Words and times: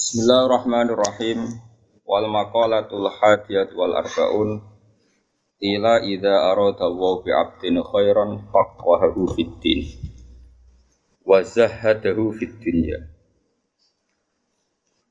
Bismillahirrahmanirrahim. 0.00 1.60
Wal 2.08 2.24
maqalatul 2.32 3.04
hadiyat 3.04 3.68
wal 3.76 3.92
arbaun 4.00 4.64
ila 5.60 6.00
idza 6.00 6.56
arada 6.56 6.88
wa 6.88 7.20
bi 7.20 7.28
'abdin 7.28 7.84
khairan 7.84 8.48
faqahahu 8.48 9.28
fid 9.36 9.60
din 9.60 9.84
wa 11.20 11.44
zahadahu 11.44 12.32
fid 12.32 12.48
dunya. 12.64 12.96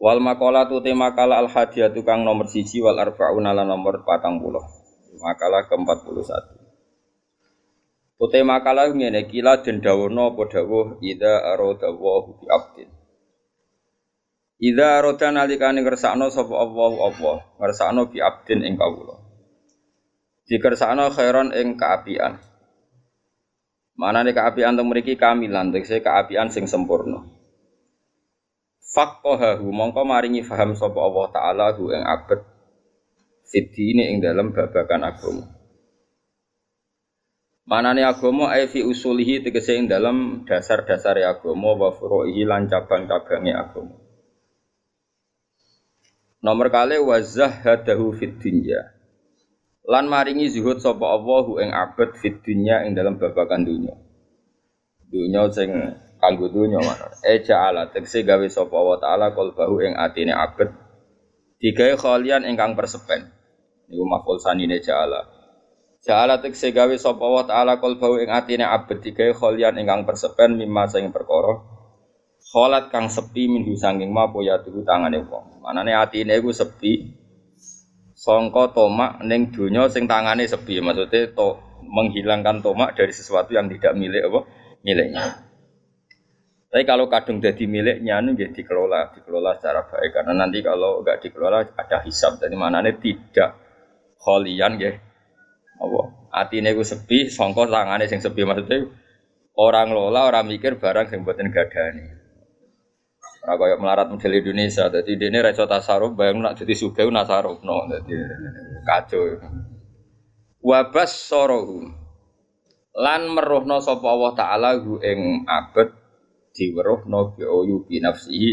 Wal 0.01 0.25
maqalatu 0.25 0.81
tema 0.81 1.13
kala 1.13 1.37
al 1.37 1.53
hadiyat 1.53 1.93
kang 2.01 2.25
nomor 2.25 2.49
siji 2.49 2.81
wal 2.81 2.97
arbaun 2.97 3.45
ala 3.45 3.61
nomor 3.69 4.01
40. 4.01 5.21
Makalah 5.21 5.69
ke-41. 5.69 6.33
Utai 8.17 8.41
makalah 8.41 8.89
ngene 8.89 9.29
kila 9.29 9.61
den 9.61 9.85
dawono 9.85 10.33
apa 10.33 10.49
dawuh 10.49 10.97
idza 11.05 11.45
arada 11.45 11.93
wa 11.93 12.25
bi 12.25 12.49
'abdin 12.49 12.98
Ida 14.59 14.99
roda 14.99 15.31
nalikane 15.31 15.79
ngersakno 15.79 16.27
sapa 16.27 16.51
Allah 16.51 16.91
Allah, 16.99 17.37
ngersakno 17.63 18.11
bi 18.11 18.19
abdin 18.19 18.67
ing 18.67 18.75
kawula. 18.75 19.15
Dikersakno 20.51 21.15
khairon 21.15 21.55
ing 21.55 21.79
kaapian. 21.79 22.43
Manane 23.95 24.35
kaapian 24.35 24.75
teng 24.75 24.91
mriki 24.91 25.15
kamilan, 25.15 25.71
tegese 25.71 26.03
kaapian 26.03 26.51
sing 26.51 26.67
sempurna. 26.67 27.23
Faqahahu 28.83 29.63
mongko 29.71 30.03
maringi 30.03 30.43
faham 30.43 30.75
sapa 30.75 30.97
Allah 31.07 31.25
taala 31.31 31.65
hu 31.79 31.95
ing 31.95 32.03
abet 32.03 32.43
ini 33.79 34.11
ing 34.11 34.17
dalam 34.19 34.51
babakan 34.51 35.07
agama. 35.07 35.45
Manane 37.63 38.03
agama 38.03 38.51
ai 38.51 38.67
fi 38.67 38.83
usulihi 38.83 39.39
tegese 39.39 39.77
ing 39.79 39.87
dalam 39.87 40.43
dasar-dasar 40.43 41.15
agama 41.23 41.79
wa 41.79 41.95
furu'ihi 41.95 42.43
lan 42.43 42.67
cabang-cabange 42.67 43.53
agama. 43.55 44.08
Nomor 46.39 46.71
kali 46.71 46.95
wazah 47.03 47.51
hadahu 47.51 48.15
fit 48.15 48.39
dunya. 48.39 48.95
Lan 49.83 50.07
maringi 50.07 50.47
zuhud 50.47 50.79
sapa 50.79 51.03
Allahu 51.03 51.59
ing 51.59 51.75
abad 51.75 52.15
fit 52.15 52.39
dunya 52.39 52.87
ing 52.87 52.95
dalam 52.95 53.19
babakan 53.19 53.67
dunya. 53.67 53.91
Dunya 55.11 55.51
sing 55.51 55.67
kanggo 56.23 56.47
dunya 56.47 56.79
mana? 56.79 57.11
Eja 57.27 57.67
ala 57.67 57.91
tekse 57.91 58.23
gawe 58.23 58.47
sapa 58.47 58.77
wa 58.77 58.95
taala 58.95 59.35
qalbahu 59.35 59.83
ing 59.83 59.99
atine 59.99 60.31
abad 60.31 60.71
digawe 61.59 61.99
khalian 61.99 62.47
ingkang 62.47 62.79
persepen. 62.79 63.35
Niku 63.91 64.05
maful 64.07 64.39
sanine 64.39 64.79
ja'ala. 64.79 65.25
Ja'ala 66.05 66.39
tekse 66.39 66.71
gawe 66.71 66.95
sapa 66.95 67.25
wa 67.25 67.43
taala 67.43 67.83
qalbahu 67.83 68.23
ing 68.23 68.31
atine 68.31 68.63
abad 68.63 69.03
digawe 69.03 69.35
khalian 69.35 69.75
ingkang 69.75 70.07
persepen 70.07 70.55
mimma 70.55 70.87
sing 70.87 71.11
perkara 71.11 71.78
Kholat 72.49 72.89
kang 72.89 73.13
sepi 73.13 73.45
minhu 73.45 73.77
sanging 73.77 74.09
ma 74.09 74.25
ya 74.41 74.57
tuhu 74.57 74.81
tangane 74.81 75.21
wong. 75.21 75.61
Manane 75.61 75.93
atine 75.93 76.41
iku 76.41 76.49
sepi. 76.49 77.13
Songko 78.17 78.73
tomak 78.73 79.21
ning 79.21 79.53
donya 79.53 79.85
sing 79.85 80.09
tangane 80.09 80.49
sepi. 80.49 80.81
Maksudnya 80.81 81.29
to 81.29 81.61
menghilangkan 81.85 82.65
tomak 82.65 82.97
dari 82.97 83.13
sesuatu 83.13 83.53
yang 83.53 83.69
tidak 83.69 83.93
milik 83.93 84.25
apa? 84.25 84.39
Miliknya. 84.81 85.45
Tapi 86.69 86.83
kalau 86.89 87.05
kadung 87.05 87.37
jadi 87.37 87.65
miliknya 87.69 88.17
ini 88.21 88.33
jadi 88.33 88.53
dikelola, 88.53 89.13
dikelola 89.13 89.57
secara 89.61 89.85
baik. 89.85 90.09
Karena 90.09 90.33
nanti 90.33 90.65
kalau 90.65 91.05
nggak 91.05 91.21
dikelola 91.21 91.77
ada 91.77 91.97
hisap. 92.01 92.41
Jadi 92.41 92.57
mana 92.57 92.81
ini 92.81 92.97
tidak 92.97 93.61
kholian 94.17 94.81
ya. 94.81 94.97
Apa? 95.77 96.01
Atine 96.33 96.73
ku 96.73 96.81
sepi, 96.81 97.29
songko 97.29 97.69
tangane 97.69 98.09
sing 98.09 98.25
sepi 98.25 98.41
maksudnya 98.41 98.89
orang 99.53 99.93
lola, 99.93 100.25
orang 100.33 100.49
mikir 100.49 100.81
barang 100.81 101.13
sing 101.13 101.21
buatin 101.21 101.53
gadani. 101.53 102.18
Ora 103.49 103.57
kaya 103.57 103.81
melarat 103.81 104.13
model 104.13 104.45
Indonesia. 104.45 104.93
Dadi 104.93 105.17
dene 105.17 105.41
ra 105.41 105.49
iso 105.49 105.65
tasarruf 105.65 106.13
bayang 106.13 106.45
nak 106.45 106.61
dadi 106.61 106.77
sugih 106.77 107.09
nasaruf 107.09 107.65
no. 107.65 107.89
Dadi 107.89 108.13
kacau. 108.85 109.41
Wabas 110.61 111.17
sorohu 111.17 111.89
lan 112.93 113.25
meruhno 113.33 113.81
sapa 113.81 114.05
Allah 114.05 114.37
taala 114.37 114.69
hu 114.77 115.01
ing 115.01 115.49
abet 115.49 115.89
diweruhno 116.53 117.33
bi 117.33 117.41
oyu 117.41 117.89
bi 117.89 117.97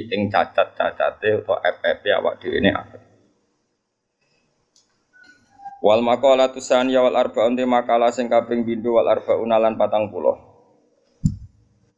ing 0.09 0.33
cacat-cacate 0.33 1.45
utawa 1.45 1.61
FFP 1.61 2.05
awak 2.17 2.41
dhewe 2.41 2.65
ne 2.65 2.73
abet. 2.73 3.03
Wal 5.85 6.01
maqalatu 6.01 6.57
saniyah 6.57 7.05
wal 7.05 7.21
arba'un 7.21 7.53
makalah 7.69 8.09
sing 8.17 8.33
kaping 8.33 8.65
pindho 8.65 8.97
wal 8.97 9.13
arba'un 9.13 9.53
lan 9.53 9.77
40. 9.77 10.56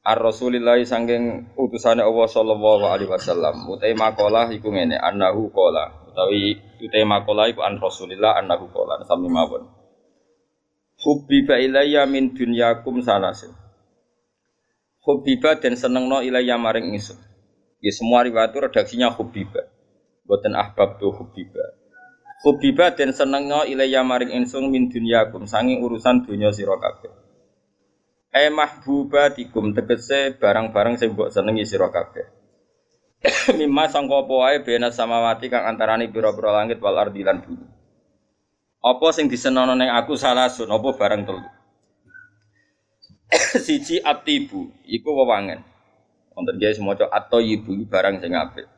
Ar 0.09 0.25
Rasulillahi 0.25 0.89
sangking 0.89 1.53
utusannya 1.53 2.01
Allah 2.01 2.29
sallallahu 2.33 2.85
alaihi 2.89 3.13
wasallam. 3.13 3.69
Utai 3.69 3.93
makolah 3.93 4.49
iku 4.57 4.73
ngene, 4.73 4.97
annahu 4.97 5.53
kola. 5.53 6.09
Utawi 6.09 6.57
utai 6.81 7.05
makolah 7.05 7.53
iku 7.53 7.61
an 7.61 7.77
Rasulillah 7.77 8.41
annahu 8.41 8.73
kola. 8.73 9.05
Sami 9.05 9.29
mawon. 9.29 9.69
Hubbiba 11.05 11.61
ilayya 11.61 12.09
min 12.09 12.33
dunyakum 12.33 13.05
salasin. 13.05 13.53
Hubbiba 15.05 15.61
dan 15.61 15.77
senengno 15.77 16.25
ilayya 16.25 16.57
maring 16.57 16.89
ingsun. 16.97 17.21
Ya 17.85 17.93
semua 17.93 18.25
riwayat 18.25 18.57
itu 18.57 18.65
redaksinya 18.65 19.13
hubbiba. 19.13 19.69
Boten 20.25 20.57
ahbab 20.57 20.97
tu 20.97 21.13
hubbiba. 21.13 21.77
Hubbiba 22.49 22.97
dan 22.97 23.13
senengno 23.13 23.69
ilayya 23.69 24.01
maring 24.01 24.33
ingsun 24.41 24.73
min 24.73 24.89
dunyakum 24.89 25.45
sanging 25.45 25.85
urusan 25.85 26.25
dunya 26.25 26.49
sira. 26.49 26.81
E 28.39 28.55
mahbubatikum 28.55 29.75
tegese 29.75 30.39
barang-barang 30.39 30.95
sing 30.95 31.19
mbok 31.19 31.35
senengi 31.35 31.67
sira 31.67 31.91
kabeh. 31.91 32.27
Mimma 33.59 33.91
sangka 33.91 34.23
apa 34.23 34.35
wae 34.47 34.57
bena 34.63 34.95
samawati 34.95 35.51
kang 35.51 35.67
antarane 35.67 36.07
pira-pira 36.07 36.55
langit 36.55 36.79
wal 36.79 36.95
ardi 36.95 37.27
lan 37.27 37.43
bumi. 37.43 37.67
Apa 38.79 39.11
sing 39.11 39.27
disenono 39.27 39.75
ning 39.75 39.91
aku 39.91 40.15
salah 40.15 40.47
sun 40.47 40.71
apa 40.71 40.95
barang 40.95 41.23
telu. 41.27 41.43
Siji 43.67 43.99
atibu 43.99 44.71
iku 44.87 45.19
wewangen. 45.19 45.67
Wonten 46.39 46.63
guys 46.63 46.79
maca 46.79 47.11
atau 47.11 47.43
ibu 47.43 47.75
barang 47.91 48.23
sing 48.23 48.39
apik. 48.39 48.71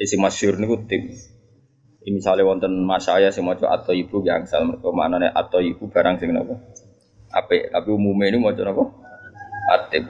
Isi 0.00 0.16
masyhur 0.16 0.56
niku 0.56 0.88
tim. 0.88 1.12
Ini 2.02 2.16
misalnya 2.16 2.48
wonten 2.48 2.72
mas 2.88 3.04
saya 3.04 3.28
sing 3.28 3.44
maca 3.44 3.68
atau 3.68 3.92
ibu 3.92 4.24
yang 4.24 4.48
sal 4.48 4.64
mergo 4.64 4.88
manane 4.96 5.28
atau 5.28 5.60
ibu 5.60 5.92
barang 5.92 6.16
sing 6.16 6.32
napa? 6.32 6.56
Ape, 7.32 7.72
tapi 7.72 7.88
umumnya 7.88 8.28
ini 8.28 8.38
mau 8.38 8.52
apa? 8.52 8.84
Atib. 9.72 10.04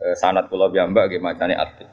Eh, 0.00 0.16
sanat 0.16 0.48
pulau 0.48 0.70
biamba 0.72 1.10
gimana 1.10 1.36
macane 1.36 1.54
atib. 1.58 1.90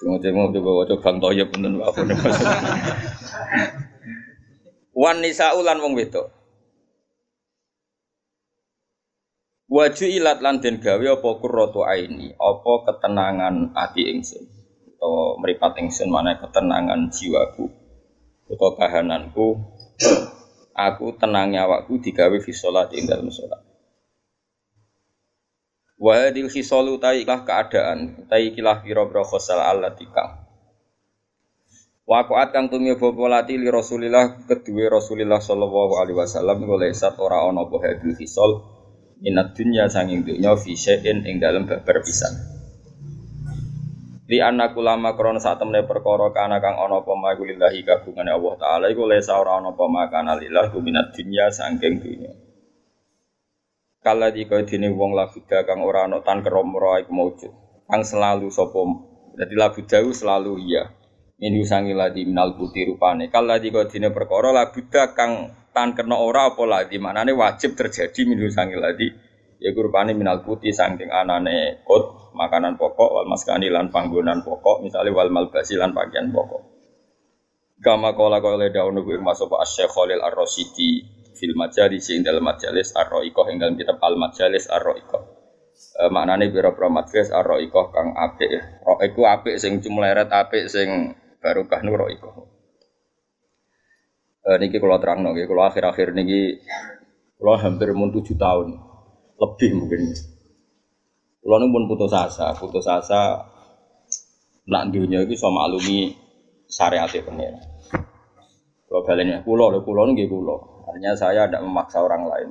Semua 0.00 0.16
cuma 0.16 0.48
juga 0.48 0.70
wajah 0.80 0.96
bang 0.96 1.16
toyib 1.20 1.46
pun 1.52 1.76
apa 1.76 2.00
Wan 4.96 5.20
nisa 5.20 5.52
ulan 5.52 5.76
wong 5.76 5.92
wedok. 5.92 6.32
Waju 9.70 10.06
ilat 10.08 10.42
lan 10.42 10.58
den 10.58 10.82
gawe 10.82 11.04
apa 11.20 11.28
aini, 11.94 12.34
apa 12.34 12.72
ketenangan 12.90 13.70
hati 13.76 14.02
ingsun 14.10 14.42
atau 15.00 15.38
meripat 15.38 15.78
ingsun 15.78 16.10
mana 16.10 16.36
ketenangan 16.36 17.06
jiwaku 17.08 17.70
atau 18.50 18.70
kahananku 18.74 19.62
aku 20.88 21.12
tenangnya 21.20 21.68
awakku 21.68 22.00
digawe 22.00 22.36
fi 22.40 22.52
sholat 22.56 22.94
ing 22.96 23.04
dalam 23.04 23.28
sholat. 23.28 23.60
Wa 26.00 26.16
hadil 26.16 26.48
khisalu 26.48 26.96
taiklah 26.96 27.44
keadaan, 27.44 28.24
taikilah 28.24 28.80
pira-pira 28.80 29.20
khosal 29.20 29.60
allati 29.60 30.08
kang. 30.08 30.48
Wakuat 32.08 32.50
kang 32.50 32.72
tumya 32.72 32.96
bopolati 32.96 33.54
li 33.54 33.68
Rasulillah 33.70 34.48
kedua 34.48 34.98
Rasulillah 34.98 35.38
sallallahu 35.38 36.00
alaihi 36.00 36.18
wasallam 36.18 36.64
oleh 36.66 36.90
sat 36.90 37.14
ora 37.22 37.46
ana 37.46 37.62
apa 37.68 37.76
hadil 37.86 38.18
khisal 38.18 38.66
minat 39.22 39.54
dunya 39.54 39.86
sanging 39.86 40.26
dunya 40.26 40.56
fi 40.58 40.74
syai'in 40.74 41.22
ing 41.22 41.38
dalem 41.38 41.68
babar 41.68 42.02
pisan. 42.02 42.59
Li 44.30 44.38
anna 44.38 44.70
kulama 44.70 45.18
krono 45.18 45.42
saat 45.42 45.58
temne 45.58 45.82
perkara 45.82 46.30
kana 46.30 46.62
kang 46.62 46.78
ana 46.78 47.02
apa 47.02 47.12
ma 47.18 47.34
lillahi 47.34 47.82
kagungane 47.82 48.30
Allah 48.30 48.54
taala 48.62 48.86
iku 48.86 49.02
lesa 49.10 49.34
ora 49.34 49.58
ana 49.58 49.74
apa 49.74 49.84
ma 49.90 50.06
kana 50.06 50.38
lillah 50.38 50.70
minat 50.78 51.10
dunya 51.10 51.50
saking. 51.50 51.98
Kala 53.98 54.30
di 54.30 54.46
kau 54.46 54.62
dini 54.62 54.86
wong 54.86 55.18
labuda 55.18 55.66
kang 55.66 55.82
ora 55.82 56.06
ana 56.06 56.22
tan 56.22 56.46
keromro 56.46 56.94
iku. 57.02 57.50
Kang 57.90 58.06
selalu 58.06 58.54
sapa 58.54 58.78
dadi 59.34 59.54
labuda 59.58 59.98
selalu 59.98 60.62
iya. 60.62 60.86
Ini 61.42 61.66
sangi 61.66 61.90
ladi 61.90 62.22
minal 62.22 62.54
putih 62.54 62.86
rupane. 62.86 63.34
Kala 63.34 63.58
di 63.58 63.74
kau 63.74 63.82
dini 63.82 64.14
perkara 64.14 64.54
labuda 64.54 65.10
kang 65.10 65.58
tan 65.74 65.90
kena 65.98 66.14
ora 66.14 66.54
apa 66.54 66.62
lagi 66.70 67.02
maknane 67.02 67.34
wajib 67.34 67.74
terjadi 67.74 68.30
minu 68.30 68.46
sangi 68.46 68.78
ya 69.60 69.70
rupane 69.76 70.16
minal 70.16 70.40
putih 70.40 70.72
saking 70.72 71.12
anane 71.12 71.84
kot 71.84 72.32
makanan 72.32 72.80
pokok 72.80 73.10
wal 73.12 73.26
maskani 73.28 73.68
lan 73.68 73.92
panggonan 73.92 74.40
pokok 74.40 74.80
misalnya 74.80 75.12
wal 75.12 75.28
malbasi 75.28 75.76
lan 75.76 75.92
pakaian 75.92 76.32
pokok 76.32 76.62
kama 77.84 78.16
kala 78.16 78.40
kala 78.40 78.72
daun 78.72 78.96
nubu 78.96 79.14
ing 79.16 79.24
masuk 79.24 79.52
Syekh 79.68 79.92
Khalil 79.92 80.20
Ar-Rasyidi 80.20 80.90
fil 81.36 81.54
majalis 81.56 82.08
ing 82.12 82.24
dalam 82.24 82.44
majalis 82.44 82.92
Ar-Ra'iqah 82.96 83.44
ing 83.52 83.56
dalam 83.56 83.76
kitab 83.76 83.96
Al 84.04 84.20
Majalis 84.20 84.68
Ar-Ra'iqah 84.68 85.40
E, 86.00 86.04
maknane 86.12 86.52
pira-pira 86.52 86.88
madres 86.92 87.28
ar-raikoh 87.32 87.86
kang 87.92 88.12
apik. 88.16 88.52
Ro 88.84 89.00
iku 89.00 89.20
apik 89.24 89.56
sing 89.56 89.80
cumleret 89.80 90.28
apik 90.28 90.68
sing 90.68 91.16
barokah 91.40 91.80
nu 91.84 91.96
raikoh. 91.96 92.34
E, 94.44 94.50
niki 94.60 94.76
kula 94.76 95.00
terangno 95.00 95.32
nggih, 95.32 95.48
kula 95.48 95.72
akhir-akhir 95.72 96.12
niki 96.12 96.60
kula 97.40 97.60
hampir 97.64 97.92
mun 97.96 98.12
7 98.12 98.36
tahun. 98.36 98.89
Lebih 99.40 99.70
mungkin. 99.72 100.12
Kula 101.40 101.56
nu 101.56 101.72
pun 101.72 101.88
putus 101.88 102.12
asa, 102.12 102.52
putus 102.52 102.84
asa 102.84 103.40
nak 104.68 104.92
dunia 104.92 105.24
iki 105.24 105.34
iso 105.34 105.48
maklumi 105.48 106.12
syariat 106.68 107.08
pengen. 107.08 107.56
Kalau 108.86 109.06
balenya 109.06 109.40
kulo, 109.40 109.72
kulo 109.80 110.00
nggih 110.12 110.28
kulo. 110.28 110.84
Artinya 110.86 111.14
saya 111.16 111.46
tidak 111.46 111.62
memaksa 111.62 112.02
orang 112.02 112.26
lain. 112.26 112.50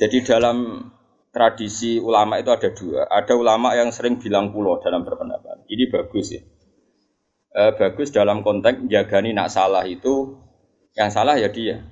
Jadi 0.00 0.24
dalam 0.24 0.88
tradisi 1.32 2.00
ulama 2.00 2.40
itu 2.40 2.50
ada 2.52 2.68
dua. 2.72 3.08
Ada 3.08 3.36
ulama 3.36 3.76
yang 3.76 3.92
sering 3.92 4.20
bilang 4.20 4.52
pulau 4.52 4.80
dalam 4.80 5.04
berpendapat. 5.04 5.68
Ini 5.68 5.88
bagus 5.92 6.32
ya. 6.32 6.42
E, 7.52 7.62
bagus 7.76 8.08
dalam 8.08 8.40
konteks 8.40 8.88
jagani 8.88 9.36
nak 9.36 9.52
salah 9.52 9.84
itu 9.84 10.40
yang 10.96 11.12
salah 11.12 11.36
ya 11.36 11.52
dia. 11.52 11.84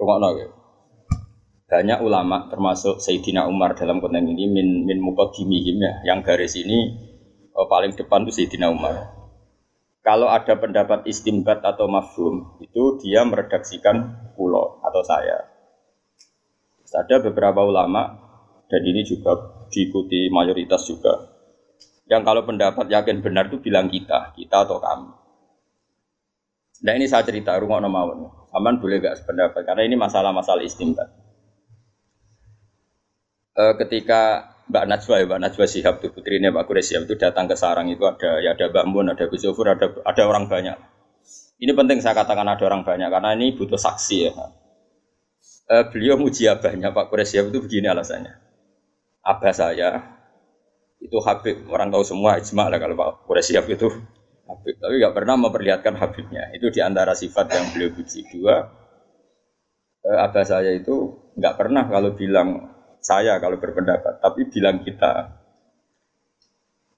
Rumah 0.00 0.32
ya. 0.40 0.59
Banyak 1.70 2.02
ulama 2.02 2.50
termasuk 2.50 2.98
Sayyidina 2.98 3.46
Umar 3.46 3.78
dalam 3.78 4.02
konteks 4.02 4.26
ini 4.26 4.50
min 4.50 4.82
min 4.84 4.98
mukadimihim 4.98 5.78
ya. 5.78 5.92
Yang 6.02 6.18
garis 6.26 6.54
ini 6.58 6.78
oh, 7.54 7.70
paling 7.70 7.94
depan 7.94 8.26
itu 8.26 8.42
Sayyidina 8.42 8.74
Umar. 8.74 9.14
Kalau 10.02 10.26
ada 10.26 10.58
pendapat 10.58 11.06
istimbat 11.06 11.62
atau 11.62 11.86
mafhum 11.86 12.58
itu 12.58 12.98
dia 12.98 13.22
meredaksikan 13.22 14.32
pulau 14.34 14.82
atau 14.82 15.04
saya 15.06 15.60
ada 16.90 17.22
beberapa 17.22 17.62
ulama 17.62 18.18
dan 18.66 18.82
ini 18.82 19.06
juga 19.06 19.38
diikuti 19.70 20.26
mayoritas 20.26 20.90
juga 20.90 21.30
yang 22.10 22.26
kalau 22.26 22.42
pendapat 22.42 22.90
yakin 22.90 23.22
benar 23.22 23.46
itu 23.46 23.62
bilang 23.62 23.86
kita, 23.86 24.34
kita 24.34 24.66
atau 24.66 24.82
kami. 24.82 25.14
Nah 26.82 26.92
ini 26.98 27.06
saya 27.06 27.22
cerita 27.22 27.54
rumah 27.62 27.78
mawon. 27.78 28.26
Aman 28.50 28.82
boleh 28.82 28.98
gak 28.98 29.22
sependapat 29.22 29.62
karena 29.62 29.86
ini 29.86 29.94
masalah-masalah 29.94 30.66
istimbat. 30.66 31.06
E, 33.60 33.62
ketika 33.84 34.48
Mbak 34.72 34.84
Najwa 34.88 35.14
ya, 35.20 35.24
Mbak 35.28 35.40
Najwa 35.44 35.66
Sihab 35.68 36.00
itu 36.00 36.08
putrinya 36.16 36.48
Mbak 36.48 36.64
Quraisyah 36.64 37.04
itu 37.04 37.14
datang 37.20 37.44
ke 37.44 37.60
sarang 37.60 37.92
itu 37.92 38.08
ada 38.08 38.40
ya 38.40 38.56
ada 38.56 38.72
Mbak 38.72 38.84
Mun, 38.88 39.12
ada 39.12 39.28
Gus 39.28 39.44
Zofur, 39.44 39.68
ada 39.68 39.92
ada 40.00 40.22
orang 40.24 40.48
banyak. 40.48 40.80
Ini 41.60 41.76
penting 41.76 42.00
saya 42.00 42.16
katakan 42.16 42.48
ada 42.48 42.64
orang 42.64 42.88
banyak 42.88 43.12
karena 43.12 43.36
ini 43.36 43.52
butuh 43.52 43.76
saksi 43.76 44.16
ya 44.24 44.32
uh, 45.70 45.84
beliau 45.88 46.18
muji 46.18 46.50
abahnya 46.50 46.90
Pak 46.90 47.08
Quraisy 47.08 47.46
itu 47.46 47.58
begini 47.62 47.86
alasannya. 47.86 48.34
Abah 49.22 49.54
saya 49.54 49.90
itu 51.00 51.16
Habib, 51.22 51.64
orang 51.72 51.88
tahu 51.88 52.04
semua 52.04 52.36
ijma 52.36 52.68
lah 52.68 52.78
kalau 52.82 52.98
Pak 52.98 53.08
Quraisy 53.30 53.56
itu 53.56 53.88
Habib, 54.50 54.74
tapi 54.82 54.94
nggak 54.98 55.14
pernah 55.14 55.34
memperlihatkan 55.38 55.94
Habibnya. 55.94 56.50
Itu 56.52 56.74
di 56.74 56.82
antara 56.82 57.14
sifat 57.14 57.46
yang 57.54 57.66
beliau 57.70 57.90
puji. 57.94 58.26
Dua, 58.34 58.56
uh, 60.04 60.18
abah 60.26 60.44
saya 60.44 60.74
itu 60.74 61.14
nggak 61.38 61.54
pernah 61.54 61.86
kalau 61.86 62.18
bilang 62.18 62.79
saya 63.00 63.40
kalau 63.40 63.56
berpendapat, 63.56 64.20
tapi 64.20 64.48
bilang 64.52 64.84
kita. 64.84 65.40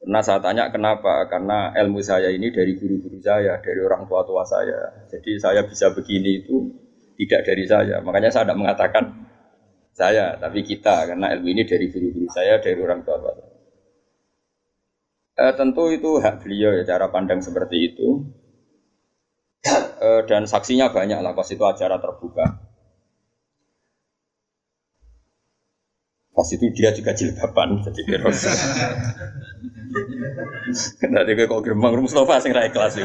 Pernah 0.03 0.19
saya 0.19 0.43
tanya 0.43 0.67
kenapa? 0.75 1.31
Karena 1.31 1.71
ilmu 1.79 2.03
saya 2.03 2.27
ini 2.35 2.51
dari 2.51 2.75
guru-guru 2.75 3.23
saya, 3.23 3.63
dari 3.63 3.79
orang 3.79 4.11
tua-tua 4.11 4.43
saya. 4.43 5.07
Jadi 5.07 5.39
saya 5.39 5.63
bisa 5.63 5.95
begini 5.95 6.43
itu 6.43 6.75
tidak 7.15 7.47
dari 7.47 7.65
saya. 7.71 8.03
Makanya 8.03 8.35
saya 8.35 8.51
tidak 8.51 8.59
mengatakan 8.59 9.05
saya, 9.95 10.35
tapi 10.43 10.67
kita 10.67 11.07
karena 11.07 11.31
ilmu 11.39 11.49
ini 11.55 11.63
dari 11.63 11.87
guru-guru 11.87 12.27
saya, 12.35 12.59
dari 12.59 12.79
orang 12.83 13.07
tua 13.07 13.23
saya. 13.23 13.47
E, 15.33 15.45
tentu 15.55 15.89
itu 15.95 16.19
hak 16.19 16.43
beliau 16.43 16.77
ya 16.77 16.83
cara 16.83 17.07
pandang 17.07 17.39
seperti 17.39 17.95
itu. 17.95 18.27
E, 20.03 20.09
dan 20.27 20.51
saksinya 20.51 20.91
banyak 20.91 21.23
lah, 21.23 21.31
pas 21.31 21.47
itu 21.47 21.63
acara 21.63 22.03
terbuka. 22.03 22.62
Pas 26.33 26.49
itu 26.49 26.65
dia 26.73 26.97
juga 26.97 27.13
jilbaban, 27.13 27.85
jadi 27.85 28.17
terus. 28.17 28.41
Nanti 31.05 31.33
kok 31.37 31.61
gerbang 31.61 31.93
Mustafa 32.01 32.41
sing 32.41 32.57
ra 32.57 32.65
ikhlas 32.65 32.97
ya. 32.97 33.05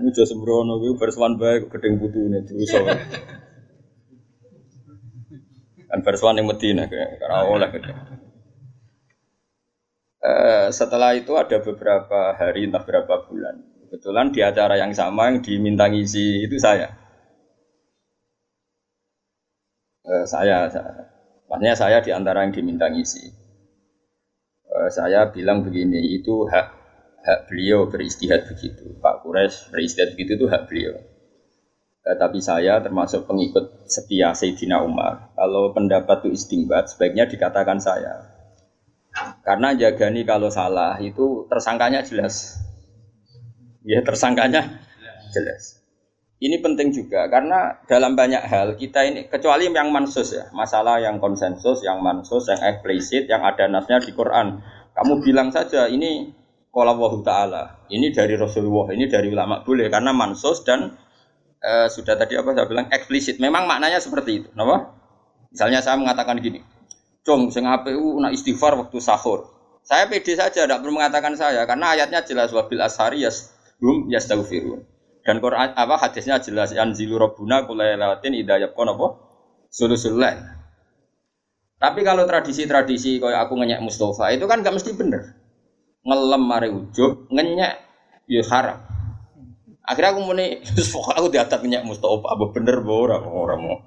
Muja 0.00 0.24
sembrono 0.24 0.80
kuwi 0.80 0.96
berswan 0.96 1.36
bae 1.36 1.60
gedeng 1.68 2.00
putune 2.00 2.40
dosa. 2.40 2.80
Kan 5.92 6.00
berswan 6.00 6.40
yang 6.40 6.48
Medina 6.48 6.88
karena 6.88 7.44
oleh 7.44 7.68
gitu. 7.76 7.92
Uh, 10.24 10.72
setelah 10.72 11.12
itu 11.12 11.36
ada 11.36 11.60
beberapa 11.60 12.32
hari 12.32 12.64
entah 12.64 12.80
berapa 12.80 13.28
bulan. 13.28 13.60
Kebetulan 13.84 14.32
di 14.32 14.40
acara 14.40 14.80
yang 14.80 14.96
sama 14.96 15.28
yang 15.28 15.44
diminta 15.44 15.84
ngisi 15.84 16.48
itu 16.48 16.56
saya. 16.56 16.96
Uh, 20.00 20.24
saya, 20.24 20.64
saya, 20.72 21.13
maksudnya 21.54 21.78
saya 21.78 21.98
di 22.02 22.10
antara 22.10 22.42
yang 22.42 22.50
diminta 22.50 22.90
ngisi. 22.90 23.30
Uh, 24.66 24.90
saya 24.90 25.30
bilang 25.30 25.62
begini, 25.62 26.18
itu 26.18 26.50
hak 26.50 26.66
hak 27.22 27.38
beliau 27.46 27.86
beristihad 27.86 28.42
begitu. 28.50 28.98
Pak 28.98 29.22
Kures 29.22 29.70
beristihad 29.70 30.18
begitu 30.18 30.34
itu 30.34 30.46
hak 30.50 30.66
beliau. 30.66 30.98
Eh, 32.04 32.16
tapi 32.20 32.42
saya 32.42 32.82
termasuk 32.84 33.24
pengikut 33.24 33.88
setia 33.88 34.36
Sayyidina 34.36 34.84
Umar. 34.84 35.32
Kalau 35.38 35.72
pendapat 35.72 36.26
itu 36.26 36.36
istimbat, 36.36 36.92
sebaiknya 36.92 37.24
dikatakan 37.24 37.80
saya. 37.80 38.28
Karena 39.46 39.72
jagani 39.72 40.26
kalau 40.26 40.50
salah 40.50 40.98
itu 41.00 41.46
tersangkanya 41.48 42.02
jelas. 42.04 42.58
Ya 43.86 44.02
tersangkanya 44.02 44.84
jelas. 45.32 45.83
Ini 46.44 46.60
penting 46.60 46.92
juga 46.92 47.24
karena 47.32 47.80
dalam 47.88 48.12
banyak 48.12 48.44
hal 48.44 48.76
kita 48.76 49.00
ini 49.08 49.32
kecuali 49.32 49.64
yang 49.72 49.88
mansus 49.88 50.36
ya, 50.36 50.52
masalah 50.52 51.00
yang 51.00 51.16
konsensus, 51.16 51.80
yang 51.80 52.04
mansus, 52.04 52.52
yang 52.52 52.60
eksplisit, 52.60 53.24
yang 53.32 53.40
ada 53.40 53.64
nasnya 53.64 54.04
di 54.04 54.12
Quran. 54.12 54.60
Kamu 54.92 55.24
bilang 55.24 55.48
saja 55.48 55.88
ini 55.88 56.36
Kala 56.68 56.92
Allah 56.92 57.14
Ta'ala. 57.24 57.62
Ini 57.88 58.12
dari 58.12 58.36
Rasulullah, 58.36 58.92
ini 58.92 59.08
dari 59.08 59.32
ulama 59.32 59.64
boleh 59.64 59.88
karena 59.88 60.12
mansus 60.12 60.60
dan 60.68 60.92
e, 61.64 61.88
sudah 61.88 62.12
tadi 62.12 62.36
apa 62.36 62.52
saya 62.52 62.68
bilang 62.68 62.92
eksplisit. 62.92 63.40
Memang 63.40 63.64
maknanya 63.64 64.04
seperti 64.04 64.44
itu. 64.44 64.48
Kenapa? 64.52 65.00
Misalnya 65.48 65.80
saya 65.80 65.96
mengatakan 65.96 66.44
gini, 66.44 66.60
Cung, 67.24 67.48
sing 67.56 67.64
APU 67.64 68.20
nak 68.20 68.36
istighfar 68.36 68.76
waktu 68.76 69.00
sahur. 69.00 69.48
Saya 69.80 70.12
pede 70.12 70.36
saja, 70.36 70.68
tidak 70.68 70.84
perlu 70.84 71.00
mengatakan 71.00 71.40
saya 71.40 71.64
karena 71.64 71.96
ayatnya 71.96 72.20
jelas 72.20 72.52
wabil 72.52 72.84
ashari 72.84 73.24
yas 73.24 73.56
hum 73.80 74.12
yastaghfirun. 74.12 74.93
Dan 75.24 75.40
Quran 75.40 75.72
apa 75.72 75.96
hadisnya 75.96 76.36
jelas 76.44 76.76
anzilu 76.76 77.16
rabbuna 77.16 77.64
kulailatin 77.64 78.36
idayab 78.36 78.76
kon 78.76 78.92
apa? 78.92 79.16
Sulusul 79.72 80.20
Tapi 81.80 82.00
kalau 82.04 82.28
tradisi-tradisi 82.28 83.18
kayak 83.18 83.48
aku 83.48 83.58
ngenyek 83.58 83.80
Mustafa 83.80 84.30
itu 84.30 84.44
kan 84.44 84.60
gak 84.60 84.76
mesti 84.76 84.92
bener. 84.94 85.34
Ngelem 86.04 86.42
mari 86.44 86.68
ujub 86.68 87.32
ngenyak 87.32 87.72
ya 88.28 88.44
haram. 88.52 88.84
Akhirnya 89.84 90.12
aku 90.12 90.20
muni 90.28 90.60
pokoknya 90.92 91.16
aku 91.16 91.28
diatat 91.32 91.58
ngenyak 91.64 91.84
Mustafa 91.88 92.28
apa 92.28 92.44
bener 92.52 92.84
bo 92.84 93.08
orang 93.08 93.24
orang 93.24 93.60
mau. 93.64 93.78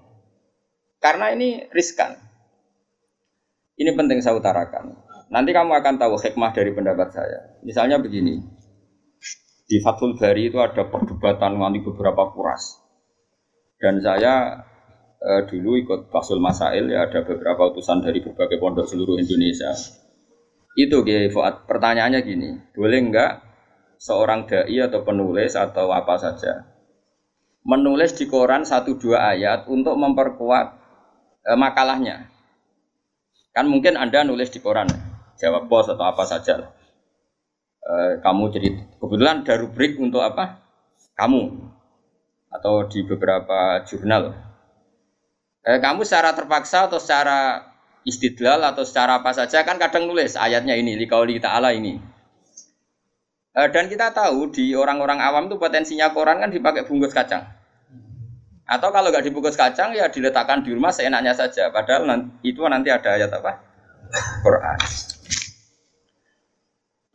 Karena 0.98 1.30
ini 1.38 1.70
riskan. 1.70 2.18
Ini 3.78 3.94
penting 3.94 4.26
saya 4.26 4.42
utarakan. 4.42 4.98
Nanti 5.30 5.54
kamu 5.54 5.70
akan 5.70 6.02
tahu 6.02 6.18
hikmah 6.18 6.50
dari 6.50 6.74
pendapat 6.74 7.14
saya. 7.14 7.62
Misalnya 7.62 8.02
begini 8.02 8.57
di 9.68 9.78
Fathul 9.84 10.16
Bari 10.16 10.48
itu 10.48 10.58
ada 10.64 10.88
perdebatan 10.88 11.60
nanti 11.60 11.84
beberapa 11.84 12.32
kuras 12.32 12.80
dan 13.78 14.00
saya 14.00 14.64
eh, 15.20 15.42
dulu 15.46 15.76
ikut 15.78 16.00
Fasul 16.10 16.40
Masail 16.40 16.88
ya 16.88 17.06
ada 17.06 17.22
beberapa 17.28 17.70
utusan 17.70 18.02
dari 18.02 18.24
berbagai 18.24 18.58
pondok 18.58 18.88
seluruh 18.88 19.20
Indonesia 19.20 19.76
itu 20.78 21.02
Kiai 21.02 21.34
Fuad, 21.34 21.66
pertanyaannya 21.66 22.22
gini, 22.22 22.54
boleh 22.78 23.02
enggak 23.02 23.42
seorang 23.98 24.46
dai 24.46 24.78
atau 24.78 25.02
penulis 25.02 25.58
atau 25.58 25.90
apa 25.90 26.22
saja 26.22 26.78
menulis 27.68 28.16
di 28.16 28.32
koran 28.32 28.64
satu 28.64 28.96
dua 28.96 29.36
ayat 29.36 29.68
untuk 29.68 30.00
memperkuat 30.00 30.68
e, 31.44 31.52
makalahnya? 31.60 32.32
Kan 33.52 33.68
mungkin 33.68 34.00
Anda 34.00 34.24
nulis 34.24 34.48
di 34.56 34.64
koran, 34.64 34.88
jawab 35.36 35.68
bos 35.68 35.92
atau 35.92 36.08
apa 36.08 36.24
saja. 36.24 36.72
E, 37.88 38.20
kamu 38.20 38.44
jadi 38.52 38.68
kebetulan 39.00 39.48
ada 39.48 39.56
rubrik 39.64 39.96
untuk 39.96 40.20
apa? 40.20 40.60
Kamu 41.16 41.72
atau 42.52 42.84
di 42.92 43.08
beberapa 43.08 43.80
jurnal. 43.88 44.36
E, 45.64 45.80
kamu 45.80 46.04
secara 46.04 46.36
terpaksa 46.36 46.92
atau 46.92 47.00
secara 47.00 47.64
istidlal 48.04 48.60
atau 48.64 48.84
secara 48.84 49.24
apa 49.24 49.32
saja 49.32 49.64
kan 49.64 49.80
kadang 49.80 50.08
nulis 50.08 50.36
ayatnya 50.36 50.76
ini 50.80 50.96
likauli 50.96 51.44
ta'ala 51.44 51.76
ini 51.76 52.00
e, 53.52 53.62
dan 53.68 53.92
kita 53.92 54.16
tahu 54.16 54.48
di 54.48 54.72
orang-orang 54.72 55.20
awam 55.20 55.52
itu 55.52 55.60
potensinya 55.60 56.16
koran 56.16 56.40
kan 56.40 56.48
dipakai 56.48 56.88
bungkus 56.88 57.12
kacang 57.12 57.58
Atau 58.68 58.92
kalau 58.92 59.08
nggak 59.16 59.24
dibungkus 59.24 59.56
kacang 59.56 59.96
ya 59.96 60.12
diletakkan 60.12 60.60
di 60.60 60.76
rumah 60.76 60.92
seenaknya 60.92 61.32
saja. 61.32 61.72
Padahal 61.72 62.04
nanti, 62.04 62.52
itu 62.52 62.60
nanti 62.68 62.92
ada 62.92 63.16
ayat 63.16 63.32
apa? 63.32 63.64
Quran. 64.44 64.78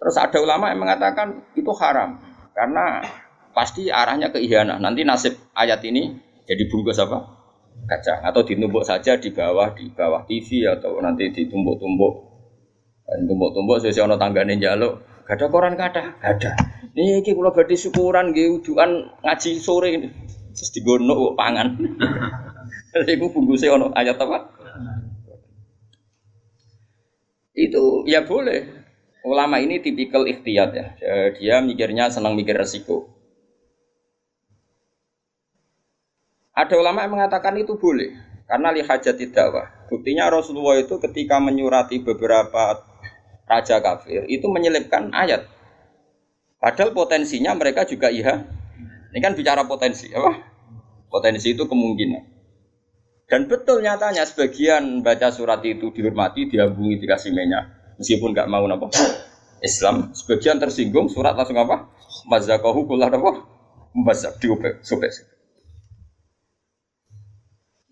Terus 0.03 0.17
ada 0.19 0.39
ulama 0.43 0.75
yang 0.75 0.83
mengatakan 0.83 1.47
itu 1.55 1.71
haram 1.79 2.19
karena 2.59 3.07
pasti 3.55 3.87
arahnya 3.87 4.35
ke 4.35 4.43
ihanah. 4.43 4.83
Nanti 4.83 5.07
nasib 5.07 5.39
ayat 5.55 5.79
ini 5.87 6.11
jadi 6.43 6.67
bungkus 6.67 6.99
apa? 6.99 7.39
Kacang 7.87 8.27
atau 8.27 8.43
ditumbuk 8.43 8.83
saja 8.83 9.15
di 9.15 9.31
bawah 9.31 9.71
di 9.79 9.87
bawah 9.95 10.27
TV 10.27 10.67
atau 10.67 10.99
nanti 10.99 11.31
ditumbuk-tumbuk. 11.31 12.15
Tumbuk-tumbuk 13.07 13.79
sesuai 13.79 14.11
ono 14.11 14.19
tanggane 14.19 14.59
jaluk. 14.59 15.07
Gak 15.23 15.49
koran 15.55 15.79
kata, 15.79 16.19
gak 16.19 16.43
ada. 16.43 16.51
Nih 16.99 17.23
kalau 17.23 17.55
berarti 17.55 17.79
syukuran 17.79 18.35
gitu, 18.35 18.75
ngaji 18.75 19.51
sore 19.63 19.89
ini 19.95 20.09
terus 20.53 20.71
digono 20.75 21.33
pangan. 21.39 21.79
Iku 23.15 23.33
bungkusnya 23.33 23.73
ono 23.73 23.95
ayat 23.95 24.19
apa? 24.21 24.51
Itu 27.55 28.05
ya 28.11 28.27
boleh. 28.27 28.82
Ulama 29.23 29.63
ini 29.63 29.79
tipikal 29.79 30.27
ikhtiyat 30.27 30.71
ya. 30.75 30.87
Dia 31.39 31.57
mikirnya 31.63 32.11
senang 32.11 32.35
mikir 32.35 32.59
resiko. 32.59 33.07
Ada 36.53 36.77
ulama 36.77 37.07
yang 37.07 37.17
mengatakan 37.17 37.57
itu 37.57 37.81
boleh 37.81 38.13
karena 38.45 38.75
lihat 38.77 39.01
tidak 39.03 39.47
wah. 39.55 39.69
Buktinya 39.89 40.29
Rasulullah 40.29 40.77
itu 40.77 41.01
ketika 41.01 41.41
menyurati 41.41 42.03
beberapa 42.05 42.83
raja 43.49 43.81
kafir 43.81 44.29
itu 44.29 44.45
menyelipkan 44.51 45.15
ayat. 45.17 45.49
Padahal 46.61 46.93
potensinya 46.93 47.57
mereka 47.57 47.89
juga 47.89 48.13
iya 48.13 48.45
ini 49.13 49.21
kan 49.21 49.37
bicara 49.37 49.69
potensi, 49.69 50.09
apa? 50.09 50.41
Potensi 51.13 51.53
itu 51.53 51.69
kemungkinan. 51.69 52.25
Dan 53.29 53.45
betul 53.45 53.85
nyatanya 53.85 54.25
sebagian 54.25 55.05
baca 55.05 55.29
surat 55.29 55.61
itu 55.69 55.93
dihormati, 55.93 56.49
diambungi, 56.49 56.97
dikasih 57.01 57.33
minyak. 57.37 57.82
Meskipun 58.03 58.35
nggak 58.35 58.51
mau 58.51 58.67
apa 58.67 58.91
Islam, 59.63 60.11
sebagian 60.11 60.59
tersinggung 60.59 61.07
surat 61.07 61.39
langsung 61.39 61.55
apa? 61.55 61.87
Mazakahu 62.27 62.83
kula 62.91 63.07
apa? 63.07 63.47
Mazak 63.95 64.43
diubek, 64.43 64.83
sobek. 64.83 65.15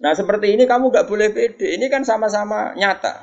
Nah 0.03 0.11
seperti 0.19 0.59
ini 0.59 0.67
kamu 0.67 0.91
nggak 0.91 1.07
boleh 1.07 1.31
pede. 1.31 1.79
Ini 1.79 1.87
kan 1.87 2.03
sama-sama 2.03 2.75
nyata. 2.75 3.23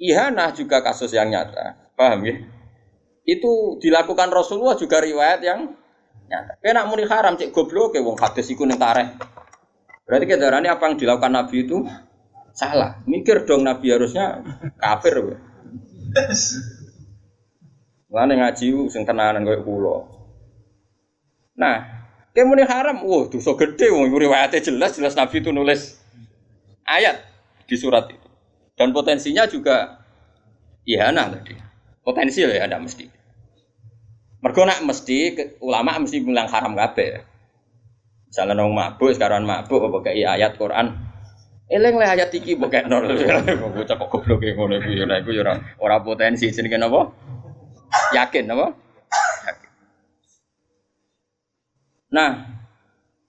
Ihanah 0.00 0.56
juga 0.56 0.80
kasus 0.80 1.12
yang 1.12 1.28
nyata. 1.28 1.92
Paham 1.92 2.24
ya? 2.24 2.40
Itu 3.28 3.76
dilakukan 3.76 4.32
Rasulullah 4.32 4.80
juga 4.80 5.04
riwayat 5.04 5.44
yang 5.44 5.76
nyata. 6.32 6.64
Kena 6.64 6.88
muni 6.88 7.04
haram 7.04 7.36
cek 7.36 7.52
goblok 7.52 7.92
ke 7.92 8.00
wong 8.00 8.16
hadis 8.16 8.48
iku 8.48 8.64
ning 8.64 8.80
tareh. 8.80 9.12
Berarti 10.08 10.24
kedarane 10.24 10.72
apa 10.72 10.88
yang 10.88 10.96
dilakukan 10.96 11.32
Nabi 11.36 11.68
itu 11.68 11.84
salah. 12.60 13.00
Mikir 13.08 13.48
dong 13.48 13.64
Nabi 13.64 13.88
harusnya 13.88 14.44
kafir. 14.76 15.40
Lane 18.12 18.34
ngaji 18.36 18.66
sing 18.92 19.08
tenanan 19.08 19.48
koyo 19.48 19.64
kula. 19.64 19.96
Nah, 21.56 21.76
kayak 22.36 22.68
haram, 22.68 23.00
wah 23.08 23.24
dosa 23.32 23.56
gede 23.56 23.88
wong 23.88 24.12
riwayatnya 24.12 24.60
jelas 24.60 24.92
jelas 25.00 25.16
Nabi 25.16 25.40
itu 25.40 25.48
nulis 25.48 25.96
ayat 26.84 27.24
di 27.64 27.76
surat 27.80 28.12
itu. 28.12 28.28
Dan 28.76 28.92
potensinya 28.92 29.48
juga 29.48 30.00
ihanah 30.84 31.32
tadi. 31.32 31.54
Potensi 32.00 32.42
ya 32.42 32.64
ada 32.64 32.80
mesti. 32.80 33.06
Mergo 34.40 34.64
nak 34.64 34.80
mesti 34.80 35.36
ulama 35.60 36.00
mesti 36.00 36.16
bilang 36.24 36.48
haram 36.48 36.72
kabeh. 36.72 37.20
Misalnya 38.32 38.56
nong 38.56 38.72
mabuk 38.72 39.12
sekarang 39.12 39.44
mabuk 39.44 39.84
apa 39.84 39.98
kayak 40.00 40.40
ayat 40.40 40.52
Quran. 40.56 41.09
Eleng 41.70 42.02
lah 42.02 42.18
ayat 42.18 42.34
iki 42.34 42.58
mbok 42.58 42.74
kekno. 42.74 42.98
Bocah 43.70 43.94
kok 43.94 44.08
goblok 44.10 44.42
ngono 44.42 44.82
iku 44.82 44.90
ya 44.90 45.06
iku 45.22 45.30
ya 45.30 45.54
ora 45.78 46.02
potensi 46.02 46.50
jenenge 46.50 46.82
napa? 46.82 47.14
Yakin 48.10 48.44
napa? 48.50 48.66
Nah, 52.10 52.30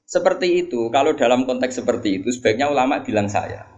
seperti 0.09 0.65
itu, 0.65 0.89
kalau 0.89 1.13
dalam 1.13 1.45
konteks 1.45 1.85
seperti 1.85 2.17
itu, 2.17 2.33
sebaiknya 2.33 2.65
ulama 2.65 3.05
bilang 3.05 3.29
saya. 3.29 3.69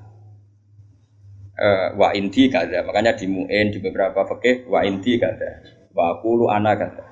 Uh, 1.60 2.00
wa 2.00 2.15
inti 2.15 2.48
kada, 2.48 2.88
makanya 2.88 3.20
di 3.20 3.27
mu'in 3.27 3.67
di 3.70 3.84
beberapa 3.84 4.24
fakih 4.25 4.63
wa 4.72 4.79
inti 4.88 5.20
kada, 5.20 5.60
wa 5.91 6.24
kulu 6.24 6.48
anak 6.48 6.88
kada. 6.88 7.05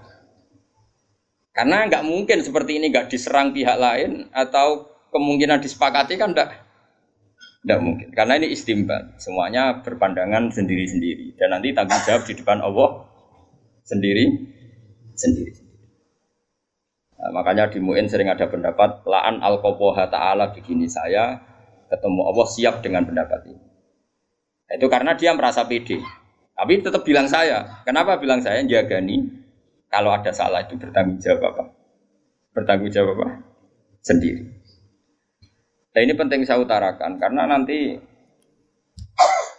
Karena 1.52 1.84
nggak 1.84 2.08
mungkin 2.08 2.40
seperti 2.40 2.80
ini 2.80 2.96
nggak 2.96 3.12
diserang 3.12 3.52
pihak 3.52 3.76
lain 3.76 4.32
atau 4.32 4.88
kemungkinan 5.12 5.60
disepakati 5.60 6.16
kan 6.16 6.32
enggak 6.32 6.71
enggak 7.62 7.80
mungkin. 7.82 8.08
Karena 8.14 8.34
ini 8.42 8.48
istimbat, 8.54 9.22
semuanya 9.22 9.82
berpandangan 9.86 10.50
sendiri-sendiri 10.50 11.38
dan 11.38 11.58
nanti 11.58 11.74
tanggung 11.74 12.02
jawab 12.06 12.24
di 12.26 12.34
depan 12.34 12.60
Allah 12.62 13.06
sendiri 13.86 14.26
sendiri. 15.14 15.54
Nah, 17.22 17.30
makanya 17.38 17.70
di 17.70 17.78
Mu'in 17.78 18.10
sering 18.10 18.34
ada 18.34 18.50
pendapat 18.50 19.06
laan 19.06 19.46
al 19.46 19.62
ta'ala 19.62 20.58
begini 20.58 20.90
saya 20.90 21.38
ketemu 21.86 22.22
Allah 22.26 22.48
siap 22.50 22.82
dengan 22.82 23.06
pendapat 23.06 23.46
ini. 23.46 23.62
Nah, 24.72 24.74
itu 24.80 24.88
karena 24.90 25.14
dia 25.14 25.38
merasa 25.38 25.68
pede. 25.68 26.02
Tapi 26.58 26.82
tetap 26.82 27.06
bilang 27.06 27.30
saya. 27.30 27.84
Kenapa 27.86 28.18
bilang 28.18 28.42
saya? 28.42 28.62
Jagani 28.66 29.22
kalau 29.92 30.16
ada 30.16 30.32
salah 30.32 30.64
itu 30.64 30.80
bertanggung 30.80 31.20
jawab 31.20 31.52
apa? 31.52 31.64
Bertanggung 32.56 32.90
jawab 32.90 33.20
apa? 33.20 33.28
Sendiri. 34.02 34.61
Nah 35.92 36.00
ini 36.00 36.14
penting 36.16 36.48
saya 36.48 36.64
utarakan 36.64 37.20
karena 37.20 37.48
nanti 37.48 38.00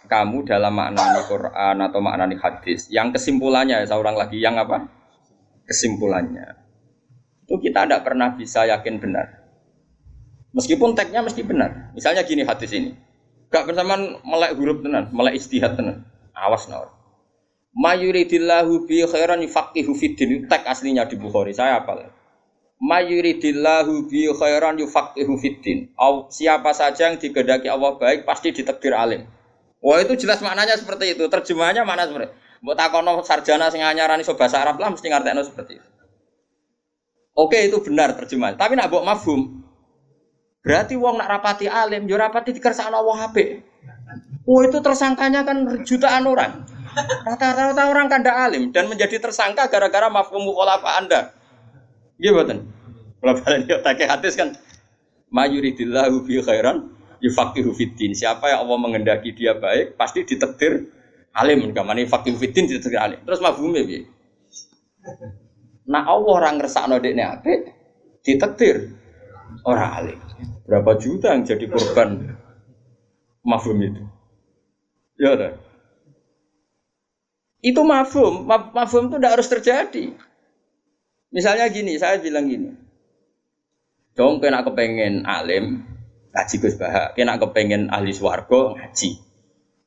kamu 0.09 0.45
dalam 0.45 0.73
makna 0.73 1.21
Quran 1.29 1.77
atau 1.79 1.99
makna 2.01 2.25
hadis 2.37 2.89
yang 2.89 3.13
kesimpulannya 3.13 3.85
saya 3.85 4.01
ulang 4.01 4.17
lagi 4.17 4.41
yang 4.41 4.57
apa? 4.57 4.89
Kesimpulannya 5.63 6.63
itu 7.43 7.69
kita 7.69 7.85
tidak 7.85 8.01
pernah 8.07 8.33
bisa 8.33 8.63
yakin 8.65 8.97
benar. 8.97 9.43
Meskipun 10.55 10.95
teksnya 10.95 11.21
mesti 11.21 11.41
benar. 11.43 11.91
Misalnya 11.91 12.23
gini 12.23 12.47
hadis 12.47 12.71
ini. 12.71 12.97
Gak 13.53 13.69
bersamaan 13.69 14.21
melek 14.25 14.57
huruf 14.57 14.81
tenan, 14.81 15.13
melek 15.13 15.37
istihad 15.37 15.77
tenan. 15.77 16.07
Awas 16.33 16.65
nawar. 16.65 16.89
Mayuridillahu 17.77 18.89
bi 18.89 19.05
khairan 19.05 19.45
yufaqihu 19.45 19.93
fiddin. 19.93 20.49
Tek 20.49 20.65
aslinya 20.65 21.05
di 21.05 21.17
Bukhari. 21.17 21.53
Saya 21.53 21.81
apa? 21.81 22.09
Mayuridillahu 22.83 24.11
bi 24.11 24.27
khairan 24.27 24.75
yufaqihu 24.75 25.39
fiddin. 25.39 25.87
Siapa 26.27 26.75
saja 26.75 27.07
yang 27.07 27.15
digedaki 27.15 27.71
Allah 27.71 27.95
baik 27.95 28.27
pasti 28.27 28.51
ditekdir 28.51 28.91
alim. 28.91 29.23
Wah 29.79 30.03
itu 30.03 30.19
jelas 30.19 30.43
maknanya 30.43 30.75
seperti 30.75 31.15
itu. 31.15 31.23
Terjemahnya 31.31 31.87
mana 31.87 32.03
seperti 32.03 32.35
Buat 32.63 32.79
takono 32.79 33.19
sarjana 33.23 33.67
sing 33.67 33.83
anyarani 33.83 34.23
so 34.23 34.39
bahasa 34.39 34.63
Arab 34.63 34.79
lah 34.79 34.87
mesti 34.91 35.07
ngerti 35.11 35.31
seperti 35.47 35.71
itu. 35.79 35.89
Oke 37.35 37.59
itu 37.67 37.79
benar 37.83 38.15
terjemah. 38.15 38.55
Tapi 38.55 38.79
nak 38.79 38.87
buat 38.87 39.03
mafhum. 39.03 39.63
Berarti 40.63 40.95
wong 40.95 41.19
nak 41.19 41.27
rapati 41.27 41.67
alim, 41.67 42.07
yo 42.07 42.15
rapati 42.15 42.55
dikersakno 42.55 43.03
Allah 43.03 43.27
HP. 43.27 43.63
Wah 44.47 44.61
itu 44.63 44.79
tersangkanya 44.79 45.43
kan 45.43 45.83
jutaan 45.83 46.23
orang. 46.23 46.63
Rata-rata 47.27 47.83
orang 47.91 48.07
kanda 48.07 48.31
alim 48.31 48.71
dan 48.71 48.87
menjadi 48.87 49.19
tersangka 49.19 49.67
gara-gara 49.67 50.07
mafhum 50.07 50.39
mukhalafa 50.39 51.03
Anda. 51.03 51.42
Gimana? 52.17 52.61
Kalau 53.23 53.33
kalian 53.39 53.61
yuk 53.69 53.79
tak 53.81 54.03
hadis 54.03 54.35
kan 54.35 54.53
mayuridillahu 55.31 56.27
bi 56.27 56.43
khairan 56.43 56.91
yufaqihu 57.23 57.71
fiddin. 57.71 58.11
Siapa 58.11 58.51
yang 58.51 58.67
Allah 58.67 58.77
mengendaki 58.77 59.31
dia 59.31 59.55
baik, 59.55 59.95
pasti 59.95 60.27
ditetir 60.27 60.91
alim. 61.33 61.71
Kamane 61.71 62.03
faqihu 62.05 62.35
fiddin 62.35 62.67
ditetir 62.67 62.99
alim. 62.99 63.23
Terus 63.23 63.39
mafhumnya 63.39 63.81
piye? 63.87 64.05
Nah 65.87 66.03
Allah 66.07 66.31
orang 66.43 66.59
ngersakno 66.59 66.99
dekne 66.99 67.23
apik, 67.23 67.59
ditetir 68.23 68.91
orang 69.67 69.89
alim. 70.03 70.19
Berapa 70.63 70.95
juta 70.95 71.35
yang 71.35 71.43
jadi 71.43 71.65
korban 71.67 72.39
mafhum 73.43 73.79
itu? 73.83 74.03
Ya 75.19 75.35
udah. 75.35 75.51
Itu 77.63 77.83
mafhum, 77.83 78.47
mafhum 78.47 79.11
itu 79.11 79.15
tidak 79.19 79.33
harus 79.39 79.47
terjadi. 79.51 80.05
Misalnya 81.33 81.65
gini, 81.73 81.97
saya 81.97 82.21
bilang 82.21 82.45
gini. 82.45 82.69
Dong 84.13 84.37
kena 84.37 84.61
kepengen 84.61 85.25
alim, 85.25 85.81
ngaji 86.29 86.55
Gus 86.61 86.77
Baha. 86.77 87.17
Kena 87.17 87.41
kepengen 87.41 87.89
ahli 87.89 88.13
swargo, 88.13 88.77
ngaji. 88.77 89.17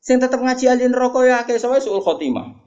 Sing 0.03 0.19
tetap 0.19 0.43
ngaji 0.43 0.67
ahli 0.67 0.91
neraka 0.91 1.23
ya 1.23 1.47
akeh 1.47 1.55
soalnya 1.63 1.87
suul 1.87 2.03
khotimah. 2.03 2.67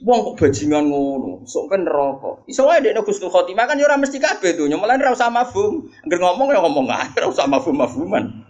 Wong 0.00 0.18
kok 0.24 0.34
bajingan 0.40 0.88
ngono, 0.88 1.44
sok 1.44 1.68
ben 1.68 1.84
neraka. 1.84 2.40
Iso 2.48 2.64
wae 2.64 2.80
dekne 2.80 3.04
Gusnul 3.04 3.28
Khotimah 3.28 3.68
kan 3.68 3.76
ya 3.76 3.92
mesti 4.00 4.16
kabeh 4.16 4.56
to, 4.56 4.64
nyamalan 4.64 4.96
ora 4.96 5.12
usah 5.12 5.28
mafhum. 5.28 5.92
Angger 6.08 6.24
ngomong 6.24 6.56
ya 6.56 6.64
ngomong 6.64 6.88
ae, 6.88 7.12
ora 7.20 7.28
usah 7.28 7.44
mafhum-mafhuman. 7.44 8.48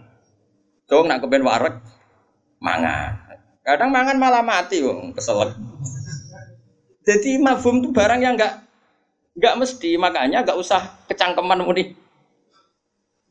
Dong 0.87 1.11
nak 1.11 1.19
kepen 1.19 1.43
warek 1.43 1.75
mangan. 2.63 3.19
Kadang 3.67 3.91
mangan 3.91 4.15
malah 4.15 4.39
mati 4.47 4.79
wong 4.79 5.11
keselak. 5.11 5.51
Jadi 7.01 7.41
mafhum 7.41 7.81
itu 7.81 7.89
barang 7.89 8.21
yang 8.21 8.37
enggak 8.37 8.61
enggak 9.33 9.57
mesti, 9.57 9.97
makanya 9.97 10.45
enggak 10.45 10.59
usah 10.59 11.01
kecangkeman 11.09 11.65
muni 11.65 11.97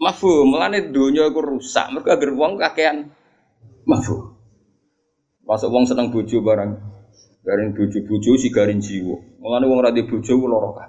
Mafhum, 0.00 0.49
melane 0.49 0.89
donya 0.89 1.29
iku 1.29 1.45
rusak. 1.45 1.93
Mergo 1.93 2.09
agar 2.09 2.33
wong 2.33 2.57
kakean 2.57 3.12
mafhum. 3.85 4.33
Masuk 5.45 5.69
wong 5.69 5.85
seneng 5.85 6.09
bojo 6.09 6.41
barang. 6.41 6.73
Garing 7.45 7.77
bojo-bojo 7.77 8.33
si 8.41 8.49
garing 8.49 8.81
jiwa. 8.81 9.17
Mulane 9.45 9.69
wong 9.69 9.85
ra 9.85 9.93
di 9.93 10.09
bojo 10.09 10.33
ku 10.41 10.47
lara. 10.49 10.89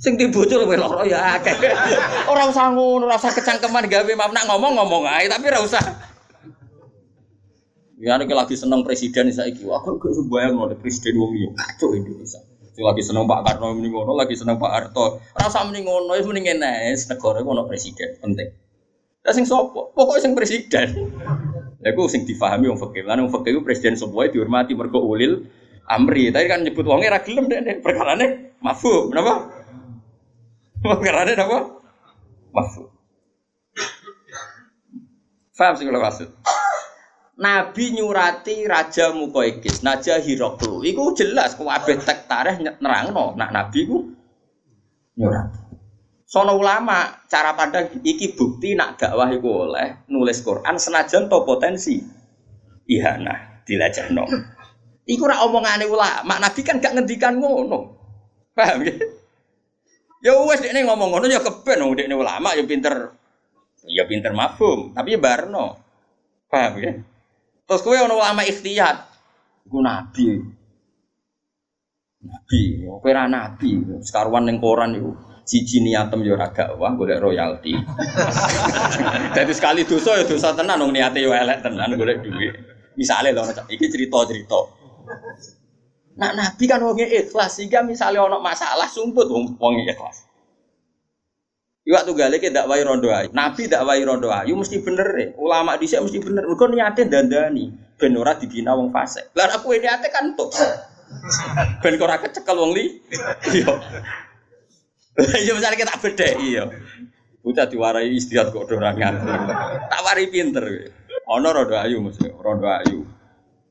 Sing 0.00 0.16
di 0.16 0.32
bojo 0.32 0.56
luwih 0.56 0.80
lara 0.80 1.04
ya 1.04 1.36
akeh. 1.36 1.52
Ora 2.32 2.48
usah 2.48 2.72
ngono, 2.72 3.04
ora 3.04 3.20
usah 3.20 3.36
kecangkeman 3.36 3.92
gawe 3.92 4.12
mam 4.16 4.32
nak 4.32 4.48
ngomong-ngomong 4.48 5.04
ae 5.04 5.28
tapi 5.28 5.52
ora 5.52 5.60
usah. 5.60 5.82
Ya 8.00 8.16
nek 8.16 8.32
lagi 8.32 8.56
seneng 8.56 8.80
presiden 8.80 9.28
saiki, 9.28 9.68
aku 9.68 10.00
gak 10.00 10.16
bayang 10.32 10.56
ngono 10.56 10.72
presiden 10.80 11.20
wong 11.20 11.36
liya. 11.36 11.52
Kacau 11.52 11.92
Indonesia. 11.92 12.40
Sing 12.72 12.80
lagi 12.80 13.04
seneng 13.04 13.28
Pak 13.28 13.44
Karno 13.44 13.76
muni 13.76 13.92
ngono, 13.92 14.16
lagi 14.16 14.32
seneng 14.40 14.56
Pak 14.56 14.72
Harto. 14.72 15.20
Ora 15.36 15.44
usah 15.44 15.68
muni 15.68 15.84
ngono, 15.84 16.16
wis 16.16 16.24
mending 16.24 16.48
ngene, 16.48 16.96
negara 16.96 17.44
iku 17.44 17.52
ono 17.52 17.68
presiden, 17.68 18.16
penting. 18.24 18.48
Lah 19.20 19.32
sing 19.36 19.44
sapa? 19.44 19.92
Pokoke 19.92 20.16
sing 20.16 20.32
presiden. 20.32 21.12
Lah 21.84 21.90
iku 21.92 22.08
sing 22.08 22.24
difahami 22.24 22.72
wong 22.72 22.80
fikih. 22.80 23.04
Lan 23.04 23.20
wong 23.20 23.36
fikih 23.36 23.60
presiden 23.60 24.00
sebuah 24.00 24.32
dihormati 24.32 24.72
mergo 24.72 25.04
ulil 25.04 25.44
amri. 25.84 26.32
Tadi 26.32 26.48
kan 26.48 26.64
nyebut 26.64 26.88
wonge 26.88 27.04
ra 27.04 27.20
gelem 27.20 27.52
dek 27.52 27.84
perkarane 27.84 28.56
mafhum. 28.64 29.12
Napa? 29.12 29.52
Perkarane 30.80 31.36
napa? 31.36 31.84
Mafhum. 32.56 32.88
Faham 35.52 35.76
sih 35.76 35.84
kalau 35.84 36.00
maksud? 36.00 36.32
Nabi 37.40 37.96
nyurati 37.96 38.68
Raja 38.68 39.16
Mukoikis, 39.16 39.80
Naja 39.80 40.20
Hiroklu. 40.20 40.84
Iku 40.84 41.16
jelas 41.16 41.56
kabeh 41.56 41.96
tek 42.04 42.28
tareh 42.28 42.60
nerangno. 42.60 43.32
Nak 43.32 43.50
Nabi 43.50 43.80
ku 43.88 44.12
nyurati. 45.16 45.60
Sono 46.28 46.54
ulama 46.54 47.26
cara 47.26 47.56
pandang 47.58 47.90
iki 48.06 48.36
bukti 48.38 48.76
nak 48.78 49.00
dakwah 49.00 49.32
iku 49.34 49.66
oleh 49.66 50.06
nulis 50.12 50.46
Quran 50.46 50.78
senajan 50.78 51.26
to 51.26 51.42
potensi 51.42 51.98
ihana 52.86 53.64
dilajahno. 53.66 54.28
Iku 55.10 55.26
ora 55.26 55.42
omongane 55.42 55.90
ulama, 55.90 56.38
Nabi 56.38 56.60
kan 56.62 56.78
gak 56.78 56.94
ngendikan 56.94 57.40
ngono. 57.40 57.98
Paham 58.54 58.86
ya? 58.86 58.94
Ya 60.20 60.36
wes 60.44 60.60
dekne 60.60 60.86
ngomong 60.86 61.16
ngono 61.16 61.26
ya 61.26 61.40
keben 61.42 61.82
wong 61.82 61.96
dekne 61.96 62.14
ulama 62.14 62.54
ya 62.54 62.62
pinter 62.62 63.16
ya 63.88 64.04
pinter 64.06 64.30
mafhum, 64.30 64.94
tapi 64.94 65.16
ya 65.16 65.18
barno. 65.18 65.80
Paham 66.46 66.72
ya? 66.78 66.92
Terus 67.70 67.86
kowe 67.86 67.94
ono 67.94 68.18
ulama 68.18 68.42
ikhtiyat. 68.42 68.98
Iku 69.70 69.78
nabi. 69.78 70.42
Nabi, 72.26 72.60
kowe 72.82 73.06
ora 73.06 73.30
nabi, 73.30 73.78
sekaruan 74.02 74.42
ning 74.42 74.58
koran 74.58 74.98
iku. 74.98 75.14
Siji 75.46 75.78
niatem 75.78 76.26
yo 76.26 76.34
ora 76.34 76.50
dakwah 76.50 76.98
golek 76.98 77.22
royalti. 77.22 77.78
Dadi 79.38 79.54
sekali 79.54 79.86
dosa 79.86 80.18
ya 80.18 80.26
dosa 80.26 80.50
tenan 80.50 80.82
wong 80.82 80.90
niate 80.90 81.22
yo 81.22 81.30
elek 81.30 81.62
tenan 81.62 81.94
golek 81.94 82.26
duit. 82.26 82.58
Misale 82.98 83.30
lho 83.30 83.46
iki 83.70 83.86
cerita-cerita. 83.86 84.60
Nak 86.18 86.32
nabi 86.34 86.64
kan 86.66 86.82
wong 86.82 86.98
ikhlas 86.98 87.54
sehingga 87.54 87.86
misalnya 87.86 88.26
ono 88.26 88.42
masalah 88.42 88.90
sumput 88.90 89.30
wong 89.30 89.54
wong 89.62 89.78
ikhlas. 89.86 90.29
Iwak 91.80 92.02
tuh 92.04 92.12
gale 92.12 92.36
ke 92.36 92.52
dakwai 92.52 92.84
rondo 92.84 93.08
ayu. 93.08 93.32
Nabi 93.32 93.64
dakwai 93.64 94.04
rondo 94.04 94.28
ayu 94.28 94.52
mesti 94.52 94.84
bener 94.84 95.08
ya. 95.16 95.26
Ulama 95.40 95.80
di 95.80 95.88
mesti 95.88 96.18
bener. 96.20 96.44
Mereka 96.44 96.66
niatnya 96.68 97.04
dandani. 97.08 97.72
Ben 97.96 98.12
ora 98.20 98.36
dibina 98.36 98.76
wong 98.76 98.92
fasik. 98.92 99.32
Lah 99.32 99.48
aku 99.48 99.72
niatnya 99.72 100.12
kan 100.12 100.36
tuh. 100.36 100.52
Ben 101.80 101.96
ora 101.96 102.20
kecekel 102.20 102.56
wong 102.56 102.76
li. 102.76 103.00
Iya. 103.48 103.72
Iya 105.20 105.52
misalnya 105.56 105.78
kita 105.80 105.94
beda 106.00 106.26
iya. 106.44 106.64
Bocah 107.40 107.66
diwarai 107.72 108.12
istirahat 108.12 108.52
kok 108.52 108.68
dorangan. 108.68 109.14
Tak 109.88 110.00
wari 110.04 110.28
pinter. 110.28 110.64
Ono 111.32 111.48
rondo 111.48 111.76
ayu 111.80 112.04
mesti 112.04 112.28
rondo 112.28 112.68
ayu. 112.68 113.08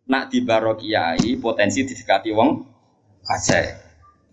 Nak 0.10 0.34
di 0.34 0.42
kiai 0.42 1.38
potensi 1.38 1.86
didekati 1.86 2.34
wong 2.34 2.50
fasik. 3.22 3.86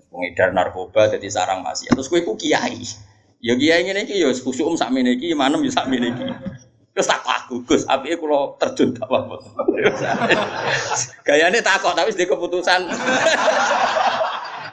Pengedar 0.09 0.56
narkoba 0.56 1.12
jadi 1.12 1.28
sarang 1.28 1.61
masih. 1.61 1.92
Terus 1.92 2.08
kue 2.08 2.25
ku 2.25 2.41
kiai. 2.41 2.80
Ya 3.45 3.55
kiai 3.55 3.85
ngene 3.85 4.09
iki 4.09 4.23
ya 4.23 4.33
kusuk 4.33 4.77
sak 4.81 4.93
mene 4.93 5.21
iki, 5.21 5.37
manem 5.37 5.61
ya 5.65 5.73
sak 5.73 5.87
mene 5.93 6.13
iki. 6.13 6.25
Terus 6.97 7.13
tak 7.13 7.21
aku, 7.29 7.61
Gus, 7.69 7.85
apike 7.85 8.17
kula 8.17 8.57
terjun 8.57 8.97
tak 8.97 9.05
apa. 9.05 9.37
Gayane 11.29 11.61
takok 11.61 11.93
tapi 11.93 12.09
sedek 12.09 12.33
keputusan. 12.33 12.89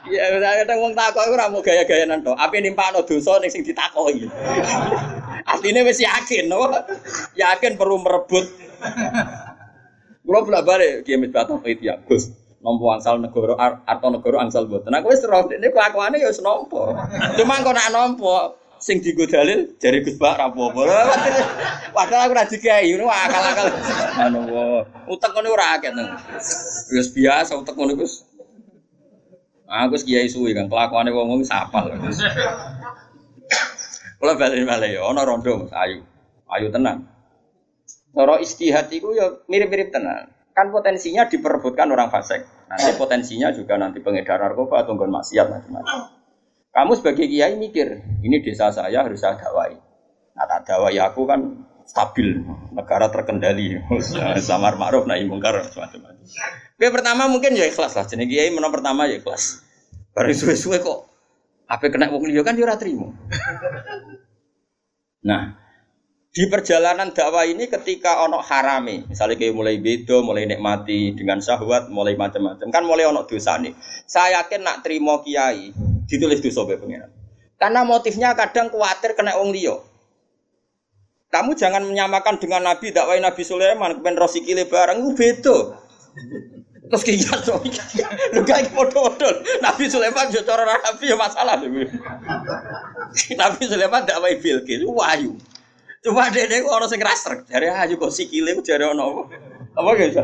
Ya 0.04 0.32
kadang 0.36 0.80
wong 0.84 0.92
takok 0.96 1.20
iku 1.28 1.36
ora 1.36 1.52
mau 1.52 1.60
gaya-gayanan 1.60 2.24
to. 2.24 2.32
Ape 2.36 2.64
nimpakno 2.64 3.04
dosa 3.04 3.40
ning 3.40 3.52
sing 3.52 3.60
ditakoki. 3.60 4.28
Artinya 5.44 5.84
wis 5.84 6.00
yakin, 6.00 6.48
no? 6.48 6.72
yakin 7.36 7.76
perlu 7.76 8.00
merebut. 8.00 8.48
Kulo 10.24 10.38
bolak 10.48 10.64
balik 10.64 11.04
kiai 11.04 11.20
misbah 11.20 11.44
tauhid 11.44 11.84
ya, 11.84 12.00
Gus. 12.08 12.32
Nompo 12.64 12.88
angsal 12.88 13.20
negara 13.20 13.84
atau 13.84 14.08
negara 14.08 14.40
angsal 14.40 14.64
boten. 14.64 14.96
Aku 14.96 15.12
wis 15.12 15.20
roh 15.28 15.44
ini 15.52 15.68
kelakuane 15.68 16.16
ya 16.16 16.32
wis 16.32 16.40
nompo. 16.40 16.96
Cuma 17.36 17.60
kok 17.60 17.76
nak 17.76 17.92
nompo 17.92 18.56
sing 18.80 19.04
digo 19.04 19.28
dalil 19.28 19.76
jari 19.76 20.00
Gus 20.00 20.16
Bak 20.16 20.40
ra 20.40 20.48
apa 20.48 20.64
Padahal 21.96 22.24
aku 22.24 22.32
ra 22.32 22.44
dikai, 22.48 22.88
ngono 22.96 23.12
akal-akal. 23.12 23.66
Anu 24.16 24.40
utek 25.12 25.30
ngono 25.36 25.52
akeh 25.60 25.92
nang. 25.92 26.16
Wis 26.88 27.12
biasa 27.12 27.52
utek 27.60 27.76
ngono 27.76 28.00
Gus. 28.00 28.24
Aku 29.68 30.00
kiai 30.00 30.32
suwi 30.32 30.56
kan 30.56 30.64
kelakuane 30.72 31.12
wong-wong 31.12 31.44
sapal. 31.44 31.92
Kula 34.16 34.40
balik-balik 34.40 34.96
ya 34.96 35.04
ana 35.04 35.20
rondo 35.28 35.68
ayu. 35.68 36.00
Ayu 36.48 36.72
tenang. 36.72 37.04
Cara 38.16 38.40
istihad 38.40 38.88
itu 38.88 39.12
ya 39.12 39.36
mirip-mirip 39.52 39.92
tenan. 39.92 40.32
Kan 40.54 40.70
potensinya 40.70 41.26
diperebutkan 41.26 41.90
orang 41.90 42.14
fasik. 42.14 42.46
Nanti 42.70 42.94
potensinya 42.94 43.50
juga 43.50 43.74
nanti 43.74 43.98
pengedar 43.98 44.38
narkoba 44.38 44.86
atau 44.86 44.94
maksiat 44.94 45.46
macam-macam. 45.50 46.14
Kamu 46.74 46.92
sebagai 46.98 47.26
kiai 47.26 47.54
mikir, 47.58 48.02
ini 48.22 48.42
desa 48.42 48.70
saya 48.70 49.02
harus 49.02 49.22
saya 49.22 49.38
dakwai. 49.38 49.74
Nah, 50.34 50.44
tak 50.46 50.66
dakwai 50.66 50.98
aku 50.98 51.22
kan 51.26 51.66
stabil, 51.86 52.42
negara 52.74 53.10
terkendali, 53.10 53.78
samar 54.48 54.74
ma'ruf 54.78 55.06
nahi 55.06 55.26
mungkar 55.26 55.58
macam-macam. 55.58 56.22
Oke, 56.74 56.86
pertama 56.90 57.30
mungkin 57.30 57.54
ya 57.54 57.66
ikhlas 57.66 57.94
lah. 57.94 58.06
Jadi 58.06 58.26
kiai 58.26 58.50
menang 58.50 58.74
pertama 58.74 59.06
ya 59.06 59.18
ikhlas. 59.22 59.62
Baru 60.14 60.30
suwe-suwe 60.30 60.78
kok 60.82 61.14
apa 61.64 61.88
kena 61.88 62.12
wong 62.12 62.28
liya 62.28 62.44
kan 62.44 62.54
yo 62.60 62.68
ora 62.68 62.76
Nah, 65.24 65.56
di 66.34 66.50
perjalanan 66.50 67.14
dakwah 67.14 67.46
ini 67.46 67.70
ketika 67.70 68.26
ono 68.26 68.42
harame, 68.42 69.06
misalnya 69.06 69.38
kayak 69.38 69.54
mulai 69.54 69.78
bedo, 69.78 70.18
mulai 70.26 70.50
nikmati 70.50 71.14
dengan 71.14 71.38
syahwat, 71.38 71.94
mulai 71.94 72.18
macam-macam, 72.18 72.74
kan 72.74 72.82
mulai 72.82 73.06
ono 73.06 73.22
dosa 73.22 73.54
nih. 73.62 73.70
Saya 74.10 74.42
yakin 74.42 74.66
nak 74.66 74.82
terima 74.82 75.22
kiai, 75.22 75.70
ditulis 76.10 76.42
dosa 76.42 76.66
be 76.66 76.74
pengiran. 76.74 77.06
Karena 77.54 77.86
motifnya 77.86 78.34
kadang 78.34 78.66
khawatir 78.66 79.14
kena 79.14 79.38
wong 79.38 79.54
liya. 79.54 79.78
Kamu 81.30 81.54
jangan 81.54 81.86
menyamakan 81.86 82.42
dengan 82.42 82.66
Nabi 82.66 82.90
dakwah 82.90 83.14
Nabi 83.14 83.42
Sulaiman 83.46 84.02
kepen 84.02 84.18
rosikile 84.18 84.66
barang 84.66 85.06
itu 85.06 85.10
beda. 85.14 85.56
Terus 86.90 87.02
kiai 87.06 87.22
so, 87.22 87.62
lu 88.34 88.42
gak 88.42 88.74
foto-foto. 88.74 89.38
Nabi 89.62 89.86
Sulaiman 89.86 90.34
yo 90.34 90.42
cara 90.42 90.66
Nabi 90.66 91.14
masalah. 91.14 91.62
Nabi 93.38 93.62
Sulaiman 93.70 94.02
dakwah 94.02 94.34
Bilqis, 94.34 94.82
wahyu. 94.82 95.38
Cuma 96.04 96.28
dia 96.28 96.44
dia 96.44 96.60
orang 96.68 96.84
sing 96.84 97.00
raster, 97.00 97.48
dari 97.48 97.72
aja 97.72 97.96
kok 97.96 98.12
sikile 98.12 98.52
ku 98.52 98.60
jare 98.60 98.92
ono 98.92 99.24
apa 99.72 99.90
gitu. 99.96 100.20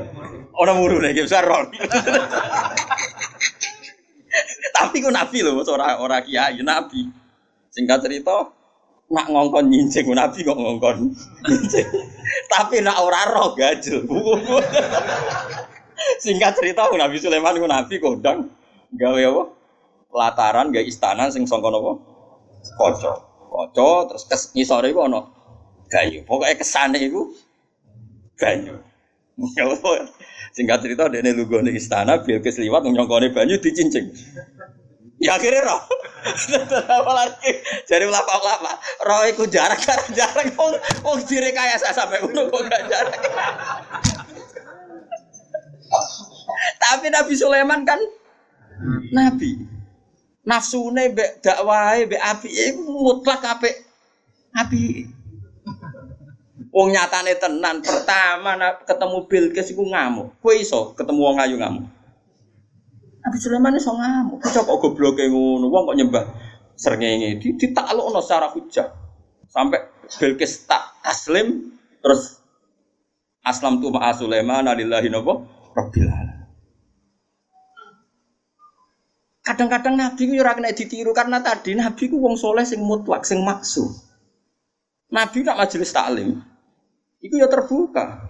Orang 0.53 0.77
muru 0.77 1.01
nih 1.01 1.17
gitu 1.17 1.33
ron. 1.41 1.73
Tapi 4.77 4.97
ku 5.01 5.09
nabi 5.09 5.41
loh, 5.41 5.65
orang 5.65 6.05
orang 6.05 6.21
kiai 6.29 6.61
nabi. 6.61 7.09
Singkat 7.73 8.05
cerita, 8.05 8.53
nak 9.09 9.27
ngongkon 9.33 9.73
nyincing 9.73 10.05
nabi 10.13 10.45
kok 10.45 10.61
ngongkon 10.61 11.17
nyincing. 11.49 11.89
Tapi 12.53 12.85
nak 12.85 13.01
ora 13.01 13.33
roh 13.33 13.57
gajel. 13.57 14.05
Singkat 16.25 16.61
cerita 16.61 16.89
Nabi 16.93 17.17
Sulaiman 17.21 17.57
ku 17.57 17.65
nabi 17.65 17.97
kodang 18.01 18.53
gawe 18.93 19.21
apa? 19.21 19.43
Lataran 20.13 20.73
gawe 20.73 20.85
istana 20.85 21.33
sing 21.33 21.49
sangka 21.49 21.73
napa? 21.73 21.97
Kaca. 22.77 23.13
Kaca 23.49 23.89
terus 24.13 24.25
kes 24.29 24.53
ngisore 24.53 24.93
iku 24.93 25.09
ana 25.09 25.40
banyu. 25.91 26.21
Pokoknya 26.29 26.55
ke 26.57 26.65
sana 26.65 26.97
itu 26.97 27.35
banyu. 28.39 28.79
Singkat 30.51 30.79
cerita 30.83 31.07
dia 31.09 31.23
nih 31.23 31.33
lugu 31.35 31.63
istana, 31.71 32.23
Bilqis 32.23 32.59
liwat 32.63 32.87
nyongkone 32.87 33.35
banyu 33.35 33.59
dicincing. 33.59 34.11
Ya 35.21 35.37
akhirnya 35.37 35.69
roh. 35.69 35.81
Apa 37.01 37.13
lagi? 37.13 37.53
Jadi 37.85 38.09
ulama 38.09 38.33
ulama, 38.41 38.73
roh 39.05 39.23
itu 39.29 39.45
jarak 39.53 39.81
jarak 39.85 40.09
jarak. 40.17 40.49
Wong 40.57 40.77
wong 41.05 41.19
kaya 41.29 41.77
saya 41.77 41.93
sampai 41.93 42.25
uno 42.25 42.49
kok 42.49 42.61
gak 42.69 42.83
jarak. 42.89 43.21
Tapi 46.81 47.07
Nabi 47.13 47.33
Sulaiman 47.37 47.85
kan 47.85 48.01
nabi. 49.13 49.69
Nafsune 50.41 51.13
be 51.13 51.25
dakwahe 51.45 52.09
be 52.09 52.17
api 52.17 52.49
itu 52.49 52.81
mutlak 52.81 53.45
apik. 53.45 53.77
Api 54.57 55.05
Wong 56.71 56.95
nyatane 56.95 57.35
tenan 57.35 57.83
pertama 57.83 58.55
ketemu 58.87 59.19
Bilqis 59.27 59.75
iku 59.75 59.83
ngamuk. 59.91 60.39
Kowe 60.39 60.55
iso 60.55 60.95
ketemu 60.95 61.21
wong 61.27 61.37
ayu 61.43 61.59
ngamuk. 61.59 61.87
Nabi 63.21 63.37
Sulaiman 63.43 63.75
iso 63.75 63.91
ngamuk. 63.91 64.39
Kok 64.39 64.65
kok 64.71 64.79
gobloke 64.79 65.27
ngono. 65.27 65.67
Wong 65.67 65.83
kok 65.91 65.99
nyembah 65.99 66.25
srengenge 66.79 67.43
di 67.43 67.59
ditaklukno 67.59 68.23
secara 68.23 68.55
hujah. 68.55 68.87
Sampai 69.51 69.83
Bilqis 70.15 70.71
tak 70.71 71.03
taslim 71.03 71.75
terus 71.99 72.39
aslam 73.43 73.83
tu 73.83 73.91
ma'a 73.91 74.15
Sulaiman 74.15 74.71
alillahi 74.71 75.11
napa 75.11 75.43
rabbil 75.75 76.07
Kadang-kadang 79.41 79.97
Nabi 79.99 80.31
ku 80.31 80.35
ora 80.39 80.55
kena 80.55 80.71
ditiru 80.71 81.11
karena 81.11 81.43
tadi 81.43 81.75
Nabi 81.75 82.07
ku 82.07 82.23
wong 82.23 82.39
soleh 82.39 82.63
sing 82.63 82.85
mutlak, 82.85 83.27
sing 83.27 83.43
maksum. 83.43 83.91
Nabi 85.11 85.43
nak 85.43 85.59
majelis 85.67 85.91
taklim, 85.91 86.39
itu 87.21 87.37
ya 87.37 87.49
terbuka. 87.49 88.29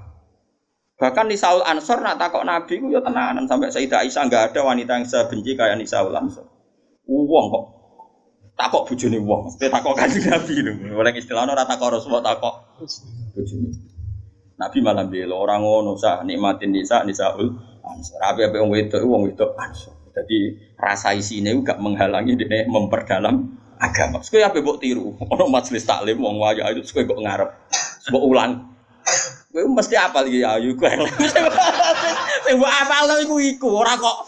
Bahkan 1.01 1.33
di 1.33 1.37
Saul 1.41 1.65
Ansor 1.65 2.05
nak 2.05 2.21
takok 2.21 2.45
Nabi 2.45 2.77
ku 2.77 2.93
ya 2.93 3.01
tenanan 3.01 3.49
sampai 3.49 3.73
Sayyidah 3.73 4.05
Aisyah 4.05 4.29
nggak 4.29 4.45
ada 4.53 4.61
wanita 4.61 5.01
yang 5.01 5.07
sebenci 5.09 5.57
kayak 5.57 5.81
Saul 5.89 6.13
Ansor. 6.13 6.45
Uang 7.09 7.47
kok 7.49 7.65
takok 8.61 8.93
bujuni 8.93 9.17
uang, 9.17 9.49
mesti 9.49 9.73
takok 9.73 9.97
kan 9.97 10.13
Nabi 10.13 10.53
itu. 10.61 10.73
Oleh 10.93 11.13
istilahnya 11.17 11.57
ora 11.57 11.65
takok 11.65 11.97
Rasulullah 11.97 12.37
takok 12.37 12.55
bujuni. 13.33 13.73
Nabi 14.61 14.79
malah 14.85 15.09
bilang 15.09 15.41
orang 15.41 15.65
ngono 15.65 15.97
sah 15.97 16.21
nikmatin 16.21 16.77
nisa 16.77 17.01
nisaul 17.09 17.49
ansor. 17.81 18.21
Apa 18.21 18.53
apa 18.53 18.61
wong 18.61 18.77
wedok 18.77 19.01
wong 19.01 19.33
wedok 19.33 19.57
ansor. 19.57 19.97
Jadi 20.13 20.53
rasa 20.77 21.17
isine 21.17 21.55
gak 21.65 21.81
menghalangi 21.81 22.37
dia 22.37 22.69
memperdalam 22.69 23.57
agama. 23.81 24.21
Sekali 24.21 24.45
apa 24.45 24.61
buat 24.61 24.77
tiru? 24.83 25.17
Ono 25.17 25.49
majelis 25.49 25.89
taklim 25.89 26.21
wong 26.21 26.37
wajah 26.37 26.69
itu 26.77 26.85
sekali 26.85 27.09
kok 27.09 27.23
ngarep, 27.25 27.51
sebab 28.05 28.21
ulang. 28.21 28.53
Gue 29.51 29.63
mesti 29.67 29.95
apa 29.99 30.23
lagi 30.23 30.41
ayu 30.43 30.75
gue. 30.79 30.91
Sing 32.47 32.57
mbok 32.57 32.71
apal 32.71 33.05
to 33.11 33.15
iku 33.27 33.37
iku 33.43 33.69
ora 33.83 33.95
kok 33.99 34.27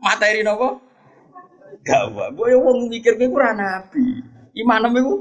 materi 0.00 0.40
nopo? 0.42 0.80
Gak 1.84 2.12
wae. 2.12 2.32
Gue 2.32 2.52
wong 2.56 2.88
mikir 2.88 3.16
gue 3.20 3.28
ora 3.28 3.52
nabi. 3.52 4.24
Imanem 4.56 4.98
iku 4.98 5.14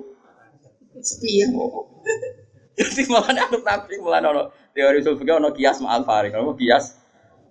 sepiye 0.97 1.45
Jadi 2.77 3.09
malah 3.09 3.33
ada 3.33 3.57
nabi 3.57 3.93
malah 3.97 4.21
ono 4.21 4.41
teori 4.71 5.01
sulfika 5.01 5.41
ono 5.41 5.49
kias 5.51 5.81
ma'al 5.81 6.05
farik. 6.05 6.37
Ono 6.37 6.53
kias 6.53 7.07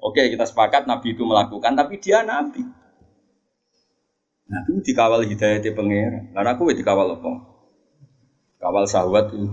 Oke, 0.07 0.22
kita 0.29 0.44
sepakat 0.44 0.85
Nabi 0.85 1.16
itu 1.16 1.25
melakukan, 1.25 1.72
tapi 1.75 1.96
dia 1.99 2.20
Nabi. 2.22 2.62
Nabi 4.46 4.70
dikawal 4.87 5.27
hidayah 5.27 5.59
di 5.59 5.70
pengira. 5.75 6.20
Karena 6.31 6.55
aku 6.55 6.70
dikawal 6.70 7.18
apa? 7.18 7.33
Kawal 8.62 8.85
sahabat 8.87 9.35
itu. 9.35 9.51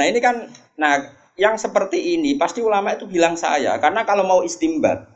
Nah 0.00 0.08
ini 0.08 0.16
kan, 0.16 0.48
nah 0.80 1.20
yang 1.40 1.56
seperti 1.56 2.20
ini 2.20 2.36
pasti 2.36 2.60
ulama 2.60 2.92
itu 2.92 3.08
bilang 3.08 3.32
saya 3.32 3.80
karena 3.80 4.04
kalau 4.04 4.28
mau 4.28 4.40
istimbat 4.44 5.08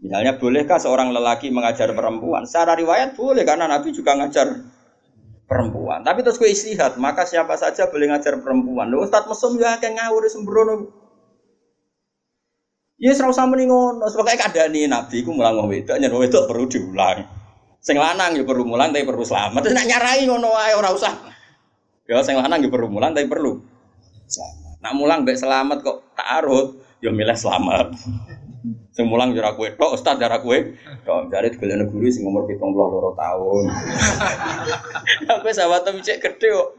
misalnya 0.00 0.40
bolehkah 0.40 0.80
seorang 0.80 1.12
lelaki 1.12 1.52
mengajar 1.52 1.92
perempuan 1.92 2.48
secara 2.48 2.72
riwayat 2.72 3.12
boleh 3.12 3.44
karena 3.44 3.68
Nabi 3.68 3.92
juga 3.92 4.16
ngajar 4.16 4.48
perempuan 5.44 6.00
tapi 6.00 6.24
terus 6.24 6.40
gue 6.40 6.48
istihad 6.48 6.96
maka 6.96 7.28
siapa 7.28 7.52
saja 7.60 7.92
boleh 7.92 8.08
ngajar 8.08 8.40
perempuan 8.40 8.88
lo 8.88 9.04
Ustadz 9.04 9.28
mesum 9.28 9.60
ya 9.60 9.76
kayak 9.76 10.00
ngawur 10.00 10.24
sembrono 10.24 10.76
Ya 13.00 13.16
serau 13.16 13.32
sama 13.32 13.56
nih 13.56 13.64
ngono, 13.64 14.04
sebabnya 14.12 14.68
nih 14.68 14.84
nabi 14.84 15.24
ku 15.24 15.32
mulang 15.32 15.56
wong 15.56 15.72
wedok, 15.72 15.96
nyen 15.96 16.12
wedok 16.12 16.44
perlu 16.44 16.68
diulang. 16.68 17.24
Sing 17.80 17.96
lanang 17.96 18.36
ya 18.36 18.44
perlu 18.44 18.68
mulang 18.68 18.92
tapi 18.92 19.08
perlu 19.08 19.24
selamat. 19.24 19.64
Terus 19.64 19.72
nak 19.72 19.88
nyarai 19.88 20.28
ngono 20.28 20.52
wae 20.52 20.76
ora 20.76 20.92
usah. 20.92 21.16
Ya 22.04 22.20
sing 22.20 22.36
lanang 22.36 22.60
ya 22.60 22.68
perlu 22.68 22.92
mulang 22.92 23.16
tapi 23.16 23.24
perlu 23.24 23.69
selamat. 24.30 24.74
Nak 24.80 24.92
mulang 24.94 25.18
mbek 25.26 25.36
selamat 25.36 25.78
kok 25.82 25.98
ta'arud, 26.14 26.78
ya 27.02 27.10
milih 27.10 27.34
selamat. 27.34 27.92
Sing 28.94 29.06
mulang 29.06 29.32
jara 29.32 29.56
kowe 29.56 29.66
tok, 29.72 29.96
ustaz 29.96 30.20
jara 30.20 30.42
kowe 30.42 30.56
tok. 31.06 31.32
Jare 31.32 31.48
digolekne 31.48 31.88
guru 31.88 32.06
sing 32.12 32.28
umur 32.28 32.44
72 32.44 33.16
tahun. 33.16 33.64
Aku 35.32 35.48
sahabat 35.48 35.88
cek 35.88 36.18
gede 36.20 36.48
kok. 36.52 36.70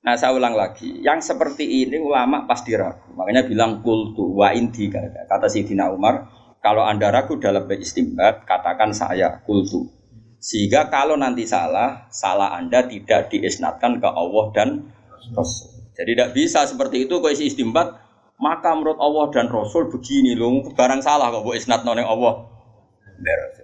Nah 0.00 0.16
saya 0.16 0.32
ulang 0.32 0.56
lagi, 0.56 1.04
yang 1.04 1.20
seperti 1.20 1.84
ini 1.84 2.00
ulama 2.00 2.48
pasti 2.48 2.72
ragu. 2.72 3.12
Makanya 3.12 3.44
bilang 3.44 3.84
kultu 3.84 4.32
wa 4.32 4.48
inti 4.50 4.88
kata 4.88 5.46
Sidina 5.46 5.92
Umar, 5.92 6.24
kalau 6.64 6.88
anda 6.88 7.12
ragu 7.12 7.36
dalam 7.36 7.68
beristimbat, 7.68 8.48
katakan 8.48 8.96
saya 8.96 9.44
kultu. 9.44 9.99
Sehingga 10.40 10.88
kalau 10.88 11.20
nanti 11.20 11.44
salah, 11.44 12.08
salah 12.08 12.56
anda 12.56 12.88
tidak 12.88 13.28
diisnatkan 13.28 14.00
ke 14.00 14.08
Allah 14.08 14.44
dan 14.56 14.68
Rasul. 15.36 15.92
Jadi 15.92 16.16
tidak 16.16 16.30
bisa 16.32 16.64
seperti 16.64 17.04
itu 17.04 17.20
kalau 17.20 17.28
isi 17.28 17.52
istimbat 17.52 17.92
maka 18.40 18.72
menurut 18.72 18.96
Allah 18.96 19.28
dan 19.36 19.52
Rasul 19.52 19.92
begini 19.92 20.32
loh 20.32 20.64
barang 20.72 21.04
salah 21.04 21.28
kok 21.28 21.44
bu 21.44 21.52
isnat 21.52 21.84
noneng 21.84 22.08
Allah. 22.08 22.48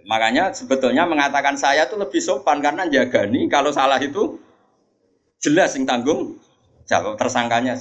Makanya 0.05 0.53
sebetulnya 0.53 1.09
mengatakan 1.09 1.57
saya 1.57 1.89
itu 1.89 1.97
lebih 1.97 2.21
sopan 2.21 2.61
karena 2.61 2.85
jaga 2.93 3.25
nih 3.25 3.49
kalau 3.49 3.73
salah 3.73 3.97
itu 3.97 4.37
jelas 5.41 5.73
yang 5.81 5.89
tanggung 5.89 6.37
jawab 6.85 7.17
tersangkanya. 7.17 7.81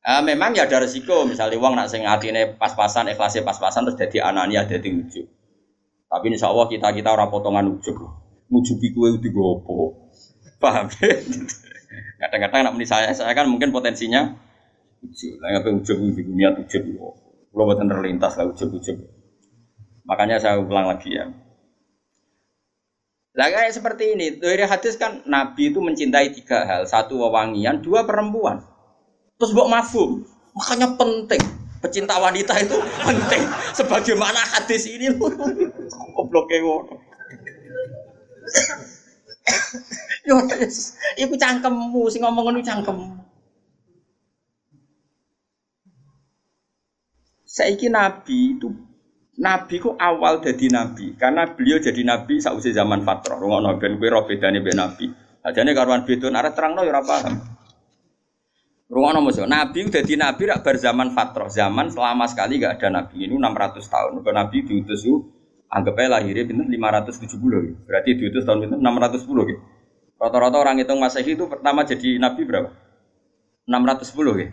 Uh, 0.00 0.24
memang 0.24 0.56
ya 0.56 0.64
ada 0.64 0.80
resiko 0.80 1.28
misalnya 1.28 1.60
uang 1.60 1.76
nak 1.76 1.92
sing 1.92 2.08
pas-pasan 2.56 3.12
ikhlasnya 3.12 3.44
pas-pasan 3.44 3.84
terus 3.84 4.00
jadi 4.00 4.32
anania 4.32 4.64
jadi 4.64 4.88
ujuk. 4.88 5.28
Tapi 6.10 6.26
insya 6.34 6.50
Allah 6.50 6.66
kita 6.66 6.90
kita 6.90 7.14
orang 7.14 7.30
potongan 7.30 7.70
ujuk. 7.78 7.94
Ngujubi 8.50 8.90
kue 8.90 9.14
udah 9.14 9.30
gopo. 9.30 10.10
Paham? 10.58 10.90
Kadang-kadang 12.20 12.66
nak 12.66 12.74
saya, 12.82 13.14
saya 13.14 13.30
kan 13.30 13.46
mungkin 13.46 13.70
potensinya 13.70 14.34
ujuk. 15.06 15.38
Lah 15.38 15.54
ngapain 15.54 15.78
ujuk 15.78 15.96
di 16.18 16.22
dunia 16.26 16.50
ujuk. 16.58 16.82
Kalau 17.50 17.64
buatan 17.66 17.86
terlintas 17.86 18.34
lah 18.34 18.50
ujuk-ujuk. 18.50 18.98
Makanya 20.10 20.42
saya 20.42 20.58
ulang 20.58 20.90
lagi 20.90 21.14
ya. 21.14 21.30
Lah 23.38 23.46
kayak 23.46 23.70
seperti 23.70 24.18
ini, 24.18 24.42
dari 24.42 24.66
hadis 24.66 24.98
kan 24.98 25.22
Nabi 25.22 25.70
itu 25.70 25.78
mencintai 25.78 26.34
tiga 26.34 26.66
hal, 26.66 26.82
satu 26.82 27.22
wewangian, 27.22 27.78
dua 27.78 28.02
perempuan. 28.02 28.58
Terus 29.38 29.54
buat 29.54 29.70
mafum, 29.70 30.26
makanya 30.52 30.98
penting. 30.98 31.38
Pecinta 31.80 32.20
wanita 32.20 32.52
itu 32.60 32.76
penting. 33.00 33.42
Sebagaimana 33.72 34.36
hadis 34.36 34.84
ini, 34.90 35.08
goblok 35.90 36.48
ngono. 36.50 36.94
Yo, 40.28 40.36
iku 41.18 41.34
cangkemmu 41.34 42.02
sing 42.12 42.22
ngomong 42.22 42.44
ngono 42.50 42.60
cangkemmu. 42.62 43.06
Saiki 47.50 47.90
nabi 47.90 48.54
itu 48.54 48.70
Nabi 49.40 49.80
ku 49.80 49.96
awal 49.96 50.44
jadi 50.44 50.68
nabi 50.68 51.16
karena 51.16 51.48
beliau 51.48 51.80
jadi 51.80 52.04
nabi 52.04 52.44
sausi 52.44 52.76
zaman 52.76 53.00
fatrah. 53.08 53.40
Rungono 53.40 53.80
ben 53.80 53.96
kowe 53.96 54.08
roh 54.12 54.28
bedane 54.28 54.60
mbek 54.60 54.76
nabi. 54.76 55.08
Ajane 55.40 55.72
karuan 55.72 56.04
beda 56.04 56.28
arep 56.28 56.52
terangno 56.52 56.84
ya 56.84 56.92
ora 56.92 57.00
paham. 57.00 57.34
Rungono 58.92 59.24
musuh. 59.24 59.48
Nabi 59.48 59.88
jadi 59.88 60.20
nabi 60.20 60.44
rak 60.44 60.60
bar 60.60 60.76
zaman 60.76 61.16
fatrah. 61.16 61.48
Zaman 61.48 61.88
selama 61.88 62.28
sekali 62.28 62.60
gak 62.60 62.76
ada 62.76 63.00
nabi. 63.00 63.24
Ini 63.24 63.32
600 63.40 63.80
tahun. 63.88 64.12
Nabi 64.20 64.56
diutus 64.60 65.08
itu 65.08 65.24
anggap 65.70 65.94
aja 66.02 66.18
lahirnya 66.18 66.44
pinter 66.44 66.66
570 66.66 67.86
Berarti 67.86 68.10
diutus 68.18 68.42
tahun 68.42 68.66
pinter 68.66 68.78
610 68.82 69.50
gitu. 69.54 69.62
Rata-rata 70.20 70.60
orang 70.60 70.76
hitung 70.76 71.00
Masehi 71.00 71.32
itu 71.32 71.48
pertama 71.48 71.80
jadi 71.86 72.20
nabi 72.20 72.44
berapa? 72.44 72.68
610 73.64 74.42
ya. 74.42 74.48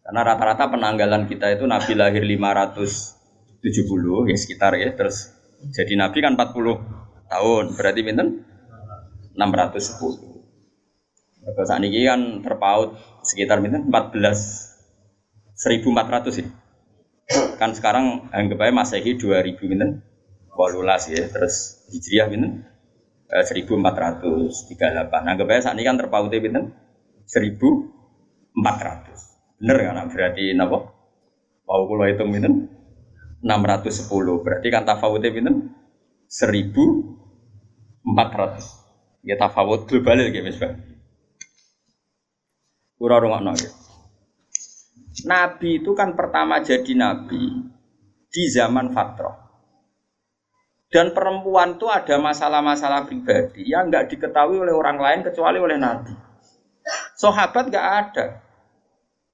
Karena 0.00 0.20
rata-rata 0.24 0.72
penanggalan 0.72 1.28
kita 1.28 1.52
itu 1.52 1.68
nabi 1.68 1.92
lahir 1.98 2.24
570 2.24 4.30
ya 4.30 4.36
sekitar 4.38 4.72
ya. 4.78 4.94
Terus 4.96 5.36
jadi 5.76 6.00
nabi 6.00 6.24
kan 6.24 6.32
40 6.38 7.28
tahun. 7.28 7.64
Berarti 7.76 8.00
pinten? 8.00 8.46
610. 9.36 10.30
Kalau 11.40 11.64
saat 11.66 11.82
ini 11.82 12.04
kan 12.04 12.44
terpaut 12.44 12.96
sekitar 13.26 13.60
pinten 13.60 13.90
14 13.92 15.60
1400 15.60 16.40
ya. 16.40 16.48
Kan 17.60 17.76
sekarang 17.76 18.32
anggap 18.32 18.64
aja 18.64 18.72
Masehi 18.72 19.20
2000 19.20 19.60
pinten? 19.60 20.00
18 20.68 21.16
ya. 21.16 21.24
Terus 21.32 21.88
Hijriah 21.88 22.28
pinten? 22.28 22.68
1438. 23.30 25.06
Anggap 25.08 25.46
aja 25.46 25.70
saat 25.70 25.78
ini 25.78 25.86
kan 25.86 25.94
terpautnya 25.96 26.42
pinten 26.42 26.74
1400. 27.24 29.62
Bener 29.62 29.78
kan? 29.78 30.10
Berarti 30.10 30.50
napa? 30.58 30.90
Mau 31.64 31.86
kula 31.86 32.10
hitung 32.10 32.34
pinten 32.34 32.66
610. 33.40 34.42
Berarti 34.42 34.66
kan 34.68 34.82
tafawutnya 34.82 35.30
pinten 35.30 35.70
1400. 36.26 39.22
Ya 39.22 39.38
tafawut 39.38 39.86
global 39.86 40.18
ya 40.18 40.34
Bang. 40.58 40.74
Ora 43.00 43.16
rungokno 43.16 43.56
ya. 43.56 43.72
Nabi 45.24 45.80
itu 45.84 45.92
kan 45.92 46.16
pertama 46.16 46.64
jadi 46.64 46.92
nabi 46.96 47.68
di 48.30 48.42
zaman 48.48 48.92
fatrah. 48.92 49.49
Dan 50.90 51.14
perempuan 51.14 51.78
itu 51.78 51.86
ada 51.86 52.18
masalah-masalah 52.18 53.06
pribadi 53.06 53.62
yang 53.62 53.86
nggak 53.86 54.10
diketahui 54.10 54.58
oleh 54.58 54.74
orang 54.74 54.98
lain 54.98 55.20
kecuali 55.22 55.62
oleh 55.62 55.78
Nabi. 55.78 56.10
Sahabat 57.14 57.70
gak 57.70 57.86
ada. 57.86 58.42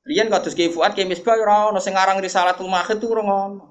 Rian 0.05 0.29
kados 0.29 0.53
Ki 0.53 0.69
Fuad 0.69 0.93
Ki 0.93 1.09
Misbah 1.09 1.41
ora 1.41 1.73
ono 1.73 1.81
sing 1.81 1.97
aran 1.97 2.21
Risalatul 2.21 2.69
Mahid 2.69 3.01
tuh 3.01 3.09
ora 3.09 3.25
ono. 3.25 3.67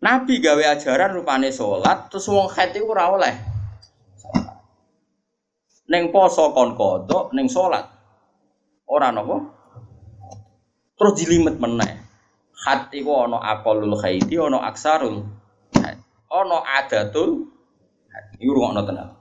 Nabi 0.00 0.40
gawe 0.40 0.80
ajaran 0.80 1.12
rupane 1.12 1.52
salat 1.52 2.08
terus 2.08 2.24
wong 2.32 2.48
haid 2.48 2.72
iku 2.72 2.96
ora 2.96 3.12
oleh. 3.12 3.34
Neng 5.92 6.08
poso 6.08 6.56
kon 6.56 6.72
kodok, 6.72 7.36
neng 7.36 7.52
salat. 7.52 7.84
Ora 8.88 9.12
napa? 9.12 9.44
Terus 10.96 11.12
jilimet 11.20 11.60
meneh. 11.60 12.00
Haid 12.64 12.96
iku 12.96 13.28
ana 13.28 13.44
aqallul 13.44 14.00
haidi, 14.00 14.40
ana 14.40 14.64
aksarul 14.64 15.39
Ana 16.30 16.62
adatul 16.62 17.50
haid. 18.14 18.38
Iku 18.38 18.54
rungokno 18.54 18.86
tenan. 18.86 19.18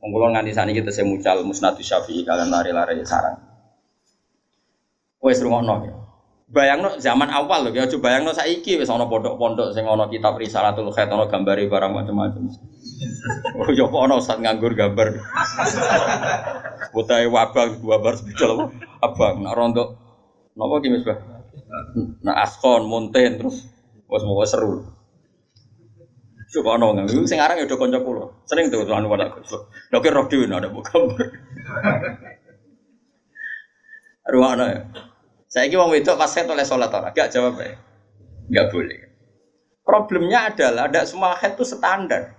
Wong 0.00 0.16
kula 0.16 0.40
saniki 0.52 0.80
kita 0.80 0.92
semucal 0.92 1.44
musnadus 1.44 1.84
syafi'i 1.84 2.24
kalian 2.24 2.52
lari-lari 2.52 3.00
sarang. 3.04 3.40
Wes 5.20 5.40
rungokno 5.40 5.74
ya. 5.84 5.96
Bayangno 6.50 6.98
zaman 6.98 7.30
awal 7.30 7.70
loh, 7.70 7.70
ya 7.70 7.86
coba 7.86 8.10
bayangno 8.10 8.34
saiki 8.34 8.74
wis 8.74 8.90
ana 8.90 9.06
pondok-pondok 9.06 9.70
sing 9.70 9.86
ana 9.86 10.10
kitab 10.10 10.34
Risalatul 10.34 10.90
Khair 10.90 11.06
ana 11.06 11.30
gambare 11.30 11.62
barang 11.70 11.92
macam-macam. 11.94 12.42
Oh 13.54 13.70
ya 13.70 13.86
ana 13.86 14.18
ustaz 14.18 14.42
nganggur 14.42 14.74
gambar. 14.74 15.14
Putahe 16.92 17.30
wabang 17.30 17.78
wabang 17.86 18.18
sepeda 18.18 18.50
apa? 18.50 18.64
Abang 18.98 19.34
nak 19.46 19.54
rontok 19.54 19.88
napa 20.58 20.74
ki 20.82 20.88
Nak 22.26 22.36
askon, 22.42 22.88
monten 22.90 23.38
terus 23.38 23.70
wis 24.10 24.22
mau 24.26 24.42
seru. 24.42 24.99
Coba 26.50 26.74
ana 26.74 26.86
nganggur 26.98 27.30
sing 27.30 27.38
aran 27.38 27.62
ya 27.62 27.64
udah 27.70 27.78
kanca 27.78 27.98
kula. 28.02 28.26
Sering 28.50 28.74
tuh 28.74 28.82
anu 28.90 29.06
pada. 29.06 29.30
Lha 29.30 29.98
ki 30.02 30.10
roh 30.10 30.26
dhewe 30.26 30.50
ada 30.50 30.66
gambar. 30.66 31.28
Ruwana 34.30 34.64
ya. 34.70 34.80
Saya 35.50 35.66
kira 35.66 35.82
wong 35.82 35.90
wedok 35.90 36.14
pas 36.14 36.30
oleh 36.30 36.62
sholat 36.62 36.94
orang, 36.94 37.10
gak 37.10 37.34
jawab 37.34 37.58
ya, 37.58 37.74
gak 38.54 38.70
boleh. 38.70 39.02
Problemnya 39.82 40.46
adalah 40.46 40.86
tidak 40.86 41.10
semua 41.10 41.34
head 41.34 41.58
itu 41.58 41.66
standar. 41.66 42.38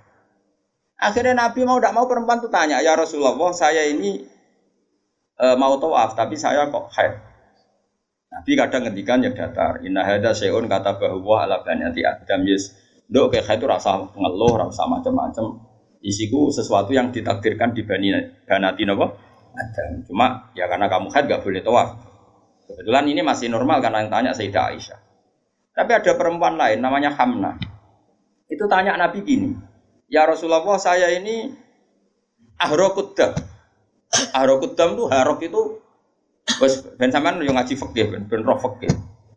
Akhirnya 0.96 1.36
Nabi 1.36 1.68
mau 1.68 1.76
tidak 1.76 1.92
mau 1.92 2.08
perempuan 2.08 2.40
itu 2.40 2.48
tanya, 2.48 2.80
ya 2.80 2.96
Rasulullah, 2.96 3.36
saya 3.52 3.84
ini 3.84 4.24
e, 5.36 5.46
mau 5.60 5.76
tawaf, 5.76 6.16
tapi 6.16 6.40
saya 6.40 6.72
kok 6.72 6.88
head. 6.96 7.20
Nabi 8.32 8.52
kadang 8.56 8.88
ngendikan 8.88 9.28
ya 9.28 9.36
datar. 9.36 9.84
Inna 9.84 10.08
hada 10.08 10.32
seun 10.32 10.72
kata 10.72 10.96
bahwa 10.96 11.44
ala 11.44 11.68
banyati 11.68 12.08
adam 12.08 12.48
yes. 12.48 12.72
Dok 13.12 13.36
kayak 13.36 13.60
itu 13.60 13.68
rasa 13.68 14.00
ngeluh, 14.16 14.56
rasa 14.56 14.88
macam-macam. 14.88 15.68
Isiku 16.02 16.50
sesuatu 16.50 16.96
yang 16.96 17.12
ditakdirkan 17.12 17.76
di 17.76 17.84
bani 17.84 18.10
banati 18.48 18.88
nopo 18.88 19.06
Adam. 19.52 20.02
Cuma 20.08 20.50
ya 20.56 20.66
karena 20.66 20.88
kamu 20.88 21.12
head 21.12 21.28
gak 21.28 21.44
boleh 21.44 21.62
tawaf. 21.62 21.90
Kebetulan 22.66 23.06
ini 23.12 23.22
masih 23.22 23.52
normal 23.52 23.84
karena 23.84 24.08
yang 24.08 24.10
tanya 24.10 24.32
Sayyidah 24.32 24.64
Aisyah. 24.72 25.00
Tapi 25.76 25.92
ada 25.92 26.12
perempuan 26.16 26.56
lain 26.56 26.80
namanya 26.80 27.12
Hamna. 27.14 27.60
Itu 28.48 28.66
tanya 28.72 28.96
Nabi 28.96 29.24
gini, 29.24 29.52
Ya 30.12 30.28
Rasulullah 30.28 30.64
saya 30.80 31.12
ini 31.12 31.52
ahrokudam. 32.60 33.36
Ahrokudam 34.36 35.00
itu 35.00 35.04
harok 35.08 35.40
itu 35.48 35.62
Bos 36.60 36.84
ben 36.98 37.14
sampean 37.14 37.40
yo 37.46 37.54
ngaji 37.54 37.78
fikih 37.78 38.12
ben 38.12 38.24
ben. 38.28 38.44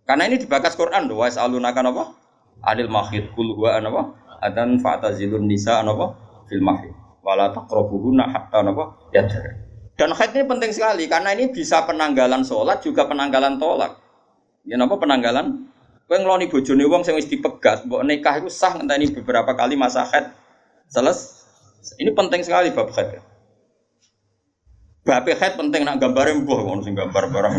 Karena 0.04 0.22
ini 0.26 0.40
dibakas 0.40 0.74
Quran 0.74 1.06
doa 1.06 1.28
alunaka 1.30 1.84
apa? 1.84 2.04
Adil 2.64 2.88
mahid 2.88 3.30
kul 3.36 3.52
huwa 3.52 3.76
apa? 3.76 4.02
Adan 4.40 4.80
fa'tazilun 4.80 5.44
nisa 5.44 5.84
apa? 5.84 6.16
Fil 6.48 6.64
mahid. 6.64 6.92
Wala 7.20 7.52
taqrabuhunna 7.52 8.24
hatta 8.28 8.64
apa? 8.64 8.84
Yadhar. 9.12 9.64
Dan 9.94 10.10
haid 10.10 10.34
ini 10.34 10.44
penting 10.48 10.74
sekali 10.74 11.06
karena 11.06 11.30
ini 11.38 11.54
bisa 11.54 11.86
penanggalan 11.86 12.42
sholat 12.42 12.82
juga 12.82 13.06
penanggalan 13.06 13.62
tolak. 13.62 13.94
Ya 14.66 14.74
apa 14.80 14.94
penanggalan? 14.98 15.70
Kowe 16.04 16.20
ngeloni 16.20 16.52
bojone 16.52 16.84
wong 16.84 17.00
sing 17.00 17.16
wis 17.16 17.32
dipegat, 17.32 17.88
mbok 17.88 18.04
nikah 18.04 18.36
itu 18.36 18.52
sah 18.52 18.76
ngenteni 18.76 19.08
beberapa 19.16 19.56
kali 19.56 19.72
masa 19.72 20.04
haid. 20.04 20.36
Seles. 20.90 21.48
Ini 21.96 22.12
penting 22.12 22.44
sekali 22.44 22.74
bab 22.76 22.92
haid. 22.92 23.24
Bab 25.04 25.24
haid 25.24 25.52
penting 25.56 25.84
nak 25.88 26.00
gambare 26.00 26.36
mbuh 26.36 26.60
ngono 26.60 26.84
sing 26.84 26.92
gambar 26.92 27.24
barang. 27.32 27.54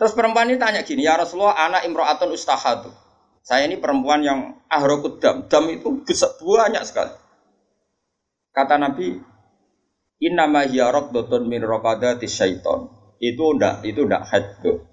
Terus 0.00 0.16
perempuan 0.16 0.48
ini 0.48 0.56
tanya 0.56 0.80
gini, 0.80 1.04
ya 1.04 1.20
Rasulullah, 1.20 1.60
anak 1.60 1.84
imro'atun 1.84 2.32
ustahatu. 2.32 2.88
Saya 3.44 3.68
ini 3.68 3.76
perempuan 3.76 4.24
yang 4.24 4.64
ahrokut 4.72 5.20
dam. 5.20 5.44
Dam 5.44 5.68
itu 5.68 6.00
besar, 6.08 6.32
banyak 6.40 6.80
sekali. 6.88 7.12
Kata 8.56 8.80
Nabi, 8.80 9.20
Innama 10.20 10.68
hiya 10.68 10.92
raqdatun 10.92 11.48
min 11.48 11.64
raqadati 11.64 12.28
syaiton. 12.28 12.92
Itu 13.16 13.56
ndak 13.56 13.88
itu 13.88 14.04
ndak 14.04 14.28
haddo. 14.28 14.84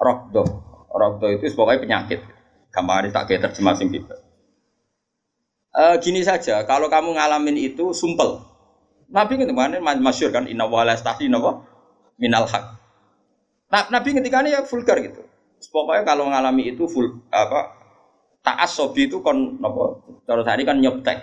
Raqdah. 0.00 0.48
Raqdah 0.88 1.28
itu 1.36 1.52
sebagai 1.52 1.84
penyakit. 1.84 2.24
Kamari 2.72 3.12
tak 3.12 3.28
kayak 3.28 3.52
terjemah 3.52 3.76
sing. 3.76 3.92
Uh, 5.70 6.00
gini 6.00 6.24
saja, 6.24 6.64
kalau 6.64 6.88
kamu 6.88 7.12
ngalamin 7.12 7.60
itu 7.60 7.92
sumpel. 7.92 8.40
Nabi 9.12 9.36
kemarin 9.36 9.84
masyur 10.00 10.32
kan 10.32 10.48
inna 10.48 10.64
wa 10.64 10.80
la 10.80 10.96
napa 10.96 11.50
minal 12.16 12.48
haq. 12.48 12.79
Nah, 13.70 13.86
Nabi 13.88 14.18
ketika 14.18 14.42
ini 14.42 14.50
ya 14.50 14.66
vulgar 14.66 14.98
gitu. 14.98 15.22
Pokoknya 15.70 16.02
kalau 16.02 16.26
ngalami 16.26 16.74
itu 16.74 16.90
full 16.90 17.22
apa 17.30 17.78
ta'assobi 18.42 19.12
itu 19.12 19.20
kon 19.20 19.60
napa 19.60 20.00
cara 20.26 20.42
tadi 20.42 20.62
kan 20.66 20.80
nyoptek. 20.80 21.18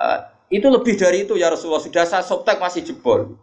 Uh, 0.00 0.18
itu 0.50 0.66
lebih 0.66 0.98
dari 0.98 1.22
itu 1.22 1.38
ya 1.38 1.52
Rasulullah. 1.52 1.84
Sudah 1.84 2.04
saya 2.08 2.24
softtek 2.26 2.58
masih 2.58 2.82
jebol. 2.82 3.38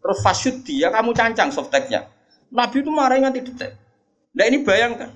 Terus 0.00 0.18
fasyud 0.24 0.64
dia, 0.64 0.88
kamu 0.88 1.12
cancang 1.12 1.52
softteknya. 1.52 2.08
Nabi 2.48 2.80
itu 2.80 2.90
marah 2.92 3.20
nganti 3.20 3.40
detek. 3.44 3.76
Nah 4.32 4.44
ini 4.46 4.62
bayangkan. 4.64 5.10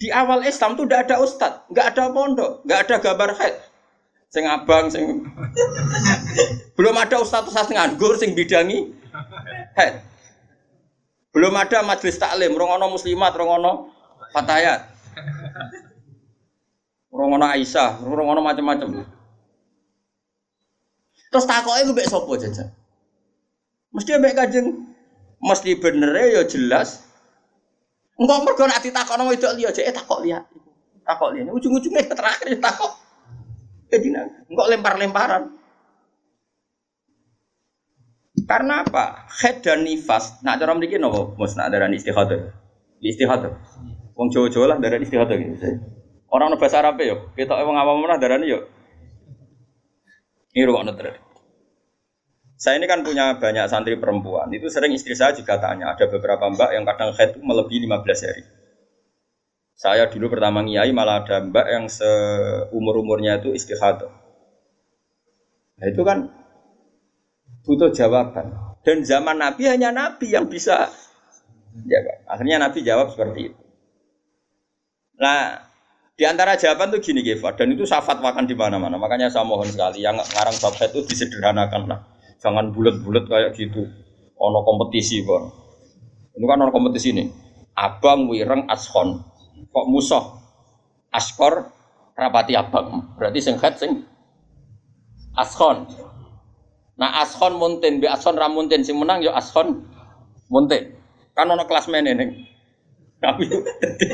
Di 0.00 0.08
awal 0.08 0.48
Islam 0.48 0.80
tuh 0.80 0.88
tidak 0.88 1.12
ada 1.12 1.20
ustad, 1.20 1.52
nggak 1.68 1.86
ada 1.92 2.08
pondok, 2.08 2.64
nggak 2.64 2.80
ada 2.88 2.96
gambar 3.04 3.30
head. 3.36 3.54
Sing 4.32 4.48
abang, 4.48 4.88
sing 4.88 5.28
belum 6.78 6.96
ada 6.96 7.20
ustad 7.20 7.44
ustad 7.44 7.68
nganggur, 7.68 8.16
sing 8.16 8.32
bidangi 8.32 8.96
head. 9.76 10.00
Belum 11.30 11.54
ada 11.54 11.86
majelis 11.86 12.18
taklim, 12.18 12.58
rongono 12.58 12.90
muslimat, 12.90 13.30
rongono 13.38 13.94
fatayat, 14.34 14.90
rongono 17.06 17.46
Aisyah, 17.46 18.02
rongono 18.02 18.42
macam-macam. 18.42 19.06
Terus 21.30 21.46
takoknya 21.46 21.86
gue 21.86 21.94
mbek 21.94 22.10
sapa 22.10 22.32
jajan? 22.42 22.68
Mesti 23.94 24.10
mbek 24.18 24.34
kajeng 24.34 24.66
mesti 25.38 25.78
bener 25.78 26.10
ya 26.18 26.42
jelas. 26.42 27.06
Enggak 28.18 28.42
mergo 28.42 28.66
nak 28.66 28.82
ditakokno 28.82 29.30
wedok 29.30 29.54
liya 29.54 29.70
aja 29.70 29.86
eh 29.86 29.94
takok 29.94 30.26
liya. 30.26 30.42
Takok 31.06 31.30
liya. 31.38 31.54
Ujung-ujungnya 31.54 32.10
terakhir 32.10 32.58
takok. 32.58 32.92
Jadi 33.94 34.06
enggak 34.50 34.66
lempar-lemparan. 34.74 35.59
Karena 38.50 38.82
apa? 38.82 39.30
Head 39.30 39.62
dan 39.62 39.86
nifas. 39.86 40.42
Nak 40.42 40.58
cara 40.58 40.74
mriki 40.74 40.98
napa? 40.98 41.38
Mus 41.38 41.54
nak 41.54 41.70
darani 41.70 42.02
istihadah. 42.02 42.50
Istihadah. 42.98 43.54
Wong 44.18 44.34
Jawa-Jawa 44.34 44.74
lah 44.74 44.78
darani 44.82 45.06
istihadah 45.06 45.36
gitu. 45.38 45.54
Orang 46.34 46.58
bahasa 46.58 46.82
Arab 46.82 46.98
ya, 46.98 47.14
kita 47.38 47.54
wong 47.62 47.78
awam 47.78 48.02
mana 48.02 48.18
darani 48.18 48.50
yo 48.50 48.66
ini 50.50 50.66
ruang 50.66 50.82
terus. 50.98 51.14
Saya 52.60 52.76
ini 52.76 52.84
kan 52.84 53.00
punya 53.06 53.40
banyak 53.40 53.70
santri 53.70 53.96
perempuan. 53.96 54.52
Itu 54.52 54.68
sering 54.68 54.92
istri 54.92 55.16
saya 55.16 55.32
juga 55.32 55.56
tanya. 55.56 55.96
Ada 55.96 56.10
beberapa 56.12 56.44
mbak 56.50 56.70
yang 56.76 56.84
kadang 56.84 57.16
head 57.16 57.38
itu 57.38 57.40
melebihi 57.40 57.88
15 57.88 58.26
hari. 58.26 58.44
Saya 59.80 60.12
dulu 60.12 60.28
pertama 60.28 60.60
ngiai 60.60 60.92
malah 60.92 61.24
ada 61.24 61.40
mbak 61.40 61.66
yang 61.72 61.88
seumur-umurnya 61.88 63.40
itu 63.40 63.56
istihadah. 63.56 64.12
Nah 65.80 65.86
itu 65.88 66.02
kan 66.04 66.28
butuh 67.64 67.90
jawaban. 67.92 68.52
Dan 68.80 69.04
zaman 69.04 69.36
Nabi 69.36 69.68
hanya 69.68 69.92
Nabi 69.92 70.32
yang 70.32 70.48
bisa 70.48 70.88
jawab. 71.84 72.16
Akhirnya 72.26 72.56
Nabi 72.60 72.78
jawab 72.80 73.12
seperti 73.12 73.52
itu. 73.52 73.60
Nah, 75.20 75.60
di 76.16 76.24
antara 76.24 76.56
jawaban 76.56 76.92
tuh 76.92 77.00
gini 77.00 77.20
Gefa, 77.20 77.56
dan 77.56 77.72
itu 77.72 77.84
saya 77.84 78.00
fatwakan 78.00 78.48
di 78.48 78.56
mana-mana. 78.56 78.96
Makanya 78.96 79.28
saya 79.28 79.44
mohon 79.44 79.68
sekali 79.68 80.04
yang 80.04 80.16
ngarang 80.16 80.56
bab 80.60 80.76
itu 80.76 81.00
disederhanakan 81.04 81.82
lah. 81.88 82.00
Jangan 82.40 82.72
bulat-bulat 82.72 83.28
kayak 83.28 83.52
gitu. 83.56 83.84
Ono 84.40 84.64
kompetisi, 84.64 85.20
Bang. 85.24 85.52
Ini 86.36 86.44
kan 86.48 86.64
ono 86.64 86.72
kompetisi 86.72 87.12
ini. 87.12 87.28
Abang 87.76 88.32
wireng 88.32 88.64
ashon. 88.68 89.20
Kok 89.68 89.86
musuh? 89.92 90.24
Askor 91.12 91.68
rapati 92.16 92.56
abang. 92.56 93.16
Berarti 93.20 93.44
sing 93.44 93.60
sing 93.76 94.08
ashon. 95.36 95.84
Nah 97.00 97.24
ashon 97.24 97.56
muntin, 97.56 97.96
bi 97.96 98.06
ashon 98.06 98.36
ramuntin 98.36 98.84
sing 98.84 99.00
menang 99.00 99.24
yo 99.24 99.32
ashon 99.32 99.88
muntin. 100.52 100.92
Kan 101.32 101.48
ono 101.48 101.64
kelas 101.64 101.88
meneneng. 101.88 102.44
Tapi 103.20 103.48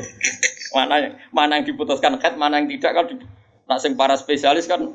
mana 0.76 0.94
yang 1.02 1.14
mana 1.34 1.52
yang 1.58 1.66
diputuskan 1.66 2.22
head, 2.22 2.38
mana 2.38 2.62
yang 2.62 2.70
tidak 2.70 2.94
kan 2.94 3.06
nak 3.66 3.78
sing 3.82 3.98
para 3.98 4.14
spesialis 4.14 4.70
kan 4.70 4.94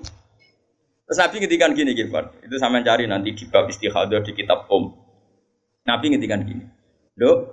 Terus 1.12 1.28
Nabi 1.28 1.44
ngedikan 1.44 1.76
gini 1.76 1.92
Gilbert, 1.92 2.40
itu 2.40 2.56
sama 2.56 2.80
cari 2.88 3.04
nanti 3.04 3.36
di 3.36 3.44
bab 3.52 3.68
istihadah 3.68 4.24
di 4.24 4.32
kitab 4.32 4.72
Om. 4.72 4.96
Nabi 5.84 6.16
ngedikan 6.16 6.48
gini, 6.48 6.64
dok, 7.20 7.52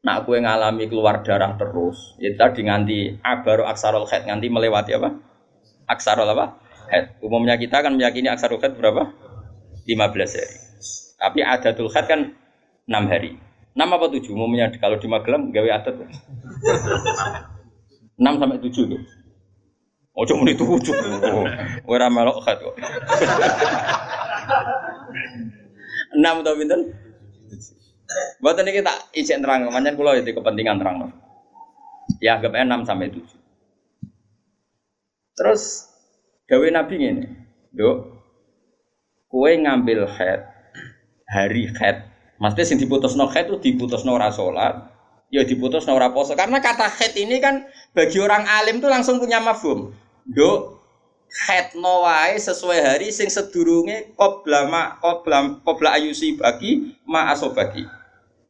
nak 0.00 0.24
kue 0.24 0.40
ngalami 0.40 0.88
keluar 0.88 1.20
darah 1.20 1.60
terus, 1.60 2.16
ya 2.16 2.32
tadi 2.40 2.64
nganti 2.64 3.20
abaru 3.20 3.68
aksarul 3.68 4.08
head 4.08 4.24
nganti 4.24 4.48
melewati 4.48 4.96
apa? 4.96 5.12
Aksarul 5.92 6.24
apa? 6.24 6.56
Head. 6.88 7.20
Umumnya 7.20 7.60
kita 7.60 7.84
kan 7.84 8.00
meyakini 8.00 8.32
aksarul 8.32 8.64
head 8.64 8.72
berapa? 8.72 9.12
15 9.90 10.38
hari. 10.38 10.54
Tapi 11.20 11.38
adatul 11.42 11.90
head 11.90 12.06
kan 12.06 12.30
6 12.86 13.10
hari. 13.10 13.34
6 13.74 13.82
apa 13.82 14.06
7? 14.06 14.22
Umumnya 14.30 14.70
kalau 14.78 15.02
di 15.02 15.10
Magelang 15.10 15.50
gawe 15.50 15.82
adat. 15.82 15.98
6 15.98 16.06
sampai 18.20 18.62
7 18.62 18.70
tuh. 18.70 19.02
Oh, 20.10 20.26
cuma 20.26 20.42
itu 20.50 20.66
tujuh. 20.66 20.90
Ora 21.86 22.10
melok 22.10 22.42
head 22.44 22.58
kok. 22.60 22.74
6 26.12 26.18
atau 26.18 26.58
pinten? 26.58 26.90
Buat 28.42 28.58
ini 28.60 28.82
kita 28.82 28.90
izin 29.14 29.38
terang, 29.38 29.70
macam 29.70 29.94
kulo 29.94 30.18
itu 30.18 30.34
kepentingan 30.34 30.82
terang. 30.82 31.14
Ya 32.18 32.34
anggap 32.36 32.58
6 32.58 32.84
sampai 32.84 33.14
7. 33.14 33.22
Terus 35.38 35.62
gawe 36.50 36.66
Nabi 36.74 36.94
ini, 37.00 37.24
Dok, 37.70 38.19
kue 39.30 39.52
ngambil 39.62 40.10
head 40.10 40.50
hari 41.30 41.70
head. 41.78 42.10
Maksudnya 42.42 42.82
diputus 42.82 43.14
no 43.14 43.30
head 43.30 43.46
itu 43.46 43.72
diputus 43.72 44.02
no 44.02 44.18
rasolat, 44.18 44.90
ya 45.30 45.46
diputus 45.46 45.86
no 45.86 45.94
raposo. 45.94 46.34
Karena 46.34 46.58
kata 46.58 46.90
head 46.90 47.14
ini 47.14 47.38
kan 47.38 47.64
bagi 47.94 48.18
orang 48.18 48.44
alim 48.44 48.82
tuh 48.82 48.90
langsung 48.90 49.22
punya 49.22 49.38
mafhum. 49.38 49.94
Dok, 50.26 50.82
head 51.46 51.78
no 51.78 52.02
wae 52.02 52.34
sesuai 52.34 52.80
hari 52.82 53.08
sing 53.14 53.30
sedurunge 53.30 54.12
qobla 54.18 54.66
ma 54.66 54.98
qobla 54.98 55.62
qobla 55.62 55.96
ayusi 55.96 56.34
bagi 56.34 56.98
ma 57.06 57.30
asobagi 57.30 58.00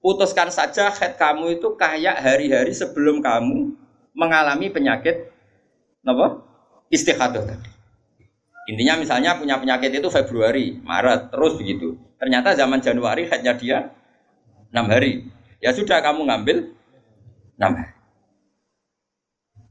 putuskan 0.00 0.48
saja 0.48 0.88
head 0.90 1.16
kamu 1.20 1.60
itu 1.60 1.76
kayak 1.76 2.16
hari-hari 2.20 2.72
sebelum 2.72 3.20
kamu 3.20 3.76
mengalami 4.16 4.72
penyakit 4.72 5.30
apa? 6.02 6.42
Istihadah 6.90 7.44
tadi. 7.46 7.69
Intinya 8.70 8.94
misalnya 9.02 9.34
punya 9.34 9.58
penyakit 9.58 9.90
itu 9.90 10.06
Februari, 10.06 10.78
Maret, 10.78 11.34
terus 11.34 11.58
begitu. 11.58 11.98
Ternyata 12.22 12.54
zaman 12.54 12.78
Januari 12.78 13.26
headnya 13.26 13.58
dia 13.58 13.90
6 14.70 14.86
hari. 14.86 15.26
Ya 15.58 15.74
sudah 15.74 15.98
kamu 15.98 16.30
ngambil 16.30 16.70
6 17.58 17.66
hari. 17.74 17.94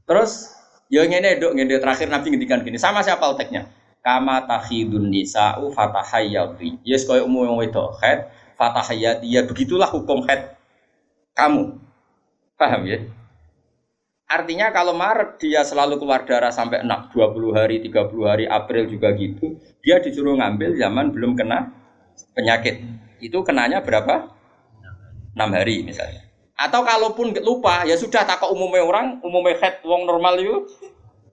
Terus 0.04 0.52
ya 0.92 1.08
ngene 1.08 1.40
dok 1.40 1.56
ngene 1.56 1.80
terakhir 1.80 2.12
Nabi 2.12 2.36
ngendikan 2.36 2.60
gini, 2.60 2.76
sama 2.76 3.00
siapa 3.00 3.24
alteknya? 3.24 3.72
Kama 4.04 4.44
takhidun 4.44 5.08
nisa'u 5.08 5.72
fatahayyati. 5.72 6.84
Yes 6.84 7.08
koyo 7.08 7.24
umum 7.24 7.56
wedok 7.56 7.96
head 8.04 8.28
fatahiyat 8.60 9.24
ya 9.24 9.48
begitulah 9.48 9.88
hukum 9.88 10.20
head 10.28 10.52
kamu 11.32 11.80
paham 12.60 12.84
ya 12.84 13.00
artinya 14.30 14.70
kalau 14.70 14.94
Maret 14.94 15.42
dia 15.42 15.66
selalu 15.66 15.98
keluar 15.98 16.22
darah 16.22 16.54
sampai 16.54 16.86
6, 16.86 17.10
20 17.10 17.58
hari 17.58 17.82
30 17.82 18.30
hari 18.30 18.46
April 18.46 18.86
juga 18.86 19.10
gitu 19.18 19.58
dia 19.82 19.98
disuruh 19.98 20.38
ngambil 20.38 20.78
zaman 20.78 21.10
belum 21.10 21.34
kena 21.34 21.74
penyakit. 22.38 22.86
Itu 23.18 23.42
kenanya 23.42 23.82
berapa? 23.82 24.30
6 25.34 25.36
hari 25.36 25.82
misalnya. 25.82 26.22
Atau 26.54 26.86
kalaupun 26.86 27.34
lupa 27.42 27.82
ya 27.82 27.98
sudah 27.98 28.22
tak 28.22 28.46
umumnya 28.46 28.86
orang 28.86 29.18
umumnya 29.26 29.58
head 29.58 29.82
wong 29.82 30.06
normal 30.06 30.38
itu 30.38 30.70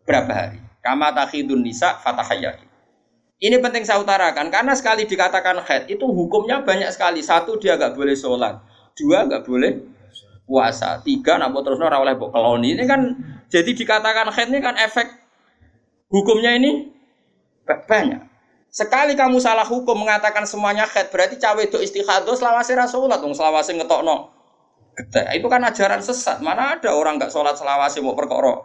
berapa 0.07 0.31
hari? 0.33 0.59
Kama 0.81 1.13
takhidun 1.13 1.61
nisa 1.61 1.99
fatahayat 1.99 2.67
ini 3.37 3.61
penting 3.61 3.85
saya 3.85 4.01
utarakan 4.01 4.49
karena 4.49 4.73
sekali 4.73 5.05
dikatakan 5.05 5.61
head 5.61 5.85
itu 5.85 6.09
hukumnya 6.09 6.65
banyak 6.65 6.89
sekali. 6.89 7.21
Satu 7.21 7.61
dia 7.61 7.77
nggak 7.77 7.93
boleh 7.93 8.17
sholat, 8.17 8.57
dua 8.97 9.29
nggak 9.29 9.45
boleh 9.45 9.77
puasa, 10.47 11.03
tiga 11.03 11.35
nak 11.35 11.51
terus 11.61 11.77
nora 11.77 11.99
oleh 11.99 12.15
keloni. 12.15 12.79
Ini 12.79 12.83
kan 12.87 13.01
jadi 13.51 13.67
dikatakan 13.75 14.31
head 14.31 14.47
ini 14.47 14.63
kan 14.63 14.79
efek 14.79 15.07
hukumnya 16.07 16.55
ini 16.55 16.89
banyak. 17.67 18.23
Sekali 18.71 19.19
kamu 19.19 19.43
salah 19.43 19.67
hukum 19.67 20.07
mengatakan 20.07 20.47
semuanya 20.47 20.87
head 20.87 21.11
berarti 21.11 21.35
cawe 21.35 21.59
itu 21.59 21.77
istihadah 21.83 22.31
selawase 22.31 22.73
rasulat 22.79 23.19
dong 23.19 23.35
selawase 23.35 23.75
ngetokno. 23.75 24.31
Itu 25.35 25.47
kan 25.51 25.61
ajaran 25.67 25.99
sesat. 25.99 26.39
Mana 26.39 26.79
ada 26.79 26.95
orang 26.95 27.19
nggak 27.19 27.29
sholat 27.29 27.59
selawase 27.59 27.99
mau 27.99 28.15
perkara 28.15 28.63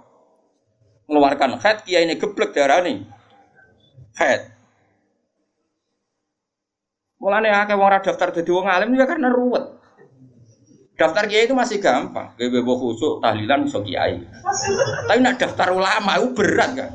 mengeluarkan 1.11 1.59
head 1.61 1.83
kiai 1.83 2.07
ini 2.07 2.17
geblek 2.17 2.55
darah 2.55 2.81
nih 2.81 3.05
head 4.17 4.55
Mulane 7.23 7.55
akeh 7.55 7.79
wong 7.79 8.03
daftar 8.03 8.35
dadi 8.35 8.51
wong 8.51 8.67
alim 8.67 8.99
ya 8.99 9.07
karena 9.07 9.31
ruwet. 9.31 9.63
Daftar 10.93 11.25
kiai 11.25 11.49
itu 11.49 11.57
masih 11.57 11.81
gampang, 11.81 12.37
gue 12.37 12.53
bebo 12.53 12.77
khusuk 12.77 13.25
tahlilan 13.25 13.65
iso 13.65 13.81
kiai. 13.81 14.21
Tapi 15.09 15.19
nak 15.25 15.41
daftar 15.41 15.73
ulama 15.73 16.21
itu 16.21 16.37
berat 16.37 16.71
kan. 16.77 16.91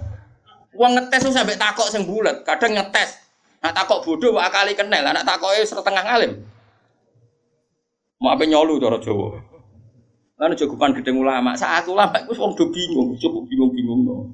Wong 0.77 0.93
ngetes 0.93 1.25
tuh 1.25 1.33
sampai 1.33 1.57
takok 1.57 1.89
sing 1.89 2.05
bulat, 2.05 2.45
kadang 2.45 2.77
ngetes. 2.77 3.17
Nak 3.65 3.73
takok 3.73 4.05
bodoh 4.05 4.37
kok 4.37 4.45
akali 4.45 4.77
kenal, 4.77 5.01
nak 5.01 5.25
takoke 5.25 5.65
setengah 5.65 6.05
alim. 6.05 6.45
Mau 8.21 8.29
apa 8.29 8.45
nyolu 8.45 8.77
cara 8.77 9.01
Jawa. 9.01 9.41
Lan 10.37 10.53
cukupan 10.53 10.93
gedeng 10.93 11.17
ulama, 11.17 11.57
saat 11.57 11.89
ulama 11.89 12.21
iku 12.21 12.37
wong 12.37 12.53
do 12.53 12.69
bingung, 12.69 13.17
cukup 13.17 13.49
bingung-bingung 13.49 14.05
no. 14.05 14.29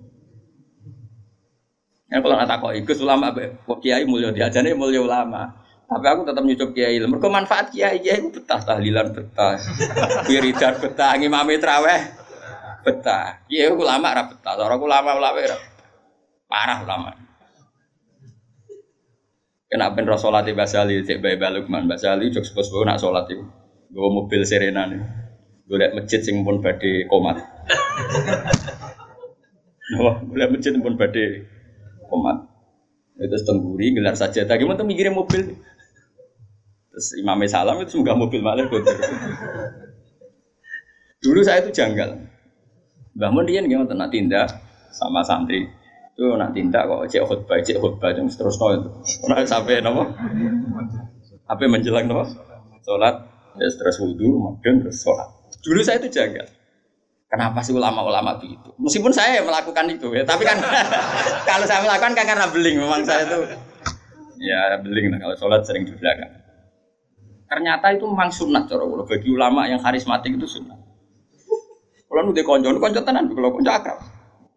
Ya 2.11 2.19
kalau 2.19 2.35
nak 2.35 2.51
takok 2.51 2.75
iku 2.75 2.91
ulama 3.07 3.31
kok 3.31 3.79
kiai 3.79 4.03
mulya 4.03 4.35
diajane 4.35 4.75
mulya 4.75 4.99
ulama. 4.99 5.62
Tapi 5.93 6.07
aku 6.09 6.21
tetap 6.25 6.43
nyucup 6.43 6.69
kiai 6.73 6.97
ilmu. 6.97 7.17
Mereka 7.17 7.27
manfaat 7.29 7.65
kiai 7.69 8.01
kiai 8.01 8.17
itu 8.19 8.29
betah 8.33 8.59
tahlilan 8.65 9.13
betah, 9.13 9.61
wiridan 10.29 10.73
betah, 10.81 11.11
ngimami 11.21 11.61
traweh 11.61 12.01
betah. 12.81 13.45
Kiai 13.45 13.69
aku 13.69 13.85
lama 13.85 14.09
rap 14.09 14.27
betah, 14.33 14.57
orang 14.57 14.77
aku 14.81 14.87
lama 14.89 15.11
ulama 15.13 15.39
rap 15.39 15.61
parah 16.53 16.79
lama. 16.85 17.11
Kena 19.73 19.89
ben 19.89 20.05
sholat 20.05 20.45
di 20.45 20.53
Basali, 20.53 21.01
cek 21.01 21.17
bayi 21.17 21.41
balukman 21.41 21.89
Basali, 21.89 22.29
cek 22.29 22.45
sepuluh 22.45 22.61
sepuluh 22.61 22.85
nak 22.85 23.01
sholat 23.01 23.25
itu. 23.25 23.41
Gue 23.89 24.09
mobil 24.09 24.45
serena 24.45 24.85
nih, 24.85 25.01
gue 25.65 25.77
liat 25.81 25.97
masjid 25.97 26.21
sing 26.21 26.45
pun 26.45 26.61
badai 26.61 27.09
komat. 27.09 27.41
Wah, 29.97 30.21
gue 30.21 30.37
liat 30.37 30.53
masjid 30.53 30.77
pun 30.77 30.93
badai 30.93 31.41
komat. 32.05 32.53
Itu 33.17 33.37
tengguri, 33.45 33.97
gelar 33.97 34.13
saja. 34.13 34.45
Tadi 34.45 34.61
mau 34.61 34.77
tuh 34.77 34.85
mikirin 34.85 35.13
mobil. 35.13 35.57
Terus 36.93 37.07
Imam 37.17 37.41
Salam 37.49 37.81
itu 37.81 37.97
semoga 37.97 38.13
mobil 38.13 38.45
malah 38.45 38.69
kotor. 38.69 38.93
Dulu 41.25 41.41
saya 41.41 41.65
itu 41.65 41.73
janggal. 41.73 42.21
Bangun 43.17 43.49
dia 43.49 43.65
nggak 43.65 43.97
mau 43.97 44.05
tindak 44.13 44.45
sama 44.93 45.25
santri. 45.25 45.65
Itu 46.13 46.37
nak 46.37 46.53
tindak 46.53 46.85
kok 46.85 47.09
cek 47.09 47.25
khutbah, 47.25 47.57
cek 47.65 47.81
khutbah 47.81 48.13
terus 48.13 48.61
nol 48.61 48.71
itu. 48.77 48.89
Nak 49.25 49.49
sampai 49.49 49.81
nopo? 49.81 50.05
Apa 51.49 51.65
menjelang 51.65 52.05
nopo? 52.05 52.29
Sholat, 52.85 53.15
ya 53.57 53.65
terus 53.73 53.97
wudhu, 53.97 54.29
kemudian 54.61 54.85
terus 54.85 55.01
sholat. 55.01 55.25
Dulu 55.65 55.81
saya 55.81 55.97
itu 55.97 56.13
janggal. 56.13 56.45
Kenapa 57.25 57.65
sih 57.65 57.73
ulama-ulama 57.73 58.37
begitu? 58.37 58.69
Meskipun 58.77 59.09
saya 59.09 59.41
melakukan 59.41 59.89
itu 59.89 60.13
ya, 60.13 60.21
tapi 60.21 60.45
kan 60.45 60.61
kalau 61.49 61.65
saya 61.65 61.81
melakukan 61.81 62.13
kan 62.13 62.25
karena 62.29 62.45
beling. 62.53 62.77
Memang 62.77 63.01
saya 63.01 63.25
itu 63.25 63.57
ya 64.43 64.77
beling 64.83 65.09
lah 65.09 65.17
kalau 65.17 65.35
sholat 65.41 65.65
sering 65.65 65.89
di 65.89 65.97
belakang. 65.97 66.42
Ternyata 67.53 67.93
itu 67.93 68.09
memang 68.09 68.33
sunnah 68.33 68.65
cara 68.65 68.81
kalau 68.81 69.05
bagi 69.05 69.29
ulama 69.29 69.69
yang 69.69 69.77
karismatik 69.77 70.33
itu 70.33 70.49
sunnah. 70.49 70.73
Kalau 72.09 72.25
nu 72.25 72.33
konco, 72.33 72.65
nu 72.73 72.81
konco 72.81 73.05
tenan, 73.05 73.29
kalau 73.29 73.53
konco 73.53 73.69
akrab. 73.69 74.01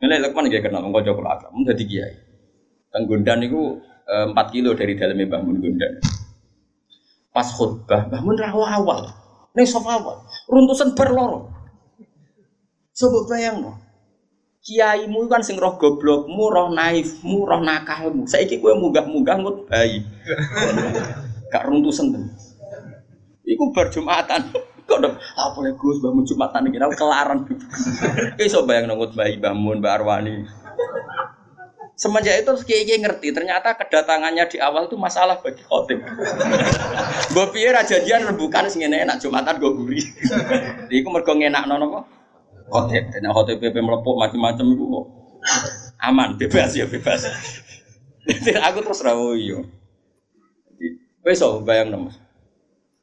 Nilai 0.00 0.24
lekman 0.24 0.48
gak 0.48 0.64
kenal, 0.64 0.80
konco 0.88 1.12
kalau 1.12 1.28
akrab, 1.28 1.52
mau 1.52 1.61
jadi 1.61 1.85
kiai. 1.85 2.14
Dan 2.88 3.04
Gondan 3.04 3.44
itu 3.44 3.76
eh, 4.09 4.32
kilo 4.49 4.72
dari 4.72 4.97
dalamnya 4.97 5.28
bangun 5.28 5.61
Gondan. 5.61 5.92
Pas 7.36 7.49
khutbah, 7.53 8.09
bangun 8.09 8.32
rawa 8.32 8.80
awal, 8.80 9.01
neng 9.53 9.68
sofa 9.68 10.01
awal, 10.01 10.24
runtusan 10.49 10.97
berlorong. 10.97 11.53
Coba 12.97 13.18
bayang 13.28 13.61
no. 13.61 13.76
Kiaimu 14.64 15.28
kan 15.28 15.44
sing 15.44 15.61
roh 15.61 15.76
goblokmu, 15.76 16.49
roh 16.49 16.72
naifmu, 16.72 17.44
roh 17.44 17.61
nakalmu. 17.61 18.24
Saiki 18.24 18.57
kowe 18.57 18.72
munggah-munggah 18.72 19.36
ngut 19.36 19.68
bayi. 19.68 20.01
Gak 21.53 21.68
runtusan 21.68 22.16
tuh. 22.16 22.24
Iku 23.47 23.70
berjumatan. 23.70 24.51
Kok 24.86 25.03
dong, 25.03 25.18
apa 25.18 25.51
boleh 25.51 25.74
Gus 25.74 25.99
bangun 25.99 26.22
Jumatan 26.22 26.70
iki 26.70 26.78
kelaran. 26.78 27.42
Iso 28.38 28.62
bayang 28.62 28.86
nongut 28.86 29.18
bayi 29.18 29.34
bangun 29.34 29.82
Mbak 29.82 29.94
Arwani. 29.99 30.47
Semenjak 31.99 32.38
itu 32.44 32.53
kiai 32.62 32.94
ngerti 33.03 33.34
ternyata 33.34 33.74
kedatangannya 33.74 34.47
di 34.47 34.62
awal 34.62 34.86
itu 34.86 34.94
masalah 34.94 35.42
bagi 35.42 35.59
khotib. 35.66 36.07
Piye 37.57 37.74
ra 37.74 37.82
jadian 37.82 38.30
rembukan 38.30 38.70
sing 38.70 38.86
enak 38.86 39.18
Jumatan 39.18 39.59
go 39.59 39.74
guri. 39.74 39.99
Iku 40.86 41.09
mergo 41.11 41.34
ngenakno 41.34 41.82
napa? 41.82 42.07
Khotib. 42.70 43.11
Nek 43.11 43.32
khotib 43.34 43.59
PP 43.59 43.82
melepuk 43.82 44.14
macam-macam 44.22 44.66
kok 44.70 45.07
aman, 46.03 46.38
bebas 46.38 46.74
ya 46.76 46.86
bebas. 46.86 47.26
aku 48.66 48.78
terus 48.82 49.01
rawo 49.03 49.34
yo. 49.34 49.66
So 51.34 51.64
bayang 51.66 51.90
nemu. 51.90 52.26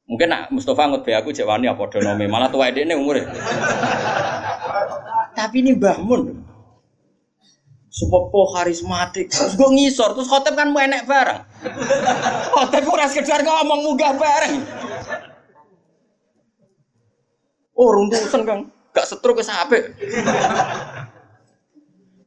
Mungkin 0.03 0.27
nak 0.27 0.51
Mustafa 0.51 0.91
ngut 0.91 1.07
aku 1.07 1.31
cek 1.31 1.47
wani 1.47 1.71
apa 1.71 1.87
donome 1.87 2.27
malah 2.27 2.51
tua 2.51 2.67
ini 2.67 2.91
umurnya. 2.91 3.31
Tapi 5.33 5.63
ini 5.63 5.73
Mbah 5.79 5.97
Mun. 6.03 6.43
Sepopo 7.93 8.49
karismatik. 8.51 9.29
Terus 9.29 9.53
gue 9.53 9.69
ngisor, 9.69 10.17
terus 10.17 10.25
khotib 10.25 10.57
kan 10.57 10.73
enek 10.73 11.05
bareng. 11.05 11.45
Khotib 12.51 12.89
ora 12.89 13.05
sekedar 13.05 13.45
ngomong 13.45 13.79
munggah 13.85 14.17
bareng. 14.17 14.55
Oh, 17.77 17.89
runtusan 17.93 18.45
Kang. 18.45 18.69
Gak 18.93 19.09
setruk 19.09 19.41
ke 19.41 19.45
apik. 19.45 19.93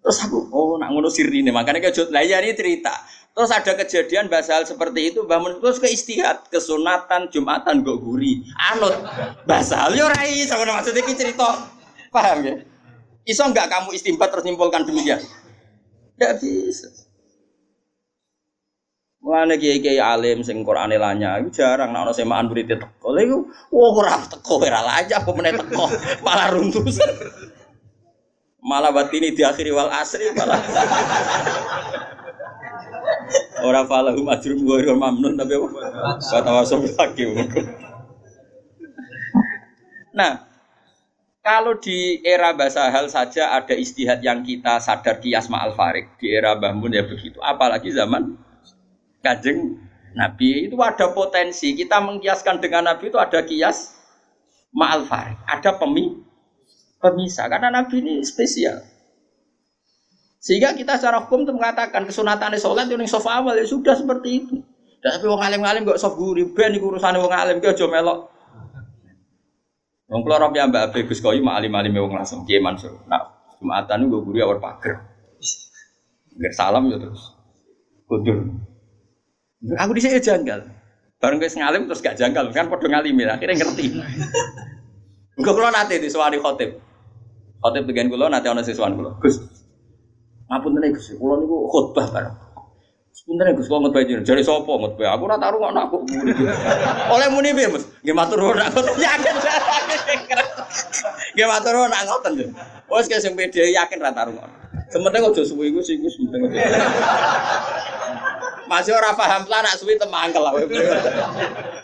Terus 0.02 0.18
aku, 0.22 0.50
oh 0.54 0.78
nak 0.78 0.94
ngono 0.94 1.10
sirine, 1.10 1.50
makanya 1.50 1.90
kejut. 1.90 2.14
Lah 2.14 2.22
iya 2.22 2.38
ini 2.38 2.54
cerita. 2.54 2.94
Terus 3.36 3.52
ada 3.52 3.72
kejadian 3.76 4.32
basal 4.32 4.64
seperti 4.64 5.12
itu, 5.12 5.20
bangun 5.28 5.60
terus 5.60 5.76
ke 5.76 5.92
istihad, 5.92 6.48
kesunatan, 6.48 7.28
jumatan, 7.28 7.84
gak 7.84 7.98
guri, 8.00 8.40
anut. 8.56 8.96
Basal 9.44 9.92
yo 9.92 10.08
rai, 10.08 10.48
sama 10.48 10.64
maksudnya 10.64 11.04
ini 11.04 11.12
cerita. 11.12 11.68
Paham 12.08 12.48
ya? 12.48 12.64
Iso 13.28 13.44
enggak 13.44 13.68
kamu 13.68 13.92
istimbat 13.92 14.32
terus 14.32 14.48
nyimpulkan 14.48 14.88
demikian? 14.88 15.20
Tidak 16.16 16.32
bisa. 16.40 16.88
Mulane 19.20 19.60
kiai-kiai 19.60 20.00
alim 20.00 20.40
sing 20.40 20.64
Qur'ane 20.64 20.96
lanya 20.96 21.36
jarang 21.52 21.92
nek 21.92 22.08
ana 22.08 22.12
semaan 22.16 22.48
murid 22.48 22.72
teko. 22.72 23.10
Lha 23.10 23.20
iku 23.26 23.38
ora 23.74 24.16
teko 24.22 24.62
ora 24.64 24.80
aja 24.96 25.20
apa 25.20 25.30
meneh 25.34 25.60
teko 25.60 25.90
malah 26.24 26.54
runtuh. 26.54 26.86
Malah 28.62 28.94
batini 28.94 29.34
di 29.34 29.42
akhiri 29.42 29.74
wal 29.74 29.90
asri 29.90 30.30
malah. 30.30 30.62
Ora 33.64 33.82
falahu 33.88 34.22
majrum 34.22 34.62
wa 34.62 35.08
mamnun 35.08 35.34
tapi 35.34 35.56
apa? 35.56 36.20
Kata 36.20 36.50
wasab 36.52 36.84
lagi. 36.86 37.24
Nah, 40.16 40.46
kalau 41.46 41.78
di 41.78 42.18
era 42.26 42.56
bahasa 42.56 42.90
hal 42.90 43.06
saja 43.06 43.54
ada 43.54 43.76
istihad 43.76 44.18
yang 44.18 44.42
kita 44.42 44.82
sadar 44.82 45.22
kias 45.22 45.46
ma'al 45.46 45.78
farik. 45.78 46.18
Di 46.18 46.32
era 46.34 46.58
Bahmun 46.58 46.90
ya 46.90 47.06
begitu. 47.06 47.38
Apalagi 47.38 47.94
zaman 47.94 48.34
kajeng 49.22 49.78
Nabi 50.16 50.66
itu 50.66 50.74
ada 50.80 51.12
potensi. 51.14 51.76
Kita 51.76 52.02
mengkiaskan 52.02 52.58
dengan 52.58 52.90
Nabi 52.90 53.12
itu 53.12 53.18
ada 53.20 53.44
kias 53.44 53.94
ma'al 54.74 55.06
farik. 55.06 55.38
Ada 55.46 55.76
pemi, 55.76 56.18
pemisah. 56.98 57.46
Karena 57.46 57.68
Nabi 57.70 58.00
ini 58.00 58.14
spesial. 58.26 58.95
Sehingga 60.46 60.78
kita 60.78 60.94
secara 60.94 61.26
hukum 61.26 61.42
itu 61.42 61.50
mengatakan 61.50 62.06
kesunatan 62.06 62.54
sholat 62.54 62.86
yang 62.86 63.02
sofa 63.10 63.42
awal 63.42 63.58
ya 63.58 63.66
sudah 63.66 63.98
seperti 63.98 64.46
itu. 64.46 64.62
Tapi 65.02 65.26
wong 65.26 65.42
alim-alim 65.42 65.82
gak 65.82 65.98
soft 65.98 66.14
guri, 66.14 66.46
ben 66.54 66.70
iku 66.78 66.94
urusane 66.94 67.18
wong 67.18 67.34
alim 67.34 67.58
ki 67.58 67.66
aja 67.70 67.86
melok 67.86 68.30
Wong 70.06 70.22
kula 70.22 70.38
rob 70.38 70.54
ya 70.54 70.70
Mbak 70.70 70.94
Abe 70.94 71.02
Gus 71.02 71.18
Koyu 71.18 71.42
mak 71.42 71.58
alim-alim 71.58 71.98
wong 71.98 72.14
langsung 72.14 72.46
Kiai 72.46 72.62
Mansur. 72.62 72.94
Nah, 73.10 73.26
Jumatan 73.58 74.06
gue 74.06 74.20
guru 74.22 74.38
awal 74.38 74.62
pager. 74.62 75.02
Nggak 76.36 76.54
salam 76.54 76.86
ya 76.92 77.00
terus. 77.00 77.34
Kundur. 78.06 78.38
Aku 79.82 79.90
di 79.96 80.00
sini 80.04 80.22
janggal. 80.22 80.62
Bareng 81.18 81.42
guys 81.42 81.58
ngalim 81.58 81.90
terus 81.90 82.04
gak 82.04 82.14
janggal 82.20 82.52
kan 82.54 82.70
padha 82.70 82.86
ngalim 82.86 83.18
ya 83.18 83.34
akhirnya 83.34 83.66
ngerti. 83.66 83.98
Enggak 85.40 85.54
kula 85.56 85.74
nate 85.74 85.98
di 85.98 86.12
khotib. 86.38 86.70
Khotib 87.64 87.82
bagian 87.88 88.12
kula 88.12 88.30
nate 88.30 88.46
ana 88.46 88.62
siswan 88.62 88.94
kula. 88.94 89.16
Gus. 89.18 89.55
Ngapunten 90.46 90.94
Gus, 90.94 91.10
kula 91.18 91.34
niku 91.42 91.66
khotbah 91.66 92.06
bareng. 92.14 92.36
Sebenarnya 93.10 93.58
Gus 93.58 93.66
kok 93.66 93.80
ngutbah 93.82 94.02
jeneng 94.06 94.22
jare 94.22 94.44
sapa 94.46 94.68
ngutbah? 94.68 95.18
Aku 95.18 95.26
ora 95.26 95.40
taruh 95.40 95.58
aku. 95.58 96.06
Oleh 97.10 97.28
muni 97.34 97.50
piye, 97.50 97.66
Mas? 97.66 97.82
Nggih 98.06 98.14
matur 98.14 98.38
nuwun 98.38 98.62
aku 98.62 98.78
yakin. 99.00 99.34
Nggih 101.34 101.46
matur 101.50 101.72
nuwun 101.74 101.90
aku 101.90 102.06
ngoten. 102.12 102.32
Wes 102.86 103.10
sing 103.10 103.34
pede 103.34 103.74
yakin 103.74 103.98
ra 103.98 104.14
taruh 104.14 104.38
ngono. 104.38 104.54
Sementing 104.94 105.26
aja 105.26 105.42
suwi 105.42 105.74
iku 105.74 105.82
sing 105.82 105.98
wis 106.06 106.14
penting. 106.14 106.62
Masih 108.70 108.94
ora 108.94 109.10
paham 109.18 109.42
lah 109.50 109.66
nak 109.66 109.74
suwi 109.74 109.98
lah. 109.98 110.52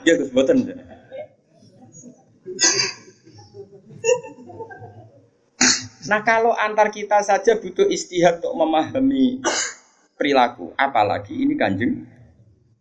Nggih 0.07 0.15
Gus 0.23 0.31
mboten. 0.31 0.71
Nah 6.11 6.21
kalau 6.27 6.51
antar 6.55 6.91
kita 6.91 7.23
saja 7.23 7.59
butuh 7.59 7.87
istihad 7.87 8.43
untuk 8.43 8.55
memahami 8.59 9.39
perilaku. 10.19 10.75
Apalagi 10.75 11.35
ini 11.35 11.55
kanjeng. 11.55 12.07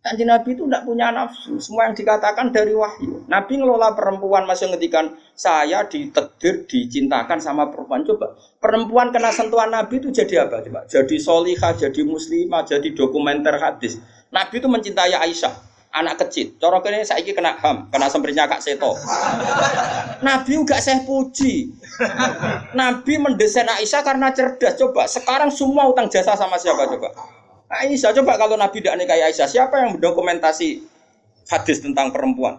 Kanjeng 0.02 0.34
Nabi 0.34 0.58
itu 0.58 0.66
tidak 0.66 0.82
punya 0.82 1.14
nafsu. 1.14 1.62
Semua 1.62 1.86
yang 1.86 1.94
dikatakan 1.94 2.50
dari 2.50 2.74
wahyu. 2.74 3.22
Nabi 3.30 3.62
ngelola 3.62 3.94
perempuan 3.94 4.42
masih 4.50 4.74
ngetikan 4.74 5.14
saya 5.38 5.86
ditedir, 5.86 6.66
dicintakan 6.66 7.38
sama 7.38 7.70
perempuan. 7.70 8.02
Coba 8.02 8.34
perempuan 8.58 9.14
kena 9.14 9.30
sentuhan 9.30 9.70
Nabi 9.70 10.02
itu 10.02 10.10
jadi 10.10 10.50
apa? 10.50 10.58
Coba 10.66 10.90
jadi 10.90 11.16
solihah, 11.22 11.78
jadi 11.78 12.02
muslimah, 12.02 12.66
jadi 12.66 12.88
dokumenter 12.90 13.62
hadis. 13.62 14.02
Nabi 14.34 14.58
itu 14.58 14.66
mencintai 14.66 15.14
Aisyah 15.14 15.71
anak 15.92 16.24
kecil. 16.26 16.56
Cara 16.56 16.80
kene 16.80 17.04
saiki 17.04 17.36
kena 17.36 17.60
ham, 17.60 17.92
kena 17.92 18.08
semprinya 18.08 18.48
Kak 18.48 18.64
Seto. 18.64 18.96
Nabi 20.24 20.50
juga 20.56 20.80
saya 20.80 21.04
puji. 21.04 21.68
Nabi 22.72 23.12
mendesain 23.20 23.68
Aisyah 23.68 24.00
karena 24.00 24.32
cerdas. 24.32 24.80
Coba 24.80 25.04
sekarang 25.04 25.52
semua 25.52 25.84
utang 25.86 26.08
jasa 26.08 26.32
sama 26.32 26.56
siapa 26.56 26.88
coba? 26.88 27.12
Aisyah 27.68 28.16
coba 28.16 28.40
kalau 28.40 28.56
Nabi 28.56 28.80
tidak 28.80 29.04
nikahi 29.04 29.22
Aisyah, 29.32 29.48
siapa 29.48 29.84
yang 29.84 30.00
mendokumentasi 30.00 30.80
hadis 31.52 31.78
tentang 31.84 32.08
perempuan? 32.12 32.56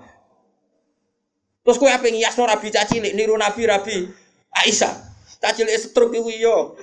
Terus 1.64 1.78
kue 1.80 1.90
apa 1.90 2.06
yang 2.06 2.22
no 2.38 2.44
Nabi 2.46 2.68
cacilik, 2.70 3.14
niru 3.18 3.34
Nabi 3.34 3.62
Rabi 3.66 3.98
Aisyah. 4.54 4.94
Cacilik 5.42 5.76
setruk 5.76 6.14
itu 6.16 6.40
yo. 6.40 6.78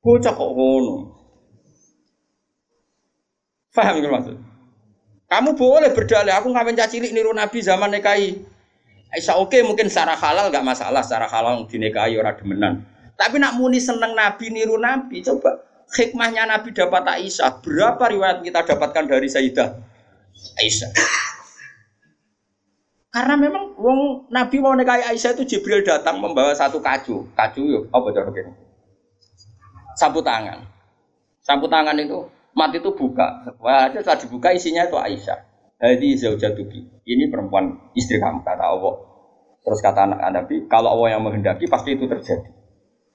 Bocah 0.00 0.32
kok 0.32 0.50
ngono. 0.56 1.19
Faham 3.70 4.02
gitu 4.02 4.10
maksud? 4.10 4.36
Kamu 5.30 5.54
boleh 5.54 5.94
berdalih, 5.94 6.34
aku 6.34 6.50
ngapain 6.50 6.74
cacilik 6.74 7.14
niru 7.14 7.30
Nabi 7.30 7.62
zaman 7.62 7.94
nikahi. 7.94 8.34
Aisyah 9.14 9.38
oke 9.38 9.54
okay, 9.54 9.62
mungkin 9.62 9.86
secara 9.86 10.18
halal 10.18 10.50
nggak 10.50 10.66
masalah, 10.66 11.02
secara 11.06 11.30
halal 11.30 11.66
dinikahi 11.70 12.18
orang 12.18 12.34
demenan. 12.34 12.74
Tapi 13.14 13.38
nak 13.38 13.54
muni 13.54 13.78
seneng 13.78 14.14
Nabi 14.18 14.50
niru 14.50 14.74
Nabi, 14.74 15.22
coba 15.22 15.62
hikmahnya 15.94 16.50
Nabi 16.50 16.74
dapat 16.74 17.02
Aisyah. 17.06 17.62
Berapa 17.62 18.10
riwayat 18.10 18.42
kita 18.42 18.66
dapatkan 18.74 19.06
dari 19.06 19.30
Sayyidah 19.30 19.70
Aisyah? 20.58 20.90
Karena 23.10 23.34
memang 23.38 23.74
wong 23.78 24.30
Nabi 24.34 24.56
mau 24.58 24.74
nikahi 24.74 25.14
Aisyah 25.14 25.38
itu 25.38 25.46
Jibril 25.46 25.86
datang 25.86 26.18
membawa 26.18 26.54
satu 26.54 26.82
kacu. 26.82 27.26
Kacu 27.38 27.62
yuk, 27.66 27.82
apa 27.90 28.06
cara 28.10 28.26
begini? 28.30 28.50
Sapu 29.94 30.22
tangan. 30.22 30.58
Sapu 31.42 31.66
tangan 31.70 31.98
itu 31.98 32.39
mati 32.54 32.78
itu 32.82 32.90
buka. 32.94 33.46
Wah, 33.62 33.90
setelah 33.90 34.18
dibuka 34.18 34.48
isinya 34.54 34.86
itu 34.86 34.96
Aisyah. 34.96 35.38
Hadi 35.80 36.12
zaujatuki. 36.20 37.02
Ini 37.08 37.32
perempuan 37.32 37.92
istri 37.96 38.20
kamu 38.20 38.44
kata 38.44 38.64
Allah. 38.64 38.94
Terus 39.60 39.80
kata 39.80 40.08
anak 40.08 40.20
Nabi, 40.32 40.68
kalau 40.68 40.92
Allah 40.96 41.16
yang 41.16 41.22
menghendaki 41.24 41.68
pasti 41.68 41.96
itu 41.96 42.04
terjadi. 42.04 42.60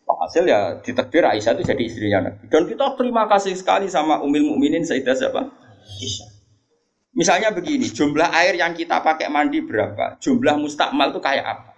Hasil 0.05 0.47
ya 0.47 0.79
ditakdir 0.81 1.27
Aisyah 1.27 1.59
itu 1.59 1.63
jadi 1.67 1.83
istrinya 1.85 2.19
Nabi. 2.31 2.49
Dan 2.49 2.65
kita 2.65 2.97
terima 2.97 3.29
kasih 3.29 3.53
sekali 3.53 3.91
sama 3.91 4.23
Umil 4.23 4.47
Mukminin 4.47 4.81
Sayyidah 4.81 5.13
siapa? 5.13 5.41
Aisyah. 6.01 6.29
Misalnya 7.15 7.55
begini, 7.55 7.87
jumlah 7.87 8.27
air 8.27 8.59
yang 8.59 8.75
kita 8.75 8.99
pakai 8.99 9.31
mandi 9.31 9.63
berapa? 9.63 10.19
Jumlah 10.19 10.59
mustakmal 10.59 11.15
itu 11.15 11.23
kayak 11.23 11.45
apa? 11.47 11.71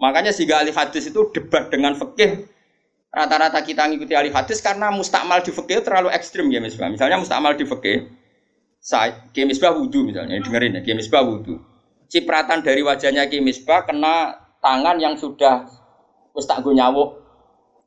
Makanya 0.00 0.30
sehingga 0.30 0.62
ahli 0.62 0.72
hadis 0.72 1.10
itu 1.10 1.20
debat 1.34 1.68
dengan 1.68 1.92
fikih 1.98 2.46
rata-rata 3.08 3.64
kita 3.64 3.88
ngikuti 3.88 4.12
ahli 4.12 4.30
hadis 4.32 4.60
karena 4.60 4.92
mustakmal 4.92 5.40
di 5.40 5.50
fikih 5.50 5.80
terlalu 5.80 6.12
ekstrim 6.12 6.48
ya 6.52 6.60
misbah. 6.60 6.92
Misalnya 6.92 7.20
mustakmal 7.20 7.56
di 7.56 7.64
fikih, 7.64 8.18
saya 8.78 9.26
Misbah 9.34 9.74
wudhu 9.74 10.06
misalnya, 10.06 10.38
dengerin 10.38 10.78
ya, 10.78 10.94
Misbah 10.94 11.26
wudhu. 11.26 11.58
Cipratan 12.08 12.64
dari 12.64 12.80
wajahnya 12.80 13.28
Ki 13.28 13.42
Misbah 13.42 13.84
kena 13.84 14.38
tangan 14.64 14.96
yang 14.96 15.18
sudah 15.18 15.68
wis 16.32 16.46
tak 16.46 16.64
nyawuk 16.64 17.20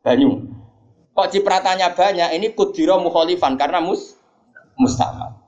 banyu. 0.04 0.46
Kok 1.12 1.28
cipratannya 1.32 1.92
banyak, 1.92 2.30
ini 2.38 2.54
kudiro 2.56 3.02
mukholifan 3.02 3.58
karena 3.58 3.82
mus 3.82 4.16
mustakmal. 4.78 5.42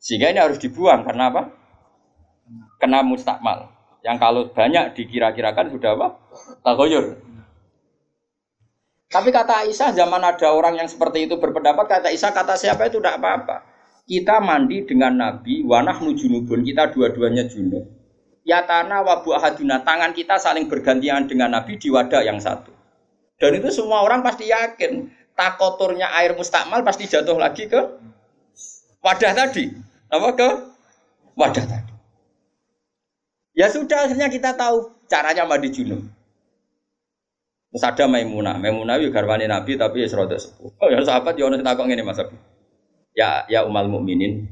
Sehingga 0.00 0.32
ini 0.32 0.40
harus 0.40 0.58
dibuang 0.58 1.04
karena 1.04 1.28
apa? 1.32 1.42
Kena 2.80 3.04
mustakmal. 3.04 3.70
Yang 4.00 4.16
kalau 4.16 4.42
banyak 4.48 4.96
dikira-kirakan 4.96 5.72
sudah 5.76 5.90
apa? 5.96 6.08
Tagoyur. 6.64 7.20
Tapi 9.10 9.34
kata 9.34 9.66
Aisyah 9.66 9.90
zaman 9.90 10.22
ada 10.22 10.54
orang 10.54 10.78
yang 10.78 10.86
seperti 10.86 11.26
itu 11.26 11.34
berpendapat 11.34 11.82
kata 11.90 12.06
Aisyah 12.14 12.30
kata 12.30 12.54
siapa 12.54 12.86
itu 12.86 13.02
tidak 13.02 13.18
apa-apa. 13.18 13.66
Kita 14.06 14.38
mandi 14.38 14.86
dengan 14.86 15.18
Nabi 15.18 15.66
wanah 15.66 15.98
junubun 15.98 16.62
kita 16.62 16.94
dua-duanya 16.94 17.50
junub. 17.50 17.90
Ya 18.46 18.62
tanah 18.62 19.02
wabu 19.02 19.34
ahaduna 19.34 19.82
tangan 19.82 20.14
kita 20.14 20.38
saling 20.38 20.70
bergantian 20.70 21.26
dengan 21.26 21.58
Nabi 21.58 21.74
di 21.74 21.90
wadah 21.90 22.22
yang 22.22 22.38
satu. 22.38 22.70
Dan 23.42 23.58
itu 23.58 23.74
semua 23.74 24.06
orang 24.06 24.22
pasti 24.22 24.46
yakin 24.46 25.10
takoturnya 25.34 26.06
air 26.14 26.38
mustakmal 26.38 26.86
pasti 26.86 27.10
jatuh 27.10 27.34
lagi 27.34 27.66
ke 27.66 27.80
wadah 29.02 29.32
tadi. 29.34 29.74
Apa 30.06 30.28
ke 30.38 30.48
wadah 31.34 31.64
tadi. 31.66 31.92
Ya 33.58 33.66
sudah 33.66 34.06
akhirnya 34.06 34.30
kita 34.30 34.54
tahu 34.54 34.94
caranya 35.10 35.50
mandi 35.50 35.74
junub. 35.74 36.19
Terus 37.70 37.84
ada 37.86 38.04
Maimunah. 38.10 38.58
Maimunah 38.58 38.98
itu 38.98 39.14
garwani 39.14 39.46
Nabi 39.46 39.78
tapi 39.78 40.02
ya 40.02 40.08
seroda 40.10 40.34
sepuh. 40.34 40.74
Oh 40.82 40.88
ya 40.90 40.98
sahabat 41.06 41.38
ya 41.38 41.46
ono 41.46 41.62
takok 41.62 41.86
ngene 41.86 42.02
Mas 42.02 42.18
Abi. 42.18 42.34
Ya 43.14 43.46
ya 43.46 43.62
umal 43.62 43.86
mukminin. 43.86 44.50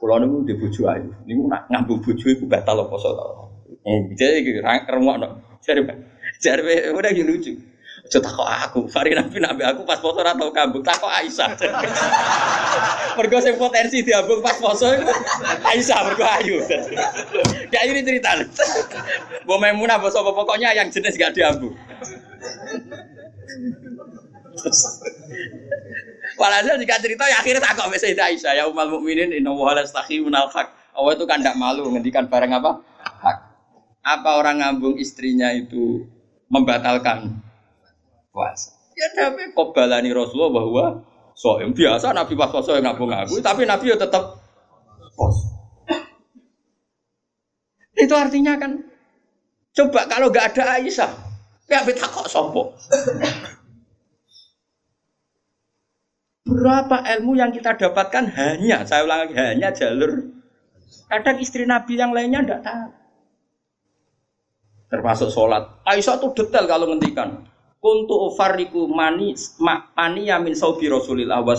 Kulo 0.00 0.16
niku 0.22 0.36
di 0.48 0.54
bojo 0.56 0.88
ayu. 0.88 1.10
Niku 1.28 1.50
nak 1.52 1.68
ngambung 1.68 2.00
bojo 2.00 2.26
iku 2.32 2.48
batal 2.48 2.80
apa 2.80 2.96
to. 2.96 3.10
Eh 3.84 3.98
jadi 4.16 4.40
iki 4.40 4.50
rungokno. 4.64 5.60
Jare 5.60 5.80
jare 6.40 6.92
udah 6.96 7.10
gitu 7.12 7.28
lucu. 7.28 7.52
Aja 8.04 8.20
takok 8.20 8.44
aku, 8.44 8.80
Fari 8.92 9.16
Nabi 9.16 9.40
nabi 9.40 9.64
aku 9.64 9.80
pas 9.88 9.96
foto 9.96 10.20
ora 10.20 10.36
tau 10.36 10.52
kambung, 10.52 10.84
takok 10.84 11.08
Aisyah. 11.08 11.56
mergo 13.16 13.40
sing 13.40 13.56
potensi 13.56 14.04
diambung 14.04 14.44
pas 14.44 14.60
foto 14.60 14.92
itu 14.92 15.08
Aisyah 15.64 15.98
mergo 16.04 16.20
ayu. 16.20 16.60
Kayak 17.72 17.84
ini 17.88 18.04
cerita. 18.04 18.36
Mbok 19.48 19.56
Maimunah 19.56 19.96
sapa 20.12 20.36
pokoknya 20.36 20.76
yang 20.76 20.92
jenis 20.92 21.16
gak 21.16 21.32
diambung. 21.32 21.72
Walhasil 26.40 26.76
jika 26.76 27.00
cerita 27.00 27.24
ya 27.24 27.40
akhirnya 27.40 27.64
tak 27.64 27.80
kok 27.80 27.88
Sayyidah 27.88 28.26
Aisyah 28.36 28.52
ya 28.52 28.68
umal 28.68 29.00
mukminin 29.00 29.32
inna 29.32 29.48
wa 29.48 29.72
la 29.72 29.80
minal 30.20 30.52
haq. 30.52 30.68
Allah 30.92 31.12
itu 31.16 31.24
kan 31.24 31.40
tidak 31.40 31.56
malu 31.56 31.88
ngendikan 31.88 32.28
barang 32.28 32.52
apa? 32.52 32.84
Hak. 33.00 33.38
Apa 34.04 34.36
orang 34.36 34.60
ngambung 34.60 35.00
istrinya 35.00 35.48
itu 35.56 36.04
membatalkan 36.52 37.43
puasa. 38.34 38.74
Ya 38.98 39.06
tapi 39.14 39.54
kok 39.54 39.70
balani 39.70 40.10
Rasulullah 40.10 40.50
bahwa 40.50 40.84
soem 41.38 41.70
biasa 41.70 42.10
Nabi 42.10 42.34
pas 42.34 42.50
puasa 42.50 42.74
yang 42.78 42.90
ngabung 42.90 43.10
tapi 43.38 43.62
Nabi 43.62 43.94
ya 43.94 43.96
tetap 43.98 44.42
pos. 45.14 45.54
Itu 47.94 48.10
artinya 48.18 48.58
kan 48.58 48.82
coba 49.70 50.10
kalau 50.10 50.34
nggak 50.34 50.54
ada 50.54 50.82
Aisyah, 50.82 51.10
ya 51.70 51.86
kita 51.86 52.10
kok 52.10 52.26
sopo. 52.26 52.74
Berapa 56.44 57.00
ilmu 57.16 57.38
yang 57.40 57.54
kita 57.54 57.78
dapatkan 57.78 58.34
hanya, 58.34 58.84
saya 58.84 59.06
ulang 59.06 59.30
hanya 59.32 59.72
jalur. 59.72 60.28
Kadang 61.08 61.38
istri 61.40 61.64
Nabi 61.64 61.96
yang 61.96 62.12
lainnya 62.12 62.44
tidak 62.44 62.62
tahu. 62.66 62.88
Termasuk 64.92 65.30
sholat. 65.32 65.64
Aisyah 65.88 66.20
tuh 66.20 66.36
detail 66.36 66.68
kalau 66.68 66.90
ngendikan 66.90 67.53
kuntu 67.84 68.32
ufariku 68.32 68.88
mani 68.88 69.36
mani 69.92 70.22
yamin 70.24 70.56
saubi 70.56 70.88
Rasulillah 70.88 71.44
wa. 71.44 71.52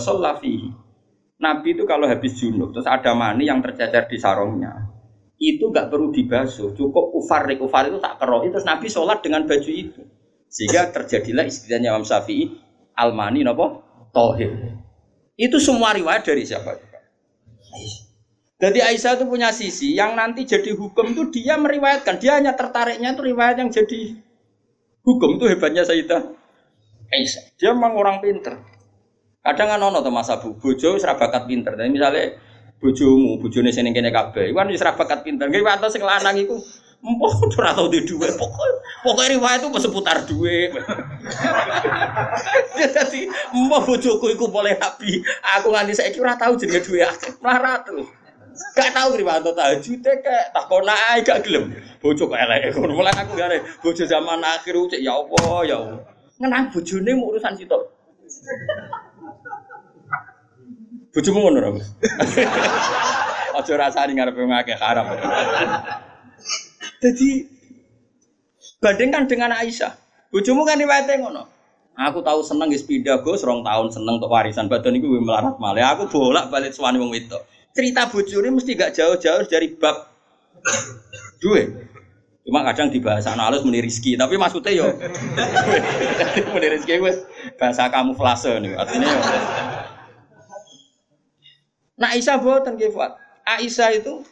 Nabi 1.36 1.68
itu 1.76 1.84
kalau 1.86 2.08
habis 2.10 2.34
junub 2.34 2.74
terus 2.74 2.88
ada 2.88 3.14
mani 3.14 3.46
yang 3.46 3.62
tercecer 3.62 4.10
di 4.10 4.18
sarungnya 4.18 4.96
itu 5.36 5.68
nggak 5.68 5.92
perlu 5.92 6.08
dibasuh. 6.12 6.72
Cukup 6.72 7.12
ufarik 7.12 7.60
ufar 7.60 7.88
itu 7.92 8.00
tak 8.00 8.16
keroh 8.16 8.40
itu 8.44 8.56
Nabi 8.64 8.88
sholat 8.88 9.20
dengan 9.20 9.44
baju 9.44 9.70
itu. 9.70 10.00
Sehingga 10.48 10.88
terjadilah 10.88 11.44
istilahnya 11.44 11.92
Imam 11.92 12.06
Syafi'i 12.08 12.56
almani 12.96 13.44
nopo? 13.44 13.84
Tohir. 14.16 14.80
Itu 15.36 15.60
semua 15.60 15.92
riwayat 15.92 16.24
dari 16.24 16.48
siapa? 16.48 16.80
Jadi 18.56 18.80
Aisyah 18.80 19.20
itu 19.20 19.28
punya 19.28 19.52
sisi 19.52 19.92
yang 19.92 20.16
nanti 20.16 20.48
jadi 20.48 20.72
hukum 20.72 21.12
itu 21.12 21.28
dia 21.28 21.60
meriwayatkan. 21.60 22.16
Dia 22.16 22.40
hanya 22.40 22.56
tertariknya 22.56 23.12
itu 23.12 23.20
riwayat 23.20 23.60
yang 23.60 23.68
jadi 23.68 24.16
Hukum 25.06 25.38
itu 25.38 25.46
hebatnya 25.46 25.86
Sayyidah 25.86 26.22
Aisyah. 27.06 27.44
Dia 27.54 27.70
memang 27.70 27.94
orang 27.94 28.18
pinter. 28.18 28.58
Kadang 29.46 29.68
kan 29.70 29.78
ono 29.78 30.02
to 30.02 30.10
Mas 30.10 30.26
Abu, 30.26 30.58
bojo 30.58 30.98
wis 30.98 31.06
bakat 31.06 31.46
pinter. 31.46 31.78
Dan 31.78 31.94
misalnya 31.94 32.34
bojomu, 32.82 33.38
bojone 33.38 33.70
sing 33.70 33.86
kene 33.94 34.10
kabeh, 34.10 34.50
iku 34.50 34.58
kan 34.58 34.66
wis 34.66 34.82
bakat 34.82 35.22
pinter. 35.22 35.46
Nggih 35.46 35.62
wates 35.62 35.94
sing 35.94 36.02
lanang 36.02 36.34
iku 36.34 36.58
Empok 37.06 37.46
ora 37.60 37.76
tau 37.76 37.92
di 37.92 38.02
duwe 38.02 38.32
pokok 38.34 38.66
pokoknya 39.04 39.38
riwayat 39.38 39.60
itu 39.62 39.78
seputar 39.78 40.26
duwe. 40.26 40.72
Jadi 42.96 43.30
empok 43.52 43.80
bojoku 43.86 44.26
iku 44.32 44.50
boleh 44.50 44.74
nabi. 44.80 45.22
Aku 45.60 45.70
nganti 45.70 45.92
saiki 45.94 46.18
ora 46.18 46.34
tau 46.34 46.58
jenenge 46.58 46.82
duwe 46.82 47.06
akeh. 47.06 47.36
Melarat 47.38 47.86
terus. 47.86 48.08
Gak 48.76 48.92
tahu 48.92 49.08
Kriwanto 49.16 49.50
tahajud 49.52 50.00
kayak 50.00 50.52
takon 50.52 50.88
ae 50.88 51.20
gak 51.20 51.44
gelem. 51.44 51.76
Bojo 52.00 52.28
kok 52.28 52.40
elek 52.40 52.72
ngono. 52.76 52.92
Mulai 52.96 53.12
aku 53.12 53.32
gare 53.36 53.58
bojo 53.80 54.04
zaman 54.04 54.40
akhir 54.40 54.76
cek 54.76 55.00
ya 55.00 55.12
Allah 55.16 55.58
ya. 55.64 55.78
Ngenang 56.40 56.72
bojone 56.72 57.10
mau 57.16 57.32
urusan 57.32 57.56
sitok. 57.56 57.82
Bojomu 61.16 61.48
ngono 61.48 61.58
ora, 61.64 61.70
Mas? 61.72 61.88
Aja 63.56 63.72
rasani 63.80 64.12
ngarepe 64.20 64.36
ngake 64.44 64.76
haram. 64.76 65.16
Jadi 67.00 67.48
bandingkan 68.84 69.24
dengan 69.24 69.56
Aisyah. 69.56 69.96
Bojomu 70.28 70.68
kan 70.68 70.76
riwayate 70.76 71.16
ngono. 71.16 71.48
Aku 71.96 72.20
tahu 72.20 72.44
seneng 72.44 72.68
wis 72.68 72.84
pindah 72.84 73.24
Gus, 73.24 73.40
rong 73.40 73.64
tahun 73.64 73.88
seneng 73.88 74.20
untuk 74.20 74.28
warisan 74.28 74.68
badan 74.68 75.00
iku 75.00 75.08
melarat 75.16 75.56
malah. 75.56 75.96
Aku 75.96 76.12
bolak-balik 76.12 76.76
suwani 76.76 77.00
wong 77.00 77.08
wedok 77.08 77.40
cerita 77.76 78.08
bojone 78.08 78.48
mesti 78.48 78.72
gak 78.72 78.96
jauh-jauh 78.96 79.44
dari 79.44 79.76
bab 79.76 80.08
duwe. 81.38 81.86
Cuma 82.46 82.62
kadang 82.62 82.94
di 82.94 83.02
bahasa 83.02 83.34
meni 83.36 83.82
rizki, 83.82 84.14
tapi 84.14 84.38
maksudnya 84.38 84.70
yo 84.70 84.86
meni 86.54 86.68
rizki 86.70 86.94
wes 87.02 87.26
bahasa 87.58 87.90
kamuflase 87.90 88.62
nih 88.62 88.78
artinya 88.78 89.06
yo. 89.10 89.20
Nah 91.98 92.14
Aisyah 92.14 92.38
boten 92.38 92.78
nggih 92.78 92.94
Aisyah 93.46 93.90
itu 93.98 94.22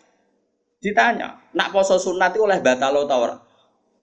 ditanya, 0.78 1.42
nak 1.57 1.72
poso 1.74 1.97
sunat 1.99 2.36
itu 2.36 2.45
oleh 2.45 2.62
batalo 2.62 3.09
ta? 3.09 3.40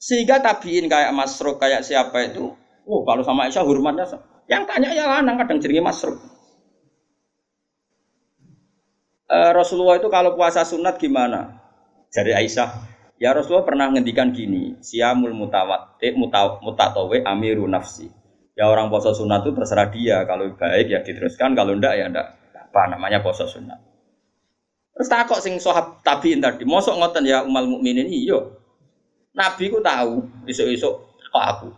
Sehingga 0.01 0.41
tabiin 0.41 0.89
kayak 0.89 1.13
Masruk 1.13 1.61
kayak 1.61 1.85
siapa 1.85 2.25
itu, 2.25 2.51
oh 2.89 3.01
kalau 3.07 3.23
sama 3.23 3.47
Aisyah 3.47 3.63
hormatnya 3.63 4.09
yang 4.49 4.67
tanya 4.67 4.91
ya 4.91 5.07
lanang 5.07 5.39
kadang 5.39 5.63
jenenge 5.63 5.87
Masruk. 5.87 6.19
Eh, 9.31 9.51
Rasulullah 9.55 9.95
itu 9.95 10.11
kalau 10.11 10.35
puasa 10.35 10.67
sunat 10.67 10.99
gimana? 10.99 11.55
Jadi 12.11 12.35
Aisyah, 12.35 12.69
ya 13.15 13.31
Rasulullah 13.31 13.63
pernah 13.63 13.87
ngendikan 13.87 14.35
gini, 14.35 14.75
siamul 14.83 15.31
mutawat, 15.31 15.95
eh, 16.03 16.11
mutatawe 16.59 17.17
amiru 17.23 17.63
nafsi. 17.63 18.11
Ya 18.59 18.67
orang 18.67 18.91
puasa 18.91 19.15
sunat 19.15 19.47
itu 19.47 19.55
terserah 19.55 19.87
dia, 19.87 20.27
kalau 20.27 20.51
baik 20.59 20.87
ya 20.91 20.99
diteruskan, 20.99 21.55
kalau 21.55 21.79
ndak 21.79 21.95
ya 21.95 22.11
ndak. 22.11 22.27
Apa 22.51 22.91
namanya 22.91 23.23
puasa 23.23 23.47
sunat? 23.47 23.79
Terus 24.91 25.07
takok 25.07 25.39
sing 25.39 25.55
sohab 25.63 26.03
tabiin 26.03 26.43
tadi, 26.43 26.67
mosok 26.67 26.99
ngoten 26.99 27.23
ya 27.23 27.47
umal 27.47 27.63
mukminin 27.63 28.11
iyo. 28.11 28.59
Nabi 29.31 29.71
ku 29.71 29.79
tahu, 29.79 30.27
isuk-isuk 30.43 30.93
kok 31.31 31.45
aku. 31.55 31.69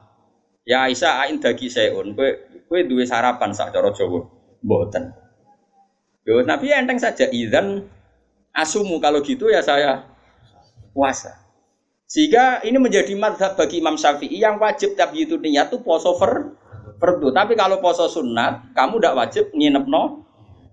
Ya 0.66 0.89
Aisyah 0.89 1.30
ain 1.30 1.38
dagi 1.38 1.70
seun, 1.70 2.18
kue 2.18 2.49
kue 2.66 2.82
duwe 2.89 3.06
sarapan 3.06 3.54
sak 3.54 3.70
cara 3.70 3.93
Jawa. 3.93 4.26
Mboten. 4.66 5.22
Yo, 6.24 6.39
Nabi 6.39 6.71
enteng 6.71 6.95
saja 6.95 7.28
izan 7.28 7.84
asumu 8.55 9.03
kalau 9.03 9.19
gitu 9.19 9.51
ya 9.51 9.59
saya 9.59 10.07
puasa. 10.95 11.36
Sehingga 12.07 12.63
ini 12.63 12.80
menjadi 12.80 13.11
madhab 13.17 13.59
bagi 13.59 13.84
Imam 13.84 13.99
Syafi'i 13.99 14.39
yang 14.39 14.55
wajib 14.55 14.95
tapi 14.95 15.28
itu 15.28 15.36
niat 15.36 15.67
itu 15.67 15.84
poso 15.84 16.15
fer 16.15 16.55
perdu. 16.95 17.36
Tapi 17.36 17.59
kalau 17.59 17.84
poso 17.84 18.07
sunat, 18.07 18.71
kamu 18.71 19.03
tidak 19.03 19.15
wajib 19.19 19.43
nginep 19.51 19.84
no 19.89 20.24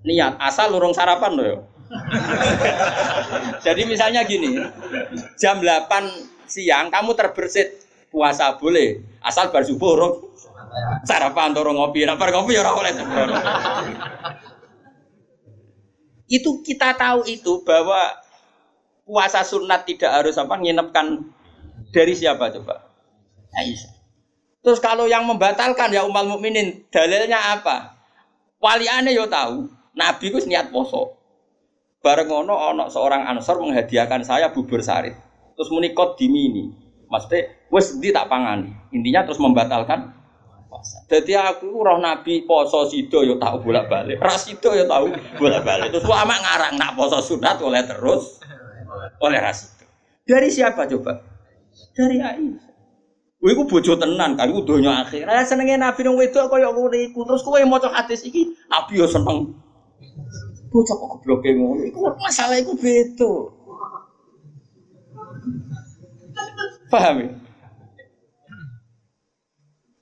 niat 0.06 0.38
asal 0.38 0.70
lurung 0.70 0.94
sarapan 0.94 1.34
loh. 1.34 1.66
Jadi 3.66 3.82
misalnya 3.90 4.22
gini, 4.22 4.54
jam 5.34 5.58
8 5.58 6.46
siang 6.46 6.94
kamu 6.94 7.18
terbersit 7.18 7.82
puasa 8.10 8.54
boleh 8.54 9.02
asal 9.22 9.50
bar 9.50 9.66
subuh 9.66 10.22
sarapan 11.02 11.50
turun 11.50 11.74
ngopi, 11.74 12.06
rapar 12.06 12.30
ngopi 12.30 12.54
ya 12.54 12.62
ora 12.62 12.70
oleh 12.78 12.92
itu 16.30 16.62
kita 16.62 16.94
tahu 16.94 17.26
itu 17.26 17.66
bahwa 17.66 18.14
puasa 19.02 19.42
sunat 19.42 19.82
tidak 19.82 20.14
harus 20.14 20.38
apa 20.38 20.54
nginepkan 20.62 21.26
dari 21.90 22.14
siapa 22.14 22.54
coba? 22.54 22.86
Aisyah. 23.50 23.98
Terus 24.62 24.78
kalau 24.78 25.10
yang 25.10 25.26
membatalkan 25.26 25.90
ya 25.90 26.06
umat 26.06 26.30
mukminin 26.30 26.86
dalilnya 26.94 27.58
apa? 27.58 27.98
Waliane 28.62 29.10
yo 29.10 29.26
tahu, 29.26 29.66
Nabi 29.98 30.26
ku 30.30 30.38
niat 30.46 30.70
poso. 30.70 31.18
Bareng 32.00 32.30
ono 32.30 32.54
ono 32.54 32.84
seorang 32.86 33.26
ansor 33.26 33.58
menghadiahkan 33.60 34.22
saya 34.22 34.54
bubur 34.54 34.80
sarit. 34.80 35.16
Terus 35.58 35.68
munikot 35.74 36.14
dimini. 36.16 36.72
Maksudnya 37.10 37.50
wes 37.74 37.98
di 37.98 38.14
tak 38.14 38.30
pangani. 38.30 38.70
Intinya 38.94 39.26
terus 39.26 39.42
membatalkan 39.42 40.14
puasa. 40.70 41.02
Jadi 41.10 41.34
aku 41.34 41.82
roh 41.82 41.98
Nabi 41.98 42.46
poso 42.46 42.86
sido 42.86 43.26
yo 43.26 43.34
tahu 43.42 43.66
bolak-balik. 43.66 44.22
Ras 44.22 44.46
sido 44.46 44.70
yo 44.70 44.86
tahu 44.86 45.10
bolak-balik. 45.42 45.90
Terus 45.90 46.06
amak 46.06 46.38
ngarang 46.38 46.74
nak 46.78 46.94
poso 46.94 47.18
sunat 47.18 47.58
oleh 47.58 47.82
terus 47.82 48.38
oleh 49.18 49.38
ras 49.42 49.66
itu. 49.66 49.84
Dari 50.30 50.46
siapa 50.46 50.86
coba? 50.86 51.18
Dari 51.98 52.22
Aisyah. 52.22 52.70
Kowe 53.40 53.48
iku 53.56 53.64
bojo 53.64 53.96
tenan 53.96 54.36
kan 54.36 54.52
iku 54.52 54.62
donya 54.68 55.00
akhir. 55.00 55.24
Lah 55.24 55.40
senenge 55.42 55.80
Nabi 55.80 56.04
nang 56.04 56.14
wedok 56.14 56.52
kaya 56.52 56.70
ngono 56.70 56.92
iku. 56.92 57.24
Terus 57.24 57.42
kowe 57.42 57.56
maca 57.66 57.88
hadis 57.90 58.22
iki 58.22 58.52
Nabi 58.70 59.00
yo 59.00 59.08
seneng. 59.08 59.56
Bocah 60.70 60.94
kok 60.94 61.08
gobloke 61.18 61.50
ngono. 61.56 61.82
Iku 61.82 61.98
masalah 62.20 62.60
iku 62.60 62.76
beda. 62.76 63.32
Paham 66.92 67.16
ya? 67.24 67.30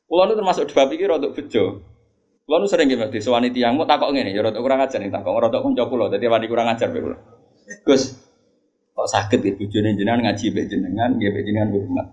Kulo 0.09 0.25
nu 0.25 0.33
termasuk 0.33 0.73
dua 0.73 0.89
pikir 0.89 1.13
untuk 1.13 1.37
bejo. 1.37 1.85
Kulo 2.49 2.57
nu 2.57 2.67
sering 2.67 2.89
gimana 2.89 3.13
di 3.13 3.21
sewani 3.21 3.53
tiang 3.53 3.77
mau 3.77 3.85
takok 3.85 4.09
ngene, 4.17 4.33
ya 4.33 4.41
rotok 4.41 4.65
kurang 4.65 4.81
ajar 4.81 5.05
nih 5.05 5.13
takok, 5.13 5.37
rotok 5.37 5.61
konco 5.61 5.85
kulo, 5.85 6.09
jadi 6.09 6.33
wani 6.33 6.49
kurang 6.49 6.73
ajar 6.73 6.89
be 6.89 7.05
kulo. 7.05 7.17
Gus, 7.85 8.17
kok 8.97 9.05
sakit 9.05 9.45
ya 9.45 9.53
bojone 9.53 9.93
jenengan 9.93 10.25
ngaji 10.25 10.45
be 10.49 10.65
jenengan, 10.65 11.13
nggih 11.21 11.29
be 11.29 11.41
jenengan 11.45 11.69
hormat. 11.77 12.07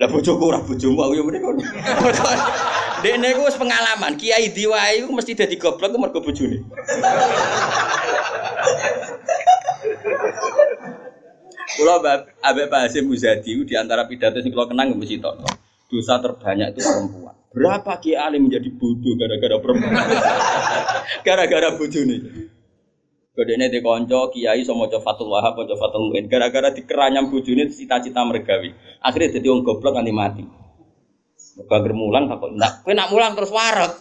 Lah 0.00 0.08
bojoku 0.08 0.48
ora 0.48 0.64
bojomu 0.64 1.04
aku 1.04 1.12
yo 1.12 1.22
mrene 1.28 1.44
kono. 1.44 1.60
Dekne 3.04 3.36
ku 3.36 3.44
wis 3.44 3.60
pengalaman, 3.60 4.16
kiai 4.16 4.48
diwai 4.48 5.04
ku 5.04 5.12
mesti 5.12 5.36
dadi 5.36 5.60
goblok 5.60 5.92
ku 5.92 6.00
mergo 6.00 6.24
bojone. 6.24 6.56
Kulo 11.72 12.04
Abe 12.44 12.68
Pak 12.68 12.80
Hasim 12.84 13.08
Muzadi 13.08 13.56
di 13.64 13.74
antara 13.76 14.04
pidato 14.04 14.44
sing 14.44 14.52
kulo 14.52 14.68
kenang 14.68 14.92
mesti 14.92 15.16
tok. 15.16 15.40
Dosa 15.88 16.20
terbanyak 16.20 16.72
itu 16.72 16.80
perempuan. 16.84 17.21
Berapa 17.52 18.00
kiai 18.00 18.16
alim 18.16 18.48
menjadi 18.48 18.68
bodoh 18.72 19.12
gara-gara 19.20 19.56
perempuan? 19.60 19.92
gara-gara 21.26 21.68
bojone. 21.76 22.16
Kodene 23.32 23.68
di 23.68 23.80
konco 23.84 24.32
kiai 24.32 24.64
sama 24.64 24.88
maca 24.88 25.00
Fatul 25.04 25.28
Wahab, 25.28 25.60
maca 25.60 25.76
Fatul 25.76 26.08
Muin. 26.08 26.28
Gara-gara 26.32 26.72
dikeranyam 26.72 27.28
bojone 27.28 27.68
cita-cita 27.68 28.24
mergawi. 28.24 28.72
Akhirnya 29.04 29.36
jadi 29.36 29.52
wong 29.52 29.64
goblok 29.68 30.00
nganti 30.00 30.12
mati. 30.12 30.44
Mergo 31.52 31.92
mulang 31.92 32.32
takut, 32.32 32.56
"Ndak, 32.56 32.80
kowe 32.80 32.96
nak 32.96 33.12
mulang 33.12 33.36
terus 33.36 33.52
warak." 33.52 33.92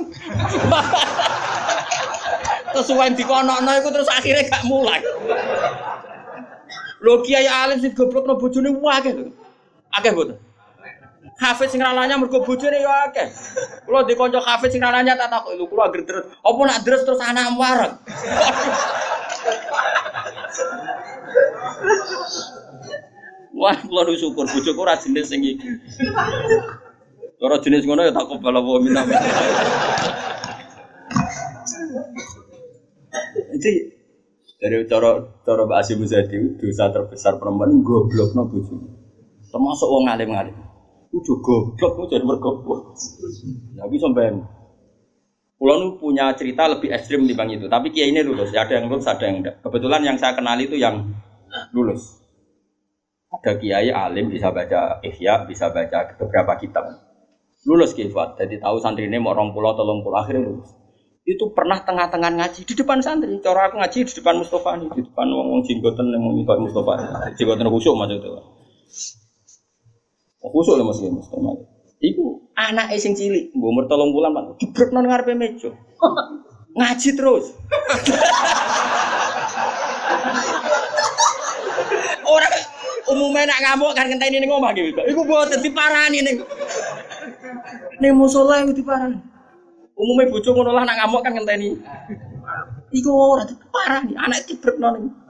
terus 2.72 2.88
suwen 2.88 3.12
dikonokno 3.12 3.72
iku 3.84 3.92
terus 3.92 4.08
akhirnya 4.08 4.48
gak 4.48 4.64
mulang. 4.64 5.04
Lho 7.04 7.14
kiai 7.28 7.44
alim 7.44 7.84
sing 7.84 7.92
goblokno 7.92 8.40
bojone 8.40 8.72
akeh 8.72 9.12
lho. 9.12 9.36
Akeh 9.92 10.16
mboten. 10.16 10.40
Hafiz 11.42 11.74
sing 11.74 11.82
rananya 11.82 12.22
mergo 12.22 12.46
bojone 12.46 12.86
ya 12.86 13.10
akeh. 13.10 13.34
Kula 13.90 14.06
di 14.06 14.14
kanca 14.14 14.38
hafiz 14.46 14.78
sing 14.78 14.78
rananya 14.78 15.18
tak 15.18 15.34
takok 15.34 15.58
lho 15.58 15.66
kula 15.66 15.90
agar 15.90 16.06
terus. 16.06 16.30
Apa 16.38 16.62
nak 16.70 16.86
terus 16.86 17.02
terus 17.02 17.18
anak 17.18 17.58
wareg. 17.58 17.98
Wah, 23.58 23.74
kula 23.74 24.06
nu 24.06 24.14
syukur 24.14 24.46
bojoku 24.46 24.86
ora 24.86 25.02
jenis 25.02 25.34
sing 25.34 25.42
iki. 25.42 25.66
Ora 27.42 27.58
jenis 27.58 27.90
ngono 27.90 28.06
ya 28.06 28.14
tak 28.14 28.30
kobal 28.30 28.62
apa 28.62 28.72
minta. 28.78 29.02
Jadi 33.50 33.72
dari 34.62 34.78
cara 34.86 35.26
cara 35.42 35.66
Pak 35.66 35.78
Asim 35.82 36.06
Muzadi 36.06 36.38
dosa 36.62 36.94
terbesar 36.94 37.42
perempuan 37.42 37.82
goblok 37.82 38.38
no 38.38 38.46
bojo. 38.46 38.78
Termasuk 39.50 39.90
wong 39.90 40.06
alim-alim. 40.06 40.71
Udah 41.12 41.38
goblok 41.44 41.92
kok 42.00 42.08
jadi 42.08 42.24
bergoblok. 42.24 42.96
Nah 43.76 43.86
bisa 43.92 44.08
ben. 44.16 44.48
Pulau 45.60 45.78
nu 45.78 45.88
punya 46.02 46.34
cerita 46.34 46.66
lebih 46.66 46.90
ekstrim 46.90 47.30
bang 47.30 47.54
itu, 47.54 47.70
tapi 47.70 47.94
kiai 47.94 48.10
ini 48.10 48.26
lulus. 48.26 48.50
Ada 48.50 48.82
yang 48.82 48.90
lulus, 48.90 49.06
ada 49.06 49.22
yang 49.30 49.46
enggak. 49.46 49.62
Kebetulan 49.62 50.02
yang 50.02 50.18
saya 50.18 50.34
kenal 50.34 50.58
itu 50.58 50.74
yang 50.74 51.14
lulus. 51.70 52.18
Ada 53.30 53.62
kiai 53.62 53.94
alim 53.94 54.34
bisa 54.34 54.50
baca 54.50 54.98
ihya, 55.06 55.46
bisa 55.46 55.70
baca 55.70 56.18
beberapa 56.18 56.58
kitab. 56.58 56.90
Lulus 57.70 57.94
kifat, 57.94 58.42
jadi 58.42 58.58
tahu 58.58 58.82
santri 58.82 59.06
ini 59.06 59.22
mau 59.22 59.38
orang 59.38 59.54
pulau, 59.54 59.78
tolong 59.78 60.02
pulau 60.02 60.18
akhirnya 60.18 60.50
lulus 60.50 60.82
itu 61.22 61.54
pernah 61.54 61.78
tengah-tengah 61.86 62.34
ngaji 62.34 62.66
di 62.66 62.74
depan 62.74 62.98
santri. 62.98 63.30
Cara 63.46 63.70
aku 63.70 63.78
ngaji 63.78 64.10
di 64.10 64.14
depan 64.18 64.42
Mustafa 64.42 64.74
nih, 64.82 64.90
di 64.98 65.02
depan 65.06 65.28
wong 65.30 65.48
wong 65.54 65.62
jinggoten 65.70 66.10
yang 66.10 66.22
mau 66.26 66.34
Mustafa. 66.58 66.94
Jinggoten 67.38 67.70
khusyuk 67.70 67.94
maksudnya. 67.94 68.42
Khusyuk 70.42 70.82
lah 70.82 70.86
masih 70.90 71.14
Mustafa. 71.14 71.54
Iku 72.02 72.50
anak 72.58 72.98
sing 72.98 73.14
cilik, 73.14 73.54
mbok 73.54 73.70
umur 73.70 73.86
tolong 73.86 74.10
bulan 74.10 74.34
pak, 74.34 74.58
jebrek 74.58 74.90
non 74.90 75.06
ngarepe 75.06 75.38
meja. 75.38 75.70
Ngaji 76.78 77.10
terus. 77.14 77.54
Orang 82.32 82.54
umumnya 83.12 83.44
nak 83.46 83.62
ngamuk 83.62 83.92
kan 83.94 84.08
ngenteni 84.10 84.42
ning 84.42 84.50
omah 84.50 84.74
gitu. 84.74 85.04
Iku 85.04 85.22
mboten 85.28 85.62
diparani 85.62 86.26
ning. 86.26 86.42
Ning 88.02 88.14
musala 88.18 88.66
iku 88.66 88.74
diparani. 88.74 89.20
Umumnya 89.94 90.32
bojo 90.32 90.50
ngono 90.58 90.72
lah 90.74 90.88
nak 90.88 90.98
ngamuk 91.06 91.22
kan 91.22 91.38
ngenteni. 91.38 91.76
Iku 92.92 93.12
ora 93.14 93.46
parah 93.70 94.02
nih, 94.08 94.16
anak 94.18 94.48
cibrek 94.48 94.80
non. 94.82 95.21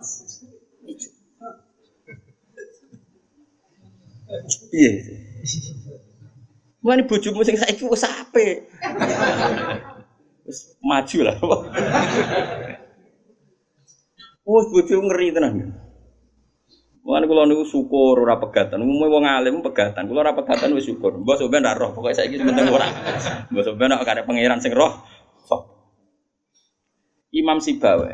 Iya. 4.71 4.91
Mulane 6.81 7.05
bojomu 7.05 7.45
sing 7.45 7.59
saiki 7.59 7.85
wis 7.85 8.07
apik. 8.07 8.65
Wis 10.47 10.59
maju 10.81 11.17
lah. 11.21 11.35
Wes 14.41 14.65
bojo 14.73 14.95
ngeri 15.05 15.29
tenan. 15.35 15.77
Mulane 17.05 17.25
kula 17.29 17.45
niku 17.45 17.65
syukur 17.69 18.17
ora 18.17 18.41
pegatan. 18.41 18.81
Umume 18.81 19.13
wong 19.13 19.25
alim 19.29 19.61
pegatan. 19.61 20.09
Kula 20.09 20.25
ora 20.25 20.33
pegatan 20.33 20.73
wis 20.73 20.89
syukur. 20.89 21.21
Mbok 21.21 21.37
sampean 21.37 21.65
ora 21.69 21.77
roh, 21.77 21.93
pokoke 21.93 22.17
saiki 22.17 22.41
penting 22.41 22.65
ora. 22.73 22.89
Mbok 23.53 23.63
sampean 23.65 23.93
nek 23.93 24.05
karep 24.07 24.25
pangeran 24.25 24.57
sing 24.57 24.73
roh. 24.73 25.05
Sok. 25.45 25.61
Imam 27.35 27.61
Sibawa. 27.61 28.09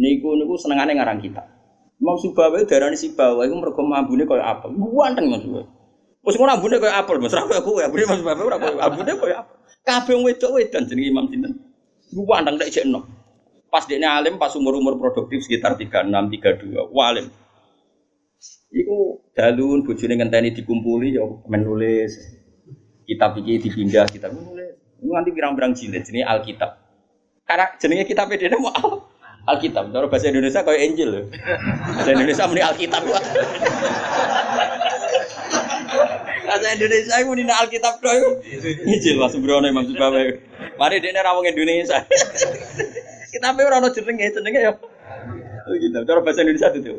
Niku 0.00 0.32
niku 0.32 0.56
senengane 0.56 0.96
ngarang 0.96 1.20
kitab. 1.20 1.59
Imam 2.00 2.16
Sibawa 2.16 2.64
darani 2.64 2.96
Sibawa 2.96 3.44
iku 3.44 3.54
mergo 3.60 3.84
ambune 3.84 4.24
koyo 4.24 4.40
apel. 4.40 4.72
Ganteng 4.72 5.28
Mas 5.28 5.44
Sibawa. 5.44 5.68
Wis 6.24 6.36
ngono 6.40 6.52
ambune 6.56 6.76
koyo 6.80 6.92
apel, 6.96 7.16
Mas. 7.20 7.36
Ora 7.36 7.44
koyo 7.44 7.60
kowe, 7.60 7.80
ambune 7.84 8.04
Mas 8.08 8.18
Sibawa 8.24 8.40
ora 8.40 8.56
koyo 8.56 8.76
ambune 8.80 9.12
koyo 9.20 9.34
apel. 9.36 9.56
Kabeh 9.84 10.16
wedok 10.16 10.50
wedan 10.56 10.88
jenenge 10.88 11.12
Imam 11.12 11.28
sinten. 11.28 11.52
Ganteng 12.08 12.56
nek 12.56 12.72
jekno. 12.72 13.00
Pas 13.70 13.84
dekne 13.86 14.08
alim 14.08 14.34
pas 14.40 14.50
umur-umur 14.56 14.98
produktif 14.98 15.44
sekitar 15.44 15.76
36 15.76 16.08
32. 16.40 16.88
Walim. 16.90 17.28
Iku 18.72 19.20
dalun 19.36 19.84
bojone 19.84 20.14
ngenteni 20.16 20.56
dikumpuli 20.56 21.20
ya 21.20 21.24
menulis. 21.46 22.16
Kitab 23.04 23.36
iki 23.38 23.60
dipindah 23.60 24.08
kitab 24.08 24.32
menulis. 24.32 24.74
Nanti 25.04 25.30
pirang-pirang 25.36 25.76
jilid 25.76 26.02
jenenge 26.02 26.26
Alkitab. 26.26 26.80
Karena 27.44 27.66
jenenge 27.76 28.08
kitab 28.08 28.32
dene 28.32 28.56
mau 28.56 29.09
Alkitab. 29.48 29.92
Cara 29.92 30.06
bahasa 30.08 30.28
Indonesia 30.28 30.60
kayak 30.60 30.80
Injil 30.84 31.08
lho. 31.08 31.22
Bahasa 31.96 32.10
Indonesia 32.12 32.44
muni 32.50 32.62
Alkitab. 32.62 33.02
Bahasa 36.44 36.68
Indonesia 36.74 37.14
iku 37.20 37.28
muni 37.32 37.44
Alkitab 37.48 37.94
tok 38.04 38.14
Injil 38.84 39.16
Mas 39.16 39.34
Brono 39.38 39.66
Imam 39.70 39.86
Subawe. 39.88 40.22
Mari 40.76 41.00
dekne 41.00 41.20
ra 41.24 41.32
wong 41.36 41.48
Indonesia. 41.48 42.04
Kitabe 43.30 43.62
ora 43.62 43.78
ono 43.78 43.94
jenenge, 43.94 44.34
jenenge 44.34 44.60
ya. 44.60 44.72
Gitu. 45.70 45.98
Cara 46.02 46.20
bahasa 46.20 46.42
Indonesia 46.42 46.68
itu. 46.74 46.98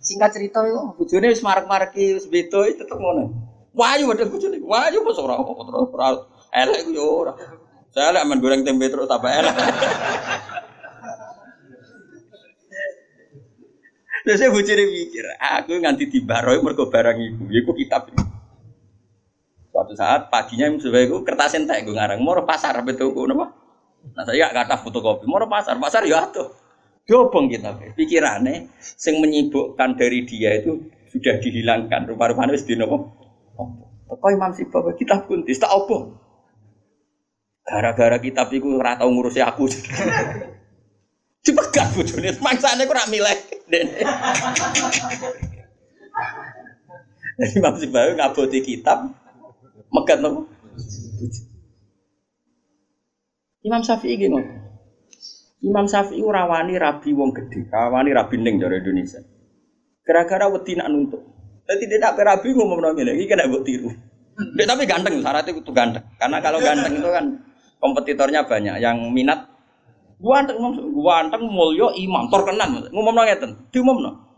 Singkat 0.00 0.30
cerita 0.32 0.64
itu, 0.64 0.96
bojone 0.96 1.28
wis 1.28 1.44
marek-mareki 1.44 2.16
wis 2.16 2.24
beda 2.30 2.64
tetep 2.72 2.96
ngono. 2.96 3.36
Wayu 3.76 4.08
padahal 4.08 4.32
bojone. 4.32 4.56
Wayu 4.64 5.04
kok 5.04 5.20
ora 5.20 5.34
apa 5.36 5.52
terus 5.68 6.18
elek 6.50 6.80
yo 6.94 7.04
ora. 7.26 7.34
Saya 7.90 8.14
elek 8.14 8.24
men 8.26 8.38
goreng 8.38 8.62
tempe 8.62 8.86
terus 8.86 9.10
tambah 9.10 9.30
elek. 9.30 9.54
Terus 14.20 14.36
saya 14.36 14.52
bojone 14.52 14.84
mikir, 14.84 15.24
aku 15.40 15.80
nganti 15.80 16.04
dibaroi 16.06 16.60
mergo 16.60 16.86
barang 16.92 17.16
ibu, 17.18 17.48
iku 17.50 17.72
kitab. 17.72 18.12
Suatu 19.72 19.94
saat 19.96 20.28
paginya 20.28 20.70
sudah 20.76 21.00
itu 21.02 21.24
kertas 21.24 21.56
entek 21.56 21.88
gue 21.88 21.96
ngarang, 21.96 22.20
mau 22.20 22.36
pasar 22.44 22.76
betul 22.84 23.16
gue 23.16 23.26
napa? 23.32 23.48
Nah 24.12 24.22
saya 24.28 24.52
gak 24.52 24.54
kata 24.64 24.74
fotokopi, 24.84 25.24
mau 25.24 25.40
pasar, 25.48 25.80
pasar 25.80 26.04
ya 26.04 26.28
tuh. 26.28 26.52
Dobong 27.08 27.50
kita, 27.50 27.74
pikirannya, 27.96 28.70
sing 28.78 29.18
menyibukkan 29.18 29.98
dari 29.98 30.22
dia 30.28 30.62
itu 30.62 30.78
sudah 31.10 31.42
dihilangkan. 31.42 32.06
Rupa-rupanya 32.06 32.54
wis 32.54 32.62
dinopo. 32.62 33.10
Apa 34.06 34.26
Imam 34.30 34.54
Sibab 34.54 34.94
kita 34.94 35.26
pun 35.26 35.42
tak 35.42 35.72
opo. 35.74 36.14
Gara-gara 37.70 38.18
kitab 38.18 38.50
itu 38.50 38.66
ora 38.74 38.98
tau 38.98 39.06
ngurusi 39.06 39.38
aku. 39.38 39.70
Dipegat 41.46 41.96
bojone, 41.96 42.36
mangsane 42.42 42.84
ku 42.84 42.92
ora 42.92 43.06
milih. 43.08 43.38
Jadi 47.40 47.56
Imam 47.56 47.72
Sibab 47.80 48.12
ngaboti 48.18 48.60
kitab 48.60 49.08
megat 49.88 50.20
nopo? 50.20 50.44
Imam 53.60 53.80
Syafi'i 53.84 54.16
gini 54.16 54.40
Imam 55.60 55.84
Syafi'i 55.84 56.20
rawani 56.24 56.76
rabi 56.80 57.12
wong 57.12 57.32
gede, 57.36 57.68
rawani 57.68 58.12
rabi 58.16 58.36
ning 58.40 58.60
dari 58.60 58.80
Indonesia. 58.80 59.20
Gara-gara 60.04 60.48
wedi 60.48 60.76
nak 60.76 60.88
nuntut. 60.88 61.20
Jadi 61.68 61.84
dia 61.88 62.00
nak 62.00 62.16
rabi 62.16 62.56
ngomong 62.56 62.80
ngene 62.96 63.12
iki 63.16 63.28
kena 63.28 63.48
mbok 63.48 63.64
tiru. 63.64 63.92
Dia, 64.40 64.64
tapi 64.64 64.88
ganteng, 64.88 65.20
syaratnya 65.20 65.52
itu 65.52 65.72
ganteng. 65.76 66.04
Karena 66.16 66.40
kalau 66.40 66.64
ganteng 66.64 66.96
itu 66.96 67.10
kan 67.12 67.24
kompetitornya 67.80 68.46
banyak. 68.46 68.78
Yang 68.78 68.96
minat 69.10 69.48
ganteng 70.20 70.60
ganteng 70.92 71.42
mulya 71.48 71.90
imam. 71.96 72.28
Terkenan 72.28 72.92
ngomong 72.92 73.24
ngeten. 73.26 73.72
Diumumno. 73.72 74.30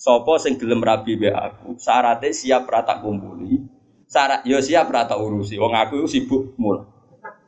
Sapa 0.00 0.40
sing 0.40 0.56
gelem 0.56 0.80
rabi 0.80 1.20
be 1.20 1.28
aku? 1.28 1.76
Syaratnya 1.76 2.32
siap 2.32 2.64
rata 2.64 3.04
kumpuli. 3.04 3.60
Syarat 4.08 4.48
yo 4.48 4.56
siap 4.64 4.88
rata 4.88 5.20
urusi. 5.20 5.60
Wong 5.60 5.76
aku 5.76 6.08
sibuk 6.08 6.56
mul. 6.56 6.88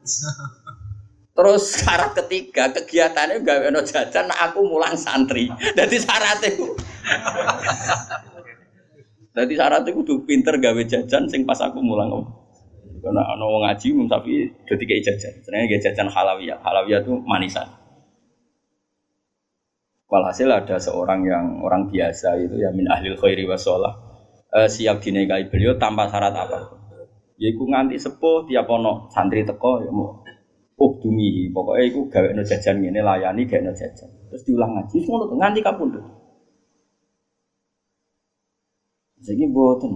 Terus 1.32 1.64
syarat 1.80 2.12
ketiga 2.12 2.68
kegiatannya 2.76 3.40
gak 3.40 3.72
ono 3.72 3.80
jajan 3.80 4.28
aku 4.28 4.60
mulang 4.68 5.00
santri. 5.00 5.48
Jadi 5.48 5.96
syaratnya 5.96 6.60
Jadi 9.32 9.52
syarat 9.56 9.88
itu 9.88 10.04
tuh 10.12 10.20
pinter 10.28 10.60
gawe 10.60 10.82
jajan 10.84 11.24
sing 11.32 11.48
pas 11.48 11.56
aku 11.64 11.80
mulang 11.80 12.12
om. 12.12 12.41
Karena 13.02 13.22
ana 13.34 13.44
wong 13.44 13.66
ngaji 13.66 13.88
tapi 14.06 14.32
dadi 14.64 14.84
kayak 14.86 15.02
jajan. 15.02 15.34
Senenge 15.42 15.66
kayak 15.74 15.82
jajan 15.90 16.06
halawiyah. 16.06 16.58
Halawiyah 16.62 17.02
itu 17.02 17.12
manisan. 17.26 17.66
Walhasil 20.06 20.46
ada 20.46 20.76
seorang 20.78 21.26
yang 21.26 21.46
orang 21.64 21.88
biasa 21.90 22.36
itu 22.38 22.60
ya 22.60 22.68
min 22.70 22.84
ahlil 22.84 23.16
khairi 23.16 23.48
wasolah 23.48 23.96
eh, 24.52 24.68
siap 24.68 25.00
dinikahi 25.00 25.48
beliau 25.48 25.74
tanpa 25.80 26.06
syarat 26.06 26.36
apa. 26.36 26.78
Yaiku 27.40 27.64
nganti 27.66 27.96
sepuh 27.98 28.44
tiap 28.46 28.68
ono 28.68 29.08
santri 29.10 29.42
teko 29.42 29.82
ya 29.82 29.90
mau 29.90 30.22
ukdumi 30.82 31.52
pokoknya 31.54 31.82
iku 31.86 32.00
gawe 32.10 32.28
no 32.34 32.42
jajan 32.42 32.82
ini 32.82 33.00
layani 33.00 33.46
gawe 33.46 33.60
no 33.62 33.72
jajan 33.72 34.10
terus 34.30 34.42
diulang 34.42 34.72
ngaji 34.74 34.96
semua 35.04 35.30
nganti 35.30 35.60
kapun 35.62 35.94
tuh 35.94 36.04
jadi 39.22 39.46
buatan 39.54 39.92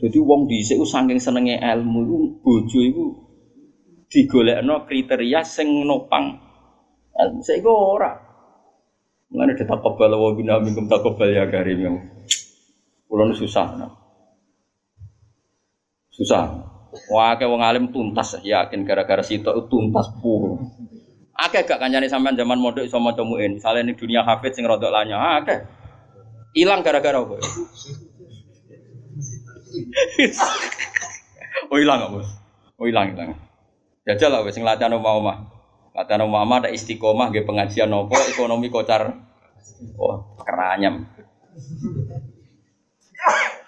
jadi 0.00 0.18
wong 0.18 0.48
di 0.48 0.64
sini 0.64 0.82
saking 0.82 1.20
senengnya 1.20 1.60
ilmu 1.76 2.00
itu 2.08 2.16
bojo 2.40 2.80
itu 2.80 3.04
digolekno 4.08 4.88
kriteria 4.88 5.44
sing 5.44 5.84
nopang 5.84 6.40
ilmu 7.14 7.40
saya 7.44 7.60
ora 7.68 8.12
Mengenai 9.30 9.54
detak 9.54 9.78
kebal 9.78 10.10
wa 10.18 10.34
bina 10.34 10.58
minkum 10.58 10.90
tak 10.90 11.06
kebal 11.06 11.30
ya 11.30 11.46
karim 11.46 11.78
yang 11.78 11.96
Pulau 13.10 13.26
susah, 13.34 13.74
nah. 13.74 13.90
susah. 16.14 16.46
Wah, 17.10 17.34
kayak 17.34 17.50
wong 17.50 17.58
alim 17.58 17.90
tuntas 17.90 18.38
yakin 18.46 18.86
gara-gara 18.86 19.18
sitok 19.18 19.66
tuntas 19.66 20.06
pur. 20.22 20.62
Akeh 21.34 21.66
gak 21.66 21.82
kancane 21.82 22.06
sampean 22.06 22.38
zaman 22.38 22.62
modok 22.62 22.86
iso 22.86 23.02
maca 23.02 23.26
muin. 23.26 23.58
Misale 23.58 23.82
ning 23.82 23.98
dunia 23.98 24.22
hafid 24.22 24.54
sing 24.54 24.62
rodok 24.62 24.94
lanya, 24.94 25.42
akeh. 25.42 25.58
Hilang 26.54 26.86
gara-gara 26.86 27.18
apa? 27.18 27.34
oh 31.70 31.78
hilang 31.78 32.00
apa? 32.04 32.20
Bos? 32.20 32.28
Oh 32.80 32.86
hilang 32.88 33.12
hilang. 33.12 33.36
Jajal 34.08 34.32
lah 34.32 34.40
sing 34.50 34.64
latihan 34.64 34.96
omah-omah. 34.96 35.36
Latihan 35.94 36.24
omah-omah 36.24 36.66
ada 36.66 36.70
istiqomah 36.72 37.28
nggih 37.30 37.44
pengajian 37.44 37.90
nopo 37.90 38.16
ekonomi 38.16 38.72
kocar. 38.72 39.12
Oh, 39.96 40.36
keranyam. 40.42 41.08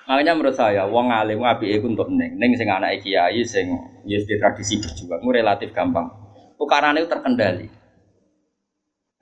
Makanya 0.03 0.33
menurut 0.37 0.57
saya, 0.57 0.85
wong 0.85 1.09
alim 1.09 1.41
api 1.41 1.79
itu 1.79 1.89
untuk 1.89 2.13
neng, 2.13 2.37
neng 2.37 2.53
sing 2.59 2.69
anak 2.69 3.01
kiai 3.01 3.41
sing 3.49 3.73
yes 4.05 4.29
di 4.29 4.37
tradisi 4.37 4.77
berjuang, 4.77 5.25
itu 5.25 5.31
relatif 5.33 5.69
gampang. 5.73 6.11
Tukaran 6.59 7.01
itu 7.01 7.09
terkendali. 7.09 7.67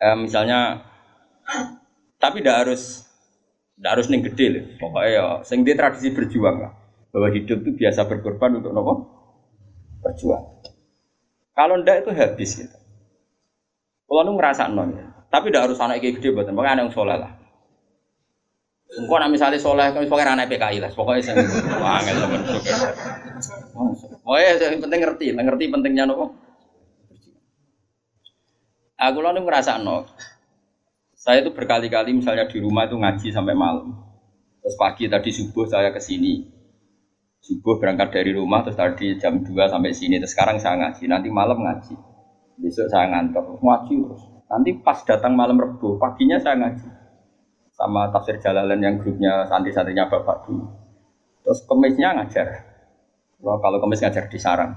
Eh, 0.00 0.16
misalnya, 0.16 0.82
tapi 2.16 2.40
tidak 2.40 2.66
harus 2.66 3.06
tidak 3.76 3.90
harus 3.96 4.06
neng 4.08 4.24
gede 4.24 4.46
loh. 4.50 4.64
Pokoknya 4.80 5.10
ya, 5.12 5.24
sing 5.44 5.62
di 5.62 5.72
tradisi 5.76 6.10
berjuang 6.10 6.56
lah. 6.58 6.72
Bahwa 7.10 7.28
hidup 7.34 7.66
itu 7.66 7.70
biasa 7.74 8.06
berkorban 8.06 8.62
untuk 8.62 8.70
nopo 8.70 8.94
berjuang. 10.00 10.44
Kalau 11.52 11.74
ndak 11.82 12.06
itu 12.06 12.10
habis 12.14 12.50
gitu. 12.56 12.76
Kalau 14.10 14.26
nu 14.26 14.34
ngerasa 14.34 14.66
non, 14.72 14.90
tapi 15.30 15.54
tidak 15.54 15.70
harus 15.70 15.78
anak 15.78 16.02
kiai 16.02 16.18
gede 16.18 16.34
buatan, 16.34 16.56
pokoknya 16.56 16.72
anak 16.74 16.84
yang 16.90 16.94
soleh 16.94 17.16
lah. 17.20 17.32
Engko 18.90 19.14
nek 19.22 19.30
misale 19.30 19.54
soleh 19.62 19.94
kok 19.94 20.02
pokoke 20.10 20.26
ana 20.26 20.50
PKI 20.50 20.82
lah, 20.82 20.90
pokoke 20.90 21.22
sing 21.22 21.38
angel 21.98 22.16
temen. 22.26 22.42
Oh 24.26 24.34
ya, 24.34 24.58
yang 24.58 24.82
penting 24.82 25.00
ngerti, 25.06 25.30
ngerti 25.30 25.64
pentingnya 25.70 26.10
nopo. 26.10 26.34
Aku 28.98 29.22
lalu 29.22 29.46
ngerasa 29.46 29.78
no. 29.78 30.10
Saya 31.14 31.46
itu 31.46 31.54
berkali-kali 31.54 32.10
misalnya 32.16 32.50
di 32.50 32.58
rumah 32.58 32.90
itu 32.90 32.98
ngaji 32.98 33.28
sampai 33.30 33.54
malam. 33.54 33.94
Terus 34.60 34.74
pagi 34.74 35.06
tadi 35.06 35.30
subuh 35.30 35.70
saya 35.70 35.94
ke 35.94 36.02
sini. 36.02 36.59
Subuh 37.40 37.80
berangkat 37.80 38.12
dari 38.12 38.36
rumah 38.36 38.60
terus 38.60 38.76
tadi 38.76 39.16
jam 39.16 39.40
2 39.40 39.48
sampai 39.48 39.96
sini. 39.96 40.20
Terus 40.20 40.32
sekarang 40.36 40.60
saya 40.60 40.76
ngaji, 40.76 41.08
nanti 41.08 41.28
malam 41.32 41.60
ngaji. 41.64 41.94
Besok 42.60 42.92
saya 42.92 43.08
ngantor, 43.08 43.56
ngaji 43.60 43.94
terus. 43.96 44.22
Nanti 44.50 44.70
pas 44.84 45.00
datang 45.06 45.32
malam 45.32 45.56
Rebu, 45.56 45.96
paginya 45.96 46.36
saya 46.36 46.58
ngaji 46.58 47.00
sama 47.80 48.12
tafsir 48.12 48.36
Jalalain 48.36 48.76
yang 48.84 49.00
grupnya 49.00 49.48
santri-santrinya 49.48 50.12
bapak 50.12 50.44
dulu. 50.44 50.68
Terus 51.40 51.64
kemisnya 51.64 52.12
ngajar. 52.12 52.48
Kalau 53.40 53.56
kalau 53.56 53.80
kemis 53.80 54.04
ngajar 54.04 54.28
di 54.28 54.36
sarang. 54.36 54.76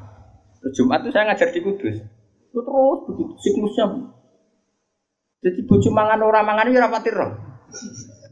Terus 0.63 0.71
Jumat 0.79 1.03
itu 1.03 1.11
saya 1.11 1.27
ngajar 1.27 1.51
di 1.51 1.59
Kudus. 1.59 1.99
Itu 2.47 2.59
terus 2.63 2.99
begitu 3.11 3.33
siklusnya. 3.43 3.85
Jadi 5.43 5.59
bojo 5.67 5.91
mangan 5.91 6.23
ora 6.23 6.39
mangan 6.47 6.71
ya 6.71 6.87
rapati 6.87 7.11
roh. 7.11 7.31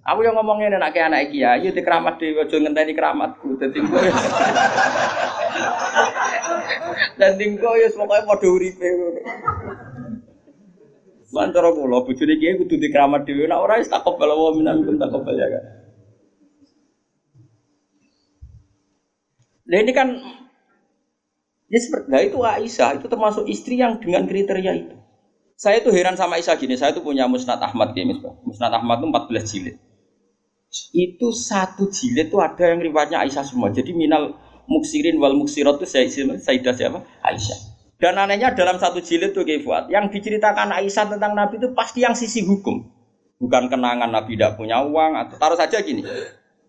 Aku 0.02 0.26
yang 0.26 0.34
ngomongin 0.34 0.74
anak 0.74 0.97
anak 0.97 1.30
kia, 1.30 1.62
ayo 1.62 1.70
di 1.70 1.82
keramat 1.86 2.18
di 2.18 2.34
ojo 2.34 2.58
ngenteni 2.58 2.97
keramatku. 2.97 3.54
Gue, 3.54 3.70
dan 7.22 7.38
tinggal 7.38 7.78
ya 7.78 7.86
semuanya 7.93 8.26
pada 8.26 8.47
uripe. 8.49 8.89
Lan 11.32 11.54
cara 11.54 11.70
kula 11.70 12.02
bojone 12.02 12.34
kiai 12.41 12.58
kudu 12.58 12.82
dikramat 12.82 13.30
dhewe 13.30 13.45
nek 13.45 13.62
ora 13.62 13.78
wis 13.78 13.93
takobal 13.93 14.34
wa 14.34 14.52
tak 14.58 14.97
takobal 15.06 15.38
ya 15.38 15.47
kan. 15.54 15.64
Nah 19.70 19.78
ini 19.80 19.91
kan 19.93 20.08
ya 21.72 21.80
seperti 21.80 22.08
nah 22.10 22.20
itu 22.20 22.41
Aisyah 22.41 22.99
itu 22.99 23.08
termasuk 23.08 23.45
istri 23.47 23.78
yang 23.78 24.02
dengan 24.02 24.26
kriteria 24.26 24.74
itu. 24.76 24.97
Saya 25.56 25.78
itu 25.78 25.93
heran 25.93 26.18
sama 26.18 26.41
Aisyah 26.41 26.58
gini, 26.58 26.74
saya 26.74 26.89
itu 26.89 27.06
punya 27.06 27.30
Musnad 27.30 27.62
Ahmad 27.62 27.93
ya, 27.93 28.04
Musnad 28.41 28.74
Ahmad 28.74 28.97
itu 28.97 29.08
14 29.14 29.45
jilid. 29.45 29.78
Itu 30.95 31.36
satu 31.36 31.91
jilid 31.91 32.32
itu 32.32 32.38
ada 32.39 32.63
yang 32.63 32.80
riwayatnya 32.80 33.19
Aisyah 33.19 33.43
semua. 33.43 33.76
Jadi 33.76 33.91
minal 33.91 34.39
muksirin 34.72 35.19
wal 35.19 35.36
muksirat 35.36 35.76
itu 35.84 35.86
Sayyidah 36.39 36.74
siapa? 36.76 37.03
Aisyah. 37.28 37.59
Dan 38.01 38.17
anehnya 38.17 38.55
dalam 38.55 38.82
satu 38.82 38.97
jilid 39.03 39.36
tuh 39.36 39.45
Kifat, 39.45 39.91
yang 39.91 40.09
diceritakan 40.09 40.74
Aisyah 40.74 41.11
tentang 41.11 41.38
Nabi 41.38 41.61
itu 41.61 41.69
pasti 41.78 42.01
yang 42.01 42.17
sisi 42.17 42.41
hukum. 42.41 42.82
Bukan 43.38 43.69
kenangan 43.69 44.09
Nabi 44.09 44.39
tidak 44.39 44.57
punya 44.57 44.82
uang 44.82 45.17
atau 45.22 45.36
taruh 45.38 45.59
saja 45.59 45.84
gini. 45.86 46.01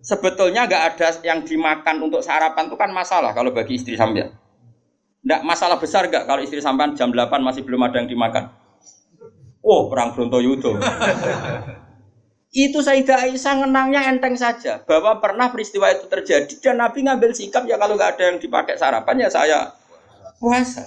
Sebetulnya 0.03 0.67
nggak 0.67 0.83
ada 0.93 1.09
yang 1.23 1.47
dimakan 1.47 2.03
untuk 2.03 2.21
sarapan 2.27 2.67
itu 2.69 2.77
kan 2.77 2.91
masalah 2.91 3.31
kalau 3.33 3.55
bagi 3.55 3.79
istri 3.79 3.95
sampean. 3.95 4.35
Tidak 5.23 5.41
masalah 5.47 5.79
besar 5.79 6.11
nggak 6.11 6.27
kalau 6.27 6.43
istri 6.43 6.59
sampean 6.59 6.99
jam 6.99 7.15
8 7.15 7.31
masih 7.39 7.63
belum 7.63 7.87
ada 7.87 8.03
yang 8.03 8.11
dimakan. 8.11 8.51
Oh, 9.63 9.87
perang 9.87 10.11
Brontoyudo. 10.13 10.75
Itu 12.53 12.85
Sayyidah 12.85 13.33
Aisyah 13.33 13.65
ngenangnya 13.65 14.13
enteng 14.13 14.37
saja 14.37 14.85
bahwa 14.85 15.17
pernah 15.25 15.49
peristiwa 15.49 15.89
itu 15.89 16.05
terjadi 16.05 16.53
dan 16.61 16.85
Nabi 16.85 17.09
ngambil 17.09 17.33
sikap 17.33 17.65
ya 17.65 17.81
kalau 17.81 17.97
nggak 17.97 18.21
ada 18.21 18.25
yang 18.29 18.37
dipakai 18.37 18.77
sarapan 18.77 19.25
ya 19.25 19.29
saya 19.33 19.73
puasa. 20.37 20.85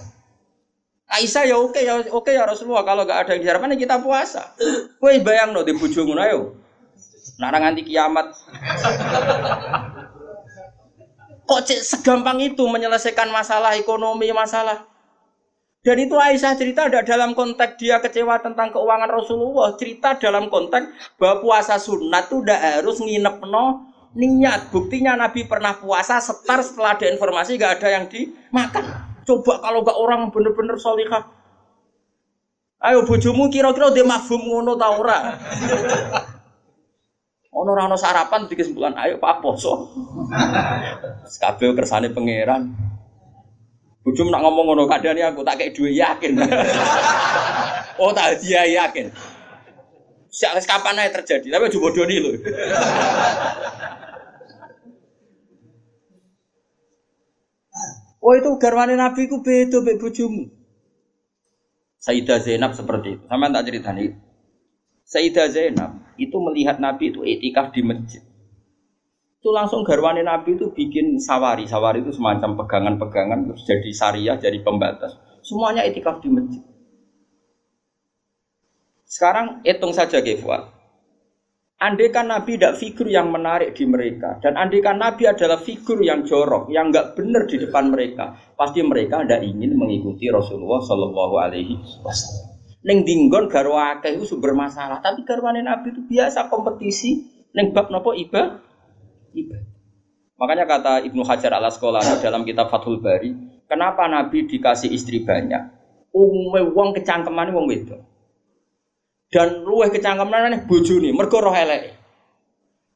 Aisyah 1.10 1.44
ya 1.50 1.56
oke 1.58 1.82
ya 1.82 2.02
oke 2.14 2.30
ya 2.34 2.46
Rasulullah 2.46 2.82
kalau 2.82 3.06
gak 3.06 3.26
ada 3.26 3.32
yang 3.38 3.42
diharapkan 3.46 3.74
ya 3.74 3.80
kita 3.82 3.98
puasa. 4.02 4.58
Kowe 4.98 5.14
bayang 5.22 5.54
no 5.54 5.62
di 5.62 5.74
ngono 5.74 6.22
ayo. 6.22 6.58
Nak 7.38 7.54
nganti 7.54 7.82
kiamat. 7.86 8.34
Kok 11.46 11.62
segampang 11.86 12.42
itu 12.42 12.66
menyelesaikan 12.66 13.30
masalah 13.30 13.78
ekonomi 13.78 14.34
masalah. 14.34 14.86
Dan 15.86 16.02
itu 16.02 16.18
Aisyah 16.18 16.58
cerita 16.58 16.90
ada 16.90 17.06
dalam 17.06 17.38
konteks 17.38 17.78
dia 17.78 18.02
kecewa 18.02 18.42
tentang 18.42 18.74
keuangan 18.74 19.06
Rasulullah. 19.06 19.78
Cerita 19.78 20.18
dalam 20.18 20.50
konteks 20.50 21.14
bahwa 21.22 21.46
puasa 21.46 21.78
sunat 21.78 22.26
itu 22.26 22.42
udah 22.42 22.82
harus 22.82 22.98
nginep 22.98 23.46
no 23.46 23.94
niat. 24.18 24.74
Buktinya 24.74 25.14
Nabi 25.14 25.46
pernah 25.46 25.78
puasa 25.78 26.18
setar 26.18 26.66
setelah 26.66 26.98
ada 26.98 27.06
informasi 27.06 27.62
gak 27.62 27.78
ada 27.78 28.02
yang 28.02 28.10
dimakan. 28.10 28.82
Coba 29.30 29.62
kalau 29.62 29.86
gak 29.86 29.94
orang 29.94 30.34
bener-bener 30.34 30.74
solihah. 30.82 31.22
Ayo 32.82 33.06
bojomu 33.06 33.54
kira-kira 33.54 33.94
dia 33.94 34.06
mafhum 34.10 34.42
ngono 34.42 34.74
ta 34.74 34.90
ora? 34.90 35.38
Ono 37.56 37.70
ora 37.72 37.88
ono 37.88 37.96
sarapan 37.96 38.50
di 38.50 38.58
kesimpulan, 38.58 38.98
ayo 39.00 39.22
Pak 39.22 39.40
poso. 39.40 39.90
Kabeh 41.40 41.78
kersane 41.78 42.10
pangeran. 42.10 42.74
Bujum 44.06 44.30
nak 44.30 44.46
ngomong 44.46 44.70
ngono 44.70 44.86
kadane 44.86 45.26
aku 45.26 45.42
tak 45.42 45.58
kayak 45.58 45.74
duwe 45.74 45.98
yakin. 45.98 46.38
oh 48.02 48.14
tak 48.14 48.38
dia 48.38 48.62
ya, 48.62 48.86
yakin. 48.86 49.10
Sejak 50.30 50.62
kapan 50.70 51.02
aja 51.02 51.18
terjadi, 51.18 51.48
tapi 51.50 51.64
aja 51.66 51.78
bodoni 51.82 52.18
lho. 52.22 52.32
Oh 58.26 58.34
itu 58.34 58.50
garwane 58.58 58.98
Nabi 58.98 59.30
ku 59.30 59.46
beda 59.46 59.86
mbek 59.86 60.02
bojomu. 60.02 60.50
Sayyidah 62.02 62.42
Zainab 62.42 62.74
seperti 62.74 63.22
itu. 63.22 63.24
Sama 63.30 63.54
tak 63.54 63.70
ceritani. 63.70 64.18
Sayyidah 65.06 65.46
Zainab 65.54 65.92
itu 66.18 66.34
melihat 66.42 66.82
Nabi 66.82 67.14
itu 67.14 67.22
itikaf 67.22 67.70
di 67.70 67.86
masjid. 67.86 68.25
Itu 69.46 69.54
langsung 69.54 69.86
garwane 69.86 70.26
Nabi 70.26 70.58
itu 70.58 70.74
bikin 70.74 71.22
sawari. 71.22 71.70
Sawari 71.70 72.02
itu 72.02 72.10
semacam 72.10 72.58
pegangan-pegangan 72.66 73.46
terus 73.46 73.62
jadi 73.70 73.90
syariah, 73.94 74.38
jadi 74.42 74.58
pembatas. 74.66 75.14
Semuanya 75.46 75.86
etikaf 75.86 76.18
di 76.18 76.34
masjid. 76.34 76.66
Sekarang 79.06 79.62
hitung 79.62 79.94
saja 79.94 80.18
Gefuat. 80.26 80.66
Andai 81.78 82.10
kan 82.10 82.26
Nabi 82.26 82.58
tidak 82.58 82.82
figur 82.82 83.06
yang 83.06 83.30
menarik 83.30 83.78
di 83.78 83.86
mereka 83.86 84.42
dan 84.42 84.58
andai 84.58 84.82
kan 84.82 84.98
Nabi 84.98 85.30
adalah 85.30 85.62
figur 85.62 86.02
yang 86.02 86.26
jorok, 86.26 86.74
yang 86.74 86.90
nggak 86.90 87.14
benar 87.14 87.46
di 87.46 87.62
depan 87.62 87.94
mereka, 87.94 88.34
pasti 88.58 88.82
mereka 88.82 89.22
tidak 89.22 89.46
ingin 89.46 89.78
mengikuti 89.78 90.26
Rasulullah 90.26 90.82
Shallallahu 90.82 91.36
Alaihi 91.38 91.78
Wasallam. 92.02 92.50
Neng 92.82 93.06
dinggon 93.06 93.46
garwa 93.46 94.02
itu 94.02 94.26
sumber 94.26 94.58
masalah, 94.58 95.06
tapi 95.06 95.22
garwane 95.22 95.62
Nabi 95.62 95.94
itu 95.94 96.02
biasa 96.02 96.50
kompetisi. 96.50 97.30
Neng 97.54 97.78
bab 97.78 97.94
nopo 97.94 98.18
iba, 98.18 98.66
iba. 99.36 99.60
Makanya 100.40 100.66
kata 100.68 100.94
Ibnu 101.04 101.24
Hajar 101.28 101.52
al 101.60 101.68
Asqalani 101.68 102.20
dalam 102.24 102.48
kitab 102.48 102.72
Fathul 102.72 103.04
Bari, 103.04 103.62
kenapa 103.68 104.08
Nabi 104.08 104.48
dikasih 104.48 104.92
istri 104.92 105.24
banyak? 105.24 105.76
Umumnya 106.16 106.64
uang 106.64 106.96
kecangkeman 106.96 107.52
uang 107.52 107.68
itu 107.76 108.00
dan 109.36 109.68
luweh 109.68 109.90
kecangkeman 109.90 110.64
bojone 110.64 111.12
mergo 111.12 111.42
roh 111.42 111.52
elek. 111.52 111.92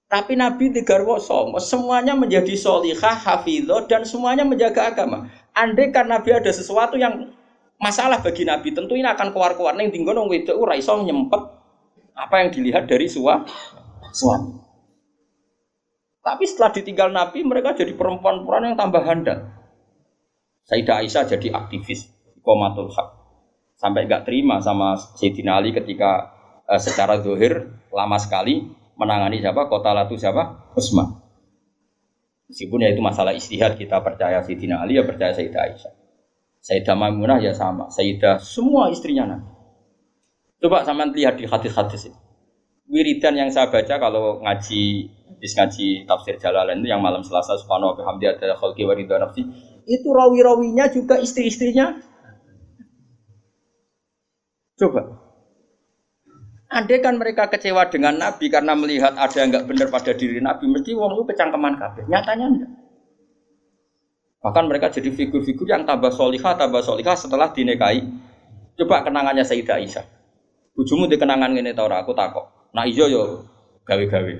Tapi 0.09 0.33
Nabi 0.33 0.73
digarwa 0.73 1.21
somo, 1.21 1.61
semuanya 1.61 2.17
menjadi 2.17 2.57
solihah, 2.57 3.13
hafidho, 3.13 3.85
dan 3.85 4.01
semuanya 4.09 4.41
menjaga 4.41 4.89
agama. 4.89 5.29
Andai 5.53 5.93
kan 5.93 6.09
Nabi 6.09 6.33
ada 6.33 6.49
sesuatu 6.49 6.97
yang 6.97 7.29
masalah 7.77 8.17
bagi 8.17 8.41
Nabi, 8.41 8.73
tentu 8.73 8.97
ini 8.97 9.05
akan 9.05 9.29
keluar-keluar. 9.29 9.77
Neng 9.77 9.93
tinggal 9.93 10.17
nong 10.17 10.33
ora 10.57 10.73
iso 10.73 10.97
nyempet 10.97 11.41
apa 12.17 12.35
yang 12.41 12.49
dilihat 12.49 12.89
dari 12.89 13.05
sua, 13.05 13.45
suami. 14.09 14.68
Tapi 16.19 16.43
setelah 16.43 16.71
ditinggal 16.75 17.09
Nabi, 17.15 17.47
mereka 17.47 17.73
jadi 17.73 17.95
perempuan-perempuan 17.95 18.73
yang 18.73 18.77
tambah 18.77 19.01
handal. 19.01 19.49
Sayyidah 20.67 21.01
Aisyah 21.01 21.25
jadi 21.25 21.47
aktivis, 21.55 22.11
komatul 22.43 22.91
hak 22.93 23.19
sampai 23.79 24.11
nggak 24.11 24.27
terima 24.27 24.59
sama 24.59 24.99
Sayyidina 24.99 25.55
Ali 25.55 25.71
ketika 25.71 26.35
uh, 26.67 26.75
secara 26.75 27.23
dohir 27.23 27.79
lama 27.95 28.19
sekali 28.19 28.67
menangani 28.99 29.39
siapa? 29.39 29.71
Kota 29.71 29.95
latu 29.95 30.19
siapa? 30.19 30.75
Utsman 30.75 31.15
meskipun 32.49 32.81
ya 32.81 32.89
itu 32.91 32.99
masalah 32.99 33.31
istihad 33.31 33.77
kita 33.77 34.01
percaya 34.01 34.41
Sayyidina 34.41 34.81
Ali 34.83 34.99
ya 34.99 35.07
percaya 35.07 35.31
Sayyidah 35.31 35.61
Aisyah. 35.69 35.93
Sayyidah 36.59 36.95
Maimunah 36.97 37.39
ya 37.39 37.55
sama. 37.55 37.87
Sayyidah 37.87 38.41
semua 38.41 38.91
istrinya 38.91 39.37
Nabi. 39.37 39.47
Coba 40.59 40.83
sama 40.83 41.07
lihat 41.07 41.39
di 41.39 41.47
hadis-hadis 41.47 42.11
itu 42.11 42.19
wiridan 42.89 43.37
yang 43.37 43.49
saya 43.53 43.69
baca 43.69 43.95
kalau 44.01 44.41
ngaji 44.41 45.13
habis 45.37 45.53
ngaji 45.53 46.09
tafsir 46.09 46.35
Jalalain 46.41 46.81
itu 46.81 46.89
yang 46.89 47.03
malam 47.03 47.21
Selasa 47.21 47.57
subhanahu 47.59 47.93
wa 47.93 47.95
bihamdi 47.95 48.25
ada 48.25 48.57
khalqi 48.57 48.83
wa 48.85 48.97
nafsi 48.97 49.45
itu 49.89 50.07
rawi-rawinya 50.09 50.89
juga 50.93 51.17
istri-istrinya 51.21 52.09
Coba. 54.79 55.01
Andai 56.71 57.03
kan 57.03 57.19
mereka 57.19 57.51
kecewa 57.51 57.91
dengan 57.91 58.15
Nabi 58.15 58.47
karena 58.47 58.77
melihat 58.77 59.17
ada 59.19 59.35
yang 59.35 59.51
nggak 59.51 59.67
benar 59.67 59.87
pada 59.91 60.15
diri 60.15 60.39
Nabi, 60.39 60.71
mesti 60.71 60.95
wong 60.95 61.19
itu 61.19 61.23
kecangkeman 61.33 61.75
kabeh. 61.75 62.07
Nyatanya 62.07 62.45
enggak. 62.47 62.71
Bahkan 64.39 64.65
mereka 64.71 64.87
jadi 64.87 65.11
figur-figur 65.11 65.67
yang 65.67 65.83
tambah 65.83 66.15
solihah, 66.15 66.55
tambah 66.55 66.79
solihah 66.79 67.17
setelah 67.17 67.51
dinekai. 67.51 68.07
Coba 68.79 69.03
kenangannya 69.03 69.43
Sayyidah 69.43 69.83
Aisyah. 69.83 70.05
Bujumu 70.71 71.11
di 71.11 71.19
kenangan 71.19 71.51
ini 71.51 71.75
tau 71.75 71.91
aku 71.91 72.15
takok. 72.15 72.71
Nah 72.71 72.87
ijo 72.87 73.11
yo 73.11 73.43
gawe-gawe. 73.83 74.33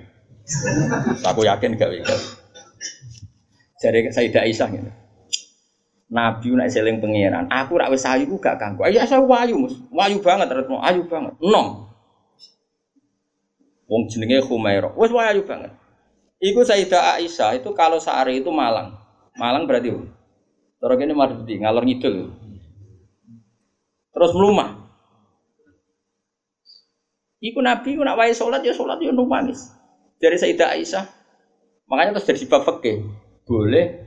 Aku 1.23 1.41
yakin 1.45 1.77
gawe-gawe. 1.77 2.25
Jadi 3.79 4.11
Sayyidah 4.11 4.43
Aisyah 4.43 4.67
gitu. 4.75 4.91
Nabi 6.09 6.47
nak 6.57 6.73
seling 6.73 6.97
pangeran. 6.99 7.45
Aku 7.53 7.77
rak 7.77 7.93
wis 7.93 8.03
ayu 8.03 8.33
gak 8.41 8.57
kanggo. 8.57 8.81
Ayo 8.81 8.97
saya 9.05 9.21
wayu, 9.21 9.61
Mus. 9.61 9.77
Wayu 9.93 10.19
banget 10.25 10.49
retno, 10.49 10.81
ayu 10.81 11.05
banget. 11.05 11.37
Nom. 11.37 11.85
Wong 13.85 14.09
jenenge 14.09 14.41
Khumairah. 14.43 14.91
Wis 14.97 15.13
wayu 15.13 15.45
banget. 15.45 15.71
Iku 16.41 16.65
Sayyidah 16.65 17.21
Aisyah 17.21 17.61
itu 17.61 17.69
kalau 17.77 18.01
sehari 18.01 18.41
itu 18.41 18.49
Malang. 18.49 18.97
Malang 19.37 19.69
berarti 19.69 19.93
Terus 20.79 20.97
ini 21.03 21.13
di 21.43 21.55
ngalor 21.59 21.83
ngidul. 21.83 22.17
Terus 24.15 24.31
melumah. 24.31 24.79
Iku 27.39 27.59
Nabi 27.63 27.95
nak 27.99 28.19
wae 28.19 28.35
salat 28.35 28.63
ya 28.63 28.75
salat 28.75 28.99
ya 28.99 29.15
nangis. 29.15 29.78
Dari 30.19 30.35
Sayyidah 30.35 30.75
Aisyah. 30.75 31.05
Makanya 31.87 32.19
terus 32.19 32.27
jadi 32.27 32.43
bab 32.51 32.67
fikih. 32.67 33.07
Boleh 33.47 34.05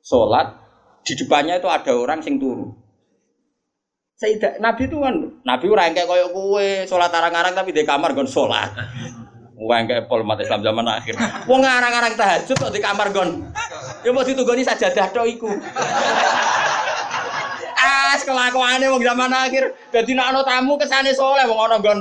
salat 0.00 0.56
di 1.04 1.12
depannya 1.18 1.60
itu 1.60 1.68
ada 1.68 1.92
orang 1.92 2.24
sing 2.24 2.40
turu. 2.40 2.72
Sayyidah 4.14 4.62
Nabi 4.62 4.86
itu 4.86 5.02
kan 5.02 5.14
Nabi 5.42 5.66
ora 5.68 5.90
kayak 5.90 6.06
koyo 6.06 6.30
kowe 6.30 6.68
salat 6.86 7.10
arang-arang 7.10 7.52
tapi 7.52 7.74
di 7.74 7.82
kamar 7.82 8.14
gon 8.14 8.30
salat. 8.30 8.72
Wong 9.54 9.86
kayak 9.90 10.06
pol 10.10 10.22
umat 10.22 10.38
Islam 10.38 10.62
zaman 10.62 10.86
akhir. 10.86 11.18
Wong 11.50 11.62
arang-arang 11.62 12.14
tahajud 12.14 12.56
kok 12.56 12.72
di 12.72 12.80
kamar 12.80 13.10
gon. 13.10 13.42
Ya 14.06 14.10
mau 14.14 14.22
ditunggoni 14.22 14.62
sajadah 14.62 15.10
tok 15.10 15.26
iku. 15.28 15.50
As 17.84 18.22
kelakuane 18.22 18.86
wong 18.86 19.02
zaman 19.02 19.30
akhir. 19.34 19.74
Dadi 19.90 20.14
nek 20.14 20.46
tamu 20.46 20.78
kesane 20.78 21.10
soleh 21.10 21.44
wong 21.46 21.58
ana 21.58 21.76
gon. 21.82 22.00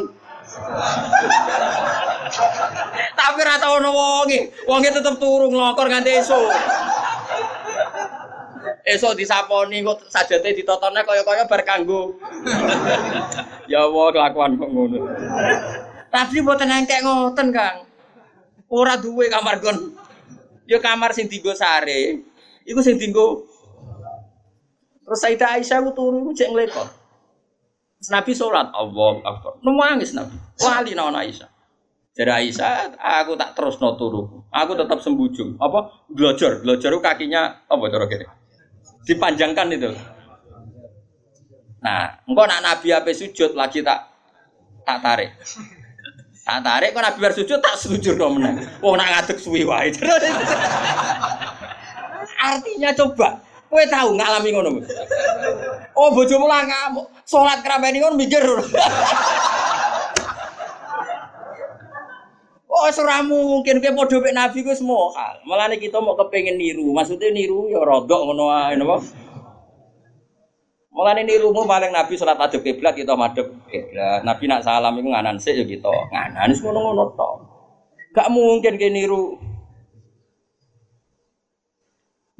Tapi 3.14 3.38
ora 3.42 3.56
tau 3.62 3.78
ono 3.80 3.90
wonge. 3.94 4.54
Wonge 4.66 4.90
tetep 4.90 5.16
turu 5.22 5.50
nglokor 5.50 5.88
nganti 5.90 6.12
esuk. 6.22 6.50
esok 8.84 9.16
disaponi 9.16 9.80
kok 9.80 10.12
sajate 10.12 10.60
ditotone 10.60 11.08
kaya-kaya 11.08 11.48
bar 11.48 11.64
kanggo. 11.64 12.20
ya 13.72 13.88
Allah 13.88 14.08
kelakuan 14.12 14.60
kok 14.60 14.70
ngono. 14.70 15.00
Tapi 16.12 16.44
mboten 16.44 16.70
engkek 16.70 17.02
ngoten, 17.02 17.50
Kang. 17.50 17.88
Ora 18.70 19.00
duwe 19.00 19.32
kamar 19.32 19.64
gon. 19.64 19.98
Ya 20.68 20.78
kamar 20.84 21.16
sing 21.16 21.32
dienggo 21.32 21.56
sare. 21.56 22.22
Iku 22.64 22.80
sing 22.80 23.00
dienggo 23.00 23.50
Terus 25.04 25.20
Sayyidah 25.20 25.60
Aisyah 25.60 25.84
ku 25.84 25.92
turu 25.92 26.24
ku 26.24 26.32
cek 26.32 26.48
nglekor. 26.48 26.88
Nabi 28.12 28.32
sholat, 28.36 28.72
Allah 28.72 29.14
Akbar. 29.24 29.60
Nangis 29.64 30.16
Nabi. 30.16 30.36
Wali 30.64 30.92
naon 30.96 31.16
Aisyah. 31.16 31.53
Jadi 32.14 32.30
Aisyah, 32.30 32.94
aku 33.02 33.34
tak 33.34 33.58
terus 33.58 33.82
no 33.82 33.98
turu. 33.98 34.46
Aku 34.54 34.78
tetap 34.78 35.02
sembujung. 35.02 35.58
Apa? 35.58 36.06
Belajar. 36.14 36.62
Belajar 36.62 36.94
kakinya 37.02 37.66
apa 37.66 37.90
cara 37.90 38.06
kira? 38.06 38.44
dipanjangkan 39.04 39.68
itu. 39.76 39.92
Nah, 41.84 42.16
engkau 42.24 42.48
nak 42.48 42.64
Nabi 42.64 42.96
apa 42.96 43.12
sujud 43.12 43.52
lagi 43.60 43.84
tak 43.84 44.08
tak 44.88 45.04
tarik. 45.04 45.36
Tak 46.44 46.60
tarik 46.64 46.92
kok 46.96 47.04
Nabi 47.04 47.20
bersujud 47.20 47.60
tak 47.60 47.76
sujud 47.80 48.16
dong 48.16 48.40
menang. 48.40 48.64
Oh 48.80 48.96
nak 48.96 49.28
suwi 49.36 49.68
wae. 49.68 49.92
Artinya 52.44 52.92
coba, 52.92 53.40
kowe 53.72 53.84
tahu 53.88 54.20
ngalami 54.20 54.50
ngono. 54.52 54.84
Oh 55.96 56.12
bojomu 56.12 56.44
lah 56.44 56.68
ngamuk, 56.68 57.08
salat 57.24 57.64
krameni 57.64 58.04
ngono 58.04 58.20
mikir. 58.20 58.44
Oh, 62.84 62.92
ora 62.92 63.24
mungkin 63.24 63.80
kowe 63.80 63.96
padha 63.96 64.20
mek 64.20 64.36
nabi 64.36 64.60
ku 64.60 64.76
semua 64.76 65.08
hal. 65.16 65.40
Mulane 65.48 65.80
kita 65.80 66.04
mau 66.04 66.20
kepengin 66.20 66.60
niru. 66.60 66.92
Maksudnya 66.92 67.32
niru 67.32 67.72
ya 67.72 67.80
rodok 67.80 68.28
ngono 68.28 68.52
ae 68.52 68.76
napa? 68.76 69.00
Mulane 70.92 71.24
nirumu 71.24 71.64
paling 71.64 71.96
nabi 71.96 72.20
salat 72.20 72.36
adep 72.36 72.60
kiblat 72.60 72.92
kita 72.92 73.16
madhep 73.16 73.56
kiblat. 73.72 74.28
Nabi 74.28 74.44
nak 74.52 74.68
salam 74.68 75.00
iku 75.00 75.16
nganan 75.16 75.40
sik 75.40 75.56
ya 75.56 75.64
kita. 75.64 75.96
Nganan 76.12 76.52
ngono-ngono 76.60 77.04
tok. 77.16 77.36
Gak 78.12 78.28
mungkin 78.28 78.76
ke 78.76 78.92
niru. 78.92 79.40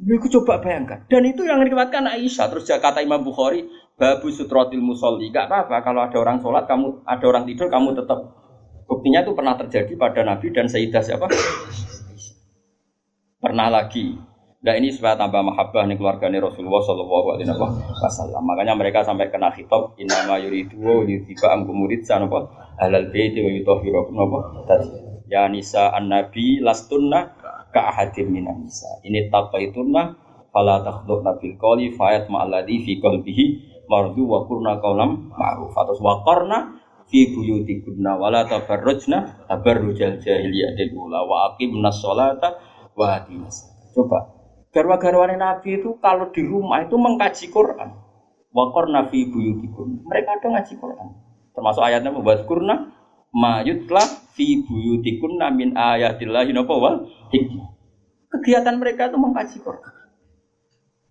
Iku 0.04 0.28
coba 0.28 0.60
bayangkan. 0.60 1.08
Dan 1.08 1.24
itu 1.24 1.48
yang 1.48 1.64
diriwayatkan 1.64 2.04
Aisyah. 2.04 2.52
Terus 2.52 2.68
kata 2.68 3.00
Imam 3.00 3.24
Bukhari, 3.24 3.64
babu 3.96 4.28
sutrotil 4.28 4.84
musolli. 4.84 5.32
Gak 5.32 5.48
apa-apa 5.48 5.80
kalau 5.80 6.04
ada 6.04 6.20
orang 6.20 6.44
sholat, 6.44 6.68
kamu 6.68 7.00
ada 7.08 7.24
orang 7.24 7.48
tidur, 7.48 7.72
kamu 7.72 7.96
tetap 7.96 8.43
Buktinya 8.84 9.24
itu 9.24 9.32
pernah 9.32 9.54
terjadi 9.56 9.92
pada 9.96 10.20
Nabi 10.24 10.52
dan 10.52 10.68
Sayyidah 10.68 11.02
siapa? 11.02 11.26
Pernah 13.40 13.68
lagi. 13.68 14.16
Nah 14.64 14.74
ini 14.80 14.88
supaya 14.88 15.20
tambah 15.20 15.44
mahabbah 15.44 15.84
nih 15.84 16.00
keluarganya 16.00 16.40
Rasulullah 16.40 16.80
Shallallahu 16.80 17.26
Alaihi 17.36 17.52
Wasallam. 17.52 18.42
Makanya 18.48 18.72
mereka 18.72 19.04
sampai 19.04 19.28
kena 19.28 19.52
khitab 19.52 19.92
inama 20.00 20.40
yuridu 20.40 21.04
yutiba 21.04 21.52
am 21.52 21.68
kumurid 21.68 22.00
sanapa 22.00 22.48
halal 22.80 23.06
baiti 23.12 23.38
wa 23.44 23.50
yutahhirukum 23.52 24.14
napa 24.16 24.38
ya 25.30 25.46
nisa 25.46 25.94
an 25.94 26.10
nabi 26.10 26.58
lastunna 26.60 27.32
ka 27.70 27.90
ahadim 27.90 28.30
minan 28.30 28.66
nisa 28.66 28.88
ini 29.06 29.30
taqaitunna 29.30 30.14
fala 30.50 30.82
takhdhubna 30.82 31.38
bil 31.38 31.54
qawli 31.58 31.94
fayat 31.94 32.30
ma'alladhi 32.30 32.82
fi 32.82 32.92
qalbihi 33.02 33.44
mardu 33.90 34.22
wa 34.26 34.46
qurna 34.46 34.78
qawlam 34.78 35.32
ma'ruf 35.34 35.74
atau 35.74 35.98
wa 35.98 36.22
qarna 36.22 36.78
fi 37.10 37.32
buyutikunna 37.32 38.16
wala 38.16 38.46
tabarrujna 38.48 39.48
tabarrujal 39.50 40.20
jahiliyatil 40.20 40.92
ula 40.94 41.24
wa 41.24 41.36
aqimna 41.52 41.90
sholata 41.90 42.58
wa 42.96 43.18
atinas 43.18 43.68
coba 43.94 44.34
garwa-garwane 44.74 45.38
nabi 45.38 45.78
itu 45.78 45.94
kalau 46.02 46.34
di 46.34 46.42
rumah 46.42 46.82
itu 46.82 46.98
mengkaji 46.98 47.46
Quran. 47.54 47.94
Wa 48.50 48.74
qarna 48.74 49.06
fi 49.06 49.30
buyutikunna 49.30 50.02
mereka 50.02 50.34
ada 50.34 50.46
ngaji 50.58 50.74
Quran. 50.82 51.08
Termasuk 51.54 51.82
ayatnya 51.86 52.10
membuat 52.10 52.42
kurna 52.50 52.90
mayutla 53.30 54.02
fi 54.34 54.66
buyutikunna 54.66 55.54
min 55.54 55.78
ayatillahi 55.78 56.50
napa 56.50 56.74
wal 56.74 57.06
kegiatan 58.34 58.74
mereka 58.82 59.14
itu 59.14 59.18
mengkaji 59.18 59.56
Quran. 59.62 59.94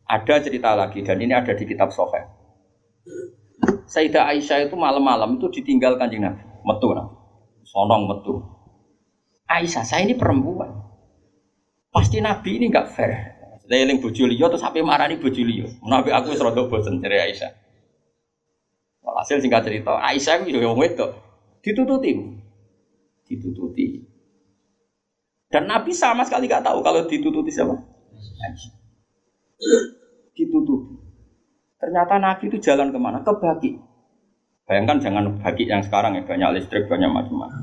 Ada 0.03 0.43
cerita 0.43 0.75
lagi 0.75 0.99
dan 0.99 1.17
ini 1.23 1.31
ada 1.31 1.55
di 1.55 1.63
kitab 1.63 1.95
Sahih 1.95 2.27
Sayyidah 3.87 4.29
Aisyah 4.31 4.67
itu 4.67 4.75
malam-malam 4.75 5.37
itu 5.37 5.47
ditinggal 5.49 5.99
kanjeng 5.99 6.23
Nabi. 6.23 6.43
Metu 6.63 6.87
Nabi. 6.91 7.15
Sonong 7.63 8.05
metu. 8.05 8.33
Aisyah, 9.49 9.83
saya 9.83 10.05
ini 10.05 10.15
perempuan. 10.15 10.71
Pasti 11.93 12.17
Nabi 12.23 12.57
ini 12.57 12.73
enggak 12.73 12.89
fair. 12.89 13.33
Saya 13.63 13.87
bojo 13.95 14.27
liya 14.27 14.51
terus 14.51 14.59
sampai 14.59 14.83
marani 14.83 15.15
bojo 15.21 15.39
liya. 15.39 15.69
Nabi 15.85 16.11
aku 16.11 16.35
wis 16.35 16.41
rada 16.43 16.67
bosen 16.67 16.99
dari 16.99 17.21
Aisyah. 17.21 17.51
Hasil 19.03 19.39
singkat 19.39 19.63
cerita, 19.63 19.95
Aisyah 19.99 20.43
itu 20.43 20.59
yo 20.59 20.75
wedok. 20.75 21.15
Ditututi. 21.63 22.11
Ditututi. 23.23 24.03
Dan 25.47 25.69
Nabi 25.69 25.95
sama 25.95 26.25
sekali 26.27 26.49
nggak 26.49 26.65
tahu 26.65 26.83
kalau 26.83 27.07
ditututi 27.07 27.49
siapa. 27.53 27.77
Aisyah. 28.17 28.73
Ditututi. 30.35 30.92
Ternyata 31.83 32.15
Nabi 32.15 32.47
itu 32.47 32.57
jalan 32.63 32.95
ke 32.95 32.99
mana? 32.99 33.19
Ke 33.27 33.35
bagi. 33.35 33.75
Bayangkan 34.63 35.03
jangan 35.03 35.35
bagi 35.43 35.67
yang 35.67 35.83
sekarang 35.83 36.15
ya 36.15 36.23
banyak 36.23 36.55
listrik 36.55 36.87
banyak 36.87 37.11
macam-macam. 37.11 37.59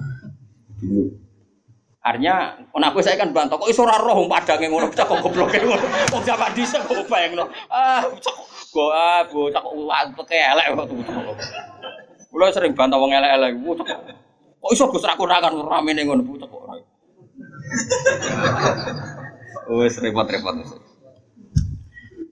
Dulu. 0.77 1.09
Artinya, 2.05 2.57
aku 2.73 3.01
saya 3.01 3.17
kan 3.17 3.33
bantah 3.33 3.57
kok 3.57 3.69
iso 3.69 3.85
ora 3.85 3.97
roh 3.97 4.29
padange 4.29 4.69
ngono 4.69 4.93
cak 4.93 5.09
kok 5.09 5.25
goblok 5.25 5.57
ngono. 5.57 5.85
Wong 6.13 6.23
zaman 6.25 6.53
dhisik 6.53 6.85
kok 6.85 7.09
bayangno. 7.09 7.49
Ah, 7.73 8.05
cak 8.05 8.37
go 8.73 8.93
ah, 8.93 9.25
go 9.25 9.49
cak 9.49 9.65
kok 9.65 10.29
elek 10.29 10.67
kok. 10.77 10.85
Kulo 12.29 12.45
sering 12.53 12.77
bantah 12.77 13.01
wong 13.01 13.17
elek-elek. 13.17 13.57
Kok 14.61 14.73
iso 14.77 14.85
Gus 14.93 15.05
ra 15.09 15.17
kurangan 15.17 15.57
ramene 15.65 16.05
ngono 16.05 16.25
cak 16.37 16.49
kok 16.49 16.61
ora. 16.61 16.77
Wes 19.81 19.97
repot-repot. 19.97 20.57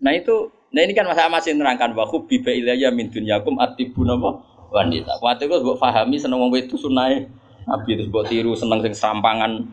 Nah 0.05 0.13
itu 0.13 0.53
Nah 0.69 0.81
ini 0.85 0.93
kan 0.93 1.09
masa 1.09 1.33
masih 1.33 1.57
nerangkan 1.57 1.97
bahwa 1.97 2.29
biba 2.29 2.53
ilayya 2.53 2.93
min 2.93 3.09
dunyakum 3.09 3.57
atibu 3.57 4.05
napa 4.05 4.45
wanita. 4.69 5.17
Waktu 5.25 5.49
itu 5.49 5.65
buat 5.65 5.81
pahami 5.81 6.21
seneng 6.21 6.45
wong 6.45 6.53
itu 6.57 6.77
sunai 6.77 7.25
Nabi 7.69 8.01
itu 8.01 8.09
buat 8.09 8.29
tiru 8.29 8.57
seneng 8.57 8.81
sing 8.81 8.97
serampangan. 8.97 9.65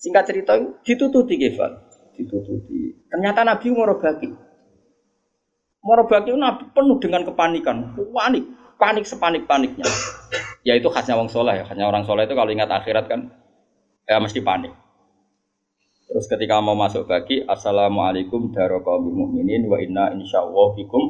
Singkat 0.00 0.24
cerita 0.24 0.52
ditututi 0.82 1.38
Kefal, 1.38 1.78
ditututi. 2.16 2.96
Ternyata 3.12 3.44
Nabi 3.44 3.70
bagi. 3.72 4.28
Morobaki 5.82 6.30
itu 6.30 6.38
Nabi 6.38 6.64
penuh 6.70 6.98
dengan 7.02 7.26
kepanikan, 7.26 7.90
panik, 8.14 8.44
panik 8.78 9.04
sepanik 9.04 9.50
paniknya. 9.50 9.86
Ya 10.62 10.78
itu 10.78 10.86
khasnya 10.86 11.18
wong 11.18 11.26
soleh 11.26 11.58
ya, 11.58 11.64
khasnya 11.66 11.90
orang 11.90 12.06
soleh 12.06 12.22
itu 12.22 12.38
kalau 12.38 12.50
ingat 12.54 12.70
akhirat 12.70 13.10
kan 13.10 13.34
ya 14.06 14.22
mesti 14.22 14.38
panik. 14.42 14.70
Terus 16.08 16.26
ketika 16.28 16.58
mau 16.60 16.76
masuk 16.76 17.08
bagi 17.08 17.40
Assalamualaikum 17.46 18.50
daraqaumil 18.52 19.14
mukminin 19.14 19.64
wa 19.70 19.78
inna 19.80 20.12
insyaallah 20.12 20.76
bikum. 20.76 21.04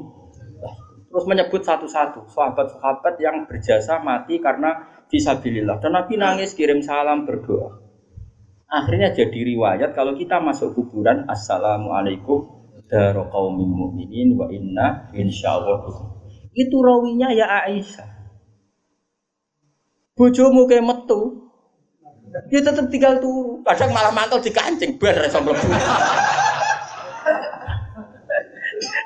Terus 1.13 1.25
menyebut 1.29 1.61
satu-satu 1.61 2.25
sahabat-sahabat 2.33 3.21
yang 3.21 3.45
berjasa 3.45 4.01
mati 4.01 4.41
karena 4.41 5.05
fisabilillah. 5.13 5.77
Dan 5.81 5.93
Nabi 5.93 6.17
nangis 6.17 6.57
kirim 6.57 6.81
salam 6.81 7.29
berdoa. 7.29 7.83
Akhirnya 8.73 9.13
jadi 9.13 9.37
riwayat 9.37 9.93
kalau 9.93 10.17
kita 10.17 10.41
masuk 10.41 10.73
kuburan 10.73 11.29
Assalamualaikum 11.29 12.65
daraqaumil 12.89 13.69
mukminin 13.69 14.33
wa 14.37 14.49
inna 14.49 15.13
insyaallah 15.13 15.85
bikum. 15.85 16.09
Itu 16.53 16.81
rawinya 16.81 17.33
ya 17.33 17.69
Aisyah. 17.69 18.09
Bojomu 20.13 20.69
kayak 20.69 20.85
metu, 20.85 21.42
dia 22.49 22.61
tetap 22.65 22.89
tinggal 22.89 23.21
turu. 23.21 23.61
Kadang 23.65 23.93
malah 23.93 24.13
mantul 24.13 24.41
di 24.41 24.53
kancing, 24.53 24.97
bar 24.97 25.17
mlebu. 25.17 25.53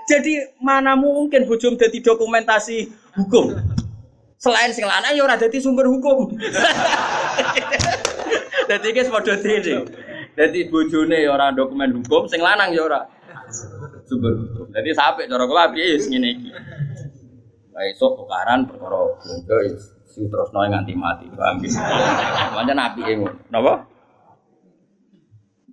Jadi 0.07 0.39
mana 0.63 0.95
mungkin 0.95 1.51
bujum 1.51 1.75
jadi 1.75 1.99
dokumentasi 1.99 2.87
hukum? 3.19 3.59
Selain 4.39 4.71
sing 4.71 4.87
lanang 4.87 5.19
ya 5.19 5.27
ora 5.27 5.35
dadi 5.35 5.59
sumber 5.59 5.91
hukum. 5.91 6.31
Dadi 8.67 8.91
guys 8.91 9.11
padha 9.11 9.39
dene. 9.39 9.87
Dadi 10.35 10.71
bojone 10.71 11.23
ya 11.23 11.31
ora 11.35 11.55
dokumen 11.55 12.03
hukum, 12.03 12.31
sing 12.31 12.39
lanang 12.39 12.71
ya 12.71 12.87
ora 12.87 13.01
sumber 14.07 14.39
hukum. 14.39 14.71
Dadi 14.71 14.95
sampe 14.95 15.27
cara 15.27 15.45
kula 15.47 15.75
piye 15.75 15.99
ngene 15.99 16.29
iki. 16.39 16.51
Lah 17.75 17.83
esuk 17.91 18.15
tukaran 18.15 18.71
perkara 18.71 19.11
terus 20.25 20.49
noy 20.57 20.73
nganti 20.73 20.97
mati 20.97 21.29
paham 21.29 21.61
gitu? 21.61 21.77
Makanya 21.77 22.75
nabi 22.75 23.01
ngono. 23.05 23.37
Napa? 23.53 23.97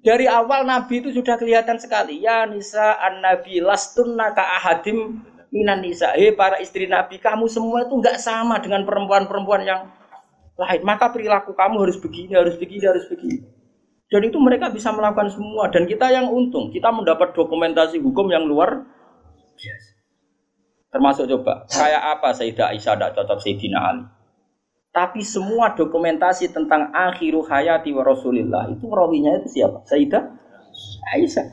Dari 0.03 0.27
awal 0.27 0.67
Nabi 0.67 0.99
itu 0.99 1.15
sudah 1.15 1.39
kelihatan 1.39 1.79
sekali 1.79 2.19
ya 2.19 2.43
nisa 2.43 2.99
an 2.99 3.23
Nabi 3.23 3.63
lastunna 3.63 4.35
ka 4.35 4.43
ahadim 4.59 5.23
minan 5.47 5.79
nisa. 5.79 6.11
Hei 6.11 6.35
para 6.35 6.59
istri 6.59 6.91
Nabi 6.91 7.23
kamu 7.23 7.47
semua 7.47 7.87
itu 7.87 7.95
nggak 7.95 8.19
sama 8.19 8.59
dengan 8.59 8.83
perempuan-perempuan 8.83 9.63
yang 9.63 9.87
lain. 10.59 10.83
Maka 10.83 11.07
perilaku 11.15 11.55
kamu 11.55 11.87
harus 11.87 11.95
begini 12.03 12.35
harus 12.35 12.59
begini 12.59 12.83
harus 12.83 13.07
begini. 13.07 13.47
Dan 14.11 14.27
itu 14.27 14.35
mereka 14.43 14.67
bisa 14.75 14.91
melakukan 14.91 15.31
semua. 15.31 15.71
Dan 15.71 15.87
kita 15.87 16.11
yang 16.11 16.27
untung 16.27 16.67
kita 16.75 16.91
mendapat 16.91 17.31
dokumentasi 17.31 18.03
hukum 18.03 18.27
yang 18.27 18.43
luar 18.43 18.83
biasa. 19.55 19.91
Termasuk 20.91 21.31
coba 21.31 21.63
kayak 21.71 22.19
apa 22.19 22.35
Sayyidah 22.35 22.75
Aisyah 22.75 22.93
tidak 22.99 23.11
cocok 23.15 23.39
Sayyidina 23.39 23.79
Ali 23.79 24.03
tapi 24.93 25.25
semua 25.25 25.73
dokumentasi 25.73 26.53
tentang 26.53 26.93
akhiru 26.93 27.41
hayati 27.41 27.89
wa 27.97 28.05
rasulillah 28.05 28.69
itu 28.69 28.85
rawinya 28.85 29.41
itu 29.41 29.59
siapa? 29.59 29.81
Sayyidah 29.89 30.23
Aisyah. 31.17 31.49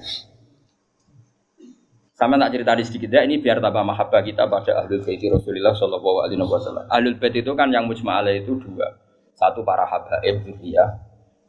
Sama 2.12 2.36
tak 2.36 2.52
cerita 2.52 2.76
di 2.76 2.84
sedikit 2.84 3.16
ya, 3.16 3.24
ini 3.24 3.40
biar 3.40 3.64
tambah 3.64 3.80
mahabbah 3.80 4.20
kita 4.20 4.44
pada 4.44 4.84
ahlul 4.84 5.00
bait 5.00 5.24
Rasulullah 5.24 5.72
Shallallahu 5.72 6.28
Alaihi 6.28 6.44
Wasallam. 6.44 6.84
Ahlul 6.92 7.16
bait 7.16 7.32
itu 7.32 7.48
kan 7.56 7.72
yang 7.72 7.88
mujma 7.88 8.20
itu 8.28 8.60
dua, 8.60 8.92
satu 9.32 9.64
para 9.64 9.88
habaib 9.88 10.44
ya, 10.60 11.00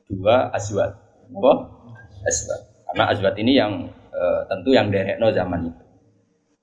dua 0.08 0.48
azwat. 0.56 0.96
Apa? 1.28 1.54
Azwat. 2.24 2.62
Karena 2.88 3.04
azwat 3.12 3.36
ini 3.36 3.60
yang 3.60 3.92
e, 4.16 4.24
tentu 4.48 4.72
yang 4.72 4.88
derekno 4.88 5.28
zaman 5.36 5.76
itu. 5.76 5.84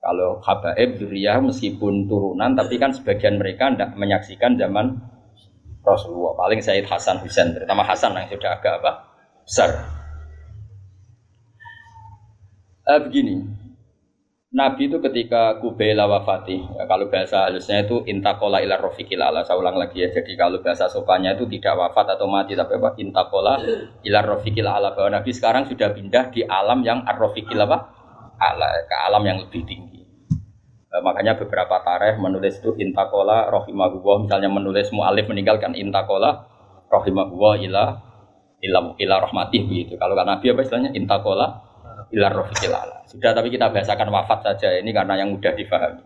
Kalau 0.01 0.41
habaib 0.41 0.97
zuriyah 0.97 1.37
meskipun 1.45 2.09
turunan, 2.09 2.57
tapi 2.57 2.81
kan 2.81 2.89
sebagian 2.89 3.37
mereka 3.37 3.69
tidak 3.69 3.93
menyaksikan 3.93 4.57
zaman 4.57 5.05
Rasulullah. 5.85 6.33
Paling 6.35 6.59
Said 6.63 6.85
Hasan 6.85 7.23
Husain, 7.23 7.55
terutama 7.55 7.83
Hasan 7.83 8.15
yang 8.15 8.27
sudah 8.27 8.59
agak 8.59 8.83
apa 8.83 8.91
besar. 9.45 9.69
Eh, 12.89 12.99
begini, 13.05 13.45
Nabi 14.49 14.89
itu 14.89 14.97
ketika 14.97 15.61
Kubaila 15.61 16.09
wafati, 16.09 16.57
ya, 16.57 16.89
kalau 16.89 17.05
bahasa 17.05 17.45
halusnya 17.45 17.85
itu 17.85 18.01
intakola 18.09 18.65
ilar 18.65 18.81
rofiqil 18.81 19.21
ala. 19.21 19.45
Saya 19.45 19.61
ulang 19.61 19.77
lagi 19.77 20.01
ya. 20.01 20.09
Jadi 20.09 20.33
kalau 20.33 20.57
bahasa 20.65 20.89
sopannya 20.89 21.37
itu 21.37 21.45
tidak 21.45 21.77
wafat 21.77 22.17
atau 22.17 22.25
mati, 22.25 22.57
tapi 22.57 22.81
apa? 22.81 22.97
Intakola 22.97 23.61
ilar 24.01 24.25
rofiqil 24.25 24.65
ala. 24.65 24.97
Bahwa 24.97 25.21
Nabi 25.21 25.29
sekarang 25.37 25.69
sudah 25.69 25.93
pindah 25.93 26.33
di 26.33 26.41
alam 26.41 26.81
yang 26.81 27.05
ar-rofiqil 27.05 27.61
apa? 27.61 27.77
Ala, 28.41 28.89
ke 28.89 28.95
alam 28.97 29.21
yang 29.21 29.37
lebih 29.37 29.61
tinggi. 29.69 29.98
E, 30.89 30.95
makanya 31.05 31.37
beberapa 31.37 31.85
tareh 31.85 32.17
menulis 32.17 32.57
itu 32.57 32.73
intakola 32.81 33.45
rohimahullah 33.53 34.25
misalnya 34.25 34.49
menulis 34.49 34.89
mu'alif 34.89 35.29
meninggalkan 35.29 35.77
intakola 35.77 36.49
rohimahullah 36.89 37.61
ila 37.61 37.83
ila 38.65 38.79
ila 38.97 39.15
rahmatih 39.21 39.69
begitu. 39.69 39.93
Kalau 40.01 40.17
kan 40.17 40.25
Nabi 40.25 40.49
apa 40.49 40.61
istilahnya 40.65 40.91
intakola 40.97 41.61
ila 42.09 42.27
rohikilala. 42.33 43.05
Sudah 43.05 43.37
tapi 43.37 43.53
kita 43.53 43.69
bahasakan 43.69 44.09
wafat 44.09 44.39
saja 44.41 44.81
ini 44.81 44.89
karena 44.89 45.13
yang 45.21 45.29
mudah 45.29 45.53
difahami. 45.53 46.01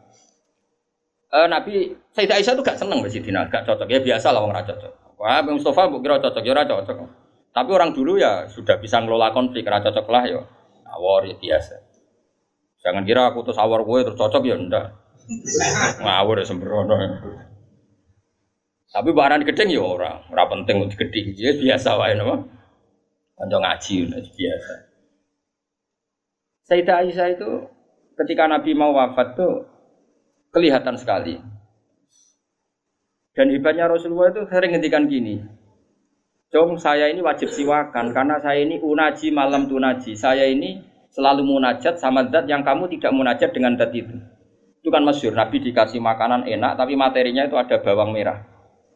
E, 1.31 1.37
Nabi 1.47 1.95
Sayyidah 2.11 2.37
Aisyah 2.43 2.53
itu 2.59 2.61
gak 2.61 2.77
seneng 2.77 2.99
Sidina, 3.07 3.47
gak 3.47 3.63
cocok 3.63 3.87
ya 3.87 4.03
biasa 4.03 4.35
lah 4.35 4.43
orang 4.43 4.67
cocok. 4.67 5.17
Wah, 5.17 5.39
Bang 5.39 5.55
Mustafa 5.55 5.87
bu 5.87 6.03
kira 6.03 6.19
cocok 6.19 6.43
ya 6.43 6.67
cocok. 6.67 6.97
Tapi 7.53 7.69
orang 7.69 7.93
dulu 7.93 8.17
ya 8.17 8.49
sudah 8.49 8.81
bisa 8.81 8.97
ngelola 8.97 9.29
konflik, 9.29 9.63
ra 9.63 9.77
cocok 9.79 10.09
lah 10.09 10.23
ya. 10.25 10.41
Awor 10.89 11.29
ya 11.29 11.37
biasa. 11.37 11.82
Jangan 12.83 13.03
kira 13.07 13.31
aku 13.31 13.47
terus 13.47 13.59
awar 13.59 13.81
gue 13.87 13.99
terus 14.03 14.19
cocok 14.19 14.43
ya 14.43 14.59
ndak. 14.59 14.85
Ngawur 16.03 16.43
ya 16.43 16.45
sembrono. 16.45 16.99
Tapi 18.93 19.09
barang 19.09 19.41
gedeng 19.47 19.73
ya 19.73 19.81
orang, 19.81 20.21
ora 20.29 20.43
penting 20.51 20.85
untuk 20.85 20.99
gedeng. 21.01 21.33
Ya 21.33 21.55
biasa 21.55 21.97
wae 21.97 22.13
napa. 22.13 22.45
Kanca 23.39 23.57
ngaji 23.57 23.95
biasa. 24.13 24.73
Sayyidah 26.63 26.95
Aisyah 27.03 27.27
itu 27.33 27.49
ketika 28.15 28.47
Nabi 28.47 28.71
mau 28.77 28.93
wafat 28.93 29.35
tuh 29.35 29.67
kelihatan 30.53 30.95
sekali. 30.95 31.41
Dan 33.33 33.49
hebatnya 33.49 33.89
Rasulullah 33.89 34.29
itu 34.29 34.45
sering 34.45 34.77
ngendikan 34.77 35.09
gini. 35.09 35.41
Jong 36.53 36.77
saya 36.77 37.09
ini 37.09 37.25
wajib 37.25 37.49
siwakan 37.49 38.13
karena 38.13 38.37
saya 38.37 38.61
ini 38.61 38.77
unaji 38.77 39.33
malam 39.33 39.65
tunaji. 39.65 40.13
Saya 40.13 40.45
ini 40.45 40.92
selalu 41.13 41.45
munajat 41.45 42.01
sama 42.01 42.25
zat 42.33 42.49
yang 42.49 42.65
kamu 42.65 42.89
tidak 42.97 43.13
munajat 43.13 43.53
dengan 43.53 43.77
zat 43.77 43.93
itu. 43.93 44.17
Itu 44.83 44.89
kan 44.91 45.05
masyur, 45.05 45.31
Nabi 45.31 45.63
dikasih 45.63 46.01
makanan 46.01 46.49
enak 46.49 46.75
tapi 46.75 46.97
materinya 46.97 47.47
itu 47.47 47.55
ada 47.55 47.79
bawang 47.79 48.11
merah. 48.11 48.43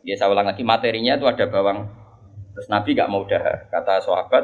Ya 0.04 0.18
saya 0.18 0.34
ulang 0.34 0.50
lagi, 0.50 0.66
materinya 0.66 1.16
itu 1.16 1.30
ada 1.30 1.46
bawang. 1.48 1.88
Terus 2.58 2.68
Nabi 2.74 2.98
gak 2.98 3.08
mau 3.14 3.24
dahar, 3.24 3.70
kata 3.70 4.02
sahabat. 4.02 4.44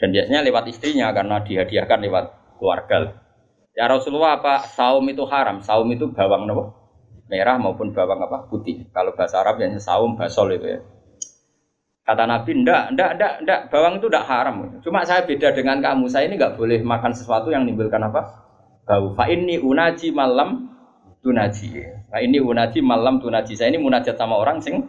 Dan 0.00 0.12
biasanya 0.12 0.40
lewat 0.44 0.64
istrinya 0.72 1.12
karena 1.12 1.44
dihadiahkan 1.44 1.98
lewat 2.08 2.24
keluarga. 2.56 3.20
Ya 3.76 3.84
Rasulullah 3.88 4.40
apa 4.40 4.64
saum 4.64 5.04
itu 5.08 5.28
haram? 5.28 5.60
Saum 5.60 5.88
itu 5.92 6.08
bawang 6.08 6.48
nopo? 6.48 6.72
Merah 7.28 7.60
maupun 7.60 7.92
bawang 7.92 8.24
apa? 8.24 8.48
Putih. 8.48 8.88
Kalau 8.92 9.12
bahasa 9.12 9.44
Arab 9.44 9.60
yang 9.60 9.76
saum 9.76 10.16
basol 10.16 10.56
itu 10.56 10.66
ya. 10.68 10.80
Kata 12.06 12.22
Nabi, 12.22 12.62
ndak, 12.62 12.94
ndak, 12.94 13.10
ndak, 13.18 13.32
ndak, 13.42 13.60
bawang 13.66 13.98
itu 13.98 14.06
ndak 14.06 14.24
haram. 14.30 14.78
Cuma 14.78 15.02
saya 15.02 15.26
beda 15.26 15.50
dengan 15.50 15.82
kamu. 15.82 16.06
Saya 16.06 16.30
ini 16.30 16.38
nggak 16.38 16.54
boleh 16.54 16.78
makan 16.86 17.10
sesuatu 17.10 17.50
yang 17.50 17.66
menimbulkan 17.66 17.98
apa? 17.98 18.46
Bau. 18.86 19.18
Fa 19.18 19.26
ini 19.26 19.58
unaji 19.58 20.14
malam 20.14 20.70
tunaji. 21.18 21.82
Fa 22.06 22.22
ini 22.22 22.38
unaji 22.38 22.78
malam 22.78 23.18
tunaji. 23.18 23.58
Saya 23.58 23.74
ini 23.74 23.82
munajat 23.82 24.14
sama 24.14 24.38
orang 24.38 24.62
sing 24.62 24.86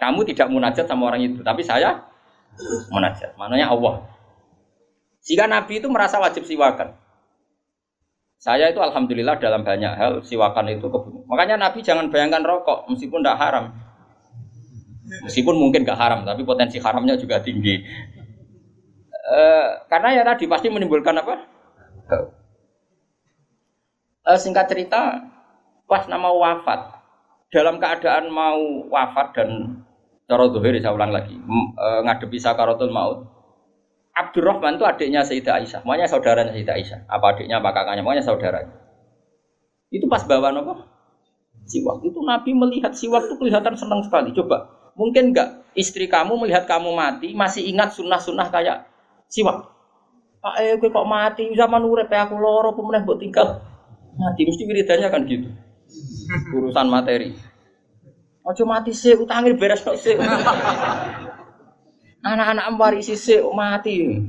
kamu 0.00 0.26
tidak 0.26 0.50
munajat 0.50 0.90
sama 0.90 1.12
orang 1.12 1.22
itu, 1.22 1.38
tapi 1.46 1.62
saya 1.62 2.02
munajat. 2.90 3.38
Mananya 3.38 3.70
Allah. 3.70 4.10
Jika 5.22 5.46
Nabi 5.46 5.78
itu 5.78 5.86
merasa 5.86 6.18
wajib 6.18 6.48
siwakan. 6.48 6.96
Saya 8.40 8.72
itu 8.72 8.80
alhamdulillah 8.80 9.36
dalam 9.36 9.62
banyak 9.62 9.92
hal 10.00 10.12
siwakan 10.24 10.72
itu 10.72 10.88
kebunuh. 10.88 11.28
Makanya 11.28 11.60
Nabi 11.60 11.84
jangan 11.84 12.08
bayangkan 12.08 12.40
rokok 12.40 12.88
meskipun 12.88 13.20
tidak 13.20 13.36
haram. 13.36 13.76
Meskipun 15.26 15.58
mungkin 15.58 15.82
gak 15.82 15.98
haram, 15.98 16.22
tapi 16.22 16.46
potensi 16.46 16.78
haramnya 16.78 17.18
juga 17.18 17.42
tinggi. 17.42 17.82
E, 19.10 19.40
karena 19.90 20.08
ya 20.14 20.22
tadi 20.22 20.46
pasti 20.46 20.70
menimbulkan 20.70 21.18
apa? 21.18 21.34
E, 24.26 24.30
singkat 24.38 24.70
cerita, 24.70 25.18
pas 25.90 26.06
nama 26.06 26.30
wafat, 26.30 26.94
dalam 27.50 27.82
keadaan 27.82 28.30
mau 28.30 28.86
wafat 28.86 29.34
dan 29.34 29.82
cara 30.30 30.46
zuhir 30.46 30.78
saya 30.78 30.94
ulang 30.94 31.10
lagi, 31.10 31.34
e, 31.34 31.86
ngadepi 32.06 32.38
sakaratul 32.38 32.94
maut. 32.94 33.26
Abdurrahman 34.10 34.76
itu 34.78 34.84
adiknya 34.84 35.22
Sayyidah 35.22 35.62
Aisyah, 35.62 35.80
makanya 35.86 36.10
saudaranya 36.10 36.52
Sayyidah 36.52 36.74
Aisyah. 36.76 37.00
Apa 37.06 37.34
adiknya, 37.34 37.62
apa 37.62 37.70
kakaknya, 37.70 38.02
makanya 38.02 38.26
saudaranya. 38.26 38.74
Itu 39.90 40.06
pas 40.06 40.22
bawa 40.26 40.50
nopo 40.54 40.86
siwak. 41.70 42.02
Itu 42.02 42.18
Nabi 42.26 42.50
melihat 42.54 42.90
siwak 42.94 43.30
itu 43.30 43.34
kelihatan 43.38 43.74
senang 43.78 44.02
sekali. 44.02 44.34
Coba 44.34 44.79
Mungkin 45.00 45.32
enggak 45.32 45.64
istri 45.72 46.04
kamu 46.12 46.36
melihat 46.36 46.68
kamu 46.68 46.92
mati 46.92 47.32
masih 47.32 47.64
ingat 47.64 47.96
sunnah-sunnah 47.96 48.52
kayak 48.52 48.84
siwak. 49.32 49.72
Pak 50.44 50.54
eh 50.60 50.76
gue 50.76 50.92
kok 50.92 51.08
mati 51.08 51.48
zaman 51.56 51.80
urip 51.88 52.12
aku 52.12 52.36
loro 52.36 52.76
pemenang 52.76 53.08
buat 53.08 53.20
tinggal 53.20 53.60
mati 54.20 54.44
mesti 54.44 54.62
wiridannya 54.68 55.08
kan 55.08 55.24
gitu. 55.24 55.48
Urusan 56.60 56.92
materi. 56.92 57.32
Ojo 58.44 58.64
mati 58.68 58.92
sih 58.92 59.16
utangnya 59.16 59.56
beres 59.56 59.80
kok 59.80 59.96
sih. 59.96 60.16
Anak-anak 62.28 62.76
warisi 62.76 63.16
sih 63.16 63.40
mati. 63.56 64.20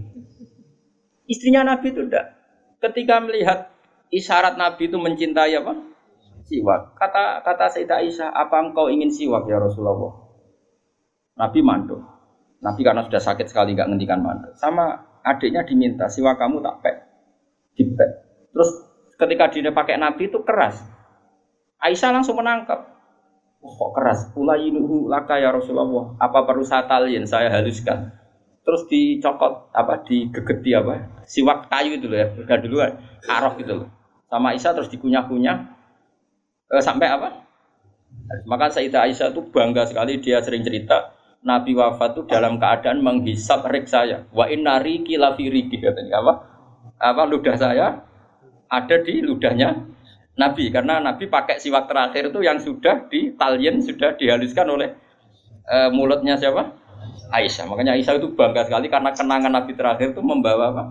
Istrinya 1.27 1.67
Nabi 1.67 1.91
itu 1.91 2.07
enggak. 2.07 2.31
Ketika 2.79 3.19
melihat 3.19 3.71
isyarat 4.11 4.55
Nabi 4.55 4.87
itu 4.87 4.95
mencintai 4.95 5.55
apa? 5.59 5.75
Siwak. 6.47 6.95
Kata 6.95 7.43
kata 7.45 7.71
Sayyidah 7.71 8.03
Aisyah, 8.03 8.29
apa 8.33 8.59
engkau 8.59 8.87
ingin 8.91 9.07
siwak 9.07 9.47
ya 9.47 9.61
Rasulullah? 9.61 10.30
Nabi 11.37 11.59
mandul. 11.63 12.01
Nabi 12.61 12.81
karena 12.85 13.01
sudah 13.07 13.21
sakit 13.21 13.47
sekali 13.49 13.73
nggak 13.73 13.89
ngendikan 13.89 14.21
mandul. 14.21 14.53
Sama 14.57 15.17
adiknya 15.25 15.65
diminta, 15.65 16.09
siwa 16.11 16.37
kamu 16.37 16.61
tak 16.61 16.75
pek. 16.83 16.95
Dipek. 17.77 18.09
Terus 18.51 18.69
ketika 19.15 19.49
dia 19.49 19.71
pakai 19.71 19.95
Nabi 19.97 20.27
itu 20.27 20.41
keras. 20.43 20.81
Aisyah 21.81 22.13
langsung 22.13 22.37
menangkap. 22.37 22.91
Oh, 23.61 23.73
kok 23.73 23.91
keras? 23.97 24.29
Ulainuhu 24.33 25.09
laka 25.09 25.37
ya 25.37 25.53
Rasulullah. 25.53 26.17
Apa 26.17 26.45
perlu 26.45 26.65
saya 26.65 26.85
talian? 26.89 27.25
Saya 27.25 27.49
haluskan. 27.49 28.09
Terus 28.61 28.85
dicokot 28.89 29.73
apa 29.73 30.05
digegeti 30.05 30.77
apa? 30.77 31.25
Siwak 31.25 31.69
kayu 31.69 31.97
itu 31.97 32.05
loh 32.09 32.17
ya. 32.21 32.27
Udah 32.37 32.57
duluan. 32.61 32.91
Arok 33.25 33.61
gitu 33.61 33.85
loh. 33.85 33.89
Sama 34.29 34.53
Aisyah 34.53 34.71
terus 34.77 34.89
dikunyah-kunyah. 34.93 35.57
E, 36.69 36.75
sampai 36.81 37.09
apa? 37.09 37.29
Maka 38.45 38.69
Sayyidah 38.73 39.09
Aisyah 39.09 39.33
itu 39.33 39.41
bangga 39.49 39.89
sekali 39.89 40.21
dia 40.21 40.41
sering 40.41 40.61
cerita 40.61 41.13
Nabi 41.41 41.73
wafat 41.73 42.13
itu 42.13 42.21
dalam 42.29 42.61
keadaan 42.61 43.01
menghisap 43.01 43.65
rik 43.73 43.89
saya. 43.89 44.29
Wa 44.29 44.45
inna 44.45 44.77
riki 44.77 45.17
lafi 45.17 45.49
riki 45.49 45.81
katanya 45.81 46.21
apa? 46.21 46.33
Apa 47.01 47.25
ludah 47.25 47.57
saya 47.57 48.05
ada 48.69 48.95
di 49.01 49.25
ludahnya 49.25 49.73
Nabi 50.37 50.69
karena 50.69 51.01
Nabi 51.01 51.25
pakai 51.25 51.57
siwak 51.57 51.89
terakhir 51.89 52.29
itu 52.29 52.39
yang 52.45 52.61
sudah 52.61 53.09
di 53.09 53.33
talien 53.35 53.81
sudah 53.81 54.15
dihaluskan 54.15 54.69
oleh 54.69 54.89
e, 55.65 55.77
mulutnya 55.89 56.37
siapa? 56.37 56.77
Aisyah. 57.33 57.65
Makanya 57.65 57.97
Aisyah 57.97 58.21
itu 58.21 58.37
bangga 58.37 58.69
sekali 58.69 58.87
karena 58.87 59.09
kenangan 59.11 59.51
Nabi 59.51 59.73
terakhir 59.73 60.13
itu 60.13 60.21
membawa 60.21 60.65
apa? 60.69 60.83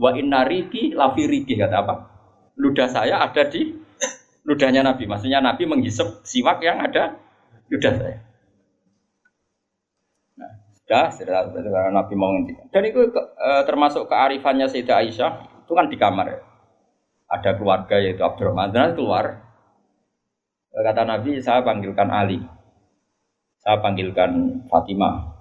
Wa 0.00 0.16
inna 0.16 0.48
riki 0.48 0.96
lafi 0.96 1.28
riki 1.28 1.60
kata 1.60 1.76
apa? 1.84 1.94
Ludah 2.56 2.88
saya 2.88 3.20
ada 3.20 3.44
di 3.52 3.68
ludahnya 4.48 4.80
Nabi. 4.80 5.04
Maksudnya 5.04 5.44
Nabi 5.44 5.68
menghisap 5.68 6.24
siwak 6.24 6.64
yang 6.64 6.80
ada 6.80 7.20
ludah 7.68 7.92
saya. 8.00 8.18
Sudah, 10.84 11.08
sudah, 11.48 11.88
Nabi 11.96 12.12
mau 12.12 12.28
ngendikan. 12.36 12.68
Dan 12.68 12.84
itu 12.84 13.08
e, 13.16 13.50
termasuk 13.64 14.04
kearifannya 14.04 14.68
Sayyidah 14.68 15.00
Aisyah, 15.00 15.32
itu 15.64 15.72
kan 15.72 15.88
di 15.88 15.96
kamar 15.96 16.26
ya. 16.28 16.40
Ada 17.24 17.56
keluarga 17.56 17.96
yaitu 18.04 18.20
Abdurrahman, 18.20 18.68
dan 18.68 18.92
keluar. 18.92 19.48
E, 20.68 20.76
kata 20.84 21.08
Nabi, 21.08 21.40
saya 21.40 21.64
panggilkan 21.64 22.12
Ali. 22.12 22.44
Saya 23.64 23.80
panggilkan 23.80 24.60
Fatimah. 24.68 25.32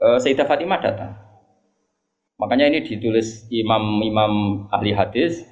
E, 0.00 0.16
Sayyidah 0.16 0.48
Fatimah 0.48 0.80
datang. 0.80 1.12
Makanya 2.40 2.72
ini 2.72 2.88
ditulis 2.88 3.44
imam-imam 3.52 4.64
ahli 4.72 4.96
hadis, 4.96 5.44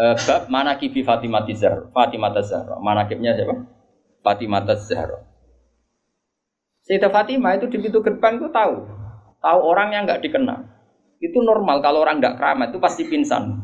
e, 0.00 0.04
bab 0.24 0.48
manakibi 0.48 1.04
Fatimah 1.04 1.44
Tizar, 1.44 1.92
Fatimah 1.92 2.32
Tazahra. 2.32 2.80
Manakibnya 2.80 3.36
siapa? 3.36 3.68
Fatimah 4.24 4.64
Tazahra. 4.64 5.33
Sayyidah 6.84 7.08
Fatimah 7.08 7.56
itu 7.56 7.66
di 7.72 7.80
pintu 7.80 8.04
gerbang 8.04 8.36
itu 8.36 8.52
tahu, 8.52 8.84
tahu 9.40 9.58
orang 9.64 9.96
yang 9.96 10.02
nggak 10.04 10.20
dikenal. 10.20 10.68
Itu 11.16 11.40
normal 11.40 11.80
kalau 11.80 12.04
orang 12.04 12.20
nggak 12.20 12.36
keramat 12.36 12.76
itu 12.76 12.80
pasti 12.80 13.08
pingsan. 13.08 13.56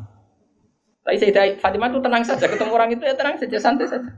Tapi 1.05 1.16
Sayyidah 1.20 1.60
Fatimah 1.60 1.92
itu 1.92 2.01
tenang 2.01 2.24
saja, 2.24 2.48
ketemu 2.48 2.72
orang 2.72 2.88
itu 2.97 3.05
ya 3.05 3.12
tenang 3.12 3.36
saja, 3.36 3.56
santai 3.60 3.88
saja. 3.92 4.09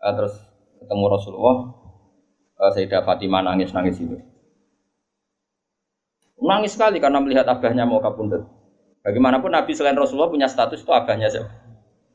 Uh, 0.00 0.12
terus 0.16 0.34
ketemu 0.80 1.04
Rasulullah, 1.12 1.56
uh, 2.64 2.70
Sayyidah 2.72 3.04
Fatimah 3.04 3.44
nangis 3.44 3.76
nangis 3.76 4.00
itu. 4.00 4.16
Nangis 6.40 6.76
sekali 6.76 7.04
karena 7.04 7.20
melihat 7.20 7.44
abahnya 7.44 7.84
mau 7.84 8.00
kabundut. 8.00 8.48
Bagaimanapun 9.04 9.52
Nabi 9.52 9.76
selain 9.76 10.00
Rasulullah 10.00 10.32
punya 10.32 10.48
status 10.48 10.80
itu 10.80 10.92
abahnya 10.92 11.28
siapa? 11.28 11.52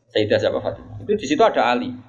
Sayyidah 0.09 0.41
siapa 0.41 0.57
Fatimah. 0.57 1.05
Itu 1.05 1.13
di 1.13 1.25
situ 1.29 1.41
ada 1.45 1.69
Ali. 1.69 2.08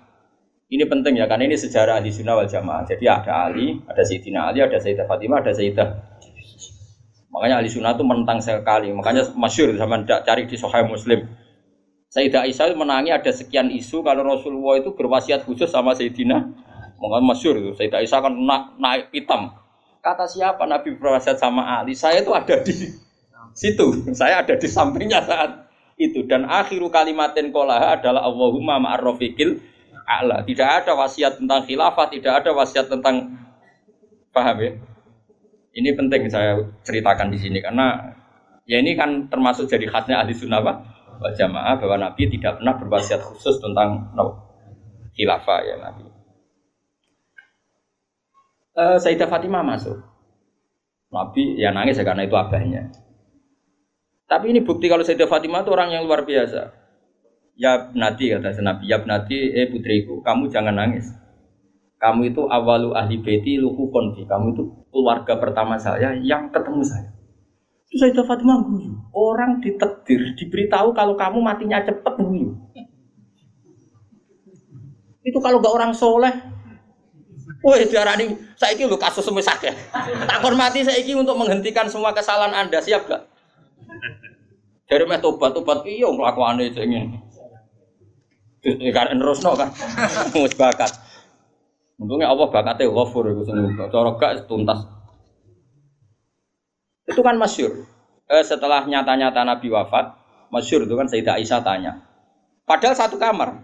Ini 0.70 0.86
penting 0.86 1.18
ya, 1.18 1.26
karena 1.26 1.50
ini 1.50 1.58
sejarah 1.58 1.98
ahli 1.98 2.14
sunnah 2.14 2.38
wal 2.38 2.46
jamaah. 2.46 2.86
Jadi 2.86 3.10
ada 3.10 3.50
Ali, 3.50 3.82
ada 3.90 4.06
Sayyidina 4.06 4.54
Ali, 4.54 4.62
ada 4.62 4.78
Sayyidah 4.78 5.02
Fatimah, 5.10 5.42
ada 5.42 5.50
Sayyidah. 5.50 5.88
Makanya 7.34 7.58
ahli 7.58 7.66
sunnah 7.66 7.98
itu 7.98 8.06
menentang 8.06 8.38
sekali. 8.38 8.94
Makanya 8.94 9.34
masyur 9.34 9.74
sama 9.74 9.98
tidak 10.06 10.22
cari 10.22 10.46
di 10.46 10.54
Sahih 10.54 10.86
Muslim. 10.86 11.26
Sayyidah 12.10 12.46
Aisyah 12.46 12.74
menangi 12.78 13.10
ada 13.10 13.30
sekian 13.30 13.70
isu 13.70 14.02
kalau 14.02 14.26
Rasulullah 14.26 14.78
itu 14.82 14.94
berwasiat 14.94 15.42
khusus 15.42 15.70
sama 15.70 15.94
Sayyidina. 15.94 16.38
Makanya 17.02 17.26
masyur 17.26 17.54
itu. 17.58 17.70
Sayyidah 17.74 18.02
Aisyah 18.06 18.18
kan 18.22 18.34
na 18.34 18.74
naik 18.78 19.10
pitam. 19.10 19.50
Kata 20.02 20.26
siapa 20.30 20.70
Nabi 20.70 20.94
berwasiat 20.94 21.38
sama 21.38 21.82
Ali? 21.82 21.98
Saya 21.98 22.22
itu 22.22 22.30
ada 22.30 22.62
di 22.62 22.74
situ. 23.58 23.86
Saya 24.14 24.42
ada 24.42 24.54
di 24.54 24.66
sampingnya 24.70 25.22
saat 25.22 25.70
itu. 25.98 26.26
Dan 26.30 26.46
akhiru 26.50 26.90
kalimatin 26.90 27.50
kolaha 27.50 27.98
adalah 27.98 28.26
Allahumma 28.26 28.78
ma'arrofiqil 28.78 29.69
a'la. 30.10 30.42
Tidak 30.42 30.68
ada 30.82 30.92
wasiat 30.98 31.38
tentang 31.38 31.62
khilafah, 31.62 32.10
tidak 32.10 32.42
ada 32.42 32.50
wasiat 32.50 32.90
tentang 32.90 33.30
paham 34.34 34.56
ya? 34.58 34.72
Ini 35.70 35.94
penting 35.94 36.26
saya 36.26 36.58
ceritakan 36.82 37.30
di 37.30 37.38
sini 37.38 37.62
karena 37.62 38.10
ya 38.66 38.82
ini 38.82 38.98
kan 38.98 39.30
termasuk 39.30 39.70
jadi 39.70 39.86
khasnya 39.86 40.18
ahli 40.18 40.34
sunnah 40.34 40.58
Pak 40.58 40.76
wal 41.22 41.34
jamaah 41.38 41.78
bahwa 41.78 42.10
Nabi 42.10 42.26
tidak 42.26 42.58
pernah 42.58 42.74
berwasiat 42.74 43.22
khusus 43.22 43.62
tentang 43.62 44.10
no, 44.18 44.34
khilafah 45.14 45.60
ya 45.62 45.78
Nabi. 45.78 46.10
Uh, 48.74 48.98
Sayyidah 48.98 49.30
Fatimah 49.30 49.62
masuk. 49.62 49.94
Nabi 51.10 51.58
ya 51.58 51.70
nangis 51.70 51.98
ya 51.98 52.06
karena 52.06 52.26
itu 52.26 52.34
abahnya. 52.34 52.90
Tapi 54.26 54.50
ini 54.50 54.62
bukti 54.66 54.90
kalau 54.90 55.06
Sayyidah 55.06 55.30
Fatimah 55.30 55.62
itu 55.62 55.70
orang 55.70 55.94
yang 55.94 56.02
luar 56.02 56.26
biasa. 56.26 56.79
Ya 57.60 57.92
nanti 57.92 58.32
kata 58.32 58.56
Nabi, 58.64 58.88
ya 58.88 58.96
nanti 59.04 59.36
eh 59.52 59.68
putriku, 59.68 60.24
kamu 60.24 60.48
jangan 60.48 60.72
nangis. 60.72 61.12
Kamu 62.00 62.32
itu 62.32 62.48
awalu 62.48 62.96
ahli 62.96 63.20
beti 63.20 63.60
luhu 63.60 63.92
konfi. 63.92 64.24
Kamu 64.24 64.56
itu 64.56 64.64
keluarga 64.88 65.36
pertama 65.36 65.76
saya 65.76 66.16
yang 66.24 66.48
ketemu 66.48 66.80
saya. 66.80 67.12
Itu 67.92 68.00
Sayyidah 68.00 68.24
Fatimah 68.24 68.64
guyu. 68.64 68.96
Orang 69.12 69.60
ditetir, 69.60 70.32
diberitahu 70.40 70.96
kalau 70.96 71.20
kamu 71.20 71.44
matinya 71.44 71.84
cepet 71.84 72.14
guyu. 72.16 72.56
Itu 75.20 75.36
kalau 75.44 75.60
gak 75.60 75.76
orang 75.76 75.92
soleh, 75.92 76.32
Woi, 77.60 77.84
diarani 77.84 78.40
saiki 78.56 78.88
lho 78.88 78.96
kasus 78.96 79.20
semisah 79.20 79.60
ya. 79.60 79.76
Tak 80.24 80.40
hormati 80.40 80.80
saiki 80.80 81.12
untuk 81.12 81.36
menghentikan 81.36 81.84
semua 81.92 82.16
kesalahan 82.16 82.56
Anda, 82.56 82.80
siap 82.80 83.04
gak? 83.04 83.28
Dari 84.88 85.04
meh 85.04 85.20
tobat 85.20 85.52
tobat 85.52 85.84
iya 85.84 86.08
nglakuane 86.08 86.72
sing 86.72 86.90
ngene. 88.64 89.20
Terus 89.20 89.40
kan 89.40 89.54
kan. 89.56 89.68
Wis 90.44 90.54
bakat. 90.56 90.90
Untungnya 92.00 92.32
Allah 92.32 92.48
bakatnya 92.48 92.88
ghafur 92.88 93.28
itu 93.28 93.44
semua. 93.44 93.88
Cara 93.92 94.10
gak 94.16 94.48
tuntas. 94.48 94.88
Itu 97.04 97.20
kan 97.20 97.36
masyur. 97.36 97.84
Eh, 98.30 98.44
setelah 98.46 98.86
nyata-nyata 98.86 99.44
Nabi 99.44 99.68
wafat, 99.68 100.16
masyur 100.48 100.88
itu 100.88 100.94
kan 100.96 101.10
Sayyidah 101.10 101.36
Aisyah 101.36 101.60
tanya. 101.60 101.92
Padahal 102.64 102.96
satu 102.96 103.20
kamar. 103.20 103.58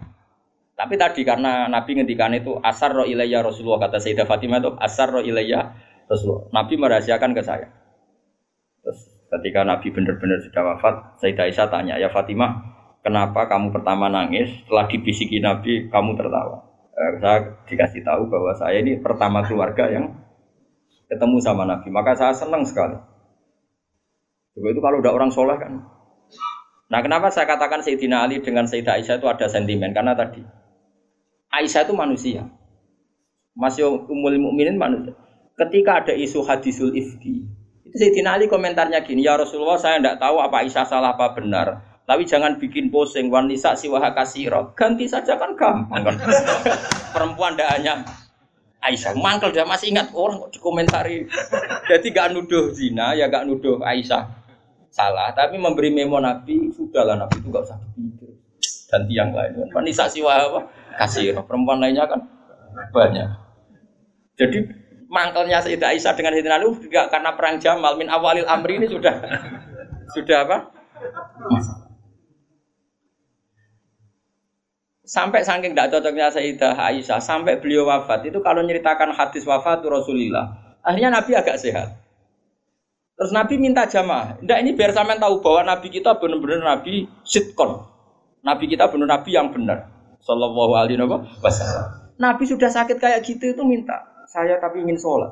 Tapi 0.77 0.93
tadi 0.99 1.25
karena 1.25 1.65
Nabi 1.65 1.97
ngendikan 1.97 2.29
itu 2.37 2.53
asar 2.61 2.93
ro 2.93 3.01
ilayya 3.07 3.41
Rasulullah 3.41 3.89
kata 3.89 3.97
Sayyidah 3.97 4.29
Fatimah 4.29 4.61
itu 4.61 4.71
asar 4.77 5.09
ro 5.09 5.25
ilayya 5.25 5.73
Rasulullah. 6.05 6.45
Nabi 6.53 6.77
merahasiakan 6.77 7.31
ke 7.33 7.41
saya. 7.41 7.73
Terus 8.85 8.99
ketika 9.33 9.65
Nabi 9.65 9.89
benar-benar 9.89 10.37
sudah 10.45 10.63
wafat, 10.75 10.95
Sayyidah 11.23 11.49
Aisyah 11.49 11.67
tanya, 11.73 11.95
"Ya 11.97 12.13
Fatimah, 12.13 12.76
kenapa 13.07 13.47
kamu 13.47 13.71
pertama 13.71 14.11
nangis? 14.11 14.51
Setelah 14.67 14.91
dibisiki 14.91 15.39
Nabi, 15.39 15.87
kamu 15.87 16.19
tertawa?" 16.19 16.67
Eh, 16.97 17.11
saya 17.23 17.39
dikasih 17.69 18.01
tahu 18.03 18.27
bahwa 18.27 18.51
saya 18.57 18.81
ini 18.81 18.99
pertama 18.99 19.45
keluarga 19.47 19.87
yang 19.87 20.17
ketemu 21.07 21.37
sama 21.39 21.63
Nabi. 21.63 21.87
Maka 21.93 22.17
saya 22.17 22.33
senang 22.35 22.67
sekali. 22.67 22.99
Coba 24.57 24.67
itu 24.73 24.81
kalau 24.81 24.97
udah 24.99 25.13
orang 25.13 25.29
soleh 25.29 25.55
kan. 25.61 25.85
Nah 26.87 26.99
kenapa 27.05 27.29
saya 27.29 27.45
katakan 27.45 27.85
Sayyidina 27.85 28.25
Ali 28.25 28.41
dengan 28.41 28.65
Sayyidah 28.65 28.97
Aisyah 28.97 29.21
itu 29.21 29.27
ada 29.29 29.45
sentimen? 29.45 29.93
Karena 29.93 30.17
tadi 30.17 30.41
Aisyah 31.53 31.85
itu 31.85 31.93
manusia. 31.93 32.49
Masih 33.53 33.85
umul 34.09 34.33
mukminin 34.41 34.81
manusia. 34.81 35.13
Ketika 35.53 36.01
ada 36.01 36.13
isu 36.17 36.41
hadisul 36.45 36.97
ifki, 36.97 37.45
itu 37.85 37.95
Sayyidina 37.97 38.41
Ali 38.41 38.49
komentarnya 38.49 39.05
gini, 39.05 39.21
ya 39.21 39.37
Rasulullah 39.37 39.77
saya 39.77 40.01
tidak 40.01 40.17
tahu 40.17 40.41
apa 40.41 40.65
Aisyah 40.65 40.85
salah 40.89 41.13
apa 41.13 41.37
benar. 41.37 41.96
Tapi 42.07 42.23
jangan 42.23 42.55
bikin 42.55 42.87
posing 42.87 43.27
wanita 43.27 43.75
siwaha 43.75 44.15
kasiro. 44.15 44.71
Ganti 44.79 45.03
saja 45.11 45.35
kan 45.35 45.59
gampang 45.59 46.07
kan. 46.07 46.15
Perempuan 47.11 47.59
tidak 47.59 47.69
hanya 47.75 47.93
Aisyah. 48.79 49.19
Mangkel 49.19 49.51
dia 49.51 49.67
masih 49.67 49.91
ingat 49.91 50.15
orang 50.15 50.39
kok 50.47 50.55
dikomentari. 50.55 51.27
Jadi 51.91 52.07
gak 52.15 52.31
nuduh 52.31 52.71
zina 52.71 53.11
ya 53.11 53.27
gak 53.27 53.43
nuduh 53.43 53.83
Aisyah 53.83 54.23
salah. 54.87 55.35
Tapi 55.35 55.59
memberi 55.59 55.91
memo 55.91 56.23
Nabi 56.23 56.71
sudahlah 56.71 57.19
Nabi 57.19 57.43
itu 57.43 57.51
gak 57.51 57.67
usah 57.67 57.77
dipikir. 57.91 58.31
Ganti 58.87 59.11
yang 59.11 59.35
lain. 59.35 59.67
Wanita 59.75 60.07
siwaha 60.07 60.47
apa? 60.47 60.61
kasih 60.97 61.37
perempuan 61.45 61.77
lainnya 61.77 62.09
kan 62.09 62.23
banyak. 62.95 63.29
Jadi 64.39 64.65
mangkelnya 65.11 65.61
Sayyidah 65.61 65.93
Aisyah 65.93 66.13
dengan 66.17 66.33
Sayyidina 66.33 66.57
Ali 66.57 66.67
juga 66.81 67.11
karena 67.11 67.35
perang 67.37 67.61
Jamal 67.61 67.99
min 67.99 68.09
awalil 68.09 68.49
amri 68.49 68.81
ini 68.81 68.87
sudah 68.89 69.13
sudah 70.15 70.37
apa? 70.47 70.57
Sampai 75.07 75.39
saking 75.39 75.71
tidak 75.71 75.95
cocoknya 75.95 76.27
Sayyidah 76.27 76.75
Aisyah 76.75 77.23
sampai 77.23 77.63
beliau 77.63 77.87
wafat 77.87 78.27
itu 78.27 78.43
kalau 78.43 78.59
nyeritakan 78.59 79.15
hadis 79.15 79.47
wafat 79.47 79.79
Rasulullah 79.87 80.75
akhirnya 80.83 81.15
Nabi 81.15 81.31
agak 81.31 81.55
sehat. 81.55 81.95
Terus 83.15 83.31
Nabi 83.31 83.55
minta 83.55 83.87
jamaah. 83.87 84.37
Tidak 84.37 84.57
ini 84.61 84.75
biar 84.75 84.91
sampean 84.91 85.17
tahu 85.17 85.39
bahwa 85.39 85.63
Nabi 85.63 85.87
kita 85.89 86.19
benar-benar 86.19 86.61
Nabi 86.61 87.07
sitkon. 87.23 87.87
Nabi 88.43 88.67
kita 88.67 88.91
benar 88.91 89.07
Nabi 89.17 89.29
yang 89.31 89.49
benar. 89.49 89.89
Sallallahu 90.21 90.75
alaihi 90.75 90.99
wasallam. 90.99 92.11
Nabi 92.19 92.43
sudah 92.43 92.67
sakit 92.67 92.99
kayak 92.99 93.23
gitu 93.23 93.55
itu 93.55 93.63
minta 93.63 94.05
saya 94.27 94.59
tapi 94.59 94.83
ingin 94.83 94.99
sholat. 94.99 95.31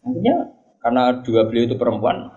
Artinya 0.00 0.36
karena 0.80 1.02
dua 1.20 1.44
beliau 1.48 1.64
itu 1.68 1.76
perempuan, 1.76 2.28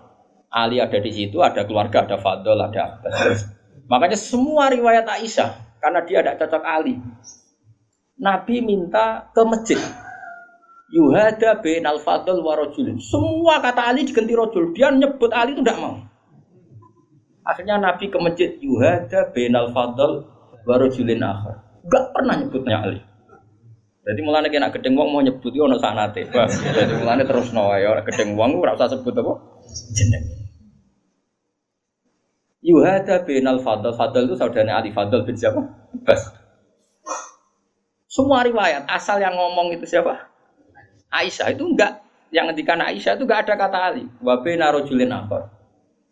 Ali 0.51 0.79
ada 0.79 0.99
di 0.99 1.11
situ, 1.11 1.39
ada 1.43 1.67
keluarga, 1.67 2.07
ada 2.07 2.15
Fadl, 2.19 2.59
ada 2.59 2.79
Abbas. 2.95 3.56
Makanya 3.87 4.19
semua 4.19 4.67
riwayat 4.67 5.07
Aisyah 5.07 5.79
karena 5.79 5.99
dia 6.03 6.19
tidak 6.19 6.37
cocok 6.43 6.63
Ali. 6.63 6.99
Nabi 8.19 8.55
minta 8.59 9.31
ke 9.31 9.41
masjid. 9.47 9.79
Yuhada 10.87 11.59
bin 11.59 11.83
al 11.83 11.99
fadl 11.99 12.39
wa 12.43 12.55
Semua 12.99 13.59
kata 13.59 13.91
Ali 13.91 14.07
diganti 14.07 14.35
rojul. 14.35 14.71
Dia 14.75 14.91
nyebut 14.91 15.31
Ali 15.31 15.55
itu 15.55 15.63
tidak 15.63 15.79
mau. 15.79 15.99
Akhirnya 17.47 17.79
Nabi 17.79 18.11
ke 18.11 18.17
masjid 18.19 18.51
Yuhada 18.59 19.31
al 19.31 19.67
Fadl 19.71 20.11
warujulin 20.67 21.23
akhir. 21.23 21.55
Gak 21.87 22.11
pernah 22.11 22.35
nyebutnya 22.35 22.83
Ali. 22.83 22.99
Jadi 24.07 24.19
mulane 24.23 24.47
kena 24.47 24.71
gedeng 24.71 24.95
wong 24.95 25.11
mau 25.11 25.19
nyebut 25.23 25.51
yo 25.51 25.67
ono 25.67 25.79
sanate. 25.79 26.27
Jadi 26.31 26.93
mulane 26.95 27.27
terus 27.27 27.51
no 27.51 27.75
ya 27.75 27.95
gedeng 28.03 28.39
wong 28.39 28.59
ora 28.59 28.75
usah 28.75 28.91
sebut 28.91 29.15
apa 29.15 29.35
jeneng. 29.95 30.46
Yuhada 32.61 33.21
al 33.23 33.59
Fadl. 33.61 33.93
Fadl 33.93 34.25
itu 34.25 34.35
saudaranya 34.35 34.81
Ali 34.81 34.89
Fadl 34.89 35.21
bin 35.23 35.37
siapa? 35.37 35.61
Bas. 36.01 36.33
Semua 38.07 38.41
riwayat 38.41 38.89
asal 38.89 39.21
yang 39.21 39.37
ngomong 39.37 39.75
itu 39.77 39.85
siapa? 39.85 40.31
Aisyah 41.13 41.53
itu 41.53 41.63
enggak 41.63 42.01
yang 42.33 42.49
ngendikan 42.49 42.81
Aisyah 42.81 43.15
itu 43.15 43.23
enggak 43.29 43.45
ada 43.45 43.53
kata 43.55 43.79
Ali. 43.93 44.03
Wa 44.19 44.41
bina 44.41 44.73
rajulin. 44.73 45.13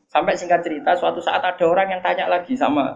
Sampai 0.05 0.37
singkat 0.37 0.63
cerita, 0.63 0.95
suatu 0.95 1.19
saat 1.19 1.43
ada 1.43 1.65
orang 1.65 1.91
yang 1.91 1.99
tanya 1.99 2.29
lagi 2.31 2.55
sama 2.55 2.93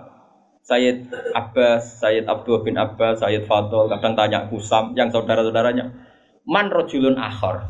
Sayyid 0.64 1.10
Abbas, 1.34 2.00
Sayyid 2.00 2.30
Abdul 2.30 2.62
bin 2.64 2.78
Abbas, 2.78 3.20
Sayyid 3.20 3.50
Fadl, 3.50 3.90
kadang 3.90 4.14
tanya 4.14 4.46
Kusam, 4.48 4.94
yang 4.94 5.10
saudara-saudaranya. 5.10 5.90
Man 6.50 6.74
rojulun 6.74 7.14
akhor. 7.22 7.70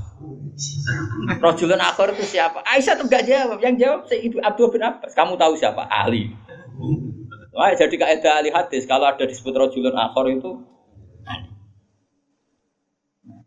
Rojulun 1.43 1.81
akhor 1.83 2.15
itu 2.15 2.23
siapa? 2.23 2.63
Aisyah 2.63 2.95
tuh 2.95 3.11
gak 3.11 3.27
jawab. 3.27 3.59
Yang 3.59 3.75
jawab 3.83 4.01
Sayyid 4.07 4.39
Abdul 4.39 4.71
bin 4.71 4.81
Abbas. 4.87 5.11
Kamu 5.11 5.35
tahu 5.35 5.59
siapa? 5.59 5.83
Ali. 5.91 6.31
Wah, 7.51 7.75
jadi 7.75 7.91
kaidah 7.91 8.39
ahli 8.39 8.55
hadis 8.55 8.87
kalau 8.87 9.03
ada 9.11 9.27
disebut 9.27 9.51
rojulun 9.51 9.91
akhor 9.91 10.31
itu 10.31 10.63
Ali. 11.27 11.51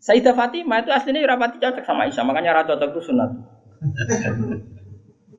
Sayyidah 0.02 0.34
Fatimah 0.34 0.82
itu 0.82 0.90
aslinya 0.90 1.24
rapati 1.30 1.62
cocok 1.62 1.86
sama 1.86 2.10
Aisyah, 2.10 2.26
makanya 2.26 2.58
rata 2.58 2.74
cocok 2.74 2.90
itu 2.92 3.00
sunat. 3.08 3.30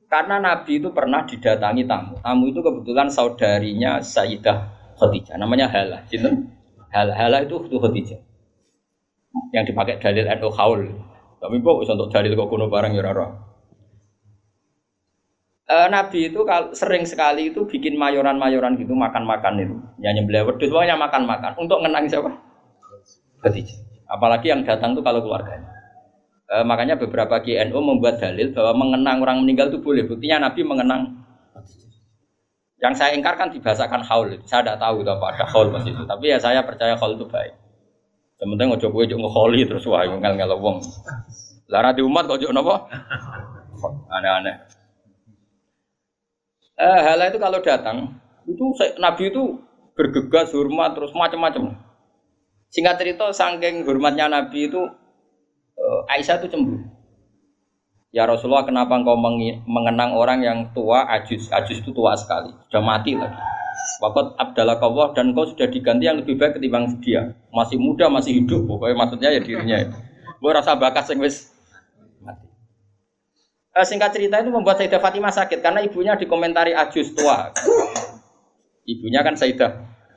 Karena 0.08 0.40
Nabi 0.40 0.80
itu 0.80 0.88
pernah 0.90 1.22
didatangi 1.28 1.84
tamu. 1.84 2.16
Tamu 2.18 2.44
itu 2.48 2.64
kebetulan 2.64 3.12
saudarinya 3.12 4.00
Sayyidah 4.00 4.58
Khadijah. 4.96 5.36
Namanya 5.36 5.68
Hala. 5.68 6.02
Gitu? 6.08 6.26
Hala, 6.90 7.12
Hala 7.12 7.44
itu 7.44 7.60
Khadijah. 7.60 8.33
Yang 9.50 9.74
dipakai 9.74 9.98
dalil 9.98 10.24
NU 10.38 10.50
Haul. 10.54 10.82
Tapi 11.42 11.60
kok 11.60 11.76
untuk 11.84 12.08
dalil 12.08 12.32
kok 12.32 12.48
kuno 12.48 12.66
barang 12.72 12.92
ya 12.96 13.02
rara. 13.04 13.28
E, 15.64 15.76
Nabi 15.88 16.28
itu 16.28 16.40
sering 16.76 17.04
sekali 17.08 17.52
itu 17.52 17.64
bikin 17.64 17.96
mayoran-mayoran 17.96 18.76
gitu 18.76 18.92
makan-makan 18.92 19.60
itu. 19.60 19.76
Nyanyi 20.00 20.28
beliau 20.28 20.48
wedus 20.48 20.68
pokoknya 20.68 20.96
makan-makan 20.96 21.56
untuk 21.56 21.80
ngenang 21.80 22.04
siapa? 22.08 22.32
Khadijah. 23.40 23.80
Apalagi 24.08 24.52
yang 24.52 24.60
datang 24.64 24.92
tuh 24.92 25.00
kalau 25.00 25.24
keluarganya. 25.24 25.68
E, 26.48 26.60
makanya 26.64 27.00
beberapa 27.00 27.40
GNU 27.40 27.80
membuat 27.80 28.20
dalil 28.20 28.52
bahwa 28.52 28.72
mengenang 28.84 29.24
orang 29.24 29.40
meninggal 29.40 29.72
itu 29.72 29.80
boleh. 29.80 30.04
Buktinya 30.04 30.48
Nabi 30.48 30.60
mengenang. 30.64 31.02
Yang 32.84 32.94
saya 33.00 33.16
ingkar 33.16 33.40
kan 33.40 33.48
dibahasakan 33.48 34.04
haul. 34.04 34.36
Saya 34.44 34.60
tidak 34.60 34.76
tahu 34.76 35.00
itu 35.00 35.08
apa 35.08 35.26
ada 35.32 35.44
haul 35.48 35.72
pas 35.72 35.84
itu. 35.88 36.04
Tapi 36.04 36.24
ya 36.28 36.36
saya 36.36 36.60
percaya 36.60 36.92
haul 37.00 37.16
itu 37.16 37.24
baik. 37.24 37.63
Sementara 38.44 38.76
ngojo 38.76 38.92
gue 38.92 39.04
juga 39.08 39.24
ngeholi 39.24 39.60
terus 39.64 39.88
wah 39.88 40.04
ngel 40.20 40.36
ngel 40.36 40.52
wong. 40.60 40.84
Lara 41.72 41.96
di 41.96 42.04
umat 42.04 42.28
kok 42.28 42.44
nopo? 42.52 42.76
Aneh-aneh. 44.12 44.68
Eh, 46.76 47.00
hal 47.00 47.24
itu 47.24 47.40
kalau 47.40 47.64
datang 47.64 48.20
itu 48.44 48.64
Nabi 49.00 49.32
itu 49.32 49.56
bergegas 49.96 50.52
hormat 50.52 50.92
terus 50.92 51.16
macam-macam. 51.16 51.72
Singkat 52.68 53.00
cerita, 53.00 53.30
saking 53.32 53.86
hormatnya 53.86 54.28
Nabi 54.28 54.68
itu 54.68 54.82
uh, 55.78 56.12
Aisyah 56.12 56.42
itu 56.42 56.50
cemburu. 56.50 56.82
Ya 58.10 58.26
Rasulullah, 58.26 58.66
kenapa 58.66 58.94
engkau 58.98 59.14
mengenang 59.66 60.14
orang 60.14 60.42
yang 60.42 60.58
tua, 60.74 61.06
ajus? 61.18 61.50
Ajus 61.50 61.82
itu 61.82 61.90
tua 61.90 62.14
sekali, 62.14 62.50
sudah 62.70 62.82
mati 62.82 63.14
lagi. 63.14 63.53
Waktu 64.02 64.20
Abdallah 64.36 64.78
Kawah 64.78 65.14
dan 65.14 65.32
kau 65.32 65.46
sudah 65.46 65.70
diganti 65.70 66.06
yang 66.06 66.20
lebih 66.20 66.36
baik 66.36 66.58
ketimbang 66.58 67.00
dia. 67.00 67.34
Masih 67.54 67.78
muda, 67.78 68.10
masih 68.10 68.42
hidup. 68.42 68.66
Pokoknya 68.66 68.96
maksudnya 68.96 69.28
ya 69.32 69.40
dirinya. 69.40 69.78
Gue 70.38 70.50
rasa 70.52 70.76
bakat 70.76 71.08
sing 71.08 71.18
wis 71.22 71.50
mati. 72.20 72.46
eh, 73.74 73.86
singkat 73.86 74.12
cerita 74.12 74.38
itu 74.42 74.50
membuat 74.52 74.78
Sayyidah 74.78 75.00
Fatimah 75.00 75.32
sakit 75.32 75.64
karena 75.64 75.80
ibunya 75.82 76.14
dikomentari 76.14 76.76
ajus 76.76 77.16
tua. 77.16 77.50
Ibunya 78.84 79.24
kan 79.24 79.34
Sayyidah 79.34 79.72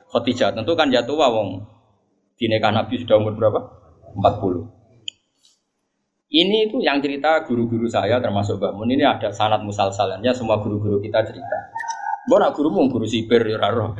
Khadijah, 0.08 0.56
tentu 0.56 0.72
kan 0.72 0.88
jatuh 0.88 1.16
tua 1.16 1.28
wong. 1.28 1.64
Di 2.38 2.48
nikah 2.48 2.72
Nabi 2.72 2.96
sudah 3.02 3.18
umur 3.18 3.36
berapa? 3.36 3.60
40. 4.16 4.78
Ini 6.28 6.68
itu 6.68 6.76
yang 6.84 7.00
cerita 7.00 7.40
guru-guru 7.48 7.88
saya 7.88 8.20
termasuk 8.20 8.60
Mbak 8.60 8.72
Mun 8.76 8.92
ini 8.92 9.00
ada 9.00 9.32
sanat 9.32 9.64
musalsalannya 9.64 10.28
semua 10.36 10.60
guru-guru 10.60 11.00
kita 11.00 11.24
cerita. 11.24 11.56
Gue 12.28 12.36
nak 12.36 12.52
guru 12.52 12.68
mau 12.68 12.84
guru 12.92 13.08
sipir 13.08 13.40
ya 13.48 13.56
raro. 13.56 13.96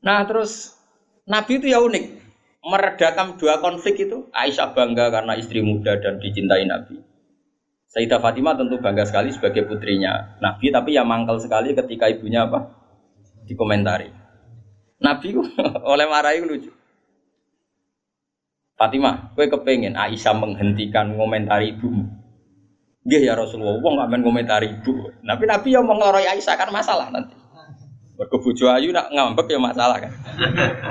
Nah 0.00 0.24
terus 0.24 0.80
Nabi 1.28 1.60
itu 1.60 1.68
ya 1.68 1.84
unik 1.84 2.04
meredakan 2.64 3.36
dua 3.36 3.60
konflik 3.60 4.00
itu. 4.00 4.28
Aisyah 4.32 4.72
bangga 4.72 5.12
karena 5.12 5.36
istri 5.36 5.60
muda 5.60 6.00
dan 6.00 6.16
dicintai 6.20 6.64
Nabi. 6.64 7.00
Sayyidah 7.90 8.22
Fatimah 8.22 8.54
tentu 8.54 8.78
bangga 8.78 9.02
sekali 9.02 9.34
sebagai 9.34 9.66
putrinya 9.66 10.38
Nabi, 10.38 10.70
tapi 10.70 10.94
ya 10.94 11.02
mangkal 11.02 11.42
sekali 11.42 11.74
ketika 11.74 12.06
ibunya 12.06 12.46
apa? 12.46 12.70
Dikomentari. 13.50 14.14
Nabi 15.02 15.34
oleh 15.92 16.06
marahi 16.06 16.40
lucu. 16.46 16.70
Fatimah, 18.78 19.36
gue 19.36 19.50
kepengen 19.50 19.98
Aisyah 19.98 20.32
menghentikan 20.38 21.12
komentari 21.18 21.76
ibumu. 21.76 22.19
Gih 23.00 23.22
ya 23.24 23.32
Rasulullah, 23.32 23.80
wong 23.80 23.96
gak 23.96 24.08
main 24.12 24.20
komentari 24.20 24.68
ibu. 24.68 25.08
Tapi 25.24 25.44
Nabi 25.48 25.68
yang 25.72 25.88
mengeloroi 25.88 26.28
Aisyah 26.28 26.54
kan 26.56 26.68
masalah 26.68 27.08
nanti. 27.08 27.32
Berkebujo 28.20 28.68
ayu 28.68 28.92
nak 28.92 29.08
ngambek 29.08 29.48
ya 29.48 29.56
masalah 29.56 29.96
kan. 29.96 30.12